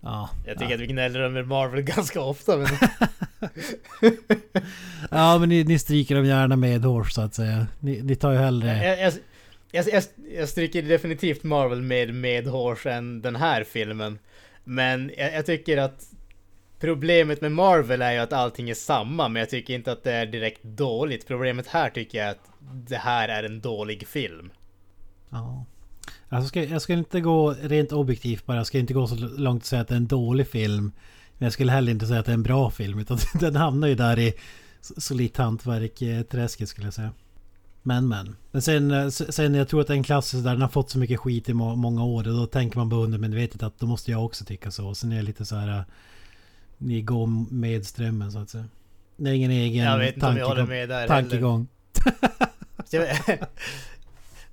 Ja. 0.01 0.29
Jag 0.45 0.59
tycker 0.59 0.75
att 0.75 0.81
vi 0.81 0.87
gnäller 0.87 1.19
över 1.19 1.43
Marvel 1.43 1.81
ganska 1.95 2.21
ofta, 2.21 2.57
men 2.57 2.67
Ja 5.11 5.37
men 5.37 5.49
ni, 5.49 5.63
ni 5.63 5.79
stryker 5.79 6.15
dem 6.15 6.25
gärna 6.25 6.55
med 6.55 6.85
hårs 6.85 7.13
så 7.13 7.21
att 7.21 7.33
säga. 7.33 7.67
Ni, 7.79 8.01
ni 8.01 8.15
tar 8.15 8.31
ju 8.31 8.37
hellre... 8.37 8.85
jag, 8.85 8.99
jag, 8.99 9.13
jag, 9.71 9.85
jag, 9.93 10.03
jag 10.37 10.49
stryker 10.49 10.81
definitivt 10.81 11.43
Marvel 11.43 11.81
med 11.81 12.13
medhårs 12.13 12.85
än 12.85 13.21
den 13.21 13.35
här 13.35 13.63
filmen. 13.63 14.19
Men 14.63 15.11
jag, 15.17 15.33
jag 15.33 15.45
tycker 15.45 15.77
att 15.77 16.05
problemet 16.79 17.41
med 17.41 17.51
Marvel 17.51 18.01
är 18.01 18.11
ju 18.11 18.19
att 18.19 18.33
allting 18.33 18.69
är 18.69 18.73
samma, 18.73 19.27
men 19.27 19.39
jag 19.39 19.49
tycker 19.49 19.73
inte 19.73 19.91
att 19.91 20.03
det 20.03 20.11
är 20.11 20.25
direkt 20.25 20.63
dåligt. 20.63 21.27
Problemet 21.27 21.67
här 21.67 21.89
tycker 21.89 22.17
jag 22.17 22.27
är 22.27 22.31
att 22.31 22.49
det 22.74 22.97
här 22.97 23.30
är 23.30 23.43
en 23.43 23.61
dålig 23.61 24.07
film. 24.07 24.49
Ja. 25.30 25.66
Jag 26.30 26.45
ska, 26.45 26.63
jag 26.63 26.82
ska 26.82 26.93
inte 26.93 27.22
gå 27.22 27.51
rent 27.61 27.91
objektivt 27.91 28.45
bara. 28.45 28.57
Jag 28.57 28.68
ska 28.68 28.80
inte 28.80 28.93
gå 28.93 29.07
så 29.07 29.16
långt 29.16 29.61
och 29.63 29.68
säga 29.68 29.82
att 29.82 29.88
det 29.88 29.93
är 29.93 29.97
en 29.97 30.07
dålig 30.07 30.47
film. 30.47 30.91
Men 31.38 31.45
jag 31.45 31.53
skulle 31.53 31.72
heller 31.72 31.91
inte 31.91 32.07
säga 32.07 32.20
att 32.20 32.26
det 32.26 32.32
är 32.32 32.34
en 32.34 32.43
bra 32.43 32.70
film. 32.70 32.99
Utan 32.99 33.18
den 33.39 33.55
hamnar 33.55 33.88
ju 33.88 33.95
där 33.95 34.20
i 34.20 34.34
solitt 34.97 35.38
hantverk-träsket 35.38 36.70
skulle 36.70 36.88
jag 36.88 36.93
säga. 36.93 37.11
Men 37.84 38.07
men. 38.07 38.36
Men 38.51 38.61
sen, 38.61 38.91
eh, 38.91 39.07
sen 39.09 39.55
jag 39.55 39.68
tror 39.68 39.82
att 39.82 39.88
det 39.88 39.93
är 39.93 39.97
en 39.97 40.03
klassisk 40.03 40.43
där 40.43 40.51
den 40.51 40.61
har 40.61 40.70
fått 40.70 40.89
så 40.89 40.99
mycket 40.99 41.20
skit 41.20 41.49
i 41.49 41.53
må, 41.53 41.76
många 41.76 42.03
år. 42.03 42.28
Och 42.28 42.34
då 42.34 42.45
tänker 42.45 42.78
man 42.78 42.89
på 42.89 42.95
undermedvetet 42.95 43.63
att 43.63 43.80
då 43.80 43.86
måste 43.86 44.11
jag 44.11 44.26
också 44.26 44.45
tycka 44.45 44.72
så. 44.72 44.95
Sen 44.95 45.11
är 45.11 45.16
det 45.16 45.22
lite 45.22 45.45
så 45.45 45.55
här... 45.55 45.80
eh, 45.80 45.84
Ni 46.78 47.01
går 47.01 47.28
med 47.53 47.86
strömmen 47.86 48.32
så 48.32 48.39
att 48.39 48.49
säga. 48.49 48.66
Det 49.18 49.30
är 49.30 49.34
ingen 49.34 49.51
egen 49.51 49.86
Jag 49.86 49.97
vet 49.99 50.13
inte 50.16 50.28
om 50.28 50.38
jag 50.38 50.47
håller 50.47 50.66
med 50.66 50.89
där 50.89 51.07
tankegång. 51.07 51.68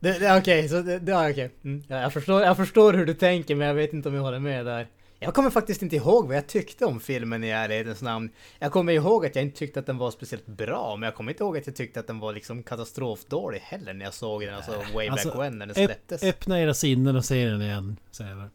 Okej, 0.38 0.68
så 0.68 0.82
det, 0.82 1.30
okej. 1.30 1.50
Mm, 1.64 1.82
ja, 1.88 2.00
jag, 2.00 2.12
förstår, 2.12 2.42
jag 2.42 2.56
förstår 2.56 2.92
hur 2.92 3.06
du 3.06 3.14
tänker, 3.14 3.54
men 3.54 3.66
jag 3.66 3.74
vet 3.74 3.92
inte 3.92 4.08
om 4.08 4.14
jag 4.14 4.22
håller 4.22 4.38
med 4.38 4.66
där. 4.66 4.86
Jag 5.18 5.34
kommer 5.34 5.50
faktiskt 5.50 5.82
inte 5.82 5.96
ihåg 5.96 6.26
vad 6.26 6.36
jag 6.36 6.46
tyckte 6.46 6.84
om 6.84 7.00
filmen 7.00 7.44
i 7.44 7.48
ärlighetens 7.48 8.02
namn. 8.02 8.30
Jag 8.58 8.72
kommer 8.72 8.92
ihåg 8.92 9.26
att 9.26 9.36
jag 9.36 9.44
inte 9.44 9.58
tyckte 9.58 9.80
att 9.80 9.86
den 9.86 9.98
var 9.98 10.10
speciellt 10.10 10.46
bra, 10.46 10.96
men 10.96 11.06
jag 11.06 11.14
kommer 11.14 11.32
inte 11.32 11.44
ihåg 11.44 11.58
att 11.58 11.66
jag 11.66 11.76
tyckte 11.76 12.00
att 12.00 12.06
den 12.06 12.18
var 12.18 12.32
liksom 12.32 12.62
katastrofdålig 12.62 13.58
heller 13.58 13.94
när 13.94 14.04
jag 14.04 14.14
såg 14.14 14.42
den, 14.42 14.54
alltså 14.54 14.70
way 14.94 15.10
back 15.10 15.24
Alltså, 15.24 15.40
when 15.40 15.58
när 15.58 15.66
den 15.66 15.74
släpptes. 15.74 16.22
öppna 16.22 16.60
era 16.60 16.74
sinnen 16.74 17.16
och 17.16 17.24
se 17.24 17.46
den 17.46 17.62
igen. 17.62 17.96
Säger 18.10 18.30
jag. 18.30 18.48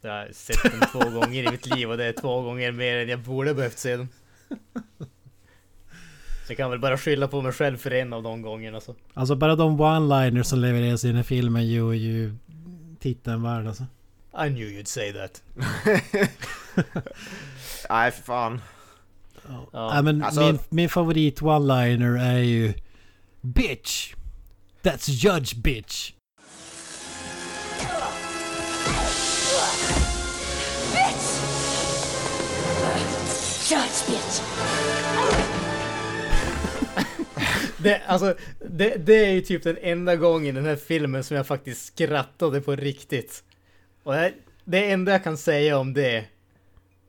Jag 0.00 0.10
har 0.10 0.28
sett 0.32 0.62
den 0.62 0.88
två 0.92 1.10
gånger 1.20 1.48
i 1.48 1.50
mitt 1.50 1.66
liv 1.66 1.90
och 1.90 1.96
det 1.96 2.04
är 2.04 2.12
två 2.12 2.42
gånger 2.42 2.72
mer 2.72 2.96
än 2.96 3.08
jag 3.08 3.20
borde 3.20 3.54
behövt 3.54 3.78
se 3.78 3.96
den. 3.96 4.08
Så 6.46 6.52
jag 6.52 6.56
kan 6.56 6.70
väl 6.70 6.78
bara 6.80 6.98
skylla 6.98 7.28
på 7.28 7.42
mig 7.42 7.52
själv 7.52 7.76
för 7.76 7.90
en 7.90 8.12
av 8.12 8.22
de 8.22 8.42
gångerna 8.42 8.80
så. 8.80 8.94
Alltså 9.14 9.34
bara 9.36 9.56
de 9.56 9.80
one-liners 9.80 10.42
som 10.42 10.58
levereras 10.58 11.04
i 11.04 11.06
den 11.06 11.16
här 11.16 11.22
filmen 11.22 11.68
gör 11.70 11.92
ju 11.92 12.34
titeln 13.00 13.42
värd 13.42 13.66
alltså. 13.66 13.82
I 14.46 14.48
knew 14.48 14.68
you'd 14.68 14.84
say 14.88 15.12
that. 15.12 15.42
Nej, 17.90 18.10
för 18.10 18.22
fan. 18.22 18.60
Ja. 19.48 19.68
Ja, 19.72 20.02
men 20.02 20.22
Alltså- 20.22 20.40
min, 20.40 20.58
min 20.68 20.88
favorit 20.88 21.40
one-liner 21.42 22.18
är 22.34 22.38
ju 22.38 22.74
Bitch! 23.40 24.14
That's 24.82 25.10
Judge 25.10 25.54
Bitch! 25.56 26.12
Judge 33.70 34.06
bitch. 34.06 35.53
Det, 37.84 38.02
alltså, 38.06 38.34
det, 38.70 39.06
det 39.06 39.24
är 39.26 39.32
ju 39.32 39.40
typ 39.40 39.62
den 39.62 39.76
enda 39.80 40.16
gången 40.16 40.46
i 40.56 40.60
den 40.60 40.64
här 40.64 40.76
filmen 40.76 41.24
som 41.24 41.36
jag 41.36 41.46
faktiskt 41.46 41.86
skrattade 41.86 42.60
på 42.60 42.76
riktigt. 42.76 43.44
Och 44.02 44.12
det, 44.12 44.32
det 44.64 44.90
enda 44.90 45.12
jag 45.12 45.24
kan 45.24 45.36
säga 45.36 45.78
om 45.78 45.94
det, 45.94 46.24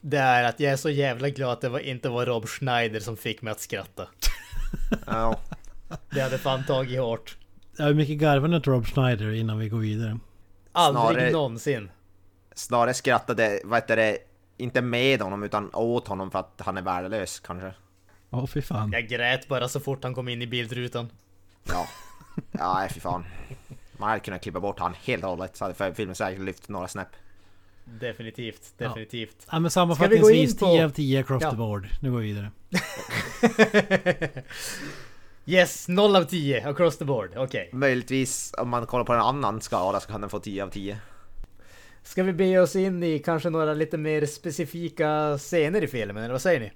det 0.01 0.17
är 0.17 0.43
att 0.43 0.59
jag 0.59 0.71
är 0.73 0.77
så 0.77 0.89
jävla 0.89 1.29
glad 1.29 1.51
att 1.51 1.61
det 1.61 1.69
var, 1.69 1.79
inte 1.79 2.09
var 2.09 2.25
Rob 2.25 2.47
Schneider 2.47 2.99
som 2.99 3.17
fick 3.17 3.41
mig 3.41 3.51
att 3.51 3.59
skratta. 3.59 4.07
Ja. 5.05 5.39
Det 6.09 6.21
hade 6.21 6.37
fan 6.37 6.65
tagit 6.65 6.99
hårt. 6.99 7.37
Hur 7.77 7.93
mycket 7.93 8.17
garvar 8.17 8.47
ni 8.47 8.57
åt 8.57 8.67
Rob 8.67 8.85
Schneider 8.85 9.33
innan 9.33 9.59
vi 9.59 9.69
går 9.69 9.79
vidare? 9.79 10.19
Aldrig 10.71 11.03
Snarare- 11.17 11.31
någonsin. 11.31 11.89
Snarare 12.55 12.93
skrattade, 12.93 13.59
vad 13.63 13.77
heter 13.77 13.95
det, 13.95 14.17
inte 14.57 14.81
med 14.81 15.21
honom 15.21 15.43
utan 15.43 15.69
åt 15.73 16.07
honom 16.07 16.31
för 16.31 16.39
att 16.39 16.61
han 16.65 16.77
är 16.77 16.81
värdelös 16.81 17.39
kanske. 17.39 17.73
Åh 18.29 18.45
fy 18.47 18.61
fan. 18.61 18.91
Jag 18.91 19.07
grät 19.07 19.47
bara 19.47 19.67
så 19.67 19.79
fort 19.79 20.03
han 20.03 20.13
kom 20.15 20.27
in 20.27 20.41
i 20.41 20.47
bildrutan. 20.47 21.09
Ja. 21.63 21.87
Ja, 22.51 22.87
fy 22.93 22.99
fan. 22.99 23.25
Man 23.97 24.09
hade 24.09 24.19
kunnat 24.21 24.41
klippa 24.43 24.59
bort 24.59 24.79
han 24.79 24.93
helt 25.03 25.23
och 25.23 25.29
hållet 25.29 25.57
så 25.57 25.65
hade 25.65 25.93
filmen 25.95 26.15
säkert 26.15 26.41
lyft 26.43 26.69
några 26.69 26.87
snäpp. 26.87 27.07
Definitivt, 27.85 28.73
definitivt. 28.77 29.35
Ja 29.39 29.53
men 29.53 29.63
vi 29.63 29.65
gå 29.65 29.69
sammanfattningsvis 29.69 30.51
in 30.53 30.57
på- 30.59 30.65
10 30.65 30.85
av 30.85 30.89
10 30.89 31.19
across 31.19 31.43
Ja. 31.43 31.51
the 31.51 31.57
board. 31.57 31.87
Nu 32.01 32.11
går 32.11 32.17
vi 32.19 32.25
vidare. 32.27 32.51
Yes, 35.47 35.87
0 35.87 36.15
av 36.15 36.23
10 36.23 36.69
across 36.69 36.97
the 36.97 37.05
board. 37.05 37.31
Okej. 37.37 37.69
Möjligtvis 37.73 38.53
om 38.57 38.69
man 38.69 38.85
kollar 38.85 39.03
på 39.05 39.13
en 39.13 39.19
annan 39.21 39.61
skala 39.61 39.99
så 39.99 40.07
kan 40.07 40.21
den 40.21 40.29
få 40.29 40.39
10 40.39 40.63
av 40.63 40.69
10. 40.69 40.97
Ska 42.03 42.23
vi 42.23 42.33
be 42.33 42.59
oss 42.59 42.75
in 42.75 43.03
i 43.03 43.19
kanske 43.19 43.49
några 43.49 43.73
lite 43.73 43.97
mer 43.97 44.25
specifika 44.25 45.37
scener 45.37 45.83
i 45.83 45.87
filmen, 45.87 46.23
eller 46.23 46.31
vad 46.31 46.41
säger 46.41 46.59
ni? 46.59 46.71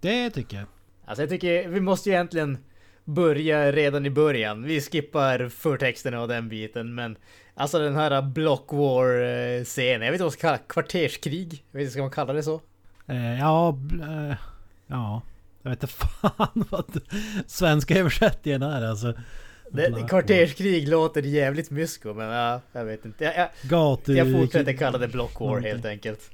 Det 0.00 0.30
tycker 0.30 0.56
jag. 0.56 0.66
Alltså 1.04 1.22
jag 1.22 1.30
tycker 1.30 1.68
vi 1.68 1.80
måste 1.80 2.08
ju 2.08 2.14
egentligen 2.14 2.58
börja 3.04 3.72
redan 3.72 4.06
i 4.06 4.10
början. 4.10 4.62
Vi 4.62 4.80
skippar 4.80 5.48
förtexterna 5.48 6.20
och 6.20 6.28
den 6.28 6.48
biten, 6.48 6.94
men 6.94 7.16
alltså 7.54 7.78
den 7.78 7.94
här 7.96 8.22
Block 8.22 8.72
War-scenen, 8.72 10.02
jag 10.02 10.12
vet 10.12 10.12
inte 10.12 10.22
vad 10.22 10.26
man 10.26 10.30
ska 10.30 10.40
kalla 10.40 10.58
kvarterskrig? 10.58 11.64
Jag 11.70 11.78
vet 11.78 11.82
inte, 11.82 11.92
ska 11.92 12.02
man 12.02 12.10
kalla 12.10 12.32
det 12.32 12.42
så? 12.42 12.60
Eh, 13.06 13.38
ja, 13.38 13.78
eh, 14.02 14.36
ja. 14.86 15.22
Jag 15.62 15.70
vet 15.70 15.82
inte 15.82 15.94
fan 15.94 16.64
vad 16.70 17.00
svenska 17.46 17.98
översättningen 17.98 18.62
är 18.62 18.86
alltså. 18.86 19.14
Det, 19.70 20.06
kvarterskrig 20.08 20.88
låter 20.88 21.22
jävligt 21.22 21.70
mysko, 21.70 22.14
men 22.14 22.28
ja, 22.28 22.60
jag 22.72 22.84
vet 22.84 23.04
inte. 23.04 23.24
Jag, 23.24 23.34
jag. 23.36 24.00
Jag 24.16 24.32
fortsätter 24.32 24.72
kalla 24.72 24.98
det 24.98 25.08
Block 25.08 25.40
War 25.40 25.60
helt 25.60 25.84
enkelt. 25.84 26.30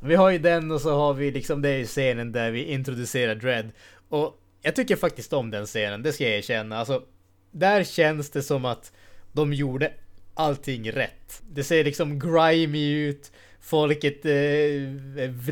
Vi 0.00 0.14
har 0.14 0.30
ju 0.30 0.38
den 0.38 0.70
och 0.70 0.80
så 0.80 0.94
har 0.94 1.14
vi 1.14 1.30
liksom, 1.30 1.62
det 1.62 1.68
är 1.68 1.76
ju 1.76 1.86
scenen 1.86 2.32
där 2.32 2.50
vi 2.50 2.64
introducerar 2.64 3.34
Dread. 3.34 3.70
Och 4.08 4.40
jag 4.62 4.76
tycker 4.76 4.96
faktiskt 4.96 5.32
om 5.32 5.50
den 5.50 5.66
scenen, 5.66 6.02
det 6.02 6.12
ska 6.12 6.24
jag 6.24 6.32
erkänna. 6.32 6.78
Alltså, 6.78 7.02
där 7.50 7.84
känns 7.84 8.30
det 8.30 8.42
som 8.42 8.64
att 8.64 8.92
de 9.32 9.52
gjorde 9.52 9.92
allting 10.34 10.92
rätt. 10.92 11.42
Det 11.50 11.64
ser 11.64 11.84
liksom 11.84 12.18
grimy 12.18 12.92
ut. 12.92 13.32
Folket 13.60 14.24
eh, 14.24 14.32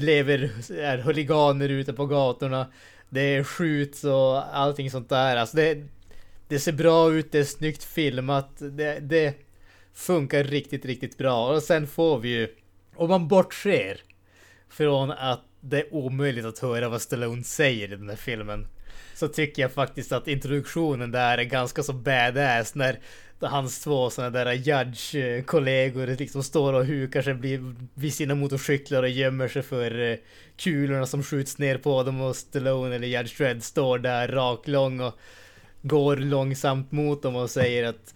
lever, 0.01 0.51
är 0.71 0.99
huliganer 0.99 1.69
ute 1.69 1.93
på 1.93 2.07
gatorna. 2.07 2.67
Det 3.09 3.45
skjuts 3.45 4.05
och 4.05 4.57
allting 4.57 4.91
sånt 4.91 5.09
där. 5.09 5.37
Alltså 5.37 5.57
det, 5.57 5.85
det 6.49 6.59
ser 6.59 6.73
bra 6.73 7.13
ut, 7.13 7.33
det 7.33 7.39
är 7.39 7.45
snyggt 7.45 7.85
filmat. 7.85 8.51
Det, 8.59 8.99
det 9.01 9.35
funkar 9.95 10.45
riktigt, 10.45 10.85
riktigt 10.85 11.19
bra. 11.19 11.55
Och 11.55 11.63
sen 11.63 11.87
får 11.87 12.19
vi 12.19 12.29
ju, 12.29 12.49
om 12.95 13.09
man 13.09 13.29
bortser 13.29 14.01
från 14.71 15.11
att 15.11 15.41
det 15.61 15.79
är 15.81 15.95
omöjligt 15.95 16.45
att 16.45 16.59
höra 16.59 16.89
vad 16.89 17.03
Stallone 17.03 17.43
säger 17.45 17.93
i 17.93 17.97
den 17.97 18.09
här 18.09 18.17
filmen. 18.17 18.67
Så 19.15 19.29
tycker 19.29 19.63
jag 19.63 19.73
faktiskt 19.73 20.13
att 20.13 20.29
introduktionen 20.29 21.11
där 21.11 21.39
är 21.39 21.43
ganska 21.45 21.83
så 21.83 21.93
badass 21.93 22.75
när 22.75 22.99
hans 23.41 23.81
två 23.81 24.11
sådana 24.11 24.31
där 24.45 24.53
judge-kollegor 24.53 26.07
liksom 26.19 26.43
står 26.43 26.73
och 26.73 26.87
hukar 26.87 27.23
sig 27.23 27.33
vid- 27.35 27.89
vid 27.95 28.15
sina 28.15 28.35
motorcyklar 28.35 29.03
och 29.03 29.09
gömmer 29.09 29.49
sig 29.49 29.63
för 29.63 30.11
eh, 30.11 30.17
kulorna 30.57 31.07
som 31.07 31.23
skjuts 31.23 31.59
ner 31.59 31.79
på 31.79 32.03
dem 32.03 32.21
och 32.21 32.37
Stallone 32.37 32.95
eller 32.95 33.07
Judge 33.09 33.39
Dredd 33.39 33.63
står 33.65 33.99
där 33.99 34.29
raklång 34.29 35.01
och 35.01 35.19
går 35.83 36.17
långsamt 36.17 36.93
mot 36.93 37.23
dem 37.23 37.37
och 37.37 37.51
säger 37.51 37.85
att 37.85 38.15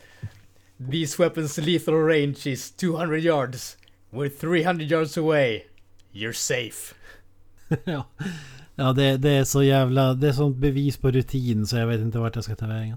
These 0.92 1.22
weapons 1.22 1.58
lethal 1.58 1.94
range 1.94 2.38
is 2.46 2.72
200 2.76 3.18
yards. 3.18 3.76
We're 4.10 4.28
300 4.40 4.84
yards 4.84 5.18
away. 5.18 5.62
You're 6.12 6.32
safe. 6.32 6.94
ja, 7.84 8.04
ja 8.74 8.92
det, 8.92 9.16
det 9.16 9.30
är 9.30 9.44
så 9.44 9.62
jävla... 9.62 10.14
Det 10.14 10.28
är 10.28 10.32
sånt 10.32 10.56
bevis 10.56 10.96
på 10.96 11.10
rutin 11.10 11.66
så 11.66 11.76
jag 11.76 11.86
vet 11.86 12.00
inte 12.00 12.18
vart 12.18 12.34
jag 12.34 12.44
ska 12.44 12.56
ta 12.56 12.66
vägen. 12.66 12.96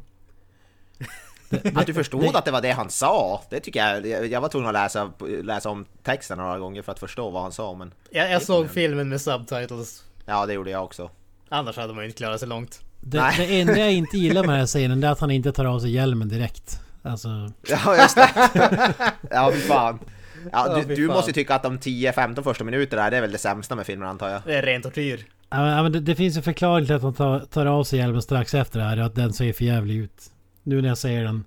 Att 1.75 1.85
du 1.85 1.93
förstod 1.93 2.21
det- 2.21 2.37
att 2.37 2.45
det 2.45 2.51
var 2.51 2.61
det 2.61 2.71
han 2.71 2.89
sa, 2.89 3.41
det 3.49 3.59
tycker 3.59 3.79
jag... 3.87 4.27
Jag 4.27 4.41
var 4.41 4.49
tvungen 4.49 4.67
att 4.67 4.73
läsa, 4.73 5.11
läsa 5.43 5.69
om 5.69 5.85
texten 6.03 6.37
några 6.37 6.59
gånger 6.59 6.81
för 6.81 6.91
att 6.91 6.99
förstå 6.99 7.29
vad 7.29 7.41
han 7.41 7.51
sa, 7.51 7.73
men... 7.73 7.93
Jag, 8.09 8.31
jag 8.31 8.41
såg 8.41 8.69
filmen 8.69 9.09
med 9.09 9.21
subtitles. 9.21 10.03
Ja, 10.25 10.45
det 10.45 10.53
gjorde 10.53 10.69
jag 10.71 10.83
också. 10.83 11.09
Annars 11.49 11.77
hade 11.77 11.93
man 11.93 12.03
ju 12.03 12.09
inte 12.09 12.17
klarat 12.17 12.39
sig 12.39 12.49
långt. 12.49 12.81
Det, 13.01 13.17
Nej. 13.21 13.35
det 13.37 13.61
enda 13.61 13.77
jag 13.77 13.93
inte 13.93 14.17
gillar 14.17 14.41
med 14.41 14.49
den 14.49 14.59
här 14.59 14.65
scenen 14.67 15.01
det 15.01 15.07
är 15.07 15.11
att 15.11 15.19
han 15.19 15.31
inte 15.31 15.51
tar 15.51 15.65
av 15.65 15.79
sig 15.79 15.91
hjälmen 15.91 16.29
direkt. 16.29 16.79
Alltså... 17.03 17.51
Ja, 17.67 17.97
just 17.97 18.15
det. 18.15 18.29
Ja, 19.31 19.51
fan. 19.67 19.99
Ja, 20.51 20.83
du, 20.87 20.95
du 20.95 21.07
måste 21.07 21.29
ju 21.29 21.33
tycka 21.33 21.55
att 21.55 21.63
de 21.63 21.79
10-15 21.79 22.43
första 22.43 22.63
minuterna, 22.63 23.09
det 23.09 23.17
är 23.17 23.21
väl 23.21 23.31
det 23.31 23.37
sämsta 23.37 23.75
med 23.75 23.85
filmen 23.85 24.07
antar 24.09 24.29
jag? 24.29 24.41
Det 24.45 24.55
är 24.55 24.61
ren 24.61 24.81
tortyr. 24.81 25.25
Ja, 25.49 25.57
men- 25.57 25.69
ja, 25.77 25.83
men 25.83 25.91
det, 25.91 25.99
det 25.99 26.15
finns 26.15 26.37
en 26.37 26.43
förklaring 26.43 26.85
till 26.85 26.95
att 26.95 27.01
han 27.03 27.13
tar, 27.13 27.39
tar 27.39 27.65
av 27.65 27.83
sig 27.83 27.99
hjälmen 27.99 28.21
strax 28.21 28.53
efter 28.53 28.79
det 28.79 28.85
här 28.85 28.97
att 28.97 29.15
den 29.15 29.33
ser 29.33 29.53
för 29.53 29.65
jävlig 29.65 29.95
ut. 29.97 30.23
Nu 30.63 30.81
när 30.81 30.87
jag 30.89 30.97
säger 30.97 31.23
den. 31.23 31.43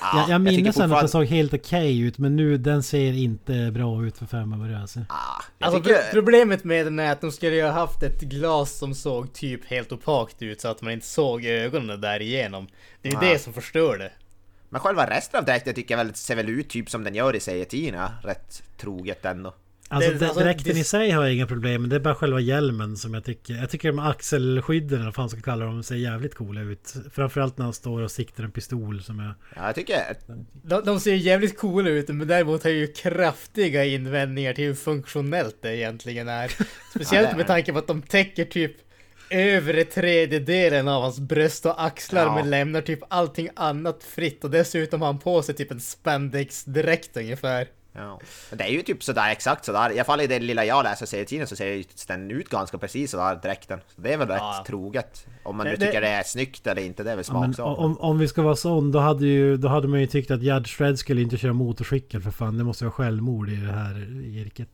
Ja, 0.00 0.20
jag, 0.20 0.30
jag 0.30 0.40
minns 0.40 0.56
sen 0.56 0.68
att 0.68 0.74
den 0.76 0.82
fortfarande- 0.88 1.08
såg 1.08 1.26
helt 1.26 1.54
okej 1.54 2.00
ut 2.00 2.18
men 2.18 2.36
nu 2.36 2.58
den 2.58 2.82
ser 2.82 3.12
inte 3.12 3.70
bra 3.70 4.06
ut 4.06 4.18
för 4.18 4.26
fem 4.26 4.52
öre 4.62 4.78
alltså. 4.80 5.00
Ah, 5.08 5.42
Alltså 5.60 5.80
tycker... 5.82 5.94
pro- 5.94 6.02
problemet 6.12 6.64
med 6.64 6.86
den 6.86 6.98
är 6.98 7.12
att 7.12 7.20
de 7.20 7.32
skulle 7.32 7.56
ju 7.56 7.62
ha 7.62 7.70
haft 7.70 8.02
ett 8.02 8.20
glas 8.20 8.78
som 8.78 8.94
såg 8.94 9.32
typ 9.32 9.64
helt 9.66 9.92
opakt 9.92 10.42
ut 10.42 10.60
så 10.60 10.68
att 10.68 10.82
man 10.82 10.92
inte 10.92 11.06
såg 11.06 11.44
ögonen 11.44 12.00
där 12.00 12.22
igenom. 12.22 12.66
Det 13.02 13.08
är 13.08 13.12
ju 13.12 13.18
Ja. 13.26 13.32
det 13.32 13.38
som 13.38 13.52
förstör 13.52 13.98
det. 13.98 14.10
Men 14.68 14.80
själva 14.80 15.10
resten 15.10 15.38
av 15.40 15.44
dräkten 15.44 15.74
tycker 15.74 15.96
jag 15.98 16.04
väl 16.04 16.14
ser 16.14 16.36
väl 16.36 16.48
ut 16.48 16.68
typ 16.68 16.90
som 16.90 17.04
den 17.04 17.14
gör 17.14 17.36
i 17.36 17.40
serietidningarna, 17.40 18.12
rätt 18.22 18.62
troget 18.76 19.24
ändå. 19.24 19.54
Alltså, 19.88 20.10
Det- 20.10 20.26
alltså, 20.26 20.40
dräkten 20.44 20.74
det- 20.74 20.80
i 20.80 20.84
sig 20.84 21.10
har 21.10 21.24
jag 21.24 21.34
inga 21.34 21.46
problem 21.46 21.80
med. 21.82 21.90
Det 21.90 21.96
är 21.96 22.00
bara 22.00 22.14
själva 22.14 22.40
hjälmen 22.40 22.96
som 22.96 23.14
jag 23.14 23.24
tycker... 23.24 23.54
Jag 23.54 23.70
tycker 23.70 23.88
de 23.88 23.98
axelskydden 23.98 24.94
eller 24.94 25.04
vad 25.04 25.14
fan 25.14 25.28
ska 25.30 25.40
kalla 25.40 25.64
dem 25.64 25.82
ser 25.82 25.94
jävligt 25.94 26.34
coola 26.34 26.60
ut. 26.60 26.94
Framförallt 27.12 27.58
när 27.58 27.64
han 27.64 27.74
står 27.74 28.02
och 28.02 28.10
siktar 28.10 28.44
en 28.44 28.50
pistol 28.50 29.02
som 29.02 29.18
jag... 29.18 29.34
Ja, 29.56 29.66
jag 29.66 29.74
tycker... 29.74 29.96
De, 30.62 30.84
de 30.84 31.00
ser 31.00 31.10
ju 31.10 31.16
jävligt 31.16 31.58
coola 31.58 31.90
ut 31.90 32.08
men 32.08 32.28
däremot 32.28 32.62
har 32.64 32.70
jag 32.70 32.78
ju 32.78 32.86
kraftiga 32.92 33.84
invändningar 33.84 34.52
till 34.52 34.64
hur 34.64 34.74
funktionellt 34.74 35.56
det 35.62 35.76
egentligen 35.76 36.28
är. 36.28 36.48
Speciellt 36.90 37.12
Ja, 37.12 37.20
det 37.22 37.28
är 37.34 37.36
med 37.36 37.46
tanke 37.46 37.72
på 37.72 37.78
att 37.78 37.86
de 37.86 38.02
täcker 38.02 38.44
typ 38.44 38.76
övre 39.30 39.84
tredjedelen 39.84 40.88
av 40.88 41.02
hans 41.02 41.18
bröst 41.20 41.66
och 41.66 41.84
axlar 41.84 42.22
Ja. 42.24 42.34
men 42.34 42.50
lämnar 42.50 42.80
typ 42.80 43.00
allting 43.08 43.48
annat 43.56 44.04
fritt 44.04 44.44
och 44.44 44.50
dessutom 44.50 45.00
har 45.00 45.06
han 45.08 45.18
på 45.18 45.42
sig 45.42 45.54
typ 45.54 45.70
en 45.70 45.80
spandexdräkt 45.80 47.16
ungefär. 47.16 47.68
Ja. 47.92 48.20
Men 48.50 48.58
Det 48.58 48.64
är 48.64 48.68
ju 48.68 48.82
typ 48.82 49.02
sådär 49.02 49.30
exakt 49.32 49.64
sådär. 49.64 49.90
I 49.90 49.94
alla 49.94 50.04
fall 50.04 50.20
i 50.20 50.26
det 50.26 50.38
lilla 50.38 50.64
jag 50.64 50.84
läser 50.84 51.06
serietidningen 51.06 51.46
så 51.46 51.56
ser 51.56 51.66
ju 51.66 51.84
den 52.06 52.30
ut 52.30 52.48
ganska 52.48 52.78
precis 52.78 53.10
sådär 53.10 53.38
dräkten. 53.42 53.78
Så 53.94 54.00
det 54.00 54.12
är 54.12 54.16
väl 54.16 54.28
rätt 54.28 54.36
Ja. 54.40 54.64
troget. 54.66 55.26
Om 55.42 55.56
man 55.56 55.66
nu 55.66 55.76
Det- 55.76 55.86
tycker 55.86 56.00
det 56.00 56.08
är 56.08 56.22
snyggt 56.22 56.66
eller 56.66 56.82
inte, 56.82 57.02
det 57.02 57.12
är 57.12 57.16
väl 57.16 57.24
Ja, 57.28 57.40
men 57.40 57.54
smaksak. 57.54 57.78
om, 57.78 57.98
om 58.00 58.18
vi 58.18 58.28
ska 58.28 58.42
vara 58.42 58.56
sån 58.56 58.92
då 58.92 58.98
hade, 58.98 59.26
ju, 59.26 59.56
då 59.56 59.68
hade 59.68 59.88
man 59.88 60.00
ju 60.00 60.06
tyckt 60.06 60.30
att 60.30 60.42
Judge 60.42 60.78
Dredd 60.78 60.98
skulle 60.98 61.22
inte 61.22 61.36
köra 61.36 61.52
motorcykel 61.52 62.22
för 62.22 62.30
fan. 62.30 62.58
Det 62.58 62.64
måste 62.64 62.84
vara 62.84 62.92
självmord 62.92 63.48
i 63.48 63.56
det 63.56 63.72
här 63.72 64.22
yrket. 64.24 64.68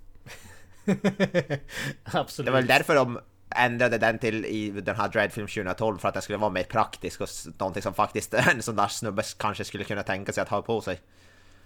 Absolut. 2.04 2.46
Det 2.46 2.52
var 2.52 2.58
väl 2.58 2.66
därför 2.68 2.94
de 2.94 3.18
ändrade 3.56 3.98
den 3.98 4.18
till 4.18 4.44
i 4.44 4.70
den 4.70 4.96
här 4.96 5.08
Dreadfilm 5.08 5.46
2012 5.46 5.98
för 5.98 6.08
att 6.08 6.14
den 6.14 6.22
skulle 6.22 6.38
vara 6.38 6.50
mer 6.50 6.62
praktisk 6.62 7.20
och 7.20 7.28
någonting 7.58 7.82
som 7.82 7.94
faktiskt 7.94 8.34
en 8.52 8.62
sån 8.62 8.76
där 8.76 8.88
snubbe 8.88 9.22
kanske 9.36 9.64
skulle 9.64 9.84
kunna 9.84 10.02
tänka 10.02 10.32
sig 10.32 10.42
att 10.42 10.48
ha 10.48 10.62
på 10.62 10.80
sig. 10.80 11.00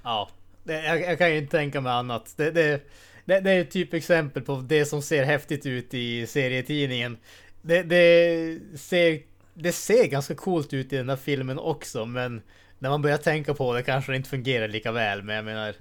Ja, 0.03 0.29
det, 0.65 0.85
jag, 0.85 1.01
jag 1.01 1.19
kan 1.19 1.31
ju 1.31 1.39
inte 1.39 1.57
tänka 1.57 1.81
mig 1.81 1.93
annat. 1.93 2.35
Det, 2.37 2.51
det, 2.51 2.83
det, 3.25 3.41
det 3.41 3.51
är 3.51 3.61
ett 3.61 3.71
typ 3.71 3.95
exempel 3.95 4.43
på 4.43 4.57
det 4.57 4.85
som 4.85 5.03
ser 5.03 5.25
häftigt 5.25 5.67
ut 5.67 5.95
i 5.95 6.27
serietidningen. 6.27 7.17
Det, 7.63 7.83
det, 7.83 8.59
ser, 8.79 9.21
det 9.55 9.73
ser 9.73 10.07
ganska 10.07 10.35
coolt 10.35 10.73
ut 10.73 10.93
i 10.93 10.97
den 10.97 11.09
här 11.09 11.17
filmen 11.17 11.59
också, 11.59 12.07
men 12.07 12.43
när 12.79 12.91
man 12.91 13.03
börjar 13.03 13.19
tänka 13.19 13.55
på 13.55 13.75
det 13.75 13.83
kanske 13.83 14.13
det 14.13 14.17
inte 14.17 14.29
fungerar 14.29 14.69
lika 14.69 14.93
väl. 14.93 15.23
Men 15.23 15.37
jag 15.37 15.45
menar, 15.45 15.75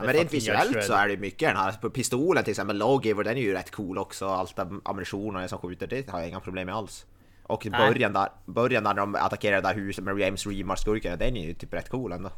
Ja. 0.00 0.06
Det 0.06 0.06
men 0.06 0.16
rent 0.16 0.34
visuellt 0.34 0.84
så 0.84 0.92
är 0.92 1.08
det 1.08 1.16
mycket 1.16 1.48
den 1.48 1.56
här 1.56 1.88
pistolen 1.90 2.44
till 2.44 2.50
exempel, 2.50 2.76
Lawgiver, 2.78 3.24
den 3.24 3.36
är 3.36 3.40
ju 3.40 3.52
rätt 3.52 3.70
cool 3.70 3.98
också. 3.98 4.26
Allt 4.26 4.58
am- 4.58 4.80
ammunitionen 4.84 5.48
som 5.48 5.58
skjuter, 5.58 5.86
det 5.86 6.08
har 6.10 6.18
jag 6.20 6.28
inga 6.28 6.40
problem 6.40 6.66
med 6.66 6.74
alls. 6.74 7.06
Och 7.42 7.66
början 7.70 8.12
där, 8.12 8.28
början 8.46 8.84
där 8.84 8.94
de 8.94 9.14
attackerar 9.14 9.56
det 9.62 9.68
där 9.68 9.74
huset 9.74 10.04
med 10.04 10.18
James 10.18 10.46
Remar-skurkarna, 10.46 11.16
den 11.16 11.36
är 11.36 11.46
ju 11.46 11.54
typ 11.54 11.74
rätt 11.74 11.88
cool 11.88 12.12
ändå. 12.12 12.28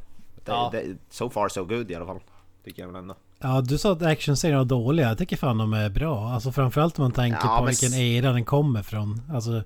Det, 0.44 0.52
Ja. 0.52 0.68
det, 0.72 0.84
so 1.10 1.30
far 1.30 1.48
so 1.48 1.64
good 1.64 1.90
i 1.90 1.94
alla 1.94 2.06
fall. 2.06 2.20
Tycker 2.64 2.82
jag 2.82 2.88
väl 2.88 2.96
ändå. 2.96 3.14
Ja, 3.38 3.60
du 3.60 3.78
sa 3.78 3.92
att 3.92 4.02
actionscenerna 4.02 4.58
var 4.58 4.64
dåliga. 4.64 5.08
Jag 5.08 5.18
tycker 5.18 5.36
fan 5.36 5.58
de 5.58 5.72
är 5.72 5.90
bra. 5.90 6.28
Alltså 6.28 6.52
framförallt 6.52 6.98
om 6.98 7.02
man 7.02 7.12
tänker 7.12 7.40
Ja, 7.44 7.58
på 7.58 7.64
vilken 7.66 7.94
era 7.94 8.32
den 8.32 8.44
kommer 8.44 8.82
från. 8.82 9.20
Alltså, 9.32 9.62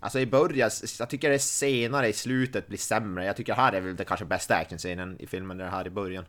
Alltså 0.00 0.18
i 0.20 0.26
början, 0.26 0.70
jag 0.98 1.08
tycker 1.10 1.30
det 1.30 1.38
senare 1.38 2.08
i 2.08 2.12
slutet 2.12 2.68
blir 2.68 2.78
sämre. 2.78 3.24
Jag 3.24 3.36
tycker 3.36 3.54
här 3.54 3.72
är 3.72 3.80
väl 3.80 3.96
det 3.96 4.04
kanske 4.04 4.24
bästa 4.26 4.54
actionscenen 4.56 5.20
i 5.20 5.26
filmen, 5.26 5.58
det 5.58 5.64
här 5.64 5.86
i 5.86 5.90
början. 5.90 6.24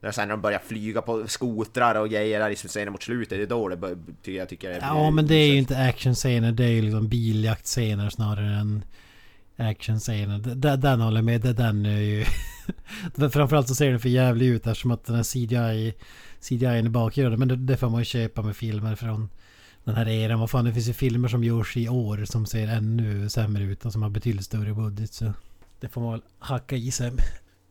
När 0.00 0.12
sen 0.12 0.28
när 0.28 0.34
de 0.36 0.40
börjar 0.40 0.58
flyga 0.66 1.02
på 1.02 1.28
skotrar 1.28 1.94
och 1.94 2.08
grejer 2.10 2.40
där 2.40 2.50
i 2.50 2.56
scenen 2.56 2.92
mot 2.92 3.02
slutet, 3.02 3.38
det 3.38 3.42
är 3.42 3.46
då 3.46 3.68
det 3.68 3.76
bör, 3.76 3.96
tycker 4.22 4.38
jag 4.38 4.48
tycker 4.48 4.68
det 4.70 4.78
ja 4.80 5.10
men 5.10 5.26
det 5.26 5.34
är 5.34 5.46
ju 5.52 5.58
inte 5.58 5.78
actionscener. 5.78 6.52
Det 6.52 6.64
är 6.64 6.68
ju 6.68 6.82
liksom 6.82 7.08
biljaktscener 7.08 8.10
snarare 8.10 8.54
än 8.54 8.84
actionscener. 9.56 10.38
D- 10.38 10.54
d- 10.54 10.76
Den 10.76 11.00
håller 11.00 11.18
jag 11.18 11.24
med. 11.24 11.40
Den 11.40 11.86
är 11.86 12.00
ju... 12.00 12.24
Framförallt 13.30 13.68
så 13.68 13.74
ser 13.74 13.90
den 13.90 14.00
för 14.00 14.08
jävlig 14.08 14.46
ut 14.46 14.66
eftersom 14.66 14.90
att 14.90 15.04
den 15.04 15.16
här 15.16 15.22
CGI... 15.22 15.94
CGI 16.40 16.78
i 16.78 16.88
bakgrunden. 16.88 17.38
Men 17.38 17.48
det, 17.48 17.56
det 17.56 17.76
får 17.76 17.88
man 17.88 18.00
ju 18.00 18.04
köpa 18.04 18.42
med 18.42 18.56
filmer 18.56 18.94
från 18.94 19.28
den 19.84 19.94
här 19.94 20.08
eran. 20.08 20.40
Vad 20.40 20.50
fan 20.50 20.64
det 20.64 20.72
finns 20.72 20.88
ju 20.88 20.92
filmer 20.92 21.28
som 21.28 21.44
görs 21.44 21.76
i 21.76 21.88
år 21.88 22.24
som 22.24 22.46
ser 22.46 22.68
ännu 22.68 23.28
sämre 23.28 23.62
ut 23.62 23.84
och 23.84 23.92
som 23.92 24.02
har 24.02 24.10
betydligt 24.10 24.44
större 24.44 24.74
budget. 24.74 25.12
Så 25.12 25.32
det 25.80 25.88
får 25.88 26.00
man 26.00 26.12
väl 26.12 26.22
hacka 26.38 26.76
i 26.76 26.90
sig. 26.90 27.12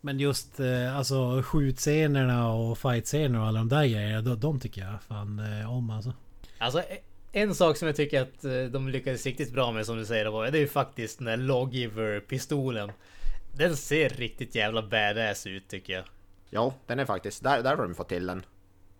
Men 0.01 0.19
just 0.19 0.59
eh, 0.59 0.97
alltså 0.97 1.41
skjutscenerna 1.45 2.53
och 2.53 2.77
fightscenerna 2.77 3.41
och 3.41 3.47
alla 3.47 3.59
de 3.59 3.69
där 3.69 3.85
grejerna. 3.85 4.21
De, 4.21 4.39
de 4.39 4.59
tycker 4.59 4.81
jag 4.81 5.03
fan 5.03 5.39
eh, 5.61 5.73
om 5.77 5.89
alltså. 5.89 6.13
alltså 6.57 6.83
en 7.31 7.55
sak 7.55 7.77
som 7.77 7.85
jag 7.87 7.95
tycker 7.95 8.21
att 8.21 8.45
eh, 8.45 8.63
de 8.63 8.89
lyckades 8.89 9.25
riktigt 9.25 9.53
bra 9.53 9.71
med 9.71 9.85
som 9.85 9.97
du 9.97 10.05
säger, 10.05 10.25
var, 10.25 10.51
det 10.51 10.57
är 10.57 10.61
ju 10.61 10.67
faktiskt 10.67 11.17
den 11.19 11.27
här 11.27 11.37
Lawgiver-pistolen. 11.37 12.91
Den 13.57 13.77
ser 13.77 14.09
riktigt 14.09 14.55
jävla 14.55 14.81
badass 14.81 15.47
ut 15.47 15.67
tycker 15.67 15.93
jag. 15.93 16.03
Ja, 16.49 16.73
den 16.87 16.99
är 16.99 17.05
faktiskt, 17.05 17.43
där, 17.43 17.63
där 17.63 17.75
har 17.75 17.83
de 17.83 17.95
fått 17.95 18.09
till 18.09 18.27
den. 18.27 18.43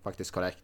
Faktiskt 0.02 0.30
korrekt. 0.30 0.58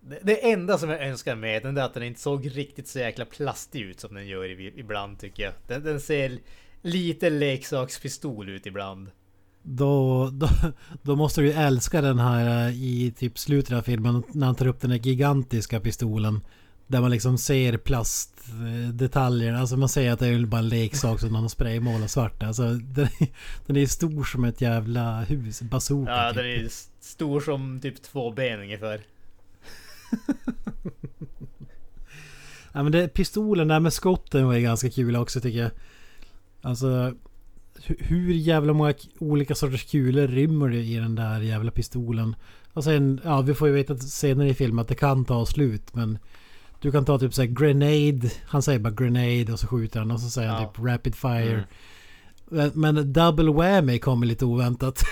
Det, 0.00 0.18
det 0.22 0.50
enda 0.52 0.78
som 0.78 0.90
jag 0.90 1.06
önskar 1.06 1.34
med 1.36 1.62
den 1.62 1.76
är 1.78 1.82
att 1.82 1.94
den 1.94 2.02
inte 2.02 2.20
såg 2.20 2.56
riktigt 2.56 2.88
så 2.88 2.98
jäkla 2.98 3.24
plastig 3.24 3.80
ut 3.80 4.00
som 4.00 4.14
den 4.14 4.26
gör 4.26 4.60
i- 4.60 4.72
ibland 4.76 5.18
tycker 5.18 5.42
jag. 5.42 5.52
Den, 5.68 5.84
den 5.84 6.00
ser 6.00 6.38
lite 6.82 7.30
leksakspistol 7.30 8.48
ut 8.48 8.66
ibland. 8.66 9.10
Då, 9.62 10.30
då, 10.32 10.48
då 11.02 11.16
måste 11.16 11.40
du 11.40 11.46
ju 11.46 11.52
älska 11.52 12.00
den 12.00 12.18
här 12.18 12.68
eh, 12.68 12.74
i 12.82 13.12
typ 13.18 13.38
slutet 13.38 13.72
av 13.72 13.82
filmen 13.82 14.22
när 14.32 14.46
han 14.46 14.54
tar 14.54 14.66
upp 14.66 14.80
den 14.80 14.90
här 14.90 14.98
gigantiska 14.98 15.80
pistolen. 15.80 16.40
Där 16.86 17.00
man 17.00 17.10
liksom 17.10 17.38
ser 17.38 17.76
plastdetaljer. 17.76 19.52
Alltså 19.54 19.76
man 19.76 19.88
ser 19.88 20.12
att 20.12 20.18
det 20.18 20.26
är 20.26 20.46
bara 20.46 20.58
en 20.58 20.68
leksak 20.68 21.20
som 21.20 21.32
någon 21.32 21.42
har 21.42 21.48
spraymålat 21.48 22.10
svart. 22.10 22.42
Alltså 22.42 22.62
den, 22.72 23.08
den 23.66 23.76
är 23.76 23.86
stor 23.86 24.24
som 24.24 24.44
ett 24.44 24.60
jävla 24.60 25.20
hus. 25.20 25.62
Bazooka 25.62 26.12
Ja, 26.12 26.28
typ. 26.28 26.36
den 26.36 26.46
är 26.46 26.68
stor 27.00 27.40
som 27.40 27.80
typ 27.80 28.02
två 28.02 28.30
ben 28.30 28.60
ungefär. 28.60 29.00
Ja 32.72 32.82
men 32.82 32.92
det, 32.92 33.08
pistolen 33.08 33.68
där 33.68 33.80
med 33.80 33.92
skotten 33.92 34.46
var 34.46 34.54
ju 34.54 34.62
ganska 34.62 34.90
kul 34.90 35.16
också 35.16 35.40
tycker 35.40 35.58
jag. 35.58 35.70
Alltså 36.62 37.14
hur 37.86 38.32
jävla 38.32 38.72
många 38.72 38.94
olika 39.18 39.54
sorters 39.54 39.84
kulor 39.90 40.26
rymmer 40.26 40.68
det 40.68 40.76
i 40.82 40.96
den 40.96 41.14
där 41.14 41.40
jävla 41.40 41.70
pistolen? 41.70 42.36
Och 42.72 42.84
sen, 42.84 43.20
ja 43.24 43.40
vi 43.40 43.54
får 43.54 43.68
ju 43.68 43.74
veta 43.74 43.96
senare 43.96 44.48
i 44.48 44.54
filmen 44.54 44.78
att 44.82 44.88
det 44.88 44.94
kan 44.94 45.24
ta 45.24 45.46
slut 45.46 45.94
men 45.94 46.18
du 46.80 46.92
kan 46.92 47.04
ta 47.04 47.18
typ 47.18 47.34
såhär 47.34 47.48
grenade, 47.48 48.30
han 48.46 48.62
säger 48.62 48.78
bara 48.78 48.90
grenade 48.94 49.52
och 49.52 49.60
så 49.60 49.66
skjuter 49.66 50.00
han 50.00 50.10
och 50.10 50.20
så 50.20 50.30
säger 50.30 50.48
han 50.48 50.62
Ja. 50.62 50.68
typ 50.68 50.84
rapid 50.84 51.14
fire. 51.14 51.64
Men, 52.50 52.70
men 52.74 53.12
double 53.12 53.52
whammy 53.52 53.98
kommer 53.98 54.26
lite 54.26 54.44
oväntat. 54.44 55.02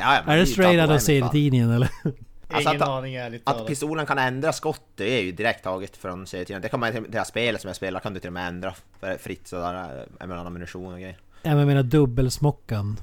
Ja, 0.00 0.16
är 0.26 0.36
det 0.36 0.46
straight 0.46 0.80
out 0.80 0.88
fan. 0.90 1.00
serietidningen 1.00 1.70
eller? 1.70 1.88
Alltså 2.50 2.70
Ingen 2.70 2.82
att- 2.82 2.88
aning 2.88 3.14
ärligt 3.14 3.42
Att 3.44 3.54
talat. 3.54 3.68
pistolen 3.68 4.06
kan 4.06 4.18
ändra 4.18 4.52
skott, 4.52 4.82
det 4.94 5.04
är 5.18 5.22
ju 5.22 5.32
direkt 5.32 5.64
taget 5.64 5.96
från 5.96 6.26
serietidningen. 6.26 6.62
Det 6.62 6.68
kan 6.68 6.80
man 6.80 7.06
det 7.08 7.18
här 7.18 7.24
spelet 7.24 7.60
som 7.60 7.68
jag 7.68 7.76
spelar 7.76 8.00
kan 8.00 8.14
du 8.14 8.20
till 8.20 8.28
och 8.28 8.32
med 8.32 8.48
ändra 8.48 8.74
fritt 9.20 9.48
sådär 9.48 10.06
eh, 10.20 10.26
mellan 10.26 10.46
ammunition 10.46 10.92
och 10.92 10.98
grejer. 11.00 11.18
Ja 11.42 11.50
men 11.50 11.58
jag 11.58 11.66
menar 11.66 11.82
dubbelsmockan. 11.82 12.96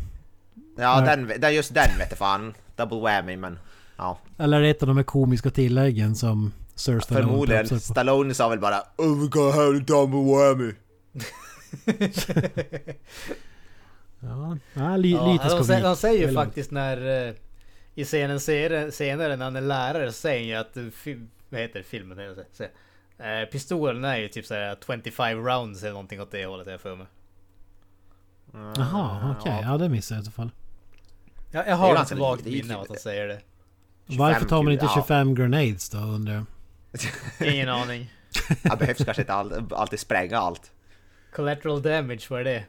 Ja, 0.77 1.01
den, 1.01 1.31
den, 1.39 1.53
just 1.55 1.73
den 1.73 1.97
vet 1.99 2.09
jag 2.09 2.17
fan. 2.17 2.53
Double 2.75 2.99
whammy 2.99 3.37
men... 3.37 3.59
Ja, 3.97 4.17
Eller 4.37 4.57
är 4.57 4.61
det 4.61 4.69
ett 4.69 4.81
av 4.83 4.87
de 4.87 4.97
här 4.97 5.03
komiska 5.03 5.49
tilläggen 5.49 6.15
som 6.15 6.51
Sir 6.75 6.99
Stallone 6.99 7.27
förmodligen. 7.27 7.79
Stallone 7.79 8.33
sa 8.33 8.49
väl 8.49 8.59
bara 8.59 8.83
Oh 8.97 9.29
got 9.29 9.55
have 9.55 9.77
a 9.77 9.81
double 9.87 10.19
whammy. 10.35 10.73
Ja, 14.19 14.57
ja 14.73 14.97
li, 14.97 15.11
Ja, 15.11 15.31
lite 15.33 15.73
de, 15.73 15.81
de 15.81 15.95
säger 15.95 16.27
ju 16.27 16.33
faktiskt 16.33 16.71
när... 16.71 16.97
eh, 17.95 18.01
i 18.01 18.05
scenen 18.05 18.39
senare, 18.91 19.35
när 19.35 19.45
han 19.45 19.55
är 19.55 19.61
lärare 19.61 20.11
så 20.11 20.17
säger 20.19 20.39
han 20.39 20.47
ju 20.47 20.55
att, 20.55 20.77
eh, 21.07 21.17
vad 21.49 21.61
heter 21.61 21.79
det, 21.79 21.85
filmen? 21.85 22.19
heter 22.19 22.35
det, 22.35 22.45
så, 22.51 22.63
eh, 23.23 23.45
pistolen 23.45 24.03
är 24.03 24.17
ju 24.17 24.27
typ 24.27 24.45
såhär 24.45 24.77
25 24.85 25.45
rounds 25.45 25.83
eller 25.83 25.91
någonting 25.91 26.21
åt 26.21 26.31
det 26.31 26.45
hållet 26.45 26.67
jag 26.67 26.81
för 26.81 26.95
mig. 26.95 27.07
Jaha, 28.53 29.35
okej. 29.39 29.59
Ja, 29.63 29.77
det 29.77 29.89
missade 29.89 30.17
jag 30.17 30.23
i 30.23 30.25
så 30.25 30.31
fall. 30.31 30.51
Ja, 31.51 31.63
jag 31.67 31.75
har 31.75 32.01
ett 32.01 32.11
vagt 32.11 32.45
minne 32.45 32.75
av 32.75 32.81
att 32.81 32.87
han 32.87 32.97
säger 32.97 33.27
det. 33.27 33.41
Varför 34.05 34.45
tar 34.45 34.63
man 34.63 34.73
inte 34.73 34.85
ja. 34.85 34.91
25 34.95 35.35
grenades 35.35 35.89
då 35.89 35.97
undrar 35.97 36.33
jag? 36.33 36.45
Ingen 37.53 37.69
aning. 37.69 38.11
Det 38.63 38.79
behövs 38.79 39.03
kanske 39.05 39.21
inte 39.21 39.33
all, 39.33 39.73
alltid 39.73 39.99
spränga 39.99 40.37
allt. 40.37 40.71
Collateral 41.35 41.81
damage, 41.81 42.21
vad 42.29 42.39
är 42.39 42.43
det? 42.43 42.63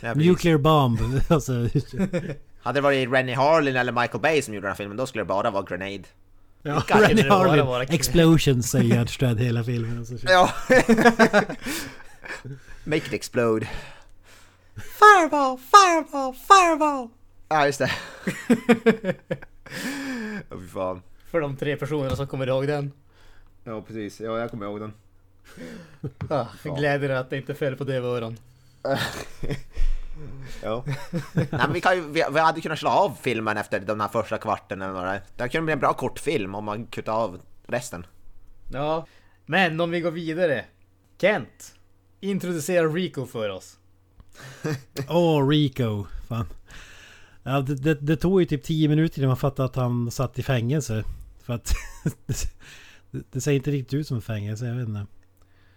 Ja. 0.00 0.14
Nuclear 0.14 0.58
bomb. 0.58 0.98
alltså, 1.28 1.68
Hade 2.66 2.76
det 2.76 2.82
varit 2.82 3.12
Rennie 3.12 3.34
Harlin 3.34 3.76
eller 3.76 3.92
Michael 3.92 4.20
Bay 4.20 4.42
som 4.42 4.54
gjorde 4.54 4.64
den 4.64 4.70
här 4.70 4.76
filmen, 4.76 4.96
då 4.96 5.06
skulle 5.06 5.20
det 5.24 5.28
bara 5.28 5.50
vara 5.50 5.62
Grenade. 5.62 6.02
ja, 6.62 6.82
Rennie 6.88 7.28
Harlin. 7.28 7.66
vara- 7.66 7.82
Explosions 7.82 8.70
säger 8.70 8.98
Judge 8.98 9.18
Dredd 9.18 9.40
hela 9.40 9.64
filmen. 9.64 9.98
Alltså, 9.98 10.14
Ja! 10.22 10.50
Make 12.84 12.96
it 13.06 13.12
explode. 13.12 13.68
Fireball, 14.76 15.58
fireball, 15.58 16.34
fireball! 16.34 17.08
Ja, 17.48 17.66
just 17.66 17.78
det. 17.78 17.90
Åh 20.50 20.58
fy 20.60 20.66
fan. 20.68 21.02
För 21.30 21.40
de 21.40 21.56
tre 21.56 21.76
personerna 21.76 22.16
som 22.16 22.26
kommer 22.26 22.46
ihåg 22.46 22.66
den. 22.66 22.92
Ja, 23.64 23.82
precis. 23.82 24.20
Ja, 24.20 24.38
jag 24.38 24.50
kommer 24.50 24.66
ihåg 24.66 24.80
den. 24.80 24.92
Ah, 26.30 26.46
gläder 26.76 27.08
att 27.10 27.30
det 27.30 27.36
inte 27.36 27.54
föll 27.54 27.76
på 27.76 27.84
döva 27.84 28.08
öron. 28.08 28.38
Ja. 30.62 30.84
Nej, 31.34 31.48
men 31.50 31.72
vi, 31.72 31.80
kan 31.80 31.96
ju, 31.96 32.00
vi, 32.00 32.24
vi 32.32 32.40
hade 32.40 32.60
kunnat 32.60 32.78
slå 32.78 32.90
av 32.90 33.16
filmen 33.20 33.56
efter 33.56 33.80
den 33.80 34.00
här 34.00 34.08
första 34.08 34.38
kvarten 34.38 34.82
eller 34.82 34.92
vad 34.92 35.20
det 35.36 35.48
kunde 35.48 35.64
bli 35.64 35.72
en 35.72 35.80
bra 35.80 35.92
kortfilm 35.92 36.54
om 36.54 36.64
man 36.64 36.86
kutar 36.86 37.12
av 37.12 37.40
resten. 37.66 38.06
Ja, 38.72 39.06
men 39.46 39.80
om 39.80 39.90
vi 39.90 40.00
går 40.00 40.10
vidare. 40.10 40.64
Kent, 41.20 41.74
introducera 42.20 42.86
Rico 42.86 43.26
för 43.26 43.48
oss. 43.48 43.78
Åh, 45.08 45.48
Rico. 45.48 46.04
Fan. 46.28 46.46
Ja, 47.42 47.60
det, 47.60 47.74
det, 47.74 47.94
det 47.94 48.16
tog 48.16 48.40
ju 48.40 48.46
typ 48.46 48.62
10 48.62 48.88
minuter 48.88 49.18
innan 49.18 49.28
man 49.28 49.36
fattade 49.36 49.66
att 49.66 49.76
han 49.76 50.10
satt 50.10 50.38
i 50.38 50.42
fängelse. 50.42 51.04
För 51.42 51.54
att 51.54 51.74
det, 52.26 52.46
det 53.30 53.40
ser 53.40 53.52
inte 53.52 53.70
riktigt 53.70 53.94
ut 53.94 54.06
som 54.06 54.22
fängelse, 54.22 54.66
jag 54.66 54.74
vet 54.74 54.88
inte. 54.88 55.06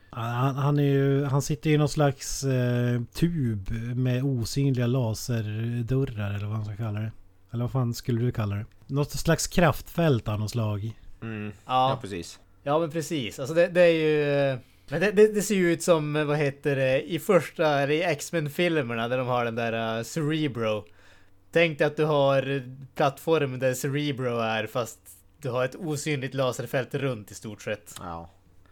Han, 0.09 0.55
han, 0.55 0.79
är 0.79 0.83
ju, 0.83 1.23
han 1.23 1.41
sitter 1.41 1.69
i 1.69 1.77
någon 1.77 1.89
slags 1.89 2.43
eh, 2.43 3.01
tub 3.13 3.71
med 3.95 4.23
osynliga 4.23 4.87
laserdörrar 4.87 6.33
eller 6.33 6.45
vad 6.45 6.57
man 6.57 6.65
ska 6.65 6.75
kalla 6.75 6.99
det. 6.99 7.11
Eller 7.51 7.63
vad 7.63 7.71
fan 7.71 7.93
skulle 7.93 8.21
du 8.21 8.31
kalla 8.31 8.55
det? 8.55 8.65
Något 8.87 9.11
slags 9.11 9.47
kraftfält 9.47 10.27
av 10.27 10.39
något 10.39 10.51
slag. 10.51 10.91
Mm. 11.21 11.51
Ja, 11.65 11.89
Ja, 11.89 11.99
precis. 12.01 12.39
ja 12.63 12.79
men 12.79 12.91
precis. 12.91 13.39
Alltså 13.39 13.55
det, 13.55 13.67
det 13.67 13.81
är 13.81 13.87
ju... 13.87 14.57
Men 14.89 15.01
det, 15.01 15.11
det, 15.11 15.33
det 15.33 15.41
ser 15.41 15.55
ju 15.55 15.71
ut 15.71 15.83
som, 15.83 16.13
vad 16.13 16.37
heter 16.37 16.75
det, 16.75 17.11
i 17.11 17.19
första, 17.19 17.91
i 17.91 18.03
X-Men-filmerna 18.03 19.07
där 19.07 19.17
de 19.17 19.27
har 19.27 19.45
den 19.45 19.55
där 19.55 19.97
uh, 19.97 20.03
Cerebro. 20.03 20.85
Tänk 21.51 21.77
dig 21.77 21.87
att 21.87 21.97
du 21.97 22.05
har 22.05 22.63
plattformen 22.95 23.59
där 23.59 23.73
Cerebro 23.73 24.39
är 24.39 24.67
fast 24.67 24.99
du 25.41 25.49
har 25.49 25.65
ett 25.65 25.75
osynligt 25.75 26.33
laserfält 26.33 26.95
runt 26.95 27.31
i 27.31 27.35
stort 27.35 27.61
sett. 27.61 27.95
Ja. 27.99 28.29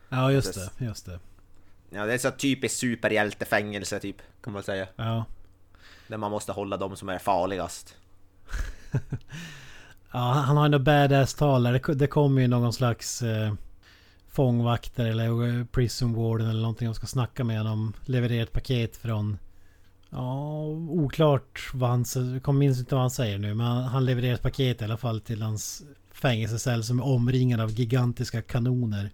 Ja, 0.10 0.32
just 0.32 0.54
det. 0.54 0.86
Just 0.86 1.06
det. 1.06 1.20
ja, 1.90 2.06
det 2.06 2.14
är 2.14 2.18
så 2.18 2.32
typiskt 2.32 2.80
superhjältefängelse 2.80 4.00
typ, 4.00 4.18
kan 4.42 4.54
man 4.54 4.64
säga. 4.64 4.88
Ja. 4.96 5.26
Där 6.08 6.18
man 6.18 6.32
måste 6.32 6.52
hålla 6.52 6.78
dem 6.78 6.96
som 6.96 7.10
är 7.10 7.20
farligast. 7.20 7.96
Ja, 10.12 10.20
han 10.20 10.58
har 10.58 10.66
ändå 10.66 10.80
badass 10.80 11.34
tal 11.34 11.64
där. 11.64 11.96
Det, 11.96 12.08
kommer 12.08 12.42
ju 12.42 12.48
någon 12.48 12.74
slags 12.74 13.22
eh, 13.22 13.54
fångvakter 14.28 15.06
eller 15.06 15.60
eh, 15.60 15.66
prison 15.66 16.14
warden 16.14 16.50
eller 16.50 16.62
någonting. 16.62 16.88
De 16.88 16.94
ska 16.94 17.08
snacka 17.08 17.44
med 17.44 17.58
honom. 17.58 17.94
Leverera 18.06 18.44
ett 18.44 18.52
paket 18.52 18.98
från... 18.98 19.38
Ja, 20.10 20.66
oklart 20.90 21.70
vad 21.74 21.90
han... 21.90 22.06
Jag 22.46 22.56
minns 22.56 22.80
inte 22.80 22.96
vad 22.96 23.02
han 23.02 23.12
säger 23.12 23.38
nu. 23.38 23.54
Men 23.54 23.68
han 23.68 24.06
levererar 24.06 24.34
ett 24.34 24.42
paket 24.42 24.82
i 24.82 24.84
alla 24.84 24.98
fall 24.98 25.22
till 25.22 25.42
hans 25.42 25.84
fängelsecell 26.12 26.84
som 26.84 27.00
är 27.00 27.06
omringad 27.06 27.62
av 27.62 27.72
gigantiska 27.72 28.42
kanoner. 28.42 29.10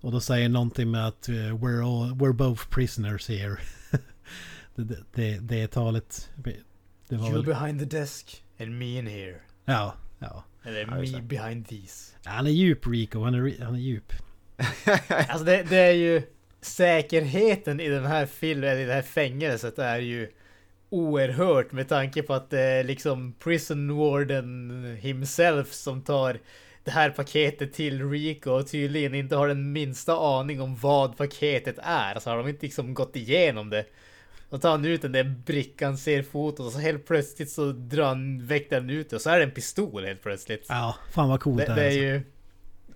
Och 0.00 0.12
då 0.12 0.20
säger 0.20 0.48
någonting 0.48 0.90
med 0.90 1.06
att 1.06 1.28
eh, 1.28 1.32
we're, 1.34 1.82
all, 1.82 2.14
we're 2.14 2.32
both 2.32 2.68
prisoners 2.68 3.28
here. 3.28 3.56
det, 4.74 4.84
det, 4.84 4.96
det, 5.14 5.38
det 5.38 5.62
är 5.62 5.66
talet. 5.66 6.30
Det 7.08 7.16
var 7.16 7.28
You're 7.28 7.32
väl... 7.32 7.44
behind 7.44 7.78
the 7.78 7.98
desk 7.98 8.44
and 8.60 8.78
me 8.78 8.98
in 8.98 9.06
here. 9.06 9.36
Ja, 9.64 9.94
ja. 10.18 10.44
Eller 10.64 10.80
Ja, 10.80 10.86
me 10.94 11.06
det. 11.06 11.22
behind 11.22 11.68
these. 11.68 12.12
Ja, 12.24 12.30
Han 12.30 12.46
är 12.46 12.50
djup 12.50 12.86
Rico, 12.86 13.24
han 13.24 13.34
är, 13.34 13.64
han 13.64 13.74
är 13.74 13.78
djup. 13.78 14.12
Alltså 15.28 15.44
det, 15.44 15.62
det 15.62 15.76
är 15.76 15.92
ju 15.92 16.22
säkerheten 16.60 17.80
i 17.80 17.88
den 17.88 18.06
här 18.06 18.26
filmen, 18.26 18.78
i 18.78 18.84
det 18.84 18.92
här 18.92 19.02
fängelset 19.02 19.78
är 19.78 19.98
ju 19.98 20.30
oerhört 20.90 21.72
med 21.72 21.88
tanke 21.88 22.22
på 22.22 22.34
att 22.34 22.50
det 22.50 22.60
är 22.60 22.84
liksom 22.84 23.32
prison 23.32 23.96
warden 23.96 24.96
himself 25.00 25.72
som 25.72 26.02
tar 26.02 26.38
det 26.86 26.92
här 26.92 27.10
paketet 27.10 27.72
till 27.72 28.10
Rico 28.10 28.50
och 28.50 28.68
tydligen 28.68 29.14
inte 29.14 29.36
har 29.36 29.48
den 29.48 29.72
minsta 29.72 30.16
aning 30.16 30.60
om 30.60 30.76
vad 30.76 31.16
paketet 31.16 31.78
är. 31.82 32.14
Alltså 32.14 32.30
har 32.30 32.36
de 32.36 32.48
inte 32.48 32.66
liksom 32.66 32.94
gått 32.94 33.16
igenom 33.16 33.70
det. 33.70 33.84
Och 34.50 34.62
tar 34.62 34.70
han 34.70 34.84
ut 34.84 35.02
den 35.02 35.12
där 35.12 35.24
brickan, 35.46 35.98
ser 35.98 36.22
fotot 36.22 36.66
och 36.66 36.72
så 36.72 36.78
helt 36.78 37.06
plötsligt 37.06 37.50
så 37.50 37.72
drar 37.72 38.04
han, 38.04 38.46
väcker 38.46 38.80
han 38.80 38.90
ut 38.90 39.10
det 39.10 39.16
och 39.16 39.22
så 39.22 39.30
är 39.30 39.38
det 39.38 39.44
en 39.44 39.50
pistol 39.50 40.04
helt 40.04 40.22
plötsligt. 40.22 40.66
Ja, 40.68 40.96
fan 41.12 41.28
vad 41.28 41.40
coolt 41.40 41.66
Det, 41.66 41.74
det, 41.74 41.74
det 41.74 41.80
är. 41.80 41.84
är 41.84 41.86
alltså. 41.86 42.00
ju... 42.00 42.22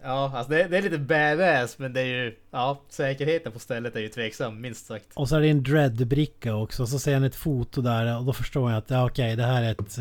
Ja, 0.02 0.32
alltså 0.36 0.52
det, 0.52 0.68
det 0.68 0.78
är 0.78 0.82
lite 0.82 0.98
badass 0.98 1.78
men 1.78 1.92
det 1.92 2.00
är 2.00 2.04
ju... 2.04 2.36
Ja, 2.50 2.82
säkerheten 2.88 3.52
på 3.52 3.58
stället 3.58 3.96
är 3.96 4.00
ju 4.00 4.08
tveksam, 4.08 4.60
minst 4.60 4.86
sagt. 4.86 5.06
Och 5.14 5.28
så 5.28 5.36
är 5.36 5.40
det 5.40 5.48
en 5.48 5.62
dread-bricka 5.62 6.54
också. 6.54 6.86
Så 6.86 6.98
ser 6.98 7.14
han 7.14 7.24
ett 7.24 7.34
foto 7.34 7.80
där 7.80 8.18
och 8.18 8.24
då 8.24 8.32
förstår 8.32 8.70
jag 8.70 8.78
att 8.78 8.90
ja, 8.90 9.06
okej, 9.06 9.36
det 9.36 9.44
här 9.44 9.62
är 9.62 9.70
ett 9.70 9.98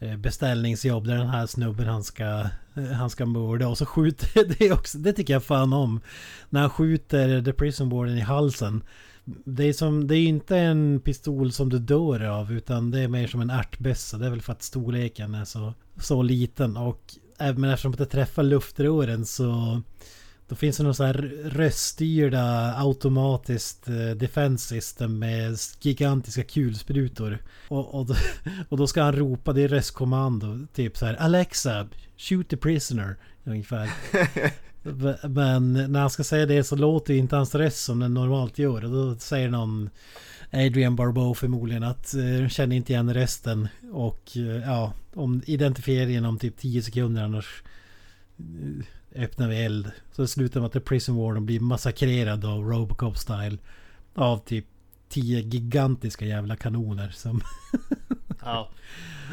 eh, 0.00 0.16
beställningsjobb 0.16 1.06
där 1.06 1.16
den 1.16 1.28
här 1.28 1.46
snubben 1.46 1.86
han 1.86 2.04
ska, 2.04 2.46
Eh, 2.74 2.84
han 2.84 3.10
ska 3.10 3.26
mörda. 3.26 3.68
Och 3.68 3.78
så 3.78 3.86
skjuter 3.86 4.54
det 4.58 4.72
också, 4.72 4.98
det 4.98 5.12
tycker 5.12 5.32
jag 5.32 5.44
fan 5.44 5.72
om. 5.72 6.00
När 6.50 6.60
han 6.60 6.70
skjuter 6.70 7.42
The 7.42 7.52
Prison 7.52 7.88
Warden 7.88 8.18
i 8.18 8.20
halsen. 8.20 8.84
Det 9.24 9.64
är, 9.64 9.72
som, 9.72 10.06
det 10.06 10.16
är 10.16 10.26
inte 10.26 10.58
en 10.58 11.00
pistol 11.00 11.52
som 11.52 11.68
du 11.68 11.78
dör 11.78 12.24
av 12.24 12.52
utan 12.52 12.90
det 12.90 13.00
är 13.00 13.08
mer 13.08 13.26
som 13.26 13.40
en 13.40 13.50
ärtbössa. 13.50 14.18
Det 14.18 14.26
är 14.26 14.30
väl 14.30 14.42
för 14.42 14.52
att 14.52 14.62
storleken 14.62 15.34
är 15.34 15.44
så, 15.44 15.74
så 15.96 16.22
liten. 16.22 16.76
Och 16.76 17.14
även 17.38 17.64
eftersom 17.64 17.92
det 17.92 18.06
träffar 18.06 18.42
luftrören 18.42 19.26
så 19.26 19.82
då 20.52 20.56
finns 20.56 20.76
det 20.76 20.82
någon 20.82 20.94
sån 20.94 21.06
här 21.06 21.32
röststyrda 21.44 22.74
automatiskt 22.76 23.88
eh, 23.88 24.10
defense 24.10 24.68
system 24.68 25.18
med 25.18 25.56
gigantiska 25.80 26.42
kulsprutor. 26.44 27.38
Och, 27.68 27.94
och, 27.94 28.06
då, 28.06 28.14
och 28.68 28.78
då 28.78 28.86
ska 28.86 29.02
han 29.02 29.16
ropa, 29.16 29.52
det 29.52 29.62
är 29.62 29.68
röstkommando. 29.68 30.66
Typ 30.74 30.96
så 30.96 31.06
här 31.06 31.14
Alexa, 31.14 31.88
shoot 32.16 32.48
the 32.48 32.56
prisoner. 32.56 33.16
Ungefär. 33.44 33.90
Men 35.28 35.72
när 35.72 36.00
han 36.00 36.10
ska 36.10 36.24
säga 36.24 36.46
det 36.46 36.64
så 36.64 36.76
låter 36.76 37.14
ju 37.14 37.20
inte 37.20 37.36
hans 37.36 37.54
röst 37.54 37.84
som 37.84 38.00
den 38.00 38.14
normalt 38.14 38.58
gör. 38.58 38.84
Och 38.84 38.90
då 38.90 39.16
säger 39.16 39.48
någon 39.48 39.90
Adrian 40.50 40.96
Barbeau 40.96 41.34
förmodligen 41.34 41.82
att 41.82 42.14
eh, 42.14 42.48
känner 42.48 42.76
inte 42.76 42.92
igen 42.92 43.14
rösten. 43.14 43.68
Och 43.92 44.30
eh, 44.36 44.42
ja, 44.42 44.92
om 45.14 45.42
identifierar 45.46 46.06
genom 46.06 46.38
typ 46.38 46.56
10 46.58 46.82
sekunder 46.82 47.22
annars 47.22 47.62
öppnar 49.16 49.48
vi 49.48 49.64
eld. 49.64 49.90
Så 50.12 50.22
det 50.22 50.28
slutar 50.28 50.60
med 50.60 50.66
att 50.66 50.72
The 50.72 50.80
Prison 50.80 51.16
Warden 51.16 51.46
blir 51.46 51.60
massakrerad 51.60 52.44
av 52.44 52.62
Robocop 52.64 53.18
style. 53.18 53.58
Av 54.14 54.38
typ 54.38 54.66
10 55.08 55.40
gigantiska 55.40 56.24
jävla 56.24 56.56
kanoner 56.56 57.08
som... 57.08 57.40
Ja. 58.44 58.68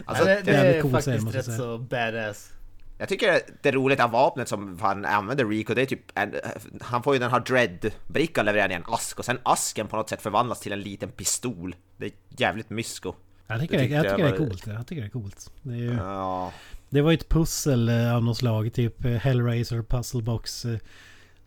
Alltså, 0.06 0.26
det, 0.26 0.41
det 0.41 0.51
är 0.51 0.81
serie, 0.81 0.91
faktiskt 0.91 1.07
jag 1.07 1.35
rätt 1.35 1.45
säga. 1.45 1.57
så 1.57 1.77
badass. 1.77 2.51
Jag 2.97 3.10
tycker 3.10 3.39
det 3.61 3.69
är 3.69 3.73
roligt 3.73 3.99
att 3.99 4.11
vapnet 4.11 4.47
som 4.47 4.80
han 4.81 5.06
använder 5.06 5.45
Rico, 5.45 5.73
det 5.73 5.81
är 5.81 5.85
typ 5.85 6.01
en, 6.15 6.35
Han 6.81 7.03
får 7.03 7.14
ju 7.15 7.19
den 7.19 7.31
här 7.31 7.39
dread-brickan 7.39 8.45
levererad 8.45 8.72
i 8.72 8.73
en 8.73 8.84
ask 8.88 9.19
och 9.19 9.26
sen 9.26 9.39
asken 9.43 9.88
på 9.88 9.95
något 9.95 10.10
sätt 10.10 10.22
förvandlas 10.22 10.60
till 10.60 10.72
en 10.72 10.81
liten 10.81 11.10
pistol. 11.10 11.76
Det 11.97 12.06
är 12.06 12.11
jävligt 12.38 12.69
mysko. 12.69 13.14
Jag 13.47 13.60
tycker, 13.60 13.77
Det 13.77 13.88
det, 13.88 13.93
jag 13.93 14.03
tyckte 14.03 14.15
tycker 14.15 14.30
jag 14.30 14.39
det 14.39 14.43
är 14.43 14.47
coolt. 14.47 14.68
Jag 14.68 14.88
tycker 14.88 15.01
det 15.01 15.07
är 15.07 15.11
coolt. 15.11 15.51
Det, 15.61 15.73
är 15.73 15.77
ju, 15.77 15.93
Ja, 15.93 16.51
det 16.90 17.02
var 17.02 17.11
ju 17.11 17.18
ett 17.18 17.30
pussel 17.30 17.90
eh, 17.90 18.16
av 18.16 18.24
något 18.24 18.38
slag. 18.38 18.74
Typ 18.74 19.06
eh, 19.06 19.11
Hellraiser 19.11 19.82
Puzzlebox 19.82 20.66
eh, 20.66 20.78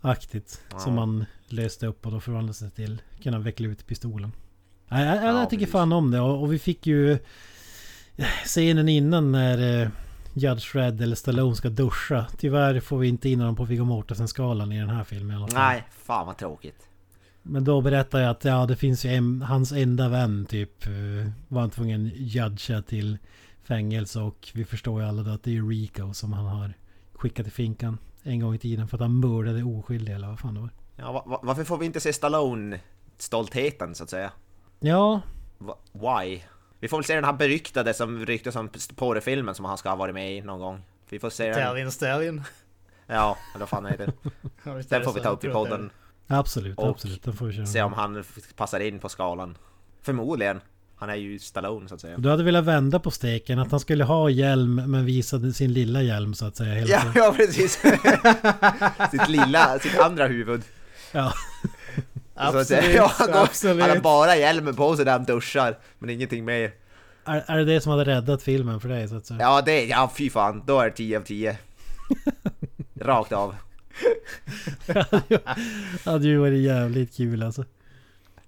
aktigt. 0.01 0.63
Ja. 0.71 0.79
Som 0.79 0.95
man 0.95 1.25
löste 1.49 1.87
upp 1.87 2.07
och 2.07 2.13
då 2.13 2.21
förvandlades 2.21 2.59
det 2.59 2.71
till 2.71 3.03
kunna 3.23 3.39
veckla 3.39 3.69
ut 3.69 3.87
pistolen. 3.87 4.33
Jag, 4.89 5.01
jag, 5.07 5.17
Ja, 5.17 5.41
jag 5.41 5.51
tycker 5.51 5.67
fan 5.67 5.93
om 5.93 6.11
det 6.11 6.21
och, 6.21 6.43
och 6.43 6.53
vi 6.53 6.59
fick 6.59 6.87
ju 6.87 7.13
eh, 8.17 8.27
scenen 8.45 8.89
innan 8.89 9.33
när 9.33 9.83
eh, 9.83 9.89
Judge 10.35 10.75
Red 10.77 11.01
eller 11.03 11.17
Stallone 11.17 11.57
ska 11.57 11.69
duscha. 11.69 12.27
Tyvärr 12.39 12.81
får 12.81 12.99
vi 12.99 13.09
inte 13.09 13.29
in 13.29 13.41
honom 13.41 13.57
på 13.57 13.65
Viggo 13.65 13.85
Mortensen-skalan 13.85 14.73
i 14.73 14.79
den 14.79 14.89
här 14.89 15.05
filmen 15.05 15.31
i 15.33 15.37
alla 15.37 15.49
fall. 15.49 15.59
nej, 15.61 15.85
fan 15.91 16.27
vad 16.27 16.37
tråkigt. 16.39 16.89
Men 17.43 17.65
då 17.65 17.81
berättar 17.81 18.21
jag 18.21 18.31
att 18.31 18.45
ja, 18.45 18.67
det 18.67 18.77
finns 18.77 19.05
ju 19.05 19.11
en, 19.11 19.43
hans 19.43 19.73
enda 19.73 20.09
vän 20.09 20.47
typ. 20.47 20.87
eh, 20.87 20.93
Var 21.49 21.61
han 21.61 21.71
tvungen 21.71 22.11
judga 22.15 22.83
till 22.83 23.19
fängelse 23.65 24.21
och 24.21 24.49
vi 24.55 24.65
förstår 24.65 25.03
ju 25.03 25.09
alla 25.09 25.23
då 25.23 25.31
att 25.31 25.43
det 25.43 25.57
är 25.57 25.63
Rico 25.69 26.13
som 26.15 26.33
han 26.33 26.47
har 26.47 26.75
skickat 27.13 27.47
till 27.47 27.53
finkan 27.53 27.99
en 28.23 28.41
gång 28.41 28.55
i 28.55 28.59
tiden 28.59 28.89
för 28.89 28.97
att 28.97 29.01
han 29.01 29.21
mördade 29.21 29.63
oskyldiga 29.63 30.17
eller 30.17 30.29
vad 30.29 30.39
fan 30.41 30.55
det 30.55 30.61
var. 30.61 30.71
Ja, 30.97 31.13
va, 31.13 31.23
va, 31.27 31.41
varför 31.43 31.65
får 31.65 31.79
vi 31.79 31.87
inte 31.87 32.01
se 32.01 32.13
Stallone-stoltheten 32.13 33.95
så 33.95 34.05
att 34.05 34.11
säga? 34.11 34.33
Ja, 34.81 35.21
Va, 35.59 35.77
why? 35.93 36.41
Vi 36.79 36.89
får 36.89 36.97
väl 36.97 37.05
se 37.05 37.15
den 37.15 37.25
här 37.25 37.33
beryktade 37.33 37.95
som 37.95 38.27
ryktas 38.27 38.57
om 38.57 38.71
porrfilmen 38.97 39.55
som 39.55 39.65
han 39.65 39.79
ska 39.79 39.89
ha 39.89 39.97
varit 39.97 40.15
med 40.15 40.37
i 40.37 40.41
någon 40.41 40.61
gång. 40.61 40.83
Vi 41.09 41.19
får 41.19 41.31
se 41.31 41.45
den. 41.49 41.59
Italian 41.59 41.91
Stallion. 41.93 42.43
Ja, 43.07 43.37
eller 43.55 43.61
vad 43.61 43.69
fan 43.69 43.87
heter 43.87 44.07
det? 44.65 44.89
Den 44.89 45.05
får 45.05 45.13
vi 45.13 45.21
ta 45.21 45.29
upp 45.29 45.45
i 45.45 45.49
podden. 45.49 45.91
absolut, 46.27 46.79
Och 46.79 46.89
absolut. 46.89 47.23
Den 47.23 47.35
får 47.35 47.47
vi 47.47 47.53
köra. 47.53 47.67
Se 47.67 47.83
om 47.83 47.93
han 47.93 48.25
passar 48.57 48.81
in 48.81 48.99
på 48.99 49.09
skalan. 49.09 49.57
Förmodligen. 50.01 50.61
Han 51.03 51.11
är 51.11 51.15
ju 51.15 51.39
Stallone 51.39 51.89
så 51.89 51.95
att 51.95 52.01
säga. 52.01 52.17
Du 52.19 52.29
hade 52.31 52.43
velat 52.45 52.65
vända 52.65 52.99
på 52.99 53.11
steken, 53.11 53.59
att 53.59 53.71
han 53.71 53.81
skulle 53.81 54.05
ha 54.05 54.31
hjälm 54.31 54.75
men 54.75 55.05
visade 55.07 55.53
sin 55.53 55.73
lilla 55.73 56.03
hjälm 56.03 56.35
så 56.35 56.45
att 56.47 56.57
säga 56.57 56.75
hela 56.75 56.87
Ja, 56.89 57.01
tiden. 57.01 57.13
ja 57.15 57.35
precis! 57.37 57.73
sitt 59.11 59.29
lilla, 59.29 59.79
sitt 59.79 59.99
andra 59.99 60.27
huvud. 60.27 60.63
Ja. 61.13 61.33
Absolut, 62.35 62.95
Ja, 62.95 63.13
han, 63.19 63.27
går, 63.33 63.41
absolut. 63.41 63.81
han 63.83 63.91
har 63.91 63.99
bara 63.99 64.37
hjälmen 64.37 64.75
på 64.77 64.97
sig 64.97 65.05
när 65.05 65.13
han 65.13 65.25
duschar, 65.25 65.79
men 65.99 66.11
ingenting 66.11 66.45
mer. 66.45 66.71
Är, 67.25 67.45
är 67.47 67.59
det 67.59 67.65
det 67.65 67.81
som 67.81 67.93
hade 67.93 68.05
räddat 68.05 68.43
filmen 68.43 68.81
för 68.81 68.89
dig 68.89 69.09
så 69.09 69.17
att 69.17 69.27
säga? 69.27 69.41
Ja, 69.41 69.63
det, 69.63 69.85
ja 69.87 70.13
fy 70.17 70.31
fan, 70.31 70.63
då 70.67 70.81
är 70.81 70.85
det 70.85 70.97
10 70.97 71.19
av 71.19 71.23
10. 71.23 71.59
Rakt 73.01 73.33
av. 73.33 73.55
Det 75.29 75.45
hade 76.05 76.27
ju 76.27 76.37
varit 76.39 76.61
jävligt 76.63 77.17
kul 77.17 77.43
alltså. 77.43 77.65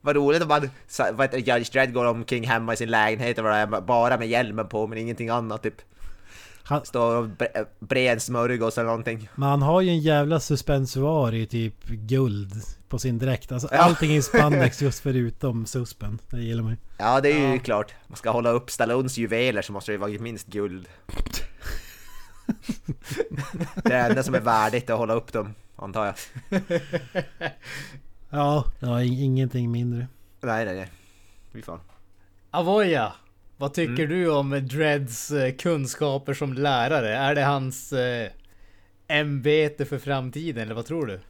Vad 0.04 0.16
roligt 0.16 0.42
om 0.42 0.48
man, 0.48 0.70
vad 1.12 1.20
heter 1.22 1.38
Judge 1.38 1.72
Dredd 1.72 1.92
går 1.94 2.04
omkring 2.04 2.46
hemma 2.46 2.72
i 2.72 2.76
sin 2.76 2.90
lägenhet 2.90 3.38
och 3.38 3.48
är, 3.48 3.80
bara 3.80 4.18
med 4.18 4.28
hjälmen 4.28 4.68
på 4.68 4.86
men 4.86 4.98
ingenting 4.98 5.28
annat 5.28 5.62
typ. 5.62 5.74
Han, 6.62 6.84
Står 6.84 7.16
och 7.16 7.24
bre- 7.26 7.66
brer 7.78 8.12
en 8.12 8.20
smörgås 8.20 8.78
eller 8.78 8.86
någonting. 8.86 9.28
men 9.34 9.48
han 9.48 9.62
har 9.62 9.80
ju 9.80 9.90
en 9.90 9.98
jävla 10.00 10.40
suspensoar 10.40 11.34
i 11.34 11.46
typ 11.46 11.86
guld 11.88 12.52
på 12.88 12.98
sin 12.98 13.18
dräkt. 13.18 13.52
Alltså 13.52 13.68
Ja. 13.72 13.78
allting 13.78 14.12
är 14.12 14.16
i 14.18 14.22
spandex 14.22 14.82
just 14.82 15.00
förutom 15.02 15.66
suspen. 15.66 16.18
Det 16.30 16.40
gillar 16.40 16.62
man 16.62 16.72
ju. 16.72 16.78
Ja, 16.98 17.20
det 17.20 17.32
är 17.32 17.52
ju 17.52 17.58
klart. 17.58 17.94
Man 18.06 18.16
ska 18.16 18.30
hålla 18.30 18.50
upp 18.50 18.70
Stallones 18.70 19.18
juveler 19.18 19.62
så 19.62 19.72
måste 19.72 19.92
det 19.92 19.94
ju 19.94 19.98
vara 20.00 20.10
minst 20.20 20.46
guld. 20.46 20.88
det 23.84 23.92
är 23.94 24.10
enda 24.10 24.22
som 24.22 24.34
är 24.34 24.40
värdigt 24.40 24.90
att 24.90 24.98
hålla 24.98 25.14
upp 25.14 25.32
dem, 25.32 25.54
antar 25.76 26.06
jag. 26.06 26.14
Ja, 28.34 28.64
ja 28.80 29.02
in- 29.02 29.12
ingenting 29.18 29.70
mindre. 29.70 30.06
Nej, 30.40 30.64
nej, 30.64 30.74
nej. 30.74 30.90
Fy 31.52 31.62
fan. 31.62 31.80
Avoya, 32.50 33.12
vad 33.56 33.74
tycker 33.74 34.04
Mm. 34.04 34.08
du 34.08 34.30
om 34.30 34.50
Dreds 34.68 35.30
eh, 35.30 35.54
kunskaper 35.54 36.34
som 36.34 36.52
lärare? 36.52 37.16
Är 37.16 37.34
det 37.34 37.42
hans 37.42 37.92
eh, 37.92 38.30
ämbete 39.08 39.84
för 39.84 39.98
framtiden 39.98 40.62
eller 40.62 40.74
vad 40.74 40.86
tror 40.86 41.06
du? 41.06 41.20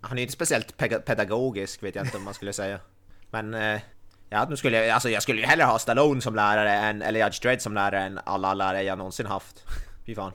Han 0.00 0.18
är 0.18 0.22
inte 0.22 0.32
speciellt 0.34 0.76
pedagogisk 1.06 1.82
vet 1.82 1.94
jag 1.94 2.06
inte 2.06 2.16
om 2.16 2.24
man 2.24 2.34
skulle 2.34 2.52
säga. 2.52 2.78
Men 3.30 3.54
eh, 3.54 3.80
ja, 4.30 4.46
nu 4.50 4.56
skulle 4.56 4.76
jag, 4.76 4.88
alltså 4.90 5.08
jag 5.10 5.22
skulle 5.22 5.40
ju 5.40 5.46
hellre 5.46 5.64
ha 5.64 5.78
Stallone 5.78 6.20
som 6.20 6.34
lärare 6.34 6.72
än, 6.72 7.02
eller 7.02 7.20
Judge 7.24 7.42
Dredd 7.42 7.62
som 7.62 7.74
lärare 7.74 8.02
än 8.02 8.20
alla 8.24 8.54
lärare 8.54 8.82
jag 8.82 8.98
någonsin 8.98 9.26
haft. 9.26 9.64
Fy 10.06 10.14
fan. 10.14 10.32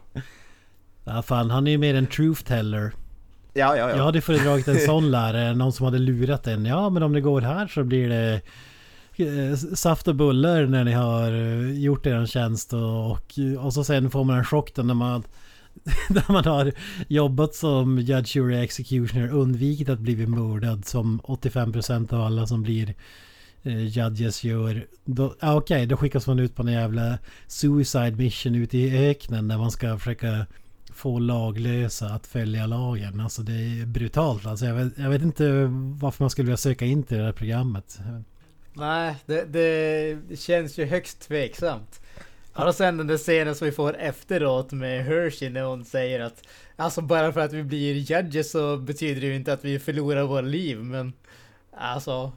Ja 1.03 1.21
fan, 1.21 1.49
han 1.51 1.67
är 1.67 1.71
ju 1.71 1.77
mer 1.77 1.95
en 1.95 2.07
truth 2.07 2.43
teller. 2.43 2.91
Ja, 3.53 3.77
ja, 3.77 3.89
ja. 3.89 3.95
Jag 3.95 4.03
hade 4.03 4.21
föredragit 4.21 4.67
en 4.67 4.79
sån 4.85 5.11
lärare, 5.11 5.55
någon 5.55 5.73
som 5.73 5.85
hade 5.85 5.99
lurat 5.99 6.47
en. 6.47 6.65
Ja 6.65 6.89
men 6.89 7.03
om 7.03 7.13
det 7.13 7.21
går 7.21 7.41
här 7.41 7.67
så 7.67 7.83
blir 7.83 8.09
det 8.09 8.41
eh, 9.15 9.55
saft 9.55 10.07
och 10.07 10.15
bullar 10.15 10.65
när 10.65 10.83
ni 10.83 10.91
har 10.91 11.31
eh, 11.31 11.79
gjort 11.79 12.05
er 12.05 12.25
tjänst 12.25 12.73
och, 12.73 13.11
och, 13.11 13.31
och 13.59 13.73
så 13.73 13.83
sen 13.83 14.11
får 14.11 14.23
man 14.23 14.37
en 14.37 14.45
chock 14.45 14.77
när 14.77 14.93
man 14.93 15.23
när 16.09 16.31
man 16.31 16.45
har 16.45 16.71
jobbat 17.07 17.55
som 17.55 17.99
judge, 17.99 18.35
jury, 18.35 18.63
executioner 18.63 19.33
undvikit 19.33 19.89
att 19.89 19.99
bli 19.99 20.27
mördad 20.27 20.85
som 20.85 21.21
85% 21.21 22.13
av 22.13 22.21
alla 22.21 22.47
som 22.47 22.63
blir 22.63 22.93
eh, 23.63 23.85
judges 23.85 24.43
gör. 24.43 24.85
Då, 25.05 25.35
ah, 25.39 25.55
Okej, 25.55 25.85
då 25.85 25.97
skickas 25.97 26.27
man 26.27 26.39
ut 26.39 26.55
på 26.55 26.61
en 26.61 26.73
jävla 26.73 27.17
suicide 27.47 28.11
mission 28.11 28.55
ute 28.55 28.77
i 28.77 29.09
öknen 29.09 29.47
där 29.47 29.57
man 29.57 29.71
ska 29.71 29.97
försöka 29.97 30.45
få 30.93 31.19
laglösa 31.19 32.05
att 32.05 32.27
följa 32.27 32.65
lagen. 32.65 33.19
Alltså 33.19 33.41
det 33.41 33.53
är 33.81 33.85
brutalt. 33.85 34.45
Alltså 34.45 34.65
jag 34.65 34.73
vet, 34.75 34.97
jag 34.97 35.09
vet 35.09 35.21
inte 35.21 35.67
varför 36.01 36.23
man 36.23 36.29
skulle 36.29 36.45
vilja 36.45 36.57
söka 36.57 36.85
in 36.85 37.03
till 37.03 37.17
det 37.17 37.23
här 37.23 37.31
programmet. 37.31 37.99
Nej, 38.73 39.15
det, 39.25 39.43
det 39.45 40.39
känns 40.39 40.77
ju 40.79 40.85
högst 40.85 41.19
tveksamt. 41.19 42.01
Ja, 42.55 42.67
och 42.67 42.75
sen 42.75 42.97
den 42.97 43.07
där 43.07 43.17
scenen 43.17 43.55
som 43.55 43.65
vi 43.65 43.71
får 43.71 43.97
efteråt 43.97 44.71
med 44.71 45.05
Hershey 45.05 45.49
när 45.49 45.63
hon 45.63 45.85
säger 45.85 46.19
att 46.19 46.43
Alltså 46.75 47.01
bara 47.01 47.33
för 47.33 47.39
att 47.41 47.53
vi 47.53 47.63
blir 47.63 47.93
judges 47.95 48.51
så 48.51 48.77
betyder 48.77 49.21
det 49.21 49.27
ju 49.27 49.35
inte 49.35 49.53
att 49.53 49.65
vi 49.65 49.79
förlorar 49.79 50.23
våra 50.23 50.41
liv 50.41 50.77
men 50.77 51.13
Alltså 51.77 52.31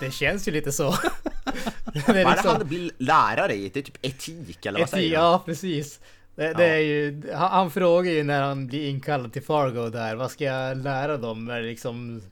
Det 0.00 0.10
känns 0.10 0.48
ju 0.48 0.52
lite 0.52 0.72
så. 0.72 0.90
det 1.94 2.08
är 2.08 2.30
liksom- 2.30 2.50
han 2.56 2.68
blir 2.68 2.90
lärare 2.98 3.54
i? 3.54 3.68
Det 3.68 3.80
är 3.80 3.82
typ 3.82 3.98
etik 4.06 4.66
eller 4.66 4.78
vad 4.78 4.88
Eti- 4.88 4.90
säger? 4.90 5.14
Ja, 5.14 5.42
precis. 5.46 6.00
Det, 6.38 6.52
det 6.52 6.66
Ja. 6.66 6.74
är 6.74 6.78
ju, 6.78 7.22
han, 7.34 7.50
han 7.50 7.70
frågar 7.70 8.12
ju 8.12 8.22
när 8.22 8.42
han 8.42 8.66
blir 8.66 8.88
inkallad 8.88 9.32
till 9.32 9.42
Fargo 9.42 9.88
där, 9.90 10.14
vad 10.14 10.30
ska 10.30 10.44
jag 10.44 10.76
lära 10.78 11.16
dem? 11.16 11.50
Är 11.50 11.60
det 11.60 11.66
liksom 11.68 12.22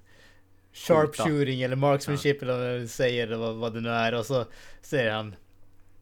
sharpshooting 0.73 1.62
eller 1.62 1.77
marksmanship 1.77 2.43
eller 2.43 2.78
vad 2.78 2.91
säger 2.91 3.37
vad, 3.37 3.55
vad 3.55 3.74
det 3.74 3.81
nu 3.81 3.89
är 3.89 4.15
och 4.15 4.27
så 4.27 4.45
säger 4.83 5.11
han 5.11 5.35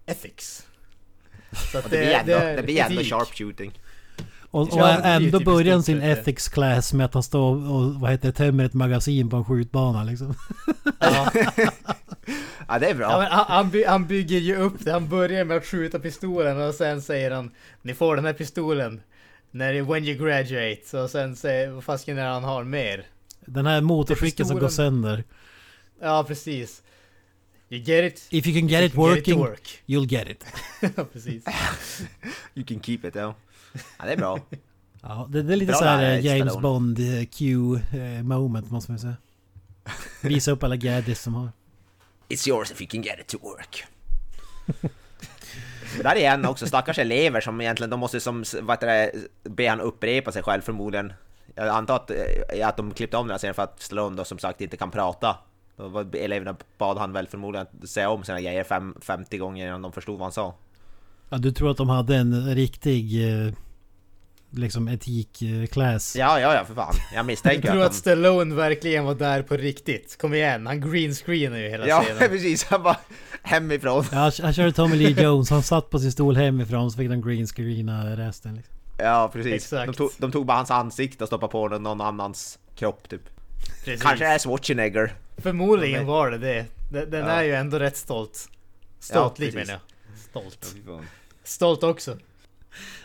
ethics. 0.06 0.66
Så 1.72 1.78
Och 1.78 1.84
det, 1.90 1.98
blir 1.98 2.14
ändå, 2.14 2.32
är 2.32 2.56
det 2.56 2.62
blir 2.62 2.80
ändå 2.80 3.02
sharpshooting. 3.02 3.72
Och, 4.54 4.62
och 4.62 4.78
Ja, 4.78 5.00
ändå 5.02 5.40
börjar 5.40 5.80
sin 5.80 6.00
det. 6.00 6.06
ethics 6.06 6.48
class 6.48 6.92
med 6.92 7.06
att 7.06 7.14
han 7.14 7.22
står 7.22 7.70
och 7.70 7.94
vad 7.94 8.10
heter 8.10 8.28
det, 8.28 8.32
tömmer 8.32 8.64
ett 8.64 8.74
magasin 8.74 9.30
på 9.30 9.36
en 9.36 9.44
skjutbana 9.44 10.04
liksom. 10.04 10.34
Ja. 10.98 11.32
Ja, 12.68 12.78
det 12.78 12.86
är 12.90 12.94
bra. 12.94 13.10
Ja, 13.10 13.18
men 13.18 13.26
han, 13.32 13.44
han, 13.48 13.70
by, 13.70 13.84
han 13.84 14.06
bygger 14.06 14.38
ju 14.38 14.56
upp 14.56 14.84
det. 14.84 14.92
Han 14.92 15.08
börjar 15.08 15.44
med 15.44 15.56
att 15.56 15.66
skjuta 15.66 15.98
pistolen 15.98 16.60
och 16.60 16.74
sen 16.74 17.02
säger 17.02 17.30
han 17.30 17.50
Ni 17.82 17.94
får 17.94 18.16
den 18.16 18.24
här 18.24 18.32
pistolen 18.32 19.00
när, 19.50 19.82
when 19.82 20.04
you 20.04 20.18
graduate. 20.18 20.98
Och 21.02 21.10
sen 21.10 21.36
säger 21.36 21.70
vad 21.70 21.84
fasken 21.84 22.18
är 22.18 22.26
han 22.26 22.44
har 22.44 22.64
mer? 22.64 23.06
Den 23.46 23.66
här 23.66 23.80
motorcykeln 23.80 24.48
som 24.48 24.58
går 24.58 24.68
sönder. 24.68 25.24
Ja, 26.00 26.24
precis. 26.28 26.82
You 27.70 27.80
get 27.82 28.12
it? 28.12 28.26
If 28.30 28.46
you 28.46 28.60
can 28.60 28.68
get 28.68 28.80
You 28.80 28.86
it 28.86 28.94
can 28.94 29.08
get 29.14 29.18
it 29.18 29.24
to 29.26 29.34
working, 29.36 29.38
work. 29.38 29.82
you'll 29.86 30.06
get 30.06 30.28
it. 30.28 30.44
ja, 30.96 31.04
precis. 31.12 31.44
You 32.54 32.66
can 32.66 32.80
keep 32.80 32.98
it, 33.04 33.14
ja. 33.14 33.34
Ja, 33.98 34.04
det 34.04 34.12
är 34.12 34.16
bra. 34.16 34.38
Ja, 35.06 35.26
det, 35.30 35.42
det 35.42 35.52
är 35.52 35.56
lite 35.56 35.70
Bra 35.70 35.78
så 35.78 35.84
här 35.84 36.02
eh, 36.02 36.26
James. 36.26 36.56
Bond 36.58 36.98
eh, 36.98 37.24
Q 37.24 37.74
eh, 37.92 38.22
moment 38.22 38.70
måste 38.70 38.90
man 38.92 38.98
säga. 38.98 39.16
Visa 40.22 40.50
upp 40.50 40.62
alla 40.62 40.76
gadgets 40.76 41.22
som 41.22 41.34
har. 41.34 41.48
It's 42.28 42.48
yours 42.48 42.70
if 42.70 42.80
you 42.80 42.90
can 42.90 43.02
get 43.02 43.20
it 43.20 43.26
to 43.26 43.38
work. 43.42 43.84
Där 46.02 46.16
är 46.16 46.34
en 46.34 46.44
också, 46.44 46.66
stackars 46.66 46.98
elever 46.98 47.40
som 47.40 47.60
egentligen, 47.60 47.90
de 47.90 48.00
måste 48.00 48.20
som, 48.20 48.44
vad 48.62 48.76
heter 48.76 48.86
det, 48.86 49.12
be 49.50 49.68
han 49.68 49.80
upprepa 49.80 50.32
sig 50.32 50.42
själv 50.42 50.60
förmodligen. 50.62 51.12
Jag 51.54 51.68
antar 51.68 51.96
att, 51.96 52.10
att 52.64 52.76
de 52.76 52.90
klippte 52.90 53.16
om 53.16 53.26
den 53.26 53.30
här 53.30 53.38
scenen 53.38 53.54
för 53.54 53.62
att 53.62 53.82
Stallone 53.82 54.16
då 54.16 54.24
som 54.24 54.38
sagt 54.38 54.60
inte 54.60 54.76
kan 54.76 54.90
prata. 54.90 55.36
Då 55.76 56.04
eleverna 56.12 56.56
bad 56.78 56.98
han 56.98 57.12
väl 57.12 57.26
förmodligen 57.26 57.66
att 57.82 57.88
säga 57.88 58.10
om 58.10 58.24
sina 58.24 58.40
grejer 58.40 58.64
fem, 58.64 58.94
50 59.00 59.38
gånger 59.38 59.66
innan 59.66 59.82
de 59.82 59.92
förstod 59.92 60.18
vad 60.18 60.24
han 60.24 60.32
sa. 60.32 60.54
Ja, 61.28 61.38
du 61.38 61.52
tror 61.52 61.70
att 61.70 61.76
de 61.76 61.88
hade 61.88 62.16
en 62.16 62.54
riktig 62.54 63.28
eh, 63.28 63.52
liksom 64.56 64.88
etik-class? 64.88 66.16
Ja, 66.16 66.40
ja, 66.40 66.54
ja 66.54 66.64
för 66.64 66.74
fan. 66.74 66.94
Jag 67.12 67.18
Jag 67.18 67.26
misstänker 67.26 67.70
tror 67.70 67.80
att 67.80 67.86
att. 67.86 67.94
Stallone 67.94 68.54
verkligen 68.54 69.04
var 69.04 69.14
där 69.14 69.42
på 69.42 69.56
riktigt. 69.56 70.18
Kom 70.18 70.34
igen, 70.34 70.66
han 70.66 70.92
greenscreenar 70.92 71.58
ju 71.58 71.68
hela 71.68 71.88
Ja, 71.88 72.02
scenen. 72.02 72.18
precis. 72.30 72.64
Han 72.64 72.82
bara 72.82 72.96
hemifrån. 73.42 74.04
Ja, 74.12 74.32
han 74.42 74.52
körde 74.52 74.72
Tommy 74.72 74.96
Lee 74.96 75.22
Jones. 75.22 75.50
Han 75.50 75.62
satt 75.62 75.90
på 75.90 75.98
sin 75.98 76.12
stol 76.12 76.36
hemifrån 76.36 76.90
så 76.90 76.96
fick 76.98 77.08
de 77.10 77.22
greenscreena 77.28 78.16
resten. 78.16 78.54
Liksom. 78.54 78.74
Ja, 78.98 79.30
precis. 79.32 79.52
Exakt. 79.52 79.86
De 79.86 79.94
tog, 79.96 80.10
de 80.18 80.32
tog 80.32 80.46
bara 80.46 80.56
hans 80.56 80.70
ansikte 80.70 81.24
och 81.24 81.28
stoppade 81.28 81.50
på 81.52 81.68
någon, 81.68 81.82
någon 81.82 82.00
annans 82.00 82.58
kropp 82.76 83.08
typ. 83.08 83.22
Precis. 83.84 84.02
Kanske 84.02 84.26
är 84.26 84.38
Schwarzenegger. 84.38 85.12
Förmodligen 85.36 86.00
Ja, 86.00 86.06
var 86.06 86.30
det 86.30 86.38
det. 86.38 86.66
Den, 86.92 87.10
den 87.10 87.20
Ja. 87.26 87.32
är 87.32 87.42
ju 87.42 87.54
ändå 87.54 87.78
rätt 87.78 87.96
stolt. 87.96 88.48
Stoltlig 89.00 89.52
precis. 89.52 89.68
menar 89.68 89.80
jag. 90.12 90.18
Stolt. 90.30 90.74
Stolt 91.44 91.82
också. 91.82 92.16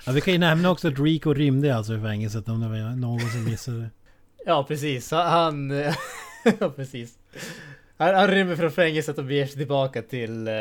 Ja, 0.05 0.11
vi 0.11 0.21
kan 0.21 0.33
ju 0.33 0.39
nämna 0.39 0.69
också 0.71 0.87
att 0.87 0.99
Rico 0.99 1.33
rymde 1.33 1.75
alltså 1.75 1.93
i 1.97 2.01
fängelset 2.01 2.49
om 2.49 2.61
det 2.61 2.67
var 2.67 2.95
någon 2.95 3.19
som 3.19 3.43
missade 3.45 3.79
det. 3.79 3.89
Ja 4.45 4.63
precis, 4.67 5.11
han... 5.11 5.69
ja 6.59 6.69
precis. 6.75 7.17
Han, 7.97 8.15
han 8.15 8.27
rymmer 8.27 8.55
från 8.55 8.71
fängelset 8.71 9.17
och 9.17 9.25
beger 9.25 9.45
sig 9.45 9.55
tillbaka 9.57 10.01
till... 10.01 10.47
eh, 10.47 10.53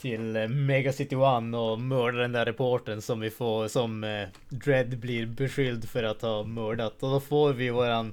Till 0.00 0.36
eh, 0.36 0.48
Mega 0.48 0.92
City 0.92 1.16
One 1.16 1.56
och 1.56 1.80
mördar 1.80 2.20
den 2.20 2.32
där 2.32 2.44
reporten 2.44 3.02
som 3.02 3.20
vi 3.20 3.30
får... 3.30 3.68
Som 3.68 4.04
eh, 4.04 4.28
Dredd 4.48 4.98
blir 4.98 5.26
beskylld 5.26 5.88
för 5.88 6.02
att 6.02 6.22
ha 6.22 6.42
mördat. 6.44 7.02
Och 7.02 7.10
då 7.10 7.20
får 7.20 7.52
vi 7.52 7.70
våran 7.70 8.12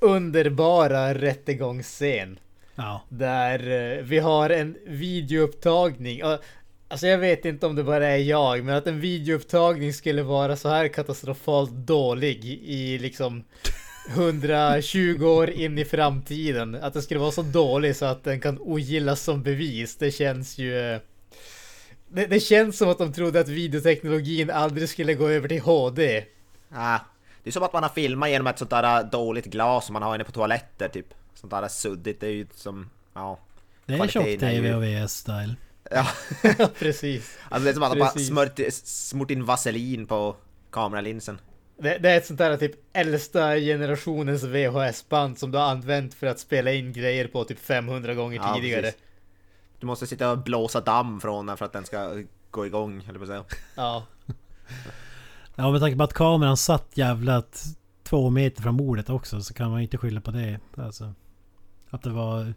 underbara 0.00 1.14
rättegångsscen. 1.14 2.38
Ja. 2.74 3.00
Där 3.08 3.58
vi 4.02 4.18
har 4.18 4.50
en 4.50 4.76
videoupptagning. 4.86 6.20
Alltså 6.88 7.06
jag 7.06 7.18
vet 7.18 7.44
inte 7.44 7.66
om 7.66 7.74
det 7.74 7.84
bara 7.84 8.06
är 8.06 8.16
jag, 8.18 8.64
men 8.64 8.74
att 8.76 8.86
en 8.86 9.00
videoupptagning 9.00 9.92
skulle 9.92 10.22
vara 10.22 10.56
så 10.56 10.68
här 10.68 10.88
katastrofalt 10.88 11.70
dålig 11.70 12.44
i 12.64 12.98
liksom 12.98 13.44
120 14.10 15.24
år 15.24 15.50
in 15.50 15.78
i 15.78 15.84
framtiden. 15.84 16.74
Att 16.74 16.94
det 16.94 17.02
skulle 17.02 17.20
vara 17.20 17.30
så 17.30 17.42
dålig 17.42 17.96
så 17.96 18.04
att 18.04 18.24
den 18.24 18.40
kan 18.40 18.58
ogillas 18.60 19.20
som 19.22 19.42
bevis. 19.42 19.96
Det 19.96 20.10
känns 20.10 20.58
ju... 20.58 20.78
eh, 20.78 21.00
Det, 22.08 22.26
det 22.26 22.40
känns 22.40 22.78
som 22.78 22.88
att 22.88 22.98
de 22.98 23.12
trodde 23.12 23.40
att 23.40 23.48
videoteknologin 23.48 24.50
aldrig 24.50 24.88
skulle 24.88 25.14
gå 25.14 25.28
över 25.28 25.48
till 25.48 25.60
HD. 25.60 26.24
Ah, 26.70 26.98
det 27.42 27.50
är 27.50 27.52
som 27.52 27.62
att 27.62 27.72
man 27.72 27.82
har 27.82 27.90
filmat 27.90 28.30
genom 28.30 28.46
ett 28.46 28.58
sånt 28.58 28.70
där 28.70 29.00
äh, 29.04 29.10
dåligt 29.10 29.44
glas 29.46 29.86
som 29.86 29.92
man 29.92 30.02
har 30.02 30.14
inne 30.14 30.24
på 30.24 30.32
toaletter 30.32 30.88
typ. 30.88 31.06
Sånt 31.34 31.50
där 31.50 31.68
suddigt, 31.68 32.20
det 32.20 32.26
är 32.26 32.30
ju 32.32 32.46
som... 32.54 32.90
Ja. 33.14 33.38
Det 33.86 33.94
är 33.94 34.08
tjock-tv 34.08 34.74
och 34.74 34.82
VS-style. 34.84 35.54
Ja, 35.90 36.06
precis. 36.78 37.38
alltså 37.48 37.64
det 37.64 37.70
är 37.70 37.74
som 37.74 37.82
att 37.82 37.88
man 37.90 37.98
bara 37.98 38.10
smört, 38.10 38.60
smort 38.72 39.30
in 39.30 39.44
vaselin 39.44 40.06
på 40.06 40.36
kameralinsen. 40.70 41.40
Det, 41.78 41.98
det 41.98 42.10
är 42.10 42.16
ett 42.16 42.26
sånt 42.26 42.38
där 42.38 42.56
typ 42.56 42.72
äldsta 42.92 43.56
generationens 43.56 44.42
VHS-band 44.44 45.38
som 45.38 45.50
du 45.50 45.58
har 45.58 45.70
använt 45.70 46.14
för 46.14 46.26
att 46.26 46.38
spela 46.38 46.72
in 46.72 46.92
grejer 46.92 47.28
på 47.28 47.44
typ 47.44 47.58
500 47.58 48.14
gånger 48.14 48.36
Ja, 48.36 48.54
tidigare. 48.54 48.82
precis. 48.82 49.00
Du 49.80 49.86
måste 49.86 50.06
sitta 50.06 50.30
och 50.30 50.38
blåsa 50.38 50.80
damm 50.80 51.20
från 51.20 51.46
den 51.46 51.56
för 51.56 51.64
att 51.64 51.72
den 51.72 51.84
ska 51.84 52.22
gå 52.50 52.66
igång, 52.66 53.02
eller 53.08 53.18
på 53.18 53.26
säga. 53.26 53.44
Ja. 53.74 54.06
Ja 55.56 55.70
med 55.70 55.80
tanke 55.80 55.96
på 55.96 56.02
att 56.04 56.12
kameran 56.12 56.56
satt 56.56 56.86
jävla 56.94 57.42
t- 57.42 57.48
två 58.02 58.30
meter 58.30 58.62
från 58.62 58.76
bordet 58.76 59.10
också 59.10 59.40
så 59.40 59.54
kan 59.54 59.70
man 59.70 59.80
inte 59.80 59.98
skylla 59.98 60.20
på 60.20 60.30
det. 60.30 60.60
Alltså, 60.76 61.12
att 61.90 62.02
det 62.02 62.10
var... 62.10 62.54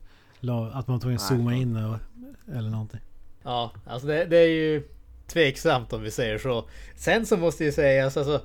Att 0.73 0.87
man 0.87 0.99
tog 0.99 1.11
en 1.11 1.19
zooma 1.19 1.53
in 1.55 1.75
och, 1.75 1.97
eller 2.55 2.69
någonting. 2.69 2.99
Ja, 3.49 3.71
alltså 3.85 4.07
det, 4.07 4.25
det 4.25 4.37
är 4.37 4.47
ju 4.47 4.83
tveksamt 5.27 5.93
om 5.93 6.01
vi 6.01 6.11
säger 6.11 6.37
så. 6.37 6.69
Sen 6.95 7.25
så 7.25 7.37
måste 7.37 7.63
ju 7.65 7.71
sägas 7.71 8.17
alltså 8.17 8.41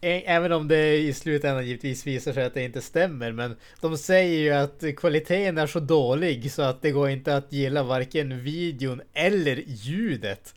ä- 0.00 0.22
Även 0.26 0.52
om 0.52 0.68
det 0.68 0.96
i 0.98 1.12
slutändan 1.12 1.66
givetvis 1.66 2.06
visar 2.06 2.32
sig 2.32 2.44
att 2.44 2.54
det 2.54 2.62
inte 2.64 2.80
stämmer 2.80 3.32
Men 3.32 3.56
de 3.80 3.96
säger 3.98 4.38
ju 4.40 4.50
att 4.50 4.84
kvaliteten 4.96 5.58
är 5.58 5.66
så 5.66 5.80
dålig 5.80 6.52
så 6.52 6.62
att 6.62 6.82
det 6.82 6.90
går 6.90 7.08
inte 7.10 7.36
att 7.36 7.52
gilla 7.52 7.82
varken 7.82 8.40
videon 8.40 9.00
eller 9.12 9.62
ljudet 9.66 10.54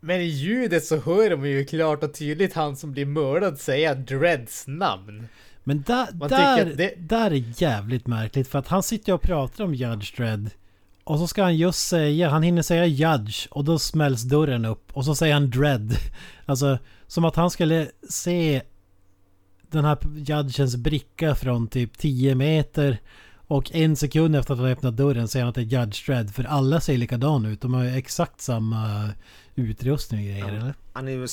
Men 0.00 0.20
i 0.20 0.24
ljudet 0.24 0.84
så 0.84 0.96
hör 0.96 1.30
de 1.30 1.46
ju 1.48 1.64
klart 1.64 2.02
och 2.02 2.14
tydligt 2.14 2.52
han 2.54 2.76
som 2.76 2.92
blir 2.92 3.06
mördad 3.06 3.58
säga 3.58 3.94
Dreads 3.94 4.64
namn 4.66 5.28
Men 5.64 5.82
där, 5.82 6.06
Man 6.14 6.28
där, 6.28 6.64
det- 6.64 6.94
där 6.98 7.30
är 7.30 7.62
jävligt 7.62 8.06
märkligt 8.06 8.48
för 8.48 8.58
att 8.58 8.68
han 8.68 8.82
sitter 8.82 9.12
och 9.12 9.22
pratar 9.22 9.64
om 9.64 9.74
Judge 9.74 10.16
Dredd. 10.16 10.50
Och 11.08 11.18
så 11.18 11.26
ska 11.26 11.42
han 11.42 11.56
just 11.56 11.88
säga, 11.88 12.28
han 12.28 12.42
hinner 12.42 12.62
säga 12.62 12.86
Judge 12.86 13.46
och 13.50 13.64
då 13.64 13.78
smälls 13.78 14.22
dörren 14.22 14.64
upp 14.64 14.90
och 14.92 15.04
så 15.04 15.14
säger 15.14 15.34
han 15.34 15.50
Dredd. 15.50 15.96
Alltså 16.46 16.78
som 17.06 17.24
att 17.24 17.36
han 17.36 17.50
skulle 17.50 17.90
se 18.08 18.62
den 19.70 19.84
här 19.84 19.98
Judgens 20.16 20.76
bricka 20.76 21.34
från 21.34 21.68
typ 21.68 21.98
10 21.98 22.34
meter. 22.34 22.98
Och 23.46 23.74
en 23.74 23.96
sekund 23.96 24.36
efter 24.36 24.52
att 24.54 24.60
han 24.60 24.68
öppnat 24.68 24.96
dörren 24.96 25.28
säger 25.28 25.44
han 25.44 25.48
att 25.48 25.54
det 25.54 25.60
är 25.60 25.80
Judge 25.80 26.06
Dredd. 26.06 26.34
För 26.34 26.44
alla 26.44 26.80
ser 26.80 26.96
likadana 26.96 27.48
ut. 27.48 27.60
De 27.60 27.74
har 27.74 27.84
ju 27.84 27.96
exakt 27.96 28.40
samma 28.40 29.10
utrustning 29.54 30.20
och 30.20 30.26
grejer 30.26 30.48
eller? 30.48 30.74
Han 30.92 31.08
är 31.08 31.12
ju... 31.12 31.26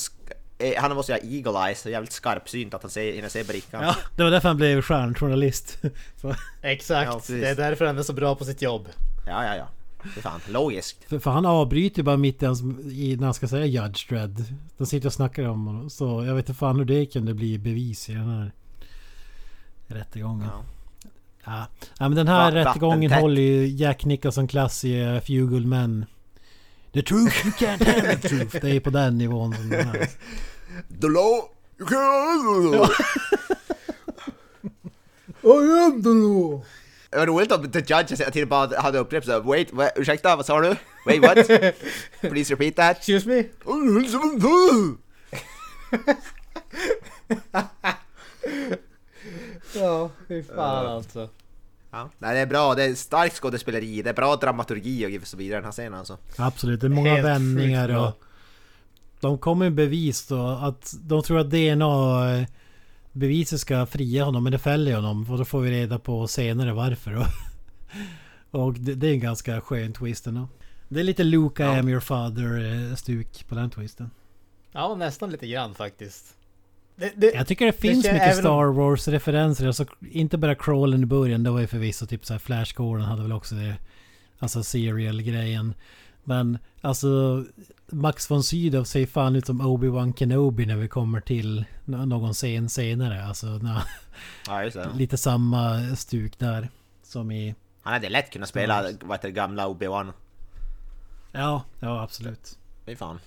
eh, 0.58 0.82
Han 0.82 0.94
måste 0.94 1.12
ju 1.12 1.18
ha 1.18 1.24
eagle 1.36 1.66
eyes, 1.68 1.80
så 1.80 1.90
jävligt 1.90 2.12
skarpsynt 2.12 2.74
att 2.74 2.82
han 2.82 2.90
ser, 2.90 3.12
hinner 3.12 3.28
se 3.28 3.44
brickan. 3.44 3.82
Ja, 3.82 3.96
det 4.16 4.22
var 4.22 4.30
därför 4.30 4.48
han 4.48 4.56
blev 4.56 4.82
stjärnjournalist. 4.82 5.78
Exakt, 6.62 7.10
Ja, 7.12 7.20
det 7.36 7.48
är 7.48 7.56
därför 7.56 7.86
han 7.86 7.98
är 7.98 8.02
så 8.02 8.12
bra 8.12 8.34
på 8.34 8.44
sitt 8.44 8.62
jobb 8.62 8.88
ja, 9.26 9.44
ja. 9.44 9.56
ja. 9.56 9.68
Det 10.14 10.20
är 10.20 10.22
fan 10.22 10.40
logiskt. 10.48 11.04
För, 11.04 11.18
för 11.18 11.30
han 11.30 11.46
avbryter 11.46 12.02
bara 12.02 12.16
mitt 12.16 12.42
i, 12.42 12.46
hans, 12.46 12.62
i 12.92 13.16
när 13.16 13.24
han 13.24 13.34
ska 13.34 13.48
säga 13.48 13.66
Judge 13.66 14.08
Dredd. 14.08 14.44
De 14.76 14.86
sitter 14.86 15.06
och 15.06 15.12
snackar 15.12 15.48
om 15.48 15.66
honom. 15.66 15.90
Så 15.90 16.24
jag 16.24 16.34
vet 16.34 16.48
inte 16.48 16.58
fan 16.58 16.76
hur 16.76 16.84
det 16.84 17.06
kunde 17.06 17.34
bli 17.34 17.58
bevis 17.58 18.08
i 18.08 18.12
den 18.12 18.28
här 18.28 18.52
rättegången. 19.86 20.48
Ja. 20.52 20.64
Ja. 21.44 21.66
ja 21.98 22.08
men 22.08 22.14
den 22.16 22.28
här 22.28 22.52
Va- 22.52 22.56
rättegången 22.56 23.12
håller 23.12 23.42
ju 23.42 23.66
Jack 23.66 24.04
Nicholson-klass 24.04 24.84
i 24.84 25.02
uh, 25.04 25.20
Few 25.20 25.50
Good 25.50 25.66
Men. 25.66 26.06
The 26.92 27.02
truth, 27.02 27.46
you 27.46 27.52
can't 27.52 27.84
handle 27.84 28.16
the 28.16 28.28
truth. 28.28 28.56
Det 28.60 28.70
är 28.70 28.80
på 28.80 28.90
den 28.90 29.18
nivån 29.18 29.54
som 29.54 29.68
den 29.68 29.86
här. 29.88 29.98
The 31.00 31.08
law! 31.08 31.42
You 31.78 31.88
can't... 31.88 32.90
I 35.42 35.84
am 35.84 36.02
the 36.02 36.08
law! 36.08 36.64
Det 37.16 37.20
var 37.20 37.26
roligt 37.26 37.52
om 37.52 37.70
The 37.70 37.78
Judge 37.78 38.18
hela 38.18 38.30
tiden 38.30 38.48
bara 38.48 38.80
hade 38.80 38.98
upprepat 38.98 39.26
såhär 39.26 39.40
Wait, 39.40 39.72
what? 39.72 39.92
ursäkta, 39.96 40.36
vad 40.36 40.46
sa 40.46 40.60
du? 40.60 40.76
Wait, 41.06 41.22
what? 41.22 41.46
Please 42.20 42.54
repeat 42.54 42.76
that. 42.76 42.96
Excuse 42.96 43.28
me? 43.28 43.44
Ja, 49.74 50.10
fy 50.28 50.42
fan 50.42 50.86
alltså. 50.86 51.28
Ja. 51.90 52.10
Nej, 52.18 52.34
det 52.34 52.40
är 52.40 52.46
bra, 52.46 52.74
det 52.74 52.84
är 52.84 52.94
starkt 52.94 53.36
skådespeleri, 53.36 54.02
det 54.02 54.10
är 54.10 54.14
bra 54.14 54.36
dramaturgi 54.36 55.18
och 55.18 55.26
så 55.26 55.36
vidare 55.36 55.58
i 55.58 55.60
den 55.60 55.64
här 55.64 55.72
scenen 55.72 55.94
alltså. 55.94 56.18
Absolut, 56.36 56.80
det 56.80 56.86
är 56.86 56.88
många 56.88 57.10
Helt 57.10 57.26
vändningar 57.26 57.96
och... 57.96 58.22
De 59.20 59.38
kommer 59.38 59.70
bevis 59.70 60.26
då 60.26 60.46
att 60.46 60.94
de 61.00 61.22
tror 61.22 61.38
att 61.38 61.50
DNA 61.50 62.46
beviset 63.16 63.60
ska 63.60 63.86
fria 63.86 64.24
honom 64.24 64.42
men 64.42 64.52
det 64.52 64.58
fäller 64.58 64.94
honom 64.94 65.30
och 65.30 65.38
då 65.38 65.44
får 65.44 65.60
vi 65.60 65.70
reda 65.70 65.98
på 65.98 66.26
senare 66.28 66.72
varför. 66.72 67.14
Och, 67.16 67.26
och 68.66 68.74
det, 68.74 68.94
det 68.94 69.06
är 69.08 69.12
en 69.12 69.20
ganska 69.20 69.60
skön 69.60 69.92
twist 69.92 70.26
ändå. 70.26 70.48
Det 70.88 71.00
är 71.00 71.04
lite 71.04 71.24
Luke 71.24 71.62
I 71.62 71.66
Ja. 71.66 71.78
am 71.78 71.88
your 71.88 72.00
father 72.00 72.74
eh, 72.90 72.94
stuk 72.96 73.48
på 73.48 73.54
den 73.54 73.70
twisten. 73.70 74.10
Ja, 74.72 74.94
nästan 74.94 75.30
lite 75.30 75.46
grann 75.46 75.74
faktiskt. 75.74 76.24
Det, 76.96 77.12
det, 77.16 77.34
Jag 77.34 77.46
tycker 77.46 77.66
det 77.66 77.72
finns 77.72 78.06
kän- 78.06 78.12
mycket 78.12 78.36
Star 78.36 78.64
Wars 78.72 79.08
referenser. 79.08 79.66
Alltså, 79.66 79.84
inte 80.10 80.38
bara 80.38 80.54
Crawlen 80.54 81.02
i 81.02 81.06
början, 81.06 81.42
det 81.42 81.50
var 81.50 81.60
ju 81.60 81.66
förvisso 81.66 82.06
typ 82.06 82.26
såhär 82.26 82.38
Flash 82.38 82.74
Gordon 82.76 83.04
hade 83.04 83.22
väl 83.22 83.32
också 83.32 83.54
det. 83.54 83.74
Alltså 84.38 84.62
serial-grejen. 84.62 85.74
Men 86.28 86.58
alltså 86.80 87.44
Max 87.86 88.30
von 88.30 88.42
Sydow 88.42 88.84
ser 88.84 89.06
fan 89.06 89.36
ut 89.36 89.46
som 89.46 89.60
Obi-Wan 89.60 90.12
Kenobi 90.12 90.66
när 90.66 90.76
vi 90.76 90.88
kommer 90.88 91.20
till 91.20 91.64
nå- 91.84 92.04
någon 92.04 92.32
scen 92.32 92.68
senare. 92.68 93.24
Alltså 93.24 93.46
när, 93.46 93.82
Ja, 94.46 94.70
lite 94.94 95.16
samma 95.16 95.96
stuk 95.96 96.38
där. 96.38 96.68
Som 97.02 97.30
i... 97.30 97.54
Han 97.82 97.92
hade 97.92 98.08
lätt 98.08 98.30
kunnat 98.32 98.48
spela, 98.48 98.82
vad 99.00 99.18
heter 99.18 99.28
gamla 99.28 99.66
Obi-Wan. 99.68 100.12
Ja, 101.32 101.62
ja 101.80 102.02
absolut. 102.02 102.58
Fy 102.86 102.96
fan. 102.96 103.18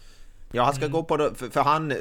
Ja, 0.52 0.64
han 0.64 0.74
ska 0.74 0.88
gå 0.88 1.04
på, 1.04 1.32
för, 1.36 1.50
för 1.50 1.62
han 1.62 1.92
eh, 1.92 1.98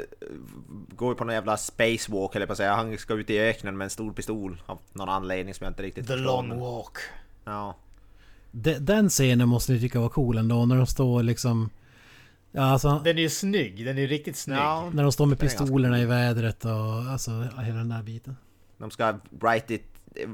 går 0.88 1.12
ju 1.12 1.14
på 1.16 1.24
någon 1.24 1.34
jävla 1.34 1.56
spacewalk 1.56 2.36
eller 2.36 2.46
på 2.46 2.52
att 2.52 2.56
säga. 2.58 2.74
Han 2.74 2.98
ska 2.98 3.14
ut 3.14 3.30
i 3.30 3.38
öknen 3.38 3.76
med 3.76 3.84
en 3.84 3.90
stor 3.90 4.12
pistol 4.12 4.62
av 4.66 4.78
någon 4.92 5.08
anledning 5.08 5.54
som 5.54 5.64
jag 5.64 5.70
inte 5.70 5.82
riktigt 5.82 6.06
The 6.06 6.12
förstår, 6.12 6.26
long 6.26 6.60
walk. 6.60 6.96
Ja. 7.44 7.76
De, 8.50 8.78
den 8.78 9.08
scenen 9.08 9.48
måste 9.48 9.72
ni 9.72 9.80
tycka 9.80 10.00
var 10.00 10.08
cool 10.08 10.38
ändå. 10.38 10.66
När 10.66 10.76
de 10.76 10.86
står 10.86 11.22
liksom... 11.22 11.70
Ja, 12.52 12.62
alltså, 12.62 13.00
Den 13.04 13.18
är 13.18 13.22
ju 13.22 13.30
snygg, 13.30 13.84
den 13.84 13.96
är 13.96 14.02
ju 14.02 14.06
riktigt 14.06 14.36
snygg. 14.36 14.58
ja. 14.58 14.90
när 14.92 15.02
de 15.02 15.12
står 15.12 15.26
med 15.26 15.38
ganska 15.38 15.58
pistolerna 15.58 16.00
i 16.00 16.04
vädret 16.04 16.64
och 16.64 16.72
alltså 17.12 17.30
hela 17.62 17.78
den 17.78 17.88
där 17.88 18.02
biten. 18.02 18.36
De 18.78 18.90
ska 18.90 19.18
write 19.30 19.74
it, 19.74 19.84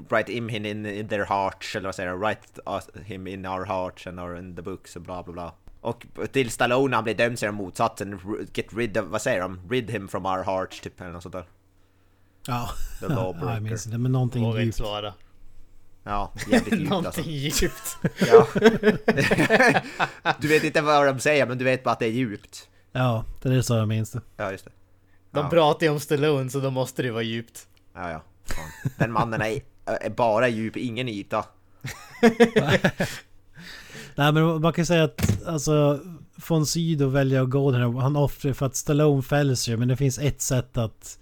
write 0.08 0.32
him 0.32 0.50
in, 0.50 0.86
in 0.86 1.08
their 1.08 1.24
hearts, 1.24 1.76
eller 1.76 1.88
vad 1.88 1.94
säger 1.94 2.10
de? 2.10 2.20
Write 2.20 2.40
us, 2.66 3.06
him 3.06 3.26
in 3.26 3.46
our 3.46 3.64
hearts 3.64 4.06
and 4.06 4.20
our 4.20 4.38
in 4.38 4.56
the 4.56 4.62
books 4.62 4.96
och 4.96 5.02
bla 5.02 5.22
bla 5.22 5.32
bla. 5.32 5.54
Och 5.80 6.06
till 6.32 6.50
Stallone 6.50 6.88
när 6.90 6.96
han 6.96 7.04
blir 7.04 7.14
dömd 7.14 7.38
säger 7.38 7.52
de 7.52 7.56
motsatsen, 7.56 8.20
get 8.54 8.74
rid 8.74 8.98
of, 8.98 9.04
vad 9.08 9.22
säger 9.22 9.40
de? 9.40 9.60
Rid 9.70 9.90
him 9.90 10.08
from 10.08 10.26
our 10.26 10.44
hearts, 10.44 10.80
typ 10.80 11.00
eller 11.00 11.12
något 11.12 11.22
sånt 11.22 11.32
där. 11.32 11.44
Ja, 12.46 12.68
The 13.00 13.06
ja 13.08 13.34
jag 13.40 13.62
minns 13.62 13.86
inte. 13.86 13.98
Men 13.98 14.12
någonting 14.12 14.52
djupt. 14.52 14.80
Ja, 16.04 16.32
jävligt 16.50 16.72
djupt 16.80 16.92
alltså. 16.92 17.20
Någonting 17.20 17.32
djupt. 17.32 17.96
Ja. 18.30 18.46
du 20.40 20.48
vet 20.48 20.64
inte 20.64 20.80
vad 20.80 21.06
de 21.06 21.20
säger, 21.20 21.46
men 21.46 21.58
du 21.58 21.64
vet 21.64 21.84
bara 21.84 21.90
att 21.90 21.98
det 21.98 22.06
är 22.06 22.10
djupt. 22.10 22.68
Ja, 22.92 23.24
det 23.42 23.54
är 23.54 23.62
så 23.62 23.74
jag 23.74 23.88
minns 23.88 24.10
det. 24.10 24.20
Ja, 24.36 24.50
just 24.50 24.64
det. 24.64 24.70
De 25.30 25.44
Ja. 25.44 25.50
pratar 25.50 25.86
ju 25.86 25.92
om 25.92 26.00
Stallone 26.00 26.50
så 26.50 26.60
då 26.60 26.70
måste 26.70 27.02
det 27.02 27.10
vara 27.10 27.22
djupt. 27.22 27.66
Ja, 27.94 28.10
ja. 28.10 28.22
Fan. 28.44 28.90
Den 28.98 29.12
mannen 29.12 29.42
är, 29.42 29.60
är 29.84 30.10
bara 30.10 30.48
djup, 30.48 30.76
ingen 30.76 31.08
yta. 31.08 31.44
Nej 34.14 34.32
men 34.32 34.60
man 34.60 34.72
kan 34.72 34.82
ju 34.82 34.86
säga 34.86 35.04
att 35.04 35.46
alltså 35.46 36.00
von 36.48 36.66
Sydow 36.66 37.12
väljer 37.12 37.42
att 37.42 37.50
gå 37.50 37.70
den 37.70 37.80
här, 37.80 38.00
han 38.00 38.16
offrar 38.16 38.52
för 38.52 38.66
att 38.66 38.76
Stallone 38.76 39.22
fälls 39.22 39.68
ju 39.68 39.76
men 39.76 39.88
det 39.88 39.96
finns 39.96 40.18
ett 40.18 40.40
sätt 40.42 40.76
att 40.78 41.18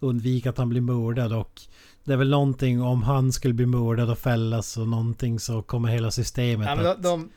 undvika 0.00 0.50
att 0.50 0.58
han 0.58 0.68
blir 0.68 0.80
mördad 0.80 1.32
och 1.32 1.60
det 2.06 2.12
är 2.12 2.16
väl 2.16 2.30
någonting 2.30 2.82
om 2.82 3.02
han 3.02 3.32
skulle 3.32 3.54
bli 3.54 3.66
mördad 3.66 4.10
och 4.10 4.18
fällas 4.18 4.76
och 4.76 4.88
någonting 4.88 5.40
så 5.40 5.62
kommer 5.62 5.88
hela 5.88 6.10
systemet 6.10 6.68
Ja, 6.68 6.74
de, 6.76 6.86
att 6.90 7.02
de, 7.02 7.30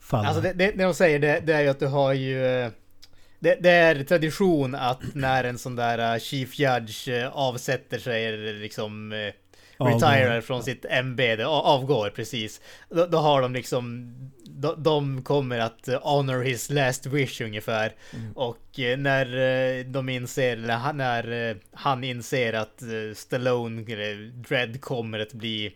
falla. 0.00 0.28
alltså 0.28 0.42
det, 0.42 0.52
det, 0.52 0.70
det 0.76 0.84
de 0.84 0.94
säger 0.94 1.18
det, 1.18 1.42
det 1.46 1.52
är 1.52 1.60
ju 1.62 1.68
att 1.68 1.80
du 1.80 1.86
har 1.86 2.12
ju... 2.12 2.46
eh, 2.46 2.70
Det, 3.38 3.58
det 3.60 3.70
är 3.70 4.04
tradition 4.04 4.74
att 4.74 5.00
när 5.14 5.44
en 5.44 5.58
sån 5.58 5.76
där 5.76 6.14
eh, 6.14 6.18
Chief 6.20 6.58
Judge 6.58 7.08
eh, 7.08 7.28
avsätter 7.32 7.98
sig 7.98 8.26
eller 8.26 8.54
liksom... 8.60 9.12
retirar 9.78 10.40
från 10.40 10.62
sitt 10.62 10.84
ämbete, 10.84 11.46
a- 11.46 11.62
avgår 11.64 12.10
precis. 12.10 12.60
Då, 12.90 13.06
då 13.06 13.18
har 13.18 13.42
de 13.42 13.52
liksom, 13.52 14.12
de, 14.44 14.82
de 14.82 15.22
kommer 15.22 15.58
att 15.58 15.88
eh, 15.88 16.00
honor 16.02 16.42
his 16.42 16.70
last 16.70 17.06
wish 17.06 17.40
ungefär. 17.40 17.92
Och 18.34 18.78
eh, 18.80 18.98
när 18.98 19.36
eh, 19.78 19.84
de 19.84 20.08
inser, 20.08 20.52
eller 20.56 20.92
när 20.92 21.56
han 21.72 22.04
inser 22.04 22.52
att 22.52 22.82
Stallone, 23.14 23.82
eller 23.92 24.30
Dredd 24.48 24.80
kommer 24.80 25.18
att 25.18 25.32
bli 25.32 25.74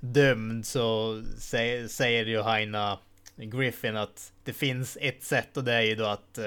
dömd 0.00 0.66
så 0.66 1.14
sä- 1.38 1.88
säger 1.88 2.26
ju 2.26 2.40
Haina 2.42 2.98
Griffin 3.36 3.96
att 3.96 4.32
det 4.44 4.52
finns 4.52 4.98
ett 5.00 5.22
sätt 5.24 5.56
och 5.56 5.64
det 5.64 5.72
är 5.72 5.80
ju 5.82 5.94
då 5.94 6.04
att 6.04 6.38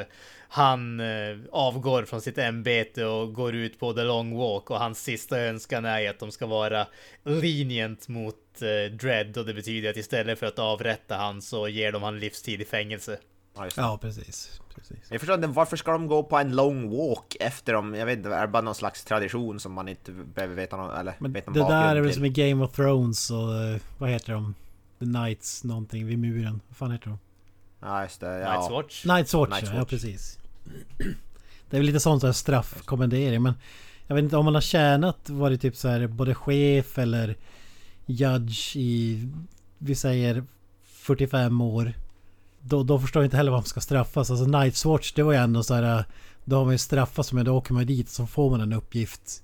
han 0.53 0.99
eh, 0.99 1.37
avgår 1.51 2.03
från 2.03 2.21
sitt 2.21 2.37
ämbete 2.37 3.05
och 3.05 3.33
går 3.33 3.55
ut 3.55 3.79
på 3.79 3.93
the 3.93 4.03
long 4.03 4.37
walk 4.37 4.69
och 4.69 4.79
hans 4.79 5.03
sista 5.03 5.39
önskan 5.39 5.85
är 5.85 6.09
att 6.09 6.19
de 6.19 6.31
ska 6.31 6.45
vara 6.45 6.87
lenient 7.23 8.07
mot 8.07 8.35
eh, 8.61 8.95
Dredd 8.95 9.37
och 9.37 9.45
det 9.45 9.53
betyder 9.53 9.89
att 9.89 9.97
istället 9.97 10.39
för 10.39 10.45
att 10.45 10.59
avrätta 10.59 11.15
han 11.17 11.41
så 11.41 11.67
ger 11.67 11.91
de 11.91 12.03
han 12.03 12.19
livstid 12.19 12.61
i 12.61 12.65
fängelse. 12.65 13.17
Ja. 13.55 13.67
Ja, 13.77 13.97
precis. 14.01 14.61
precis. 14.75 14.97
Jag 15.09 15.19
förstår 15.19 15.35
inte, 15.35 15.47
varför 15.47 15.77
ska 15.77 15.91
de 15.91 16.07
gå 16.07 16.23
på 16.23 16.37
en 16.37 16.55
long 16.55 16.89
walk 16.89 17.35
efter 17.39 17.73
dem? 17.73 17.95
Jag 17.95 18.05
vet 18.05 18.17
inte, 18.17 18.29
är 18.29 18.41
det 18.41 18.47
bara 18.47 18.61
någon 18.61 18.75
slags 18.75 19.03
tradition 19.03 19.59
som 19.59 19.73
man 19.73 19.87
inte 19.87 20.11
behöver 20.11 20.55
veta 20.55 20.77
någon, 20.77 20.95
eller 20.95 21.15
Men 21.19 21.33
vet 21.33 21.47
någon 21.47 21.53
det 21.53 21.73
där 21.73 21.95
är 21.95 22.01
väl 22.01 22.13
som 22.13 22.25
i 22.25 22.29
Game 22.29 22.65
of 22.65 22.71
Thrones 22.71 23.31
och 23.31 23.63
eh, 23.63 23.79
vad 23.97 24.09
heter 24.09 24.33
de? 24.33 24.55
The 24.99 25.05
Knights 25.05 25.63
någonting 25.63 26.07
vid 26.07 26.19
muren. 26.19 26.61
Vad 26.67 26.77
fan 26.77 26.91
heter 26.91 27.07
de? 27.07 27.19
Ja, 27.79 28.03
just 28.03 28.19
det. 28.19 28.27
Night's 28.27 28.43
Ja. 28.43 28.69
Watch. 28.71 29.05
Night's 29.05 29.37
Watch, 29.37 29.51
Night's 29.51 29.65
ja, 29.65 29.73
ja 29.73 29.79
Watch. 29.79 29.89
precis. 29.89 30.37
Det 31.69 31.77
är 31.77 31.79
väl 31.79 31.85
lite 31.85 31.99
sånt 31.99 32.21
där 32.21 32.31
straffkommendering 32.31 33.41
men 33.41 33.53
Jag 34.07 34.15
vet 34.15 34.23
inte 34.23 34.37
om 34.37 34.45
man 34.45 34.53
har 34.53 34.61
tjänat 34.61 35.29
varit 35.29 35.61
typ 35.61 35.75
så 35.75 35.87
här 35.87 36.07
både 36.07 36.35
chef 36.35 36.97
eller 36.97 37.37
Judge 38.05 38.75
i 38.75 39.27
Vi 39.77 39.95
säger 39.95 40.43
45 40.83 41.61
år 41.61 41.93
Då, 42.61 42.83
då 42.83 42.99
förstår 42.99 43.21
jag 43.21 43.27
inte 43.27 43.37
heller 43.37 43.51
vad 43.51 43.59
man 43.59 43.65
ska 43.65 43.81
straffas. 43.81 44.31
Alltså 44.31 44.45
Night's 44.45 44.87
Watch 44.87 45.13
det 45.13 45.23
var 45.23 45.31
ju 45.31 45.37
ändå 45.39 45.63
så 45.63 45.73
här 45.73 46.05
Då 46.45 46.55
har 46.55 46.63
man 46.63 46.73
ju 46.73 46.77
straffats 46.77 47.33
men 47.33 47.45
då 47.45 47.57
åker 47.57 47.73
man 47.73 47.85
dit 47.85 48.09
så 48.09 48.27
får 48.27 48.49
man 48.49 48.61
en 48.61 48.73
uppgift 48.73 49.43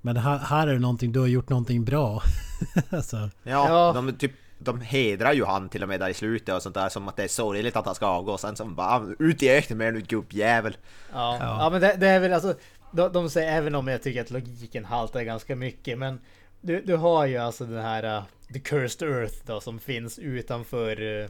Men 0.00 0.16
här, 0.16 0.38
här 0.38 0.66
är 0.66 0.72
det 0.72 0.78
någonting, 0.78 1.12
du 1.12 1.20
har 1.20 1.26
gjort 1.26 1.48
någonting 1.48 1.84
bra 1.84 2.22
alltså, 2.90 3.16
Ja, 3.16 3.30
Ja. 3.68 3.92
De, 3.92 4.12
typ, 4.12 4.32
de 4.62 4.80
hedrar 4.80 5.32
ju 5.32 5.44
han 5.44 5.68
till 5.68 5.82
och 5.82 5.88
med 5.88 6.00
där 6.00 6.08
i 6.08 6.14
slutet 6.14 6.54
och 6.54 6.62
sånt 6.62 6.74
där 6.74 6.88
som 6.88 7.08
att 7.08 7.16
det 7.16 7.24
är 7.24 7.28
sorgligt 7.28 7.76
att 7.76 7.86
han 7.86 7.94
ska 7.94 8.06
avgå. 8.06 8.38
Sen 8.38 8.56
som 8.56 8.74
bara 8.74 9.06
ut 9.18 9.42
i 9.42 9.50
öknen 9.50 9.78
med 9.78 9.88
en 9.88 10.02
gubbjävel. 10.02 10.76
Ja, 11.12 11.36
Ja. 11.40 11.64
ja. 11.64 11.70
men 11.70 11.80
det, 11.80 11.96
det 11.96 12.08
är 12.08 12.20
väl 12.20 12.32
alltså 12.32 12.54
de, 12.92 13.12
de 13.12 13.30
säger 13.30 13.52
även 13.52 13.74
om 13.74 13.88
jag 13.88 14.02
tycker 14.02 14.20
att 14.20 14.30
logiken 14.30 14.84
haltar 14.84 15.22
ganska 15.22 15.56
mycket 15.56 15.98
men 15.98 16.20
du, 16.60 16.82
du 16.82 16.96
har 16.96 17.26
ju 17.26 17.36
alltså 17.36 17.64
den 17.64 17.82
här 17.82 18.16
uh, 18.16 18.24
The 18.52 18.60
Cursed 18.60 19.08
Earth 19.08 19.34
då 19.46 19.60
som 19.60 19.78
finns 19.78 20.18
utanför 20.18 21.02
uh, 21.02 21.28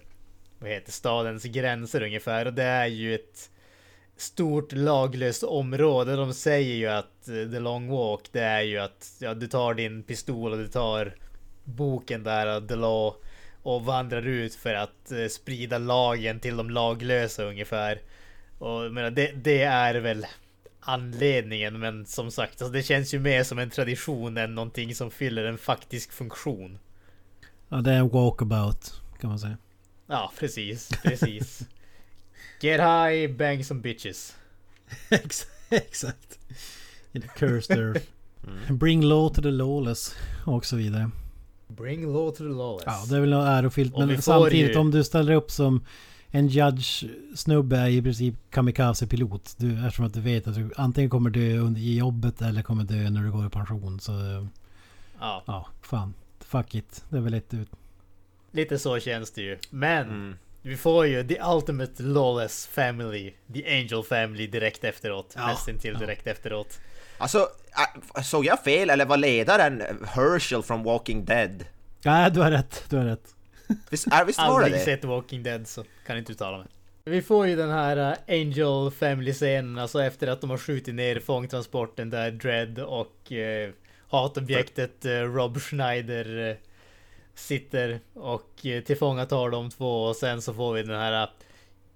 vad 0.58 0.70
heter 0.70 0.92
stadens 0.92 1.44
gränser 1.44 2.02
ungefär 2.02 2.46
och 2.46 2.52
det 2.52 2.64
är 2.64 2.86
ju 2.86 3.14
ett 3.14 3.50
stort 4.16 4.72
laglöst 4.72 5.42
område. 5.42 6.16
De 6.16 6.34
säger 6.34 6.74
ju 6.74 6.86
att 6.86 7.28
uh, 7.28 7.50
The 7.50 7.58
Long 7.58 7.88
Walk 7.88 8.28
det 8.32 8.42
är 8.42 8.62
ju 8.62 8.78
att 8.78 9.16
ja, 9.18 9.34
du 9.34 9.46
tar 9.46 9.74
din 9.74 10.02
pistol 10.02 10.52
och 10.52 10.58
du 10.58 10.68
tar 10.68 11.14
boken 11.70 12.22
där 12.22 12.60
uh, 12.60 12.66
The 12.66 12.76
Law 12.76 13.14
och 13.62 13.84
vandrar 13.84 14.26
ut 14.26 14.54
för 14.54 14.74
att 14.74 15.12
uh, 15.12 15.28
sprida 15.28 15.78
lagen 15.78 16.40
till 16.40 16.56
de 16.56 16.70
laglösa 16.70 17.44
ungefär. 17.44 18.00
Och 18.58 18.92
menar, 18.92 19.10
det, 19.10 19.32
det 19.32 19.62
är 19.62 19.94
väl 19.94 20.26
anledningen 20.80 21.78
men 21.78 22.06
som 22.06 22.30
sagt 22.30 22.62
alltså, 22.62 22.72
det 22.72 22.82
känns 22.82 23.14
ju 23.14 23.18
mer 23.18 23.44
som 23.44 23.58
en 23.58 23.70
tradition 23.70 24.36
än 24.36 24.54
någonting 24.54 24.94
som 24.94 25.10
fyller 25.10 25.44
en 25.44 25.58
faktisk 25.58 26.12
funktion. 26.12 26.78
Ja 27.68 27.76
det 27.76 27.92
är 27.92 27.96
en 27.98 28.08
walkabout 28.08 29.00
kan 29.20 29.30
man 29.30 29.38
säga 29.38 29.56
Ja 30.06 30.32
precis, 30.38 30.88
precis. 31.02 31.68
Get 32.60 32.80
high, 32.80 33.36
bang 33.36 33.64
some 33.64 33.80
bitches. 33.80 34.36
Ex- 35.10 35.46
Exakt. 35.70 36.38
In 37.12 37.22
the 37.22 37.28
cursed 37.28 37.78
earth. 37.78 38.06
Bring 38.70 39.00
law 39.00 39.28
to 39.28 39.42
the 39.42 39.50
lawless. 39.50 40.14
Och 40.46 40.66
så 40.66 40.76
vidare. 40.76 41.10
Bring 41.76 42.12
law 42.12 42.30
to 42.30 42.36
the 42.36 42.42
lawless. 42.44 42.84
Ja, 42.86 43.04
det 43.08 43.16
är 43.16 43.20
väl 43.20 43.32
ärofyllt. 43.32 43.96
Men 43.98 44.22
samtidigt 44.22 44.70
ju- 44.76 44.78
om 44.78 44.90
du 44.90 45.04
ställer 45.04 45.32
upp 45.34 45.50
som 45.50 45.84
en 46.32 46.48
judge-snubbe 46.48 47.76
är 47.76 47.88
i 47.88 48.02
princip 48.02 48.34
kamikaze-pilot. 48.50 49.54
Du, 49.58 49.72
eftersom 49.86 50.04
att 50.06 50.14
du 50.14 50.20
vet 50.20 50.46
att 50.46 50.54
du 50.54 50.70
antingen 50.76 51.10
kommer 51.10 51.30
dö 51.30 51.58
under, 51.58 51.80
i 51.80 51.96
jobbet 51.98 52.42
eller 52.42 52.62
kommer 52.62 52.84
dö 52.84 53.10
när 53.10 53.22
du 53.22 53.32
går 53.32 53.46
i 53.46 53.50
pension. 53.50 54.00
Så 54.00 54.12
Ja, 55.20 55.42
ja, 55.46 55.66
fan. 55.82 56.14
Fuck 56.40 56.74
it. 56.74 57.04
Det 57.08 57.16
är 57.16 57.20
väl 57.20 57.34
ett 57.34 57.54
ut. 57.54 57.68
lite 58.52 58.78
så 58.78 58.98
känns 59.00 59.30
det 59.30 59.42
ju. 59.42 59.58
Men 59.70 60.08
Mm. 60.08 60.34
vi 60.62 60.76
får 60.76 61.06
ju 61.06 61.28
the 61.28 61.38
ultimate 61.54 62.02
lawless 62.02 62.66
family. 62.66 63.32
The 63.54 63.78
angel 63.80 64.02
family 64.02 64.46
direkt 64.46 64.84
efteråt. 64.84 65.32
Ja, 65.36 65.46
Nästintill 65.46 65.92
ja. 65.92 65.98
direkt 65.98 66.26
efteråt. 66.26 66.78
Alltså, 67.20 67.48
äh, 68.16 68.22
såg 68.22 68.44
jag 68.44 68.64
fel 68.64 68.90
eller 68.90 69.04
var 69.06 69.16
ledaren 69.16 69.82
Herschel 70.06 70.62
från 70.62 70.82
Walking 70.82 71.24
Dead? 71.24 71.64
Nej, 72.04 72.30
du 72.30 72.40
har 72.40 72.50
rätt. 72.50 72.84
Du 72.88 72.96
har 72.96 73.04
rätt. 73.04 73.34
Visst, 73.90 74.06
äh, 74.06 74.24
visst 74.26 74.38
var 74.38 74.46
det 74.46 74.52
Aldrig 74.52 74.72
det? 74.72 74.78
sett 74.84 75.04
Walking 75.04 75.42
Dead 75.42 75.68
så 75.68 75.84
kan 76.06 76.18
inte 76.18 76.32
uttala 76.32 76.58
mig. 76.58 76.66
Vi 77.04 77.22
får 77.22 77.46
ju 77.46 77.56
den 77.56 77.70
här 77.70 77.96
uh, 77.96 78.16
Angel 78.28 78.90
Family-scenen, 78.90 79.78
alltså 79.78 80.02
efter 80.02 80.26
att 80.26 80.40
de 80.40 80.50
har 80.50 80.58
skjutit 80.58 80.94
ner 80.94 81.20
fångtransporten 81.20 82.10
där 82.10 82.30
Dredd 82.30 82.78
och 82.78 83.32
uh, 83.32 83.72
hatobjektet 84.08 85.06
uh, 85.06 85.10
Rob 85.12 85.60
Schneider 85.60 86.38
uh, 86.38 86.56
sitter 87.34 88.00
och 88.14 88.50
uh, 88.64 88.80
tillfångatar 88.80 89.50
de 89.50 89.70
två 89.70 90.04
och 90.04 90.16
sen 90.16 90.42
så 90.42 90.54
får 90.54 90.72
vi 90.74 90.82
den 90.82 91.00
här 91.00 91.28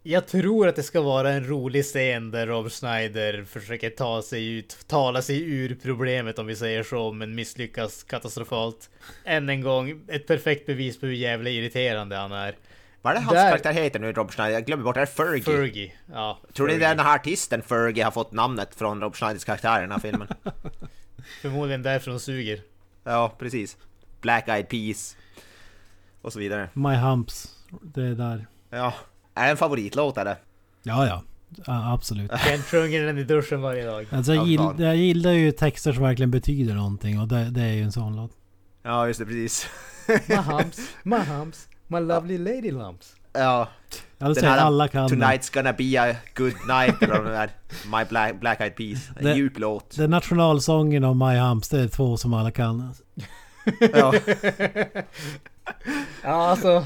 jag 0.06 0.26
tror 0.26 0.68
att 0.68 0.76
det 0.76 0.82
ska 0.82 1.00
vara 1.00 1.30
en 1.30 1.46
rolig 1.48 1.84
scen 1.84 2.30
där 2.30 2.46
Rob 2.46 2.70
Schneider 2.70 3.44
försöker 3.44 3.90
ta 3.90 4.22
sig 4.22 4.52
ut, 4.58 4.76
tala 4.86 5.22
sig 5.22 5.42
ur 5.42 5.76
problemet 5.82 6.38
om 6.38 6.46
vi 6.46 6.56
säger 6.56 6.82
så, 6.82 7.12
men 7.12 7.34
misslyckas 7.34 8.04
katastrofalt. 8.04 8.90
Än 9.24 9.48
en 9.48 9.60
gång, 9.60 10.00
ett 10.08 10.26
perfekt 10.26 10.66
bevis 10.66 11.00
på 11.00 11.06
hur 11.06 11.12
jävla 11.14 11.50
irriterande 11.50 12.16
han 12.16 12.32
är. 12.32 12.56
Vad 13.02 13.10
är 13.10 13.14
det 13.14 13.20
hans 13.24 13.34
Där- 13.34 13.48
karaktär 13.48 13.72
heter 13.72 13.98
nu, 14.00 14.12
Rob 14.12 14.30
Schneider? 14.30 14.52
Jag 14.54 14.64
glömmer 14.66 14.84
bort, 14.84 14.96
är 14.96 15.00
det 15.00 15.06
Fergie? 15.06 15.42
Fergie. 15.44 15.92
Ja, 16.12 16.38
Tror 16.52 16.66
ni 16.66 16.72
Fergie. 16.72 16.88
den 16.88 16.98
här 16.98 17.14
artisten 17.14 17.62
Fergie 17.62 18.04
har 18.04 18.10
fått 18.10 18.32
namnet 18.32 18.74
från 18.74 19.00
Rob 19.00 19.14
Schneiders 19.16 19.44
karaktär 19.44 19.78
i 19.78 19.80
den 19.80 19.92
här 19.92 19.98
filmen? 19.98 20.28
Förmodligen 21.42 21.82
därför 21.82 22.10
de 22.10 22.20
suger. 22.20 22.60
ja, 23.04 23.34
precis. 23.38 23.76
Black 24.20 24.48
Eyed 24.48 24.68
Peas. 24.68 25.16
Och 26.22 26.32
så 26.32 26.38
vidare. 26.38 26.68
My 26.72 26.94
humps. 26.94 27.54
Det 27.82 28.02
är 28.02 28.14
där. 28.14 28.46
Ja. 28.70 28.94
Är 29.34 29.44
det 29.44 29.50
en 29.50 29.56
favoritlåt 29.56 30.18
eller? 30.18 30.36
Ja, 30.82 31.06
ja. 31.06 31.22
ja 31.66 31.92
absolut. 31.92 32.30
Kent 32.46 32.64
sjunger 32.64 33.02
den 33.06 33.18
i 33.18 33.24
duschen 33.24 33.62
varje 33.62 33.86
dag. 33.86 34.06
Alltså, 34.10 34.34
jag, 34.34 34.46
Ja, 34.46 34.48
gill, 34.74 34.84
jag 34.86 34.96
gillar 34.96 35.30
ju 35.32 35.52
texter 35.52 35.92
som 35.92 36.02
verkligen 36.02 36.30
betyder 36.30 36.74
någonting 36.74 37.20
och 37.20 37.28
det, 37.28 37.50
det 37.50 37.62
är 37.62 37.72
ju 37.72 37.82
en 37.82 37.92
sån 37.92 38.16
låt. 38.16 38.30
Ja, 38.82 39.06
just 39.06 39.18
det, 39.20 39.26
precis. 39.26 39.66
My 40.28 40.34
humps, 40.36 40.80
my 41.02 41.16
humps, 41.16 41.68
my 41.86 42.00
lovely 42.00 42.38
lady 42.38 42.70
lumps. 42.70 43.16
Ja, 43.32 43.68
Jag 44.18 44.26
vill 44.26 44.34
Den 44.34 44.40
säga 44.42 44.52
här 44.52 44.58
alla 44.58 44.88
kan. 44.88 45.08
Tonight's 45.08 45.54
gonna 45.54 45.72
be 45.72 46.12
a 46.12 46.16
good 46.34 46.52
night, 46.68 47.02
eller 47.02 47.18
vad 47.22 47.26
det 47.32 47.36
är. 47.36 47.50
My 47.98 48.04
Black, 48.08 48.40
Black 48.40 48.60
Eyed 48.60 48.76
Peas. 48.76 49.08
En 49.16 49.24
Det- 49.24 49.34
djup 49.34 49.58
låt. 49.58 49.96
Den 49.96 50.10
nationalsången 50.10 51.04
och 51.04 51.16
My 51.16 51.36
Humps, 51.38 51.68
det 51.68 51.80
är 51.80 51.88
två 51.88 52.16
som 52.16 52.34
alla 52.34 52.50
kan. 52.50 52.94
Ja. 53.92 54.14
Ja, 56.22 56.30
alltså. 56.50 56.84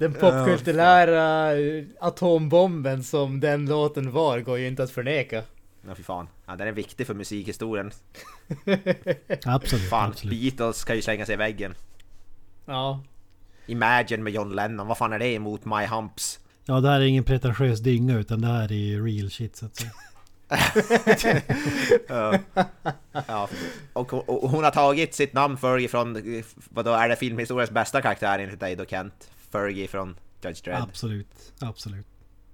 Den 0.00 0.12
popkulturära 0.12 1.52
atombomben 2.00 3.04
som 3.04 3.40
den 3.40 3.66
låten 3.66 4.12
var 4.12 4.40
går 4.40 4.58
ju 4.58 4.66
inte 4.66 4.82
att 4.82 4.90
förneka. 4.90 5.42
Ja, 5.88 5.94
fy 5.94 6.02
fan. 6.02 6.28
Ja, 6.46 6.56
den 6.56 6.68
är 6.68 6.72
viktig 6.72 7.06
för 7.06 7.14
musikhistorien. 7.14 7.90
Absolut, 9.44 9.88
Fan, 9.88 10.10
absolut. 10.10 10.40
Beatles 10.40 10.84
kan 10.84 10.96
ju 10.96 11.02
slänga 11.02 11.26
sig 11.26 11.32
i 11.34 11.36
väggen. 11.36 11.74
Ja, 12.64 13.00
Imagine 13.66 14.22
med 14.22 14.32
John 14.32 14.54
Lennon, 14.54 14.86
vad 14.86 14.98
fan 14.98 15.12
är 15.12 15.18
det 15.18 15.34
emot 15.34 15.64
My 15.64 15.86
Humps? 15.86 16.38
Ja, 16.64 16.80
det 16.80 16.88
här 16.88 17.00
är 17.00 17.04
ingen 17.04 17.24
pretentiös 17.24 17.80
dynga 17.80 18.18
utan 18.18 18.40
det 18.40 18.46
här 18.46 18.72
är 18.72 19.04
real 19.04 19.30
shit 19.30 19.56
så 19.56 19.66
att 19.66 19.76
säga. 19.76 19.90
Ja. 22.08 22.38
ja. 23.26 23.48
Och, 23.92 24.12
och, 24.12 24.44
och 24.44 24.50
hon 24.50 24.64
har 24.64 24.70
tagit 24.70 25.14
sitt 25.14 25.32
namn 25.32 25.56
Fergie 25.56 25.88
från, 25.88 26.36
eh, 26.36 26.44
vadå, 26.68 26.90
är 26.92 27.08
det 27.08 27.16
filmhistoriens 27.16 27.70
bästa 27.70 28.02
karaktär 28.02 28.38
enligt 28.38 28.60
dig 28.60 28.76
då 28.76 28.84
Kent? 28.84 29.30
Fergie 29.52 29.88
från 29.88 30.14
Judge 30.44 30.64
Dredd. 30.64 30.82
Absolut, 30.82 31.52
absolut. 31.58 32.06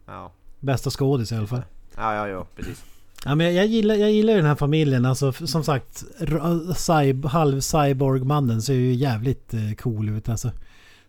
Ja. 0.07 0.33
Bästa 0.61 0.91
skådis 0.91 1.33
i 1.33 1.35
alla 1.37 1.47
fall. 1.47 1.63
Ja, 1.97 2.15
ja, 2.15 2.29
ja, 2.29 2.47
precis. 2.57 2.85
Ja, 3.25 3.35
men 3.35 3.55
jag 3.55 3.67
gillar, 3.67 3.95
jag 3.95 4.11
gillar 4.13 4.35
den 4.35 4.45
här 4.45 4.55
familjen. 4.55 5.05
Alltså 5.05 5.33
som 5.33 5.65
sagt, 5.65 6.05
r- 6.21 6.75
cyb, 6.75 7.25
halv 7.25 7.61
cyborg-mannen 7.61 8.63
ser 8.63 8.75
ju 8.75 8.93
jävligt 8.95 9.55
eh, 9.55 9.73
cool 9.79 10.09
ut 10.09 10.29
alltså. 10.29 10.51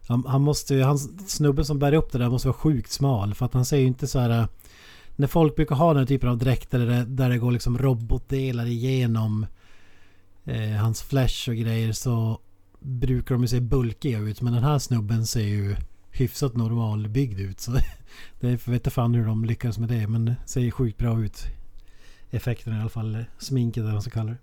Han, 0.08 0.26
han 0.28 0.42
måste 0.42 0.76
han, 0.76 0.98
snubben 1.28 1.66
som 1.66 1.80
bär 1.80 1.94
upp 1.94 2.12
det 2.12 2.18
där 2.18 2.30
måste 2.30 2.48
vara 2.48 2.58
sjukt 2.58 2.92
smal. 2.92 3.34
För 3.34 3.46
att 3.46 3.54
han 3.54 3.66
ser 3.66 3.78
ju 3.78 3.86
inte 3.88 4.08
så 4.08 4.20
här... 4.20 4.30
eh, 4.30 4.46
När 5.16 5.28
folk 5.28 5.56
brukar 5.56 5.76
ha 5.76 5.88
den 5.94 5.98
här 5.98 6.06
typen 6.08 6.30
av 6.30 6.38
dräkter 6.38 6.80
där 6.80 6.86
det, 6.86 7.06
där 7.06 7.30
det 7.30 7.38
går 7.38 7.52
liksom 7.52 7.78
robotdelar 7.78 8.66
igenom 8.66 9.46
eh, 10.46 10.70
hans 10.72 11.02
flash 11.04 11.50
och 11.50 11.56
grejer 11.56 11.92
så 11.92 12.40
brukar 12.88 13.36
de 13.36 13.42
ju 13.42 13.48
se 13.48 13.60
bulkiga 13.60 14.20
ut. 14.20 14.42
Men 14.42 14.54
den 14.54 14.64
här 14.64 14.80
snubben 14.80 15.26
ser 15.26 15.42
ju 15.42 15.76
hyfsat 16.12 16.56
normalbyggd 16.56 17.40
ut. 17.40 17.60
Så 17.60 17.72
det 18.40 18.48
vet 18.48 18.68
inte 18.68 18.90
fan 18.90 19.14
hur 19.14 19.26
de 19.26 19.46
lyckas 19.46 19.78
med 19.78 19.90
det. 19.90 20.08
Men 20.08 20.26
det 20.26 20.36
ser 20.46 20.72
sjukt 20.72 20.98
bra 20.98 21.24
ut. 21.24 21.44
Effekten 22.32 22.78
i 22.78 22.80
alla 22.80 22.90
fall. 22.90 23.26
Sminket 23.38 23.78
eller 23.78 23.86
vad 23.86 23.94
man 23.94 24.02
ska 24.02 24.12
kalla 24.12 24.32
det. 24.32 24.38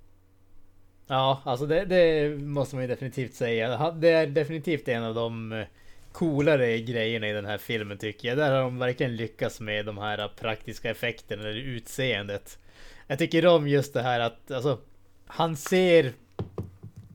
Ja, 1.07 1.43
alltså 1.45 1.67
det, 1.67 1.85
det 1.85 2.37
måste 2.39 2.77
man 2.77 2.85
ju 2.85 2.89
definitivt 2.89 3.35
säga. 3.35 3.91
Det 3.91 4.11
är 4.11 4.27
definitivt 4.27 4.89
en 4.89 5.05
av 5.05 5.15
de 5.15 5.53
eh, 5.53 5.67
coolare 6.13 6.79
grejerna 6.79 7.29
i 7.29 7.33
den 7.33 7.45
här 7.45 7.59
filmen 7.59 7.99
tycker 7.99 8.29
jag. 8.29 8.39
Där 8.39 8.53
har 8.53 8.63
de 8.63 8.79
verkligen 8.79 9.17
lyckats 9.17 9.61
med 9.61 9.87
de 9.87 9.99
här 9.99 10.29
praktiska 10.41 10.91
effekterna, 10.91 11.43
eller 11.43 11.61
utseendet. 11.61 12.59
Jag 13.07 13.19
tycker 13.19 13.47
om 13.47 13.69
just 13.69 13.95
det 13.95 14.03
här 14.03 14.21
att 14.21 14.51
alltså, 14.51 14.79
han 15.27 15.57
ser 15.57 16.13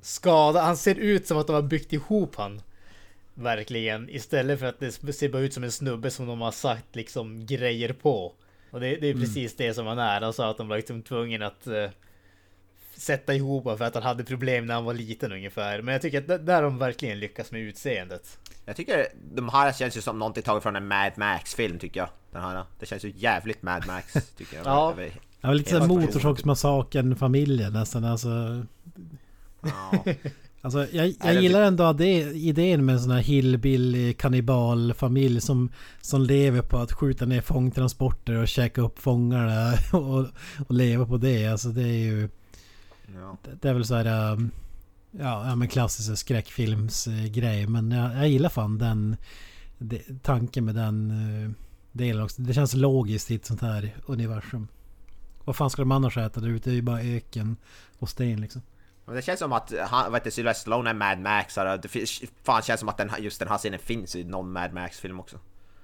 skada, 0.01 0.61
han 0.61 0.77
ser 0.77 0.95
ut 0.95 1.27
som 1.27 1.37
att 1.37 1.47
de 1.47 1.53
har 1.53 1.61
byggt 1.61 1.93
ihop 1.93 2.35
han. 2.35 2.61
Verkligen. 3.33 4.09
Istället 4.09 4.59
för 4.59 4.65
att 4.65 4.79
det 4.79 4.91
ser 5.13 5.29
bara 5.29 5.41
ut 5.41 5.53
som 5.53 5.63
en 5.63 5.71
snubbe 5.71 6.11
som 6.11 6.27
de 6.27 6.41
har 6.41 6.51
sagt 6.51 6.95
liksom 6.95 7.45
grejer 7.45 7.93
på. 7.93 8.33
Och 8.71 8.79
det, 8.79 8.95
det 8.95 9.07
är 9.07 9.13
precis 9.13 9.55
det 9.55 9.73
som 9.73 9.85
han 9.87 9.99
är. 9.99 10.21
Alltså 10.21 10.43
att 10.43 10.57
de 10.57 10.67
var 10.67 10.77
liksom 10.77 11.01
tvungen 11.01 11.41
att 11.41 11.67
eh, 11.67 11.89
sätta 12.95 13.33
ihop 13.33 13.63
honom 13.63 13.77
för 13.77 13.85
att 13.85 13.93
han 13.93 14.03
hade 14.03 14.23
problem 14.23 14.65
när 14.65 14.73
han 14.73 14.85
var 14.85 14.93
liten 14.93 15.31
ungefär. 15.31 15.81
Men 15.81 15.91
jag 15.93 16.01
tycker 16.01 16.17
att 16.17 16.27
där- 16.27 16.39
där 16.39 16.55
har 16.55 16.61
de 16.63 16.77
verkligen 16.77 17.19
lyckats 17.19 17.51
med 17.51 17.61
utseendet. 17.61 18.39
Jag 18.65 18.75
tycker 18.75 19.07
de 19.35 19.49
här 19.49 19.73
känns 19.73 19.97
ju 19.97 20.01
som 20.01 20.19
någonting 20.19 20.43
taget 20.43 20.63
från 20.63 20.75
en 20.75 20.87
Mad 20.87 21.11
Max-film 21.17 21.79
tycker 21.79 21.99
jag. 21.99 22.09
Den 22.31 22.41
här. 22.41 22.63
Det 22.79 22.85
känns 22.85 23.05
ju 23.05 23.13
jävligt 23.15 23.61
Mad 23.61 23.87
Max 23.87 24.13
tycker 24.37 24.57
jag. 24.57 24.65
Ja. 24.65 24.93
Det 25.41 25.47
var 25.47 25.53
lite 25.53 25.69
såhär. 25.69 25.87
Motorsågsmassakern-familjen 25.87 27.73
nästan 27.73 28.03
alltså. 28.05 28.65
Ja. 29.61 30.05
Alltså 30.61 30.87
jag, 30.91 31.13
jag 31.23 31.41
gillar 31.41 31.61
ändå 31.61 31.93
det, 31.93 32.19
idén 32.21 32.85
med 32.85 32.93
en 32.93 33.01
sån 33.01 33.11
här 33.11 33.21
hillbilly 33.21 34.13
kannibalfamilj 34.13 35.41
som, 35.41 35.71
som 36.01 36.21
lever 36.21 36.61
på 36.61 36.77
att 36.77 36.91
skjuta 36.91 37.25
ner 37.25 37.41
fångtransporter 37.41 38.33
och 38.33 38.47
käka 38.47 38.81
upp 38.81 38.99
fångarna 38.99 39.73
och, 39.93 40.25
och 40.67 40.75
leva 40.75 41.05
på 41.05 41.17
det. 41.17 41.47
Alltså 41.47 41.69
det 41.69 41.83
är 41.83 42.03
ju... 42.03 42.29
Ja. 43.15 43.37
Det, 43.43 43.57
det 43.61 43.69
är 43.69 43.73
väl 43.73 43.85
så 43.85 43.95
här... 43.95 44.33
um, 44.33 44.51
Ja, 45.11 45.47
ja 45.47 45.55
men 45.55 45.67
klassisk 45.67 46.17
skräckfilmsgrej. 46.17 47.67
Men 47.67 47.91
jag, 47.91 48.15
jag 48.15 48.29
gillar 48.29 48.49
fan 48.49 48.77
den 48.77 49.15
det, 49.77 50.23
tanken 50.23 50.65
med 50.65 50.75
den 50.75 51.11
uh, 51.11 51.51
delen 51.91 52.23
också. 52.23 52.41
Det 52.41 52.53
känns 52.53 52.73
logiskt 52.73 53.31
i 53.31 53.35
ett 53.35 53.45
sånt 53.45 53.61
här 53.61 53.95
universum. 54.05 54.67
Vad 55.45 55.55
fan 55.55 55.69
ska 55.69 55.81
de 55.81 55.91
annars 55.91 56.17
äta 56.17 56.39
där 56.39 56.47
ute? 56.47 56.69
Det 56.69 56.73
är 56.73 56.75
ju 56.75 56.81
bara 56.81 57.01
öken 57.01 57.57
och 57.99 58.09
sten 58.09 58.41
liksom. 58.41 58.61
Men 59.09 59.15
det 59.15 59.21
känns 59.21 59.39
som 59.39 59.53
att 59.53 59.73
han, 59.87 60.11
vad 60.11 60.21
heter 60.21 60.31
Sylvester 60.31 60.61
Stallone 60.61 60.89
är 60.89 60.93
Mad 60.93 61.19
Max. 61.19 61.55
Det 61.55 61.89
fan 62.43 62.61
känns 62.61 62.79
som 62.79 62.89
att 62.89 62.97
den, 62.97 63.09
just 63.19 63.39
den 63.39 63.47
här 63.47 63.57
scenen 63.57 63.79
finns 63.79 64.15
i 64.15 64.23
någon 64.23 64.51
Mad 64.51 64.73
Max-film 64.73 65.19
också. 65.19 65.35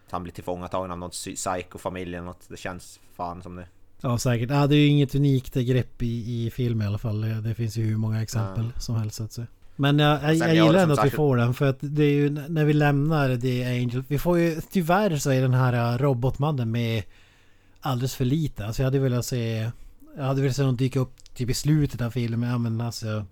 Att 0.05 0.11
han 0.11 0.23
blir 0.23 0.33
tillfångatagen 0.33 0.91
av 0.91 0.97
någon 0.97 1.09
psy- 1.09 1.35
psycho-familj 1.35 2.15
eller 2.15 2.25
något. 2.25 2.49
Det 2.49 2.57
känns 2.57 2.99
fan 3.15 3.41
som 3.41 3.55
det. 3.55 3.67
Ja 4.01 4.17
säkert. 4.17 4.49
Ja, 4.49 4.67
det 4.67 4.75
är 4.75 4.79
ju 4.79 4.87
inget 4.87 5.15
unikt 5.15 5.53
grepp 5.53 6.01
i, 6.01 6.45
i 6.45 6.51
film 6.51 6.81
i 6.81 6.85
alla 6.85 6.97
fall. 6.97 7.43
Det, 7.43 7.55
finns 7.55 7.77
ju 7.77 7.83
hur 7.83 7.97
många 7.97 8.21
exempel 8.21 8.71
som 8.79 8.95
helst 8.95 9.21
så. 9.31 9.45
Men 9.75 9.99
jag, 9.99 10.23
jag, 10.23 10.35
jag 10.35 10.55
gillar 10.55 10.67
som 10.67 10.77
ändå 10.79 10.93
att 10.93 11.05
vi 11.05 11.09
får 11.09 11.37
den 11.37 11.53
för 11.53 11.65
att 11.65 11.77
det 11.79 12.03
är 12.03 12.13
ju 12.13 12.29
när 12.29 12.65
vi 12.65 12.73
lämnar 12.73 13.37
The 13.37 13.65
Angel. 13.65 14.03
Vi 14.07 14.19
får 14.19 14.39
ju 14.39 14.61
tyvärr 14.71 15.17
så 15.17 15.31
är 15.31 15.41
den 15.41 15.53
här 15.53 15.93
äh, 15.93 15.97
robotmannen 15.97 16.71
med 16.71 17.03
alldeles 17.81 18.15
för 18.15 18.25
lite. 18.25 18.65
Alltså 18.65 18.81
jag 18.81 18.87
hade 18.87 18.99
velat 18.99 19.25
se... 19.25 19.71
Jag 20.17 20.23
hade 20.23 20.41
velat 20.41 20.55
se 20.55 20.63
någon 20.63 20.75
dyka 20.75 20.99
upp 20.99 21.13
typ 21.35 21.49
i 21.49 21.53
slutet 21.53 22.01
av 22.01 22.09
filmen. 22.11 22.49
Ja 22.49 22.57
men 22.57 22.81
alltså... 22.81 23.25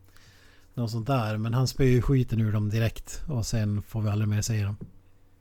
Något 0.76 0.92
sånt 0.92 1.08
där. 1.08 1.38
Men 1.38 1.54
han 1.54 1.68
spöar 1.68 1.88
ju 1.88 2.02
skiten 2.02 2.42
ur 2.42 2.52
dem 2.52 2.70
direkt. 2.70 3.22
Och 3.28 3.46
sen 3.46 3.82
får 3.82 4.02
vi 4.02 4.10
aldrig 4.10 4.28
mer 4.30 4.42
se 4.42 4.64
dem. 4.64 4.76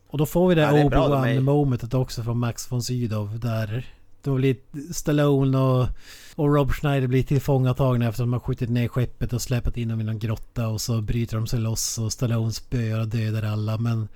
Och 0.08 0.18
då 0.18 0.26
får 0.26 0.48
vi 0.48 0.54
det 0.54 0.60
Ja, 0.60 0.72
det 0.72 0.84
Obi-Wan 0.84 1.24
är- 1.28 1.40
momentet 1.40 1.94
också 1.94 2.22
från 2.22 2.38
Max 2.38 2.72
von 2.72 2.82
Sydow. 2.82 3.38
Där 3.40 3.86
då 4.22 4.34
blir 4.36 4.56
Stallone 4.92 5.58
och, 5.58 5.88
och 6.34 6.54
Rob 6.54 6.70
Schneider 6.72 7.06
blir 7.08 7.22
tillfångatagna 7.22 8.08
efter 8.08 8.22
att 8.22 8.26
de 8.26 8.32
har 8.32 8.40
skjutit 8.40 8.70
ner 8.70 8.88
skeppet 8.88 9.32
och 9.32 9.42
släpat 9.42 9.76
in 9.76 9.88
dem 9.88 10.00
i 10.00 10.04
någon 10.04 10.18
grotta. 10.18 10.68
Och 10.68 10.80
så 10.80 11.00
bryter 11.00 11.36
de 11.36 11.46
sig 11.46 11.60
loss 11.60 11.98
och 11.98 12.12
Stallone 12.12 12.52
spöar 12.52 13.00
och 13.00 13.08
dödar 13.08 13.42
alla. 13.42 13.78
Men 13.78 14.08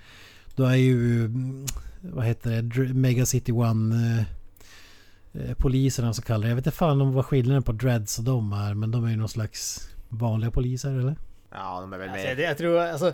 då 0.57 0.65
är 0.65 0.74
ju... 0.74 1.24
mm, 1.24 1.66
Vad 2.01 2.24
heter 2.27 2.62
det? 2.62 2.94
Mega 2.94 3.27
City 3.27 3.53
One... 3.53 4.24
Eh, 5.41 5.55
poliserna 5.55 6.13
så 6.13 6.23
kallar 6.23 6.43
det. 6.43 6.49
Jag 6.49 6.57
vet 6.57 6.67
inte 6.67 6.77
fan 6.77 7.01
om 7.01 7.13
vad 7.13 7.27
skillnaden 7.27 7.63
på 7.63 7.73
Dreads 7.73 8.19
och 8.19 8.25
de 8.25 8.53
är. 8.53 8.75
Men 8.75 8.91
de 8.91 9.05
är 9.05 9.11
ju 9.11 9.17
någon 9.17 9.29
slags 9.29 9.89
vanliga 10.09 10.51
poliser 10.51 10.91
eller? 10.91 11.17
Ja, 11.51 11.81
de 11.81 11.93
är 11.93 11.99
väl 11.99 12.09
Alltså, 12.11 12.27
med. 12.27 12.37
det, 12.37 12.43
jag 12.43 12.59
tror 12.59 12.79
alltså... 12.81 13.13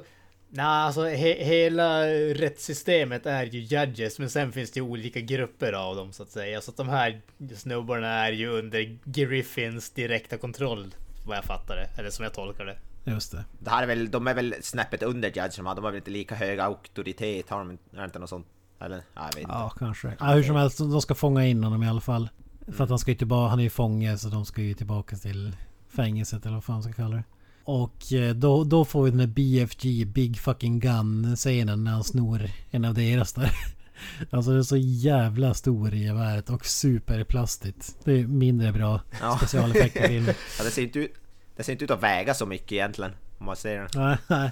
Nej, 0.54 0.64
alltså 0.66 1.02
he, 1.04 1.44
hela 1.44 2.06
rättssystemet 2.06 3.26
är 3.26 3.44
ju 3.44 3.60
judges, 3.60 4.18
men 4.18 4.30
sen 4.30 4.52
finns 4.52 4.70
det 4.70 4.78
ju 4.80 4.86
olika 4.86 5.20
grupper 5.20 5.72
av 5.72 5.96
dem 5.96 6.12
så 6.12 6.22
att 6.22 6.28
säga. 6.30 6.60
Så 6.60 6.70
att 6.70 6.76
de 6.76 6.88
här 6.88 7.20
snubbarna 7.56 8.08
är 8.08 8.32
ju 8.32 8.48
under 8.48 8.98
Griffins 9.04 9.90
direkta 9.90 10.36
kontroll, 10.38 10.94
vad 11.26 11.36
jag 11.36 11.44
fattar 11.44 11.76
det. 11.76 11.88
Eller 11.98 12.10
som 12.10 12.22
jag 12.22 12.34
tolkar 12.34 12.64
det. 12.64 12.76
Just 13.04 13.32
det. 13.32 13.44
Det 13.58 13.70
här 13.70 13.82
är 13.82 13.86
väl, 13.86 14.10
de 14.10 14.26
är 14.26 14.34
väl 14.34 14.54
snäppet 14.60 15.02
under 15.02 15.28
Judge 15.28 15.56
de 15.56 15.66
har. 15.66 15.74
De 15.74 15.84
har 15.84 15.90
väl 15.90 15.98
inte 15.98 16.10
lika 16.10 16.34
hög 16.34 16.58
auktoritet. 16.60 17.50
Har 17.50 17.58
de 17.58 17.78
inte 18.04 18.18
något 18.18 18.28
sånt? 18.30 18.46
Eller? 18.84 18.96
Ja, 19.14 19.20
jag 19.22 19.26
vet 19.26 19.36
inte. 19.36 19.52
Ja, 19.52 19.72
kanske. 19.78 20.12
Ja, 20.20 20.26
hur 20.26 20.42
som 20.42 20.56
helst, 20.56 20.78
de 20.78 21.02
ska 21.02 21.14
fånga 21.14 21.46
in 21.46 21.64
honom 21.64 21.82
i 21.82 21.88
alla 21.88 22.00
fall. 22.00 22.28
För 22.72 22.84
att 22.84 22.90
han 22.90 22.98
ska 22.98 23.10
ju 23.10 23.16
tillbaka, 23.16 23.50
han 23.50 23.58
är 23.58 23.62
ju 23.62 23.70
fånge 23.70 24.18
så 24.18 24.28
de 24.28 24.44
ska 24.46 24.62
ju 24.62 24.74
tillbaka 24.74 25.16
till 25.16 25.56
fängelset 25.96 26.46
eller 26.46 26.54
vad 26.54 26.64
fan 26.64 26.74
man 26.74 26.82
ska 26.82 26.92
kalla 26.92 27.16
det. 27.16 27.24
Och 27.64 28.12
eh, 28.12 28.34
då, 28.34 28.64
då 28.64 28.84
får 28.84 29.02
vi 29.04 29.10
den 29.10 29.18
där 29.18 29.26
BFG, 29.26 30.06
Big 30.06 30.38
Fucking 30.38 30.80
Gun 30.80 31.36
scenen 31.36 31.84
när 31.84 31.90
han 31.92 32.04
snor 32.04 32.42
en 32.70 32.84
av 32.84 32.94
deras 32.94 33.32
där. 33.32 33.50
Alltså 34.30 34.50
det 34.50 34.58
är 34.58 34.62
så 34.62 34.76
jävla 34.76 35.54
stor 35.54 35.94
i 35.94 35.98
geväret 36.04 36.50
och 36.50 36.66
superplastigt. 36.66 37.96
Det 38.04 38.12
är 38.20 38.26
mindre 38.26 38.72
bra 38.72 39.00
Ja. 39.20 39.36
specialeffekter 39.36 40.04
i 40.04 40.08
filmen. 40.08 40.34
Ja, 40.58 40.64
det, 40.64 40.70
ser 40.70 40.82
inte 40.82 40.98
ut, 40.98 41.14
det 41.56 41.62
ser 41.62 41.72
inte 41.72 41.84
ut 41.84 41.90
att 41.90 42.02
väga 42.02 42.34
så 42.34 42.46
mycket 42.46 42.72
egentligen. 42.72 43.12
Om 43.38 43.46
man 43.46 43.56
ser 43.56 43.78
den. 43.78 43.88
Nej, 43.94 44.16
nej. 44.26 44.50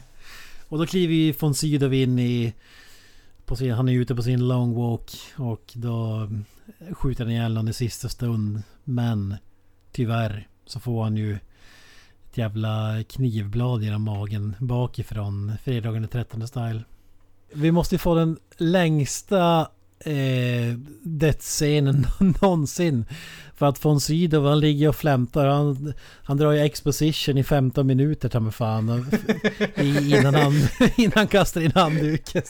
Och 0.69 0.79
då 0.79 0.87
kliver 0.87 1.15
ju 1.15 1.33
von 1.41 1.55
Sydow 1.55 1.95
in 1.95 2.19
i... 2.19 2.55
På 3.51 3.57
sin, 3.57 3.71
han 3.73 3.89
är 3.89 3.93
ute 3.93 4.15
på 4.15 4.23
sin 4.23 4.49
long 4.49 4.75
walk 4.75 5.11
och 5.37 5.73
då 5.75 6.29
skjuter 6.93 7.25
han 7.25 7.33
ihjäl 7.33 7.55
någon 7.55 7.69
i 7.69 7.73
sista 7.73 8.09
stund. 8.09 8.63
Men 8.85 9.37
tyvärr 9.93 10.49
så 10.67 10.81
får 10.81 11.03
han 11.05 11.17
ju 11.17 11.35
ett 12.31 12.39
jävla 12.39 13.03
knivblad 13.09 13.83
genom 13.83 14.03
magen 14.03 14.57
bakifrån 14.59 15.53
fredagen 15.65 16.03
den 16.03 16.09
13 16.09 16.49
style. 16.49 16.83
Vi 17.53 17.73
måste 17.73 17.95
ju 17.95 17.99
få 17.99 18.15
den 18.15 18.39
längsta 18.57 19.69
eh, 20.05 20.75
dödsscenen 21.03 22.07
någonsin. 22.43 23.05
För 23.55 23.67
att 23.67 23.85
von 23.85 24.01
Sydow 24.01 24.47
han 24.49 24.61
ligger 24.61 24.89
och 24.89 24.97
flämtar. 24.97 25.47
Han, 25.47 25.93
han 26.25 26.37
drar 26.37 26.53
ju 26.53 26.59
exposition 26.61 27.39
i 27.39 27.45
15 27.45 27.87
minuter 27.87 28.29
ta 28.29 28.41
mig 28.41 28.53
fan. 28.53 28.89
och- 29.77 29.83
Innan 29.85 30.35
han, 30.35 30.53
innan 30.97 31.13
han 31.15 31.29
kastar 31.29 31.61
in 31.61 31.73
handduken. 31.75 32.43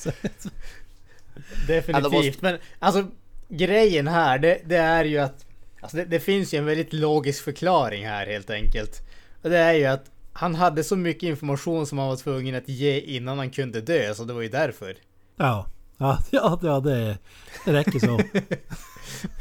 Definitivt. 1.69 2.13
Måste- 2.13 2.39
Men 2.43 2.59
alltså 2.79 3.07
grejen 3.49 4.09
här, 4.09 4.39
det, 4.39 4.61
det 4.67 4.77
är 4.77 5.05
ju 5.05 5.19
att 5.19 5.47
alltså, 5.81 5.97
det, 5.97 6.05
det 6.05 6.21
finns 6.21 6.55
ju 6.55 6.59
en 6.59 6.65
väldigt 6.67 6.93
logisk 6.93 7.45
förklaring 7.45 8.07
här 8.07 8.27
helt 8.27 8.51
enkelt. 8.51 9.01
Och 9.43 9.51
det 9.51 9.59
är 9.59 9.73
ju 9.73 9.87
att 9.87 10.05
han 10.33 10.55
hade 10.55 10.85
så 10.85 10.97
mycket 10.97 11.23
information 11.23 11.87
som 11.87 11.99
han 11.99 12.09
var 12.09 12.17
tvungen 12.17 12.55
att 12.55 12.69
ge 12.69 13.01
innan 13.01 13.39
han 13.39 13.51
kunde 13.51 13.81
dö, 13.81 14.15
så 14.15 14.25
det 14.25 14.33
var 14.33 14.43
ju 14.43 14.49
därför. 14.49 14.97
Ja, 15.37 15.67
ja, 15.99 16.19
ja, 16.63 16.81
det 16.85 17.19
räcker 17.65 17.99
så. 17.99 18.21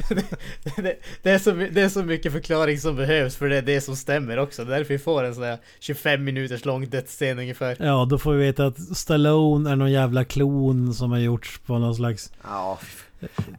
det, 0.75 0.99
det, 1.21 1.31
är 1.31 1.39
så, 1.39 1.51
det 1.51 1.81
är 1.81 1.89
så 1.89 2.03
mycket 2.03 2.31
förklaring 2.31 2.77
som 2.77 2.95
behövs 2.95 3.35
för 3.35 3.49
det 3.49 3.57
är 3.57 3.61
det 3.61 3.81
som 3.81 3.95
stämmer 3.95 4.37
också. 4.37 4.65
Det 4.65 4.73
är 4.73 4.77
därför 4.77 4.93
vi 4.93 4.99
får 4.99 5.23
en 5.23 5.35
sån 5.35 5.43
här 5.43 5.57
25 5.79 6.23
minuters 6.23 6.65
lång 6.65 6.89
dödsscen 6.89 7.39
ungefär. 7.39 7.77
Ja, 7.79 8.07
då 8.09 8.17
får 8.17 8.33
vi 8.33 8.45
veta 8.45 8.65
att 8.65 8.97
Stallone 8.97 9.71
är 9.71 9.75
någon 9.75 9.91
jävla 9.91 10.25
klon 10.25 10.93
som 10.93 11.11
har 11.11 11.19
gjorts 11.19 11.59
på 11.65 11.77
någon 11.77 11.95
slags... 11.95 12.31
Ja, 12.43 12.79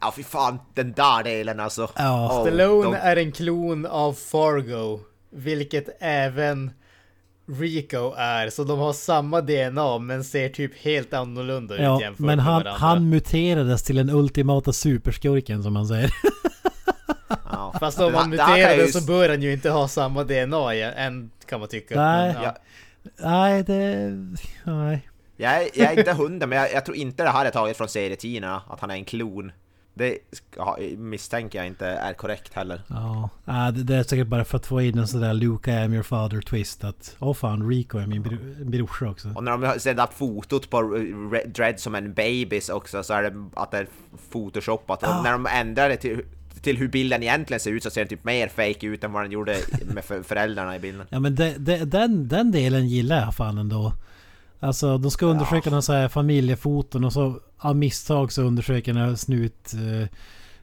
ja 0.01 0.13
fy 0.15 0.23
fan 0.23 0.59
den 0.73 0.91
där 0.91 1.23
delen 1.23 1.59
alltså. 1.59 1.89
Ja. 1.95 2.25
Oh, 2.25 2.41
Stallone 2.41 2.83
de- 2.83 2.95
är 2.95 3.15
en 3.15 3.31
klon 3.31 3.85
av 3.85 4.13
Fargo, 4.13 4.99
vilket 5.29 5.97
även 5.99 6.71
Rico 7.59 8.13
är. 8.17 8.49
Så 8.49 8.63
de 8.63 8.79
har 8.79 8.93
samma 8.93 9.41
DNA 9.41 9.97
men 9.97 10.23
ser 10.23 10.49
typ 10.49 10.71
helt 10.77 11.13
annorlunda 11.13 11.75
ut 11.75 11.81
Ja, 11.81 12.01
jämfört 12.01 12.19
men 12.19 12.35
med 12.35 12.45
han, 12.45 12.53
varandra. 12.63 12.71
han 12.87 13.09
muterades 13.09 13.83
till 13.83 13.95
den 13.95 14.09
ultimata 14.09 14.73
superskurken 14.73 15.63
som 15.63 15.73
man 15.73 15.87
säger. 15.87 16.11
Ja. 17.51 17.73
Fast 17.79 17.99
om 17.99 18.13
han 18.13 18.29
det 18.29 18.37
här 18.43 18.47
kan 18.47 18.59
jag 18.59 18.67
muterade 18.69 18.85
ju- 18.85 18.91
så 18.91 19.01
bör 19.05 19.29
han 19.29 19.41
ju 19.41 19.53
inte 19.53 19.69
ha 19.69 19.87
samma 19.87 20.23
DNA 20.23 20.73
än 20.75 21.31
kan 21.49 21.59
man 21.59 21.69
tycka. 21.69 22.01
Nej. 22.01 22.33
Men, 22.33 22.43
ja. 22.43 22.55
Ja, 23.21 23.29
Nej, 23.29 23.63
det... 23.63 24.09
Nej. 24.63 25.07
jag, 25.37 25.51
är, 25.63 25.67
jag 25.73 25.93
är 25.93 25.99
inte 25.99 26.13
hundra 26.13 26.47
men 26.47 26.57
jag, 26.57 26.73
jag 26.73 26.85
tror 26.85 26.97
inte 26.97 27.23
det 27.23 27.29
här 27.29 27.45
är 27.45 27.49
taget 27.49 27.77
från 27.77 27.87
serietidningarna, 27.87 28.61
att 28.69 28.79
han 28.79 28.91
är 28.91 28.95
en 28.95 29.05
klon. 29.05 29.51
Det 29.93 30.17
ska- 30.31 30.77
misstänker 30.97 31.59
jag 31.59 31.67
inte 31.67 31.87
är 31.87 32.13
korrekt 32.13 32.53
heller. 32.53 32.81
Ja, 32.87 33.29
det, 33.71 33.83
det 33.83 33.95
är 33.95 34.03
säkert 34.03 34.27
bara 34.27 34.45
för 34.45 34.57
att 34.57 34.65
få 34.65 34.81
in 34.81 34.97
en 34.97 35.07
sån 35.07 35.21
där 35.21 35.33
Luke 35.33 35.71
I 35.71 35.75
am 35.83 35.93
your 35.93 36.03
father 36.03 36.41
twist 36.41 36.83
att 36.83 37.15
Åh 37.19 37.33
fan, 37.33 37.69
Rico 37.69 37.97
är 37.97 38.07
min 38.07 38.23
bro- 38.23 38.65
brorsa 38.65 39.09
också. 39.09 39.33
Och 39.35 39.43
när 39.43 39.57
de 39.57 39.79
ser 39.79 39.93
det 39.93 40.01
där 40.01 40.07
fotot 40.15 40.69
på 40.69 40.77
Re- 40.77 41.47
Dredd 41.47 41.79
som 41.79 41.95
en 41.95 42.13
babys 42.13 42.69
också 42.69 43.03
så 43.03 43.13
är 43.13 43.23
det 43.23 43.45
att 43.53 43.71
det 43.71 43.77
är 43.77 43.87
photoshopat. 44.31 45.03
Och 45.03 45.23
när 45.23 45.31
de 45.31 45.45
ändrar 45.47 45.89
det 45.89 45.95
till, 45.97 46.21
till 46.61 46.77
hur 46.77 46.87
bilden 46.87 47.23
egentligen 47.23 47.59
ser 47.59 47.71
ut 47.71 47.83
så 47.83 47.89
ser 47.89 48.01
den 48.01 48.07
typ 48.09 48.23
mer 48.23 48.47
fake 48.47 48.87
ut 48.87 49.03
än 49.03 49.11
vad 49.13 49.23
den 49.23 49.31
gjorde 49.31 49.57
med 49.93 50.03
för- 50.03 50.23
föräldrarna 50.23 50.75
i 50.75 50.79
bilden. 50.79 51.05
Ja 51.09 51.19
men 51.19 51.35
det, 51.35 51.55
det, 51.57 51.85
den, 51.85 52.27
den 52.27 52.51
delen 52.51 52.87
gillar 52.87 53.19
jag 53.21 53.35
fan 53.35 53.57
ändå. 53.57 53.93
Alltså 54.63 54.97
de 54.97 55.11
ska 55.11 55.25
undersöka 55.25 55.69
någon 55.69 55.83
så 55.83 55.93
här 55.93 56.07
familjefoton 56.07 57.03
och 57.03 57.13
så 57.13 57.39
av 57.57 57.75
misstag 57.75 58.31
så 58.31 58.41
undersöker 58.41 58.93
den 58.93 59.01
här 59.01 59.15
snut 59.15 59.73
eh, 59.73 60.07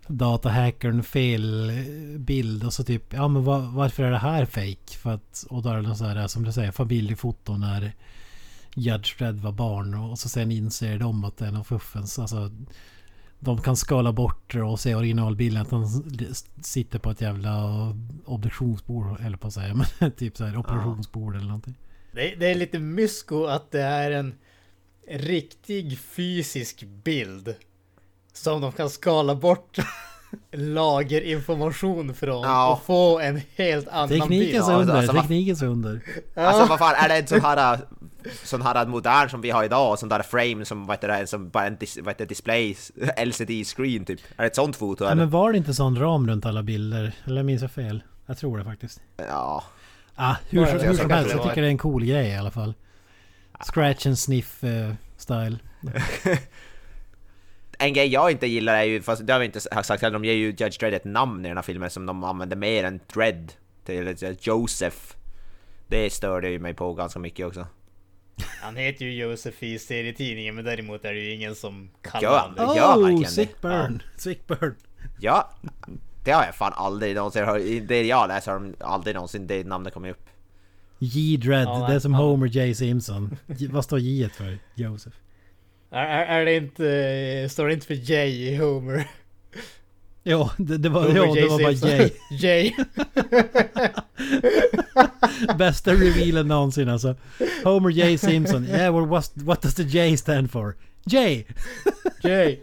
datahackern 0.07 1.03
fel 1.03 1.71
eh, 1.71 2.19
bild 2.19 2.65
och 2.65 2.73
så 2.73 2.85
typ 2.85 3.13
ja 3.13 3.29
men 3.29 3.45
va, 3.45 3.59
varför 3.59 4.03
är 4.03 4.11
det 4.11 4.19
här 4.19 4.45
fake? 4.45 4.99
För 4.99 5.15
att, 5.15 5.45
och 5.51 5.63
då 5.63 5.69
är 5.69 5.77
det 5.77 5.83
någon 5.83 5.97
så 5.97 6.05
här 6.05 6.27
som 6.27 6.45
du 6.45 6.53
säger 6.53 6.73
familjefoto 6.73 7.57
när 7.57 7.93
Judge 8.75 9.19
Dredd 9.19 9.41
var 9.41 9.53
barn 9.53 9.95
och 9.95 10.19
så 10.19 10.29
sen 10.29 10.53
inser 10.53 10.99
de 10.99 11.25
att 11.25 11.37
det 11.37 11.47
är 11.47 11.53
någon 11.53 11.65
fuffens. 11.65 12.19
Alltså 12.19 12.51
de 13.41 13.61
kan 13.61 13.77
skala 13.77 14.13
bort 14.13 14.53
det 14.53 14.63
och 14.63 14.81
se 14.81 14.95
originalbilden 14.95 15.63
att 15.63 15.71
han 15.71 15.87
sitter 16.63 16.99
på 16.99 17.11
ett 17.11 17.21
jävla 17.21 17.65
obduktionsbord 18.25 19.21
eller 19.21 19.37
på 19.37 19.47
att 19.47 19.55
säga 19.55 19.75
men 20.01 20.13
typ 20.13 20.37
så 20.37 20.45
här 20.45 20.57
operationsbord 20.57 21.37
eller 21.37 21.47
någonting. 21.47 21.75
Det, 22.13 22.35
det 22.35 22.47
är 22.51 22.55
lite 22.55 22.79
mysko 22.79 23.45
att 23.45 23.71
det 23.71 23.83
är 23.83 24.11
en 24.11 24.35
riktig 25.09 25.99
fysisk 25.99 26.83
bild. 27.05 27.55
Som 28.33 28.61
de 28.61 28.73
kan 28.73 28.91
skala 28.91 29.35
bort 29.35 29.77
lagerinformation 30.53 32.15
från 32.15 32.43
Ja. 32.43 32.73
och 32.73 32.83
få 32.83 33.19
en 33.19 33.41
helt 33.57 33.89
annan 33.89 34.09
bild. 34.09 34.23
Teknikens 34.23 34.69
Ja, 34.69 34.75
under, 34.77 34.95
alltså, 34.95 35.13
vad- 35.13 35.23
teknikens 35.23 35.63
under. 35.63 36.01
Alltså 36.35 36.67
vad 36.67 36.79
fan, 36.79 36.95
är 36.95 37.09
det 37.09 37.15
en 37.17 37.27
sån 37.27 37.41
här 37.41 37.79
sån 38.45 38.63
här 38.63 38.87
modern 38.87 39.29
som 39.29 39.41
vi 39.41 39.51
har 39.51 39.65
idag, 39.65 39.99
sån 39.99 40.09
där 40.09 40.23
frame 40.23 40.65
som 40.65 40.87
vad 40.87 40.97
heter 40.97 41.09
det, 41.09 41.27
som 41.27 41.49
bara 41.49 41.67
en 41.67 41.77
dis, 41.77 41.97
vad 41.97 42.09
heter 42.09 42.25
det, 42.25 42.29
display, 42.29 42.73
LCD-screen 43.17 44.05
typ? 44.05 44.21
Är 44.37 44.43
det 44.43 44.47
ett 44.47 44.57
sånt 44.57 44.77
foto 44.77 45.05
Ja, 45.05 45.15
men 45.15 45.31
var 45.31 45.53
det 45.53 45.59
inte 45.59 45.75
sån 45.75 45.99
ram 45.99 46.29
runt 46.29 46.47
alla 46.47 46.63
bilder? 46.63 47.13
Eller 47.25 47.43
minns 47.43 47.63
jag 47.63 47.71
fel? 47.71 48.03
Jag 48.27 48.39
tror 48.39 48.59
det 48.59 48.65
faktiskt. 48.65 49.01
Ja. 49.17 49.65
Ah, 50.21 50.37
hur, 50.49 50.61
Ja, 50.61 50.67
hur 50.67 50.73
ja, 50.85 50.95
som 50.95 51.09
så 51.09 51.15
helst, 51.15 51.31
jag 51.35 51.43
tycker 51.43 51.63
det 51.63 51.69
är 51.69 51.71
en 51.71 51.79
cool 51.79 52.05
grej 52.05 52.29
i 52.29 52.37
alla 52.37 52.51
fall. 52.51 52.75
Scratch 53.73 54.07
and 54.07 54.19
sniff 54.19 54.65
eh, 54.65 54.93
style. 55.17 55.59
En 57.81 57.93
grej 57.93 58.07
jag 58.09 58.31
inte 58.31 58.47
gillar 58.47 58.75
är 58.75 58.83
ju, 58.83 59.03
fast 59.03 59.27
det 59.27 59.33
har 59.33 59.41
vi 59.41 59.47
inte 59.47 59.61
sagt 59.61 60.03
heller, 60.03 60.11
de 60.11 60.25
ger 60.25 60.33
ju 60.33 60.47
Judge 60.47 60.79
Dredd 60.81 60.95
ett 60.95 61.05
namn 61.05 61.45
i 61.45 61.49
den 61.49 61.57
här 61.57 61.63
filmen 61.63 61.91
som 61.91 62.07
de 62.07 62.25
använder 62.25 62.57
mer 62.57 62.85
än 62.85 63.01
Dredd. 63.15 63.53
Till 63.85 64.37
Joseph. 64.41 64.97
Det 65.89 66.11
störde 66.13 66.51
ju 66.51 66.59
mig 66.59 66.75
på 66.75 66.95
ganska 66.95 67.19
mycket 67.19 67.47
också. 67.47 67.67
Han 68.63 68.77
heter 68.77 69.05
ju 69.05 69.15
Josef 69.15 69.63
i 69.63 69.79
serietidningen 69.79 70.55
men 70.55 70.65
däremot 70.65 71.05
är 71.05 71.15
det 71.15 71.21
ju 71.21 71.35
ingen 71.35 71.55
som 71.55 71.91
kallar 72.03 72.23
Ja. 72.29 72.39
honom 72.41 72.55
det. 72.75 72.77
Ja, 72.81 72.97
Oh, 72.97 73.25
sick 73.25 73.61
burn! 73.61 74.03
Sick 74.17 74.47
burn! 74.47 74.75
Ja, 75.21 75.51
det 76.29 76.35
har 76.35 76.45
jag 76.45 76.55
fan 76.55 76.73
aldrig 76.77 77.15
någonsin 77.15 77.45
hört. 77.45 77.61
I 77.61 77.81
det 77.81 78.03
jag 78.03 78.29
läser 78.29 78.53
har 78.53 78.59
de 78.61 78.75
aldrig 78.81 79.15
någonsin 79.15 79.47
det 79.47 79.67
namnet 79.67 79.95
kommit 79.95 80.11
upp. 80.11 80.27
J 80.99 81.37
Dredd, 81.37 81.67
Ja, 81.69 81.87
det 81.89 81.95
är 81.95 81.99
som 81.99 82.13
ja. 82.13 82.19
Homer 82.19 82.47
J 82.47 82.75
Simpson. 82.75 83.37
J- 83.47 83.69
vad 83.73 83.85
står 83.85 83.99
J 83.99 84.29
för? 84.29 84.59
Joseph. 84.75 85.17
Är, 85.91 86.07
är, 86.07 86.41
är 86.41 86.45
det 86.45 86.57
inte, 86.57 87.49
står 87.51 87.67
det 87.67 87.75
inte 87.75 87.87
för 87.87 87.95
J 87.95 88.27
i 88.29 88.57
Homer? 88.57 89.09
Ja, 90.23 90.51
det, 90.57 90.79
det 90.79 90.89
var, 90.89 91.03
Homer 91.03 91.17
ja, 91.17 91.35
det 91.35 91.49
var 91.49 91.63
bara. 91.63 91.73
J. 91.73 92.11
J. 92.31 92.75
Bästa 95.59 95.93
revealen 95.93 96.49
någonsin 96.49 96.89
alltså. 96.89 97.17
Homer 97.65 97.91
J 97.91 98.19
Simpson. 98.19 98.65
Yeah, 98.67 98.95
well, 98.95 99.07
what, 99.07 99.31
what 99.35 99.63
does 99.63 99.75
the 99.75 99.83
J 99.83 100.17
stand 100.17 100.51
for? 100.51 100.77
J! 101.05 101.47
J. 102.23 102.59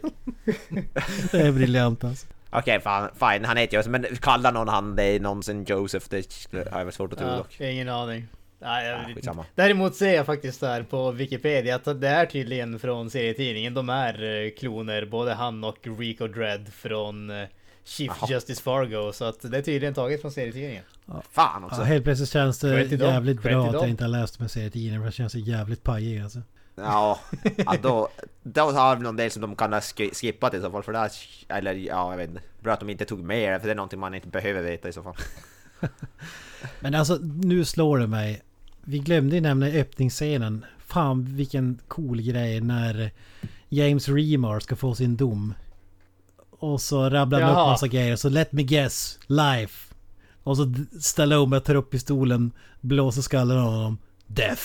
Det 1.32 1.40
är 1.40 1.52
briljant 1.52 2.04
alltså. 2.04 2.26
Okej, 2.58 2.80
fan, 2.80 3.10
fine, 3.14 3.44
han 3.44 3.56
heter 3.56 3.76
Joseph, 3.76 3.90
men 3.90 4.06
kallar 4.16 4.52
någon 4.52 4.68
han 4.68 4.96
det 4.96 5.22
någonsin 5.22 5.64
Joseph? 5.68 6.06
Det 6.10 6.24
har 6.72 6.78
jag 6.78 6.84
väl 6.84 6.92
svårt 6.94 7.12
att 7.12 7.18
tro 7.18 7.28
Ja, 7.28 7.36
dock. 7.36 7.60
ingen 7.60 7.88
aning. 7.88 8.26
Nej, 8.58 8.86
jag 8.88 8.98
Ja, 9.02 9.06
vet 9.08 9.16
inte. 9.26 9.44
Däremot 9.54 9.94
ser 9.96 10.14
jag 10.14 10.26
faktiskt 10.26 10.60
där 10.60 10.82
på 10.82 11.10
Wikipedia 11.10 11.74
att 11.76 12.00
det 12.00 12.08
är 12.08 12.26
tydligen 12.26 12.78
från 12.78 13.10
serietidningen. 13.10 13.74
De 13.74 13.88
är 13.88 14.44
eh, 14.44 14.50
kloner, 14.50 15.06
både 15.06 15.34
han 15.34 15.64
och 15.64 15.76
Rico 15.98 16.26
Dredd 16.26 16.68
från 16.72 17.30
eh, 17.30 17.46
Chief 17.84 18.12
Jaha. 18.20 18.28
Justice 18.30 18.62
Fargo. 18.62 19.12
Så 19.12 19.24
att 19.24 19.40
det 19.50 19.58
är 19.58 19.62
tydligen 19.62 19.94
taget 19.94 20.20
från 20.20 20.30
serietidningen. 20.32 20.82
Fan 21.32 21.64
också. 21.64 21.80
Ja, 21.80 21.84
helt 21.84 22.04
plötsligt 22.04 22.30
känns 22.30 22.58
det 22.58 22.82
jävligt 22.82 23.42
bra 23.42 23.66
att 23.66 23.72
jag 23.72 23.88
inte 23.88 24.04
har 24.04 24.08
läst 24.08 24.40
med 24.40 24.50
serietidningen 24.50 25.00
för 25.00 25.06
det 25.06 25.12
känns 25.12 25.34
jävligt 25.34 25.82
pajig 25.82 26.20
alltså. 26.22 26.38
Ja, 26.76 27.20
ja 27.56 27.74
då, 27.82 28.08
då 28.42 28.60
har 28.60 28.96
vi 28.96 29.02
någon 29.02 29.16
del 29.16 29.30
som 29.30 29.42
de 29.42 29.56
kan 29.56 29.72
ha 29.72 29.80
sk- 29.80 30.14
skippat 30.14 30.54
i 30.54 30.60
så 30.60 30.70
fall 30.70 30.82
för 30.82 30.92
det 30.92 30.98
här, 30.98 31.10
eller 31.48 31.74
ja, 31.74 32.10
jag 32.10 32.16
vet 32.16 32.28
inte. 32.30 32.42
Bra 32.60 32.72
att 32.72 32.80
de 32.80 32.90
inte 32.90 33.04
tog 33.04 33.20
med 33.22 33.52
det, 33.52 33.60
för 33.60 33.66
det 33.66 33.72
är 33.72 33.76
någonting 33.76 34.00
man 34.00 34.14
inte 34.14 34.28
behöver 34.28 34.62
veta 34.62 34.88
i 34.88 34.92
så 34.92 35.02
fall. 35.02 35.14
Men 36.80 36.94
alltså 36.94 37.18
nu 37.22 37.64
slår 37.64 37.98
det 37.98 38.06
mig. 38.06 38.42
Vi 38.84 38.98
glömde 38.98 39.34
ju 39.34 39.40
nämna 39.40 39.66
öppningsscenen. 39.66 40.64
Fan 40.78 41.24
vilken 41.36 41.78
cool 41.88 42.22
grej 42.22 42.60
när 42.60 43.10
James 43.68 44.08
Remar 44.08 44.60
ska 44.60 44.76
få 44.76 44.94
sin 44.94 45.16
dom. 45.16 45.54
Och 46.50 46.80
så 46.80 47.10
rabblar 47.10 47.40
han 47.40 47.50
upp 47.50 47.56
massa 47.56 47.86
grejer. 47.88 48.16
Så 48.16 48.28
let 48.28 48.52
me 48.52 48.62
guess. 48.62 49.18
Life. 49.26 49.94
Och 50.42 50.56
så 50.56 50.74
Stallone 51.00 51.60
tar 51.60 51.74
upp 51.74 51.90
pistolen, 51.90 52.52
blåser 52.80 53.22
skallen 53.22 53.58
av 53.58 53.72
honom. 53.72 53.98
Death. 54.26 54.62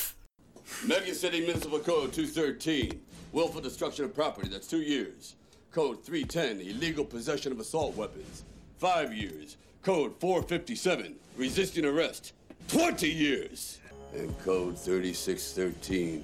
Medigan 0.86 1.16
City 1.16 1.42
Municipal 1.42 1.80
Code 1.80 2.12
213. 2.14 3.00
Willful 3.32 3.62
destruction 3.62 4.06
of 4.06 4.14
property, 4.16 4.50
that's 4.50 4.68
two 4.68 4.82
years. 4.82 5.36
Code 5.72 6.04
310, 6.04 6.60
illegal 6.68 7.06
possession 7.06 7.52
of 7.52 7.60
assault 7.60 7.96
weapons. 7.96 8.44
Five 8.78 9.14
years. 9.14 9.58
Code 9.84 10.14
457, 10.20 11.16
resisting 11.38 11.86
arrest. 11.86 12.34
20 12.68 13.10
years. 13.10 13.80
And 14.14 14.38
Code 14.40 14.78
3613, 14.78 16.24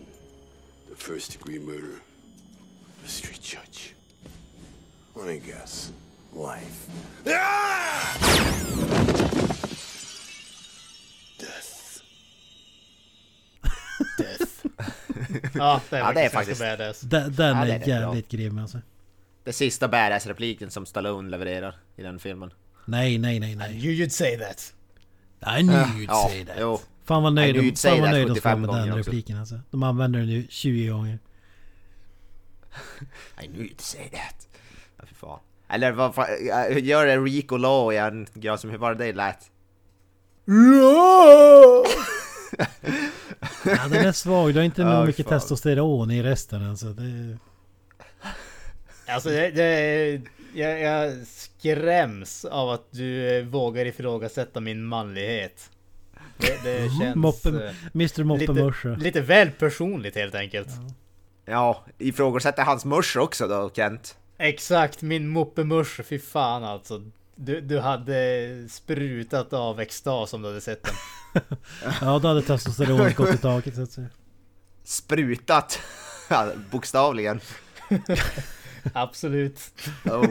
the 0.90 0.96
first 0.96 1.32
degree 1.32 1.60
murder. 1.60 2.02
A 3.06 3.08
street 3.08 3.42
judge. 3.42 3.94
Let 5.16 5.28
me 5.28 5.40
guess. 5.40 5.92
Life. 6.34 6.88
Ah! 7.28 8.18
Death. 11.38 12.02
Ja, 15.54 15.82
det 15.90 15.96
är, 15.96 16.00
Ja, 16.00 16.12
det 16.14 16.22
är 16.22 16.30
faktiskt, 16.30 16.62
badass. 16.62 17.02
Den, 17.02 17.34
den 17.36 17.58
Ja, 17.58 17.66
det 17.66 17.74
är 17.74 17.80
bra. 17.80 17.88
jävligt 17.88 18.30
grym 18.30 18.58
alltså. 18.60 18.78
Det 19.44 19.54
sista 19.54 19.88
badass-repliken 19.88 20.70
som 20.70 20.86
Stallone 20.86 21.30
levererar 21.30 21.76
i 21.96 22.02
den 22.04 22.20
filmen. 22.20 22.52
Nej, 22.86 23.18
nej, 23.18 23.40
nej, 23.40 23.56
nej. 23.56 23.86
You 23.88 23.94
you'd 24.06 24.10
say 24.10 24.38
that. 24.38 24.74
I 25.60 25.62
knew 25.64 25.76
you'd 25.76 26.06
Ja, 26.08 26.28
say 26.32 26.46
that. 26.46 26.56
jo. 26.60 26.80
Fan 27.06 27.24
vad 27.24 27.32
I 27.32 27.36
nöjd, 27.36 27.56
knew 27.56 27.72
de, 27.72 27.76
fan 27.78 28.02
vad 28.02 28.10
nöjd 28.12 28.28
de 28.28 28.36
ska 28.36 28.50
vara 28.50 28.56
75 28.58 28.62
med 28.62 28.88
den 28.88 28.98
repliken 28.98 29.38
alltså. 29.40 29.60
De 29.72 29.84
använder 29.84 30.20
den 30.20 30.30
ju 30.30 30.48
20 30.50 30.88
gånger. 30.88 31.20
I 33.44 33.48
knew 33.48 33.64
you'd 33.64 33.82
say 33.82 34.10
that. 34.10 34.48
Ja, 34.98 35.04
fy 35.08 35.16
fan. 35.16 35.40
Eller 35.70 35.92
vad 35.92 36.16
fan, 36.16 36.26
äh, 36.72 36.84
gör 36.86 37.06
det 37.06 37.18
Rico 37.18 37.58
Law 37.58 37.94
igen, 37.94 38.28
ja, 38.34 38.58
som 38.58 38.70
hur 38.70 38.78
var 38.78 38.96
det 38.96 39.06
det 39.06 39.14
lät? 39.14 39.52
Ja, 43.66 43.88
den 43.90 44.06
är 44.06 44.12
svag. 44.12 44.54
Du 44.54 44.60
har 44.60 44.66
inte 44.66 44.82
Ja, 44.82 44.98
nog 44.98 45.08
mycket 45.08 45.28
fan. 45.30 45.40
testosteron 45.40 46.12
i 46.12 46.24
resten 46.24 46.70
alltså. 46.70 46.86
Det... 46.86 47.38
Alltså 49.08 49.30
det, 49.30 49.52
det, 49.52 50.22
jag, 50.54 50.80
jag 50.82 51.14
skräms 51.28 52.46
av 52.46 52.70
att 52.70 52.92
du 52.92 53.38
eh, 53.38 53.46
vågar 53.46 53.86
ifrågasätta 53.86 54.60
min 54.60 54.84
manlighet. 54.86 55.70
Det, 56.38 56.64
det 56.64 56.90
känns 57.00 57.16
Moppe, 57.16 57.50
eh, 57.50 57.74
Mr 57.96 58.24
Moppe-morsa. 58.24 58.90
lite, 58.90 59.04
lite 59.04 59.22
väl 59.22 59.52
personligt 59.52 60.16
helt 60.16 60.36
enkelt. 60.36 60.68
Ja, 61.46 61.86
ifrågasätter 61.98 62.64
hans 62.64 62.86
mörs 62.86 63.16
också 63.16 63.48
då, 63.48 63.70
Kent. 63.76 64.18
Exakt, 64.38 65.02
min 65.02 65.28
moppemurs, 65.28 66.00
fy 66.06 66.20
fan 66.20 66.64
alltså. 66.64 67.02
Du, 67.40 67.62
du 67.62 67.80
hade 67.80 68.70
sprutat 68.70 69.54
av 69.54 69.80
extas 69.80 70.34
om 70.34 70.42
du 70.42 70.48
hade 70.48 70.62
sett 70.62 70.84
den. 70.84 70.94
Ja, 72.02 72.20
då 72.20 72.28
hade 72.28 72.42
testosteronet 72.42 73.16
gått 73.16 73.34
i 73.34 73.38
taket 73.38 73.76
så 73.76 73.82
att 73.82 73.92
säga. 73.92 74.08
Sprutat! 74.84 75.80
Bokstavligen. 76.72 77.40
Absolut. 78.94 79.60
Oh. 80.06 80.28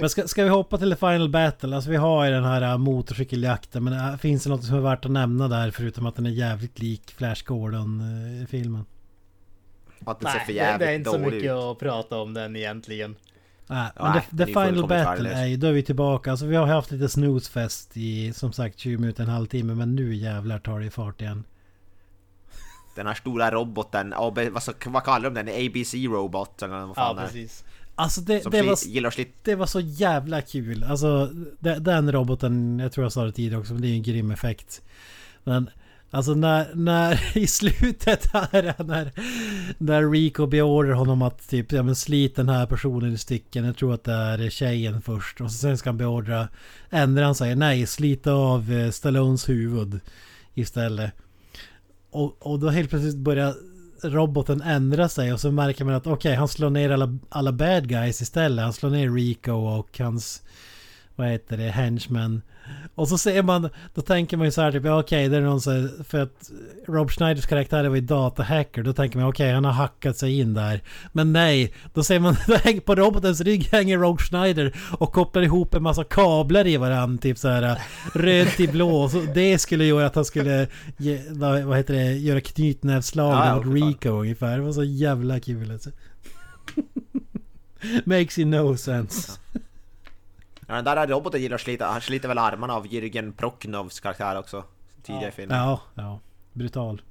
Men 0.00 0.10
ska, 0.10 0.28
ska 0.28 0.44
vi 0.44 0.48
hoppa 0.48 0.78
till 0.78 0.90
the 0.90 0.96
final 0.96 1.28
battle? 1.28 1.76
Alltså 1.76 1.90
vi 1.90 1.96
har 1.96 2.24
ju 2.24 2.30
den 2.30 2.44
här 2.44 2.62
äh, 2.62 2.78
motorcykeljakten 2.78 3.84
men 3.84 3.92
äh, 3.92 4.16
finns 4.16 4.44
det 4.44 4.50
något 4.50 4.64
som 4.64 4.76
är 4.76 4.80
värt 4.80 5.04
att 5.04 5.10
nämna 5.10 5.48
där 5.48 5.70
förutom 5.70 6.06
att 6.06 6.16
den 6.16 6.26
är 6.26 6.30
jävligt 6.30 6.78
lik 6.78 7.14
Flash 7.16 7.44
Gordon-filmen? 7.44 8.84
Att 10.06 10.20
det 10.20 10.26
ser 10.26 10.34
Nej, 10.34 10.46
för 10.46 10.52
det, 10.52 10.58
jävligt 10.58 10.80
det 10.80 10.92
är 10.92 10.94
inte 10.94 11.10
så 11.10 11.16
dålig 11.16 11.34
mycket 11.34 11.52
ut. 11.52 11.58
att 11.58 11.78
prata 11.78 12.18
om 12.18 12.34
den 12.34 12.56
egentligen. 12.56 13.16
Nej, 13.68 13.90
Ja, 13.96 14.02
men 14.02 14.12
nej, 14.12 14.20
the, 14.22 14.36
det 14.36 14.44
the 14.46 14.52
final 14.52 14.88
battle 14.88 15.30
är 15.32 15.46
ju, 15.46 15.56
då 15.56 15.66
är 15.66 15.72
vi 15.72 15.82
tillbaka. 15.82 16.30
Alltså 16.30 16.46
vi 16.46 16.56
har 16.56 16.66
haft 16.66 16.90
lite 16.90 17.08
snoozefest 17.08 17.96
i 17.96 18.32
som 18.32 18.52
sagt 18.52 18.78
20 18.78 18.98
minuter, 18.98 19.22
en 19.22 19.28
halvtimme. 19.28 19.74
Men 19.74 19.94
nu 19.96 20.14
jävlar 20.14 20.58
tar 20.58 20.80
det 20.80 20.86
i 20.86 20.90
fart 20.90 21.20
igen. 21.20 21.44
Den 22.96 23.06
här 23.06 23.14
stora 23.14 23.50
roboten, 23.50 24.12
AB, 24.16 24.38
vad, 24.52 24.62
så, 24.62 24.72
vad 24.86 25.04
kallar 25.04 25.30
de 25.30 25.34
den? 25.34 25.48
ABC-robot 25.66 26.62
eller 26.62 26.74
vad 26.80 26.88
Ja, 26.88 26.94
fan 26.94 27.18
är? 27.18 27.22
precis. 27.22 27.64
Alltså 27.94 28.20
det, 28.20 28.50
det, 28.50 28.62
var, 28.62 29.44
det 29.44 29.54
var 29.54 29.66
så 29.66 29.80
jävla 29.80 30.42
kul. 30.42 30.84
Alltså 30.84 31.30
de- 31.60 31.78
den 31.78 32.12
roboten, 32.12 32.78
jag 32.78 32.92
tror 32.92 33.04
jag 33.04 33.12
sa 33.12 33.24
det 33.24 33.32
tidigare 33.32 33.60
också, 33.60 33.72
men 33.72 33.82
det 33.82 33.88
är 33.88 33.92
en 33.94 34.02
grym 34.02 34.30
effekt. 34.30 34.82
Men 35.44 35.70
alltså 36.10 36.34
när, 36.34 36.74
när 36.74 37.36
i 37.38 37.46
slutet 37.46 38.26
här, 38.32 38.84
när, 38.84 39.12
när 39.78 40.10
Rico 40.10 40.46
beordrar 40.46 40.92
honom 40.92 41.22
att 41.22 41.48
typ, 41.48 41.72
ja 41.72 41.82
men 41.82 41.96
slit 41.96 42.36
den 42.36 42.48
här 42.48 42.66
personen 42.66 43.12
i 43.12 43.18
stycken. 43.18 43.64
Jag 43.64 43.76
tror 43.76 43.94
att 43.94 44.04
det 44.04 44.12
är 44.12 44.50
tjejen 44.50 45.02
först. 45.02 45.40
Och 45.40 45.52
sen 45.52 45.78
ska 45.78 45.88
han 45.88 45.98
beordra, 45.98 46.48
ändrar 46.90 47.24
han 47.24 47.34
säger 47.34 47.56
nej, 47.56 47.86
slita 47.86 48.32
av 48.32 48.72
eh, 48.72 48.90
Stallones 48.90 49.48
huvud 49.48 50.00
istället. 50.54 51.12
Och, 52.10 52.46
och 52.46 52.58
då 52.58 52.68
helt 52.68 52.90
plötsligt 52.90 53.16
börjar 53.16 53.54
roboten 54.02 54.62
ändra 54.62 55.08
sig 55.08 55.32
och 55.32 55.40
så 55.40 55.52
märker 55.52 55.84
man 55.84 55.94
att 55.94 56.06
okej, 56.06 56.34
han 56.34 56.48
slår 56.48 56.70
ner 56.70 56.90
alla, 56.90 57.18
alla 57.28 57.52
bad 57.52 57.88
guys 57.88 58.22
istället. 58.22 58.64
Han 58.64 58.72
slår 58.72 58.90
ner 58.90 59.10
Rico 59.10 59.52
och 59.52 59.98
hans, 59.98 60.42
vad 61.16 61.28
heter 61.28 61.56
det, 61.56 61.70
henchmen. 61.70 62.42
Och 62.94 63.08
så 63.08 63.18
ser 63.18 63.42
man, 63.42 63.68
då 63.94 64.02
tänker 64.02 64.36
man 64.36 64.46
ju 64.46 64.50
så 64.50 64.62
här 64.62 64.72
typ, 64.72 64.84
ja, 64.84 65.00
okej, 65.00 65.28
det 65.28 65.36
är 65.36 65.40
någon 65.40 65.60
så 65.60 65.70
här, 65.70 65.90
för 66.08 66.22
att 66.22 66.50
Rob 66.86 67.10
Schneiders 67.10 67.46
karaktär 67.46 67.88
var 67.88 67.96
ju 67.96 68.02
datahacker. 68.02 68.82
Då 68.82 68.92
tänker 68.92 69.18
man 69.18 69.28
okej, 69.28 69.52
han 69.52 69.64
har 69.64 69.72
hackat 69.72 70.16
sig 70.16 70.38
in 70.38 70.54
där. 70.54 70.80
Men 71.12 71.32
nej, 71.32 71.74
då 71.94 72.04
ser 72.04 72.20
man, 72.20 72.36
på 72.84 72.94
robotens 72.94 73.40
rygg 73.40 73.68
hänger 73.72 73.98
Rob 73.98 74.20
Schneider 74.20 74.76
och 74.98 75.12
kopplar 75.12 75.42
ihop 75.42 75.74
en 75.74 75.82
massa 75.82 76.04
kablar 76.04 76.66
i 76.66 76.76
varandra. 76.76 77.22
Typ 77.22 77.38
så 77.38 77.48
här 77.48 77.78
röd 78.14 78.48
till 78.48 78.70
blå. 78.70 79.08
Så 79.08 79.20
det 79.34 79.58
skulle 79.58 79.84
göra 79.84 80.06
att 80.06 80.14
han 80.14 80.24
skulle, 80.24 80.68
ge, 80.96 81.20
vad 81.64 81.76
heter 81.76 81.94
det, 81.94 82.12
göra 82.12 82.40
knytnävsslag 82.40 83.46
Ja, 83.46 83.56
mot. 83.56 83.74
Rico 83.74 84.08
ungefär. 84.08 84.58
Det 84.58 84.64
var 84.64 84.72
så 84.72 84.84
jävla 84.84 85.40
kul 85.40 85.70
alltså. 85.70 85.90
Makes 88.04 88.38
you 88.38 88.48
no 88.48 88.76
sense. 88.76 89.32
Ja, 90.66 90.74
den 90.74 90.84
där 90.84 91.06
roboten 91.06 91.40
gillar 91.40 91.54
att 91.54 91.60
slita, 91.60 91.86
han 91.86 92.00
sliter 92.00 92.28
väl 92.28 92.38
armarna 92.38 92.74
av 92.74 92.86
Jürgen 92.86 93.32
Prochnovs 93.32 94.00
karaktär 94.00 94.38
också. 94.38 94.64
Tidigare 95.02 95.28
i 95.28 95.32
filmen. 95.32 95.58
Ja, 95.58 95.80
ja. 95.94 96.20
Brutal. 96.52 97.02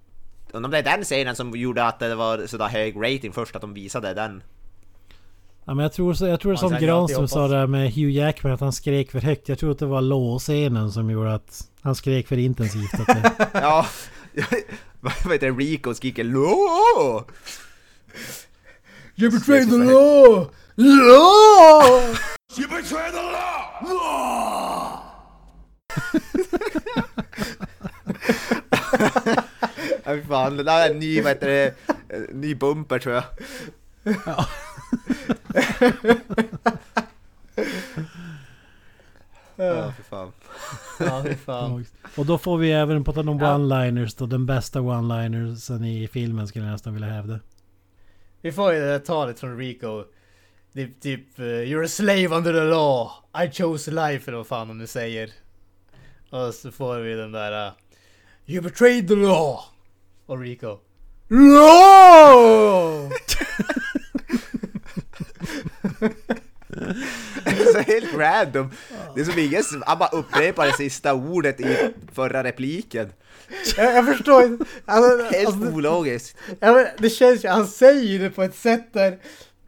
Undrar 0.52 0.68
om 0.68 0.72
det 0.72 0.78
är 0.78 0.84
den 0.98 1.04
scenen 1.04 1.36
som 1.36 1.56
gjorde 1.56 1.86
att 1.86 2.00
det 2.00 2.16
var 2.16 2.48
sådär 2.48 2.68
hög 2.68 2.96
rating 2.96 3.34
först, 3.34 3.56
att 3.56 3.62
de 3.62 3.74
visade 3.74 4.14
den. 4.14 4.44
Ja, 5.66 5.74
men 5.74 5.84
jag 5.84 5.94
tror, 5.94 6.14
så, 6.14 6.28
jag 6.28 6.40
tror 6.40 6.52
Man 6.52 6.58
som 6.58 6.78
Granström 6.80 7.28
sa 7.28 7.48
där 7.48 7.68
med 7.68 7.94
Hugh 7.94 8.12
Jackman 8.12 8.54
att 8.54 8.60
han 8.60 8.74
skrek 8.74 9.12
för 9.12 9.20
högt. 9.22 9.50
Jag 9.50 9.60
tror 9.60 9.72
att 9.72 9.80
det 9.80 9.86
var 9.86 10.02
låscenen 10.02 10.92
som 10.92 11.10
gjorde 11.10 11.34
att 11.34 11.70
han 11.82 11.96
skrek 11.96 12.28
för 12.28 12.38
intensivt. 12.38 12.94
Att 12.94 13.08
det, 13.08 13.50
Ja, 13.54 13.86
vad 15.00 15.14
heter 15.14 15.52
det? 15.52 15.58
Rico 15.58 15.94
skriker 15.94 16.24
LÅ! 16.24 17.24
You 19.16 19.32
betrayed 19.32 19.70
the 19.70 19.78
law! 19.78 20.48
Law! 20.76 22.16
You 22.54 22.68
betray 22.68 23.12
the 23.12 23.22
law! 23.22 23.72
Ja, 30.06 30.14
fy 30.16 30.22
fan, 30.22 30.58
det 30.58 30.64
där 30.64 30.86
är 30.86 30.92
en 30.92 31.00
ny, 31.00 31.22
vad 31.22 31.32
heter 31.32 31.48
det, 31.48 31.66
eh, 32.10 32.22
ny 32.34 32.56
bumper 32.56 33.00
tror 33.00 33.16
jag. 33.16 33.24
Ja, 39.56 39.94
fy 39.98 40.04
fan. 40.04 40.32
Ja, 41.00 41.24
fy 41.24 41.36
fan. 41.36 41.86
och 42.16 42.26
då 42.26 42.38
får 42.38 42.58
vi 42.58 42.72
även 42.72 43.04
på 43.04 43.14
tal 43.14 43.30
om 43.30 43.42
one-liners 43.42 44.16
då. 44.18 44.26
Den 44.26 44.46
bästa 44.46 44.80
one-linersen 44.80 45.86
i 45.86 46.08
filmen 46.08 46.48
skulle 46.48 46.66
jag 46.66 46.72
nästan 46.72 46.94
vilja 46.94 47.10
hävda. 47.10 47.40
Vi 48.42 48.52
får 48.52 48.74
ju 48.74 48.80
det 48.80 48.88
där 48.88 49.00
talet 49.00 49.40
från 49.40 49.58
Rico. 49.58 50.04
Typ 50.76 51.40
eh, 51.40 51.64
You're 51.64 51.84
a 51.84 51.88
slave 51.88 52.32
under 52.32 52.54
the 52.54 52.66
law. 52.66 53.24
I 53.34 53.48
chose 53.48 53.92
life 53.92 54.28
eller 54.28 54.38
vad 54.38 54.48
fan 54.48 54.68
de 54.68 54.78
nu 54.78 54.88
säger. 54.88 55.32
Och 56.30 56.54
så 56.54 56.72
får 56.72 57.00
vi 57.00 57.14
den 57.14 57.32
där 57.32 57.68
uh, 57.68 57.74
You 58.46 58.62
betrayed 58.62 59.08
the 59.08 59.16
law. 59.16 59.60
Och 60.26 60.40
Rico. 60.40 60.78
LAW! 61.30 63.10
Det 67.44 67.52
är 67.52 67.74
så 67.74 67.80
helt 67.80 68.14
random. 68.14 68.72
Det 69.16 69.22
är 69.22 69.26
som 69.26 69.40
ingen 69.40 69.64
han 69.86 70.00
bara 70.00 70.10
upprepar 70.10 70.68
det 70.68 70.74
sista 70.74 71.14
ordet 71.14 71.60
i 71.60 71.94
förra 72.14 72.44
repliken. 72.44 73.14
jag, 73.78 73.96
jag 73.96 74.06
förstår 74.06 74.44
inte. 74.44 74.66
Alltså, 74.86 75.24
Helt 75.24 75.48
alltså, 75.48 75.72
ologiskt. 75.72 76.38
det 76.98 77.10
känns 77.10 77.46
ju, 77.46 77.50
han 77.50 77.68
säger 77.68 78.20
det 78.20 78.30
på 78.30 78.44
ett 78.44 78.56
sätt 78.56 78.94
där 78.94 79.20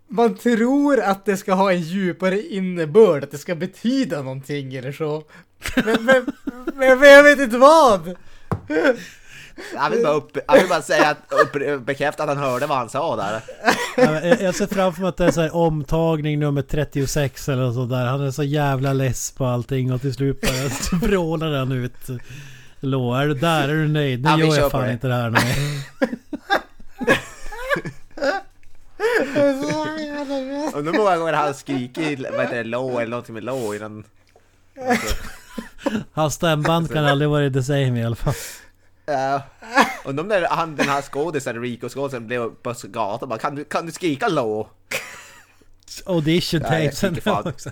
man 0.07 0.35
tror 0.35 0.99
att 0.99 1.25
det 1.25 1.37
ska 1.37 1.53
ha 1.53 1.71
en 1.71 1.81
djupare 1.81 2.41
innebörd, 2.41 3.23
att 3.23 3.31
det 3.31 3.37
ska 3.37 3.55
betyda 3.55 4.21
någonting 4.21 4.75
eller 4.75 4.91
så. 4.91 5.23
Men, 5.75 5.85
men, 6.05 6.25
men, 6.75 6.97
men 6.97 7.09
jag 7.09 7.23
vet 7.23 7.39
inte 7.39 7.57
vad! 7.57 8.15
Han 9.77 9.91
vill 9.91 10.03
bara, 10.03 10.13
upp, 10.13 10.37
han 10.47 10.57
vill 10.59 10.67
bara 10.69 10.81
säga 10.81 11.07
att, 11.09 11.17
upp, 11.43 11.85
bekräfta 11.85 12.23
att 12.23 12.29
han 12.29 12.37
hörde 12.37 12.65
vad 12.65 12.77
han 12.77 12.89
sa 12.89 13.15
där. 13.15 13.41
Jag 13.97 14.41
jag 14.41 14.55
ser 14.55 14.67
framför 14.67 15.01
mig 15.01 15.09
att 15.09 15.17
det 15.17 15.25
är 15.25 15.31
så 15.31 15.41
här 15.41 15.55
omtagning 15.55 16.39
nummer 16.39 16.61
36 16.61 17.49
eller 17.49 17.71
så 17.71 17.85
där. 17.85 18.05
Han 18.05 18.21
är 18.21 18.31
så 18.31 18.43
jävla 18.43 18.93
less 18.93 19.31
på 19.31 19.45
allting 19.45 19.93
och 19.93 20.01
till 20.01 20.13
slut 20.13 20.41
bara 20.41 20.99
vrålar 21.07 21.51
han 21.59 21.71
ut. 21.71 22.07
Lå, 22.79 23.13
är 23.15 23.27
du 23.27 23.33
där? 23.33 23.69
Är 23.69 23.73
du 23.73 23.87
nöjd? 23.87 24.23
Nu 24.23 24.29
Ja, 24.29 24.37
gör 24.39 24.55
jag 24.57 24.71
fan 24.71 24.83
det. 24.83 24.91
inte 24.93 25.07
det 25.07 25.13
här 25.13 25.29
mer. 25.29 25.55
Och 30.73 30.85
nu 30.85 30.91
många 30.91 31.17
gånger 31.17 31.33
han 31.33 31.53
skrikit 31.53 32.19
vad 32.19 32.41
heter 32.41 32.55
det, 32.55 32.63
low 32.63 32.91
eller 32.95 33.09
någonting 33.09 33.33
med 33.33 33.43
low 33.43 33.75
innan... 33.75 34.03
Alltså, 34.89 35.15
Hans 36.13 36.33
stämband 36.33 36.91
kan 36.93 37.05
aldrig 37.05 37.29
vara 37.29 37.49
the 37.49 37.63
same 37.63 37.99
i 37.99 38.03
alla 38.03 38.15
fall. 38.15 38.33
Ja. 39.05 39.41
Och 40.03 40.15
de 40.15 40.27
där, 40.27 40.47
han, 40.49 40.75
den 40.75 40.89
här 40.89 41.01
skådisen, 41.01 41.61
Rico-skådisen, 41.61 42.27
blev 42.27 42.49
på 42.49 42.73
gatan 42.83 43.29
bara 43.29 43.39
kan 43.39 43.55
du, 43.55 43.63
kan 43.63 43.85
du 43.85 43.91
skrika 43.91 44.27
low? 44.27 44.67
Audition 46.05 46.61
jag 46.61 46.69
tapesen 46.69 47.15
fan. 47.15 47.47
också. 47.47 47.69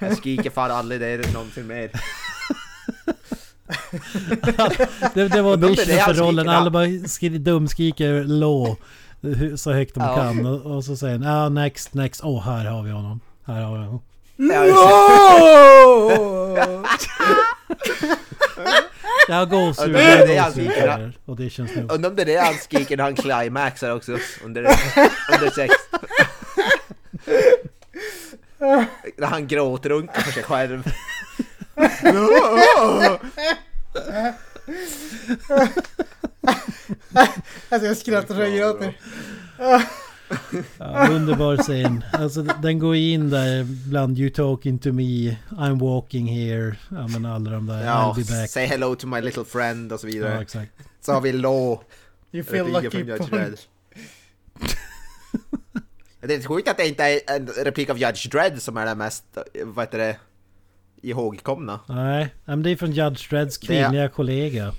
Jag 0.00 0.16
skriker 0.16 0.50
fan 0.50 0.70
aldrig 0.70 1.00
det 1.00 1.32
någonsin 1.32 1.66
mer. 1.66 1.90
Det, 5.14 5.28
det 5.28 5.42
var 5.42 5.52
är 5.54 6.04
för 6.04 6.14
rollen. 6.14 6.48
Alla 6.48 6.70
bara 6.70 6.86
skri, 7.06 7.28
dumskriker 7.28 8.24
law. 8.24 8.76
Så 9.56 9.72
högt 9.72 9.94
de 9.94 10.02
Ja. 10.02 10.16
kan. 10.16 10.46
Och, 10.46 10.76
och 10.76 10.84
så 10.84 10.96
säger 10.96 11.18
han 11.18 11.26
ah, 11.26 11.48
next, 11.48 11.94
next. 11.94 12.20
Åh, 12.24 12.38
oh, 12.38 12.42
här 12.42 12.64
har 12.64 12.82
vi 12.82 12.90
honom. 12.90 13.20
Här 13.44 13.62
har 13.62 13.78
vi 13.78 13.84
honom. 13.84 14.02
Det. 14.36 14.54
Jag 19.28 19.36
har 19.36 19.46
gåshud. 19.46 19.96
Ja, 19.96 20.50
det. 20.54 21.12
Auditions 21.26 21.70
nu. 21.76 21.86
Undrar 21.90 22.10
om 22.10 22.16
det 22.16 22.22
är 22.22 22.26
det 22.26 22.36
han 22.36 22.54
skriker 22.54 22.96
när 22.96 23.04
han 23.04 23.14
climaxar 23.14 23.90
också 23.90 24.18
under, 24.44 24.62
under 25.34 25.50
sex. 25.50 25.74
när 29.16 29.26
han 29.26 29.46
gråtrunkar 29.46 30.20
för 30.20 30.32
sig 30.32 30.42
själv. 30.42 30.82
Alltså 37.68 37.86
jag 37.88 37.96
skrattar 37.96 38.34
så 38.34 38.40
jag 38.40 38.52
gråter. 38.58 38.96
Ja, 40.78 41.08
underbar 41.10 41.56
scen. 41.56 42.04
Alltså 42.12 42.42
den 42.42 42.78
går 42.78 42.96
in 42.96 43.30
där 43.30 43.64
bland 43.88 44.18
You 44.18 44.30
talking 44.30 44.78
to 44.78 44.92
me, 44.92 45.36
I'm 45.50 45.78
walking 45.80 46.26
here. 46.26 46.76
Ja 46.90 47.06
men 47.08 47.26
alla 47.26 47.50
de 47.50 47.66
där. 47.66 47.84
Ja, 47.86 48.14
I'll 48.16 48.26
be 48.26 48.40
back. 48.40 48.50
say 48.50 48.66
hello 48.66 48.94
to 48.94 49.06
my 49.06 49.20
little 49.20 49.44
friend 49.44 49.92
och 49.92 50.00
så 50.00 50.06
vidare. 50.06 50.34
Ja 50.34 50.42
exakt. 50.42 50.72
Så 51.00 51.12
har 51.12 51.20
vi 51.20 51.32
Law. 51.32 51.80
You 52.32 52.44
feel 52.44 52.72
lucky 52.72 53.04
punch. 53.04 53.60
Det 56.20 56.34
är 56.34 56.42
sjukt 56.48 56.68
att 56.68 56.76
det 56.76 56.88
inte 56.88 57.04
är 57.04 57.20
en 57.36 57.46
replik 57.46 57.90
av 57.90 57.98
Judge 57.98 58.28
Dredd 58.30 58.62
som 58.62 58.76
är 58.76 58.86
den 58.86 58.98
mest, 58.98 59.24
vad 59.64 59.84
heter 59.84 59.98
det, 59.98 60.16
ihågkomna. 61.02 61.80
Nej, 61.88 62.34
men 62.44 62.62
det 62.62 62.70
är 62.70 62.76
från 62.76 62.92
Judge 62.92 63.30
Dredds 63.30 63.58
Det- 63.58 63.66
kvinnliga 63.66 64.08
kollega. 64.08 64.72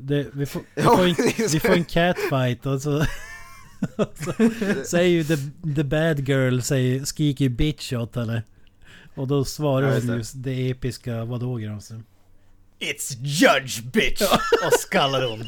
Det, 0.00 0.26
vi, 0.32 0.46
får, 0.46 0.62
vi, 0.74 0.82
Ja, 0.82 0.96
får 0.96 1.06
en, 1.06 1.14
vi 1.52 1.60
får 1.60 1.72
en 1.72 1.84
catfight 1.84 2.66
och 2.66 2.82
så... 2.82 2.98
och 3.96 4.14
så 4.24 4.32
säger 4.84 5.08
ju 5.10 5.24
the, 5.24 5.36
the 5.76 5.84
bad 5.84 6.28
girl, 6.28 6.60
säger, 6.60 7.04
skriker 7.04 7.44
ju 7.44 7.48
bitch 7.48 7.92
åt 7.92 8.16
henne. 8.16 8.42
Och 9.14 9.28
då 9.28 9.44
svarar 9.44 9.88
Ja, 9.94 10.00
hon 10.06 10.16
just 10.16 10.32
det. 10.42 10.70
episka, 10.70 11.24
vadå 11.24 11.56
Granström? 11.56 12.04
It's 12.80 13.16
judge 13.20 13.82
bitch! 13.82 14.22
Och 14.66 14.72
skallar 14.72 15.26
hon. 15.30 15.44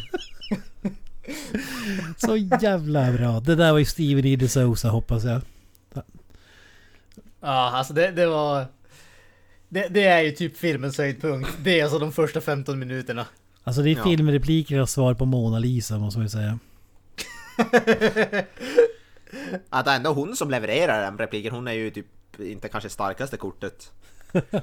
Så 2.17 2.37
jävla 2.37 3.13
bra. 3.13 3.41
Det 3.41 3.55
där 3.55 3.73
var 3.73 3.79
ju 3.79 3.85
Steven 3.85 4.25
E. 4.25 4.37
DeSouza 4.37 4.89
hoppas 4.89 5.25
jag. 5.25 5.41
Ja, 7.41 7.71
alltså 7.71 7.93
det, 7.95 8.11
det 8.11 8.27
var... 8.27 8.67
Det, 9.69 9.89
det 9.91 10.05
är 10.05 10.21
ju 10.23 10.31
typ 10.31 10.57
filmens 10.57 10.99
höjdpunkt. 10.99 11.51
Det 11.65 11.81
är 11.81 11.83
alltså 11.85 11.99
de 11.99 12.13
första 12.13 12.41
15 12.41 12.79
minuterna. 12.79 13.27
Alltså 13.65 13.83
det 13.83 13.91
är 13.91 13.97
Ja. 13.97 14.05
filmreplikernas 14.05 14.93
svar 14.93 15.15
på 15.15 15.25
Mona 15.25 15.59
Lisa 15.59 15.99
måste 15.99 16.19
man 16.19 16.27
ju 16.27 16.31
säga. 16.31 16.59
Att 19.69 19.87
ändå 19.87 20.13
hon 20.13 20.37
som 20.37 20.51
levererar 20.51 21.03
den 21.03 21.19
repliken, 21.19 21.55
hon 21.55 21.69
är 21.69 21.73
ju 21.73 21.91
typ 21.91 22.07
inte 22.39 22.69
kanske 22.69 22.89
starkaste 22.91 23.37
kortet. 23.37 23.93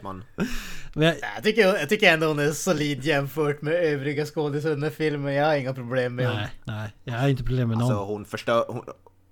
Man. 0.01 0.23
Men 0.93 1.07
jag, 1.07 1.15
Jag 1.35 1.43
tycker, 1.43 1.61
jag 1.61 1.89
tycker 1.89 2.13
ändå 2.13 2.27
hon 2.27 2.39
är 2.39 2.51
solid 2.51 3.05
jämfört 3.05 3.61
med 3.61 3.73
övriga 3.73 4.25
skådisar 4.25 4.77
här 4.81 4.89
filmen. 4.89 5.33
Jag 5.33 5.45
har 5.45 5.55
inga 5.55 5.73
problem 5.73 6.15
med 6.15 6.25
nej, 6.35 6.47
nej. 6.63 6.89
Jag 7.03 7.13
har 7.13 7.27
inte 7.27 7.43
problem 7.43 7.67
med 7.69 7.77
någon. 7.77 7.91
Alltså 7.91 8.03
hon 8.03 8.25
förstör, 8.25 8.65
hon, 8.67 8.83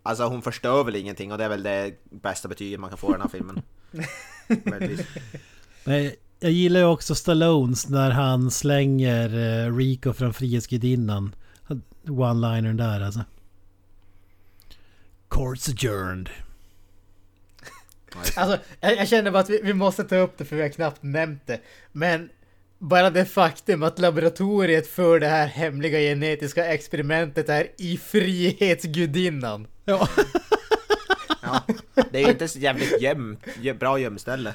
alltså 0.03 0.23
hon 0.23 0.41
förstör 0.41 0.83
väl 0.83 0.95
ingenting 0.95 1.31
och 1.31 1.37
det 1.37 1.43
är 1.43 1.49
väl 1.49 1.63
det 1.63 1.93
bästa 2.03 2.47
betyget 2.47 2.79
man 2.79 2.89
kan 2.89 2.97
få 2.97 3.09
i 3.09 3.11
den 3.11 3.21
här 3.21 3.29
filmen. 3.29 3.61
Men 5.83 6.11
jag 6.39 6.51
gillar 6.51 6.79
ju 6.79 6.85
också 6.85 7.15
Stallones 7.15 7.89
när 7.89 8.11
han 8.11 8.51
slänger 8.51 9.65
eh, 9.65 9.75
Rico 9.77 10.13
från 10.13 10.33
Frihetsgudinnan. 10.33 11.35
One-linern 12.05 12.77
där 12.77 13.01
alltså. 13.01 13.21
Courts 15.29 15.69
adjourned. 15.69 16.29
Alltså, 18.35 18.57
jag, 18.79 18.97
jag 18.97 19.07
känner 19.07 19.31
bara 19.31 19.39
att 19.39 19.49
vi, 19.49 19.61
vi 19.63 19.73
måste 19.73 20.03
ta 20.03 20.15
upp 20.15 20.37
det 20.37 20.45
för 20.45 20.55
vi 20.55 20.61
har 20.61 20.69
knappt 20.69 21.03
nämnt 21.03 21.47
det. 21.47 21.59
Men 21.91 22.29
bara 22.77 23.09
det 23.09 23.25
faktum 23.25 23.83
att 23.83 23.99
laboratoriet 23.99 24.87
för 24.87 25.19
det 25.19 25.27
här 25.27 25.47
hemliga 25.47 25.99
genetiska 25.99 26.65
experimentet 26.65 27.49
är 27.49 27.67
i 27.77 27.97
Frihetsgudinnan. 27.97 29.67
Ja. 29.85 30.07
Ja. 31.41 31.63
Det 32.11 32.17
är 32.19 32.25
ju 32.25 32.31
inte 32.31 32.47
så 32.47 32.59
jävligt 32.59 33.01
göm, 33.01 33.37
gö- 33.61 33.77
bra 33.79 33.99
gömställe. 33.99 34.53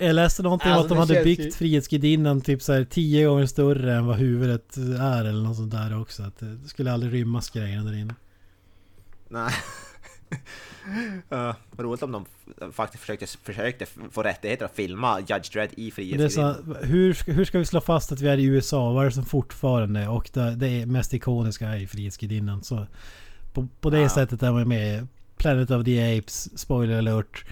Jag 0.00 0.14
läste 0.14 0.42
någonting 0.42 0.70
om 0.72 0.78
Alltså, 0.78 0.94
att 0.94 1.00
de 1.08 1.08
det 1.08 1.14
hade 1.18 1.24
byggt 1.24 1.40
ju- 1.46 1.50
Frihetsgudinnan 1.50 2.40
typ 2.40 2.62
så 2.62 2.72
här 2.72 2.84
tio 2.84 3.26
gånger 3.26 3.46
större 3.46 3.94
än 3.94 4.06
vad 4.06 4.16
huvudet 4.16 4.76
är 5.00 5.24
eller 5.24 5.42
något 5.42 5.56
sånt 5.56 5.72
där 5.72 6.00
också. 6.00 6.22
Att 6.22 6.38
det 6.38 6.68
skulle 6.68 6.92
aldrig 6.92 7.12
rymmas 7.12 7.50
grejer 7.50 7.80
där 7.82 7.94
inne. 7.96 8.14
Nej. 9.28 9.52
Uh, 11.32 11.54
vad 11.70 11.86
roligt 11.86 12.02
om 12.02 12.12
de 12.12 12.24
faktiskt 12.72 13.00
försökte, 13.00 13.26
försökte 13.26 13.86
få 14.10 14.22
rättigheter 14.22 14.64
att 14.64 14.74
filma 14.74 15.20
Judge 15.20 15.52
Dredd 15.52 15.68
i 15.76 15.90
Frihetsgudinnan. 15.90 16.76
hur, 16.82 17.12
ska- 17.14 17.32
hur 17.32 17.44
ska 17.44 17.58
vi 17.58 17.64
slå 17.64 17.80
fast 17.80 18.12
att 18.12 18.20
vi 18.20 18.28
är 18.28 18.38
i 18.38 18.44
USA? 18.44 18.92
Vad 18.92 19.02
är 19.04 19.08
det 19.08 19.14
som 19.14 19.24
fortfarande 19.24 20.08
och 20.08 20.30
det, 20.32 20.54
det 20.54 20.68
är 20.68 20.86
mest 20.86 21.14
ikoniska 21.14 21.68
är 21.68 21.76
i 21.76 21.86
Frihetsgudinnan. 21.86 22.62
Så 22.62 22.86
på, 23.52 23.68
på 23.80 23.90
det 23.90 24.00
Ja. 24.00 24.08
sättet 24.08 24.42
är 24.42 24.52
man 24.52 24.68
med. 24.68 25.06
Planet 25.36 25.70
of 25.70 25.84
the 25.84 26.18
Apes, 26.18 26.58
spoiler 26.58 26.98
alert. 26.98 27.44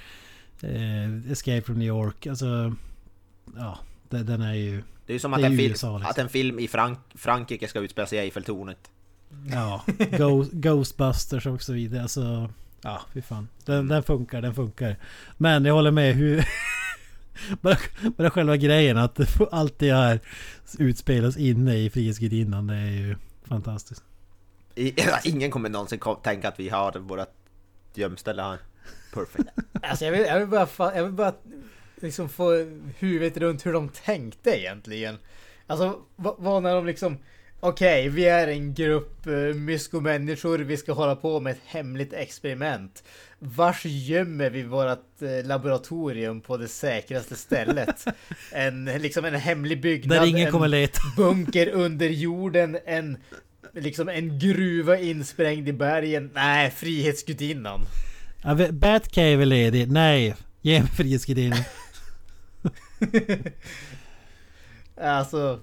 Eh, 0.61 1.33
Escape 1.33 1.63
from 1.63 1.79
New 1.79 1.89
York. 1.89 2.27
Alltså... 2.27 2.75
Ja, 3.57 3.79
det, 4.09 4.23
den 4.23 4.43
är 4.43 4.55
ju... 4.55 4.83
Det 5.07 5.13
är 5.13 5.15
ju 5.15 5.19
som 5.19 5.31
det 5.31 5.37
att 5.37 5.43
en, 5.43 5.57
film, 5.57 5.71
USA, 5.71 5.99
liksom. 5.99 6.11
att 6.11 6.19
en 6.19 6.29
film 6.29 6.59
i 6.59 6.69
Frank 6.69 6.99
Frankrike 7.15 7.69
ska 7.69 7.81
utspela 7.81 8.07
sig 8.07 8.19
i 8.19 8.21
Eiffeltornet. 8.21 8.91
Ja, 9.51 9.85
Ghost, 10.19 10.53
Ghostbusters 10.53 11.47
och 11.47 11.63
så 11.63 11.73
vidare. 11.73 12.03
Alltså, 12.03 12.51
ja, 12.81 13.01
fy 13.15 13.23
fan. 13.23 13.49
Den, 13.65 13.89
den 13.89 14.03
funkar, 14.03 14.43
den 14.43 14.55
funkar. 14.55 14.97
Men 15.37 15.65
jag 15.65 15.75
håller 15.75 15.91
med 15.91 16.15
hur... 16.15 16.45
bara, 17.61 17.77
bara 18.17 18.31
själva 18.31 18.57
grejen 18.57 18.99
att 18.99 19.15
det 19.17 19.27
får 19.27 19.49
alltid 19.53 19.93
är 19.93 20.21
utspelas 20.79 21.37
inne 21.37 21.77
i 21.77 21.91
Frihetsgudinnan. 21.91 22.67
Det 22.67 22.75
är 22.75 22.91
ju 22.91 23.17
fantastiskt. 23.45 24.05
I, 24.75 24.95
ingen 25.25 25.51
kommer 25.51 25.69
någonsin 25.69 26.01
tänka 26.23 26.49
att 26.49 26.61
vi 26.61 26.69
har 26.69 26.99
vårt 26.99 27.29
gömställe 27.95 28.43
här. 28.43 28.59
Perfect. 29.15 29.49
Alltså 29.83 30.05
jag 30.05 30.13
vill, 30.13 30.21
jag 30.21 30.39
vill 30.39 30.49
bara, 30.49 30.97
jag 30.97 31.03
vill 31.03 31.13
bara 31.13 31.35
liksom 32.01 32.29
få 32.29 32.53
huvudet 32.99 33.37
runt 33.37 33.67
hur 33.67 33.73
de 33.73 33.89
tänkte 33.89 34.61
egentligen. 34.61 35.19
Alltså 35.67 35.99
vad, 36.17 36.63
när 36.63 36.75
de 36.75 36.87
liksom 36.87 37.19
Okej, 37.61 38.09
vi 38.09 38.25
är 38.25 38.49
en 38.49 38.75
grupp 38.75 39.27
uh, 39.27 39.55
myskomänniskor, 39.55 40.59
vi 40.59 40.77
ska 40.77 40.93
hålla 40.93 41.17
på 41.17 41.41
med 41.41 41.51
ett 41.51 41.61
hemligt 41.67 42.13
experiment. 42.13 43.05
Vars 43.39 43.85
gömmer 43.85 44.51
vi 44.51 44.63
vårt 44.63 45.23
eh, 45.23 45.47
laboratorium 45.47 46.41
på 46.41 46.57
det 46.57 46.69
säkraste 46.69 47.37
stället? 47.37 48.05
En, 48.53 48.85
liksom 48.85 49.25
en 49.25 49.35
hemlig 49.35 49.83
byggnad, 49.83 50.19
Där 50.19 50.27
ingen 50.27 50.47
en 50.47 50.53
kommer 50.53 50.69
leta. 50.69 51.01
bunker 51.17 51.69
under 51.69 52.09
jorden, 52.09 52.79
en, 52.85 53.17
liksom 53.73 54.09
en 54.09 54.39
gruva 54.39 54.99
insprängd 54.99 55.69
i 55.69 55.73
bergen. 55.73 56.31
Nej, 56.35 56.71
Frihetsgudinnan. 56.71 57.81
Batcave 58.73 59.43
är 59.43 59.47
ledig. 59.47 59.91
Nej, 59.91 60.35
ge 60.63 60.81
mig 60.81 60.89
Frihetsgudinnan. 60.91 61.59
Alltså... 65.01 65.61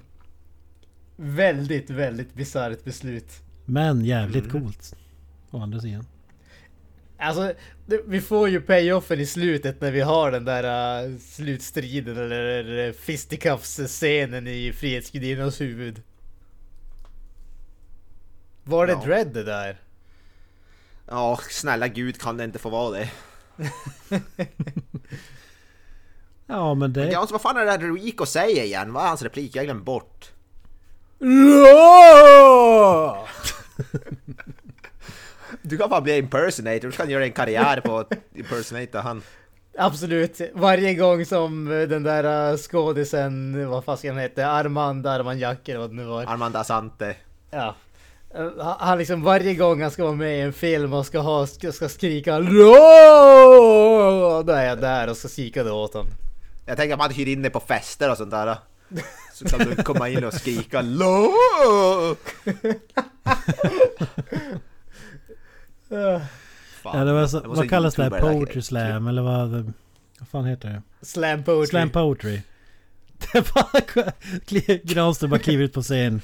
Väldigt, 1.15 1.89
väldigt 1.89 2.33
bisarrt 2.33 2.83
beslut. 2.83 3.31
Men 3.65 4.05
jävligt 4.05 4.45
Mm. 4.45 4.61
coolt. 4.61 4.95
Å 5.51 5.59
andra 5.59 5.79
sidan. 5.79 6.05
Alltså, 7.17 7.53
vi 8.07 8.21
får 8.21 8.49
ju 8.49 8.61
payoffen 8.61 9.19
i 9.19 9.25
slutet 9.25 9.81
när 9.81 9.91
vi 9.91 10.01
har 10.01 10.31
den 10.31 10.45
där 10.45 11.03
uh, 11.07 11.17
slutstriden 11.19 12.17
eller 12.17 12.87
uh, 12.87 12.93
fisticuffs-scenen 12.93 14.47
i 14.47 14.73
Frihetsgudinnans 14.73 15.61
huvud. 15.61 16.01
Var 18.63 18.87
det 18.87 18.93
Ja. 18.93 19.03
Dread 19.05 19.33
det 19.33 19.43
där? 19.43 19.77
Ja, 21.13 21.39
snälla 21.49 21.87
gud 21.87 22.21
kan 22.21 22.37
det 22.37 22.43
inte 22.43 22.59
få 22.59 22.69
vara 22.69 22.91
det. 22.91 23.11
Ja 26.47 26.73
men 26.73 26.93
det... 26.93 27.11
Ja, 27.11 27.19
alltså, 27.19 27.33
vad 27.33 27.41
fan 27.41 27.57
är 27.57 27.65
det 27.65 27.77
där 27.77 27.93
Rico 27.93 28.25
säger 28.25 28.63
igen? 28.63 28.93
Vad 28.93 29.03
är 29.03 29.07
hans 29.07 29.21
replik? 29.21 29.55
Jag 29.55 29.65
glömde 29.65 29.83
bort. 29.83 30.31
Du 35.61 35.77
kan 35.77 35.89
bara 35.89 36.01
bli 36.01 36.17
impersonator, 36.17 36.87
du 36.87 36.91
kan 36.91 37.09
göra 37.09 37.25
en 37.25 37.31
karriär 37.31 37.81
på 37.81 37.97
att 37.97 38.13
impersonata 38.33 39.01
han. 39.01 39.21
Absolut. 39.77 40.41
Varje 40.53 40.93
gång 40.93 41.25
som 41.25 41.67
uh, 41.67 41.87
den 41.87 42.03
där 42.03 42.51
uh, 42.51 42.57
skådisen, 42.57 43.67
vad 43.69 43.83
fan 43.83 43.97
han 44.03 44.17
heta? 44.17 44.47
Armand 44.47 45.07
Armanjak 45.07 45.69
eller 45.69 45.79
vad 45.79 45.89
det 45.89 45.95
nu 45.95 46.03
var. 46.03 46.23
Armand 46.23 46.55
Asante. 46.55 47.15
Ja. 47.51 47.75
Eh, 48.35 48.75
han- 48.79 48.97
liksom 48.97 49.23
varje 49.23 49.53
gång 49.55 49.81
han 49.81 49.91
ska 49.91 50.03
vara 50.03 50.15
med 50.15 50.37
i 50.37 50.41
en 50.41 50.53
film 50.53 50.93
och 50.93 51.05
ska, 51.05 51.19
ha, 51.19 51.47
ska, 51.47 51.71
ska 51.71 51.89
skrika! 51.89 52.39
Då 52.39 52.73
är 54.53 54.65
jag 54.65 54.81
där 54.81 55.09
och 55.09 55.17
ska 55.17 55.27
skrika 55.27 55.63
det 55.63 55.71
åt 55.71 55.93
honom. 55.93 56.07
Jag 56.65 56.77
tänker 56.77 56.93
att 56.93 56.99
man 56.99 57.11
hyr 57.11 57.27
in 57.27 57.41
dig 57.41 57.51
på 57.51 57.59
fester 57.59 58.11
och 58.11 58.17
sånt 58.17 58.31
där. 58.31 58.57
Så 59.33 59.45
kan 59.45 59.59
du 59.59 59.75
komma 59.83 60.09
in 60.09 60.23
och 60.23 60.33
skrika 60.33 60.81
LÅ! 60.81 61.31
Fan, 65.89 66.21
Ja, 66.99 67.03
det 67.03 67.13
var 67.13 67.27
så, 67.27 67.37
jag 67.37 67.47
måste 67.47 67.59
vad 67.59 67.69
kallas 67.69 67.95
det? 67.95 68.03
här? 68.03 68.09
Poetry 68.21 68.61
slam 68.61 69.07
eller 69.07 69.21
vad? 69.21 69.49
Vad 70.19 70.27
fan 70.31 70.45
heter 70.45 70.69
det? 70.69 70.81
Slam 71.05 71.43
poetry. 71.43 71.67
Slam 71.67 71.89
poetry. 71.89 72.41
Det 73.33 73.55
var... 73.55 74.85
Granström 74.85 75.29
bara 75.29 75.39
kliver 75.39 75.63
ut 75.63 75.73
på 75.73 75.81
scen. 75.81 76.21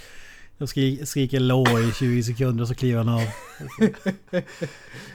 Skri, 0.68 1.06
skriker 1.06 1.40
lå 1.40 1.80
i 1.80 1.91
20 1.91 2.23
sekunder 2.23 2.61
och 2.61 2.68
så 2.68 2.76
kliver 2.76 2.98
han 3.03 3.10
av. 3.10 3.22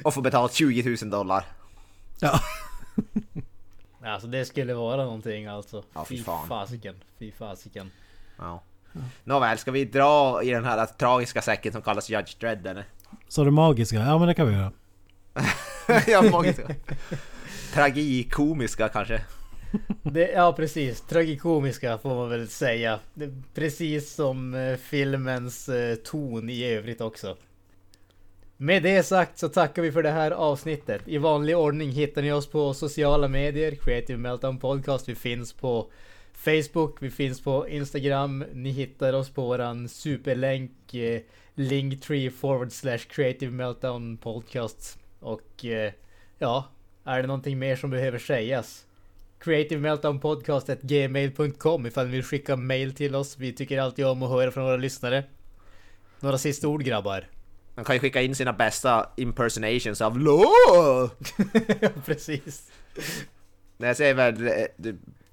Och 0.03 0.15
får 0.15 0.23
betalt 0.23 0.53
20 0.53 0.97
000 1.03 1.11
dollar. 1.11 1.45
Ja. 2.21 2.41
Alltså 4.07 4.29
det 4.29 4.45
skulle 4.45 4.75
vara 4.75 5.05
någonting 5.05 5.47
alltså. 5.47 5.85
Ja, 5.95 6.05
fy 6.05 6.23
fan. 6.23 6.49
fasiken. 6.49 6.95
Fy 7.19 7.33
fasiken. 7.33 7.91
Ja. 8.39 8.63
Nåväl, 9.25 9.59
ska 9.59 9.71
vi 9.71 9.85
dra 9.85 10.43
i 10.43 10.51
den 10.51 10.65
här 10.65 10.87
tragiska 10.87 11.43
säcken 11.43 11.73
som 11.73 11.83
kallas 11.83 12.11
Judge 12.11 12.41
Dredd 12.41 12.67
eller? 12.67 12.85
Så 13.29 13.45
det 13.45 13.51
magiska? 13.51 13.97
Ja 13.97 14.19
men 14.19 14.29
det 14.29 14.35
kan 14.35 14.49
vi 14.49 14.55
göra. 14.55 14.73
ja, 16.07 16.23
magiska. 16.23 16.63
Tragikomiska 17.73 18.89
kanske. 18.89 19.23
Det, 20.03 20.31
ja 20.31 20.53
precis, 20.53 21.01
tragikomiska 21.01 21.99
får 21.99 22.15
man 22.15 22.31
väl 22.31 22.49
säga. 22.49 23.01
Det, 23.15 23.31
precis 23.55 24.15
som 24.15 24.55
eh, 24.55 24.77
filmens 24.77 25.69
eh, 25.69 25.95
ton 25.95 26.51
i 26.51 26.65
övrigt 26.65 27.01
också. 27.01 27.37
Med 28.57 28.83
det 28.83 29.03
sagt 29.03 29.39
så 29.39 29.49
tackar 29.49 29.83
vi 29.83 29.93
för 29.93 30.03
det 30.03 30.11
här 30.11 30.31
avsnittet. 30.31 31.03
I 31.07 31.19
vanlig 31.19 31.57
ordning 31.57 31.91
hittar 31.91 32.23
ni 32.23 32.33
oss 32.33 32.47
på 32.47 32.75
sociala 32.75 33.29
medier, 33.29 33.75
Creative 33.75 34.19
Meltdown 34.19 34.59
Podcast. 34.59 35.09
Vi 35.09 35.15
finns 35.15 35.53
på 35.53 35.91
Facebook, 36.33 37.03
vi 37.03 37.11
finns 37.11 37.41
på 37.41 37.69
Instagram. 37.69 38.45
Ni 38.53 38.71
hittar 38.71 39.13
oss 39.13 39.31
på 39.31 39.43
våran 39.43 39.89
superlänk 39.89 40.95
eh, 40.95 41.21
Linktree 41.55 42.31
forward 42.31 42.73
slash 42.73 42.99
Creative 42.99 43.53
Meltdown 43.53 44.17
Podcast. 44.17 44.99
Och 45.21 45.65
eh, 45.65 45.93
ja, 46.39 46.69
är 47.05 47.21
det 47.21 47.27
någonting 47.27 47.59
mer 47.59 47.77
som 47.77 47.91
behöver 47.91 48.19
sägas? 48.19 48.87
creativemeltdownpodcastetgmail.com 49.45 51.87
ifall 51.87 52.07
ni 52.07 52.13
vill 52.13 52.25
skicka 52.25 52.57
mail 52.57 52.95
till 52.95 53.15
oss. 53.15 53.39
Vi 53.39 53.53
tycker 53.53 53.81
alltid 53.81 54.07
om 54.07 54.23
att 54.23 54.31
höra 54.31 54.51
från 54.51 54.65
våra 54.65 54.77
lyssnare. 54.77 55.25
Några 56.21 56.39
sista 56.39 56.69
ord 56.69 56.83
grabbar. 56.83 57.27
Man 57.75 57.85
kan 57.85 57.97
ju 57.97 58.01
skicka 58.01 58.23
in 58.23 58.35
sina 58.35 58.53
bästa 58.53 59.07
impersonations 59.17 60.01
av 60.01 60.19
LO! 60.19 60.45
Precis. 62.05 62.71
Nej, 63.77 63.89
jag 63.89 63.97
säger 63.97 64.15
väl 64.15 64.47
eh, 64.47 64.53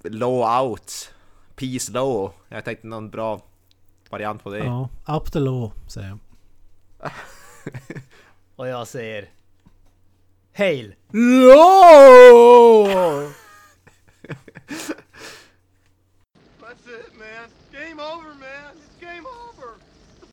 low 0.04 0.62
out, 0.62 1.14
peace 1.56 1.92
low. 1.92 2.34
Jag 2.50 2.66
tänkte 2.66 2.88
någon 2.88 3.10
bra 3.10 3.42
variant 4.10 4.44
på 4.44 4.50
det. 4.50 4.58
Ja, 4.58 4.90
up 5.08 5.32
the 5.32 5.40
low 5.40 5.72
säger 5.88 6.08
jag. 6.08 6.20
Och 8.56 8.68
jag 8.68 8.88
säger 8.88 9.30
Hail! 10.54 10.96
LO! 11.12 12.88
That's 14.68 14.90
it, 16.88 17.18
man. 17.18 17.50
Game 17.72 18.00
over, 18.00 18.36
man. 18.36 18.81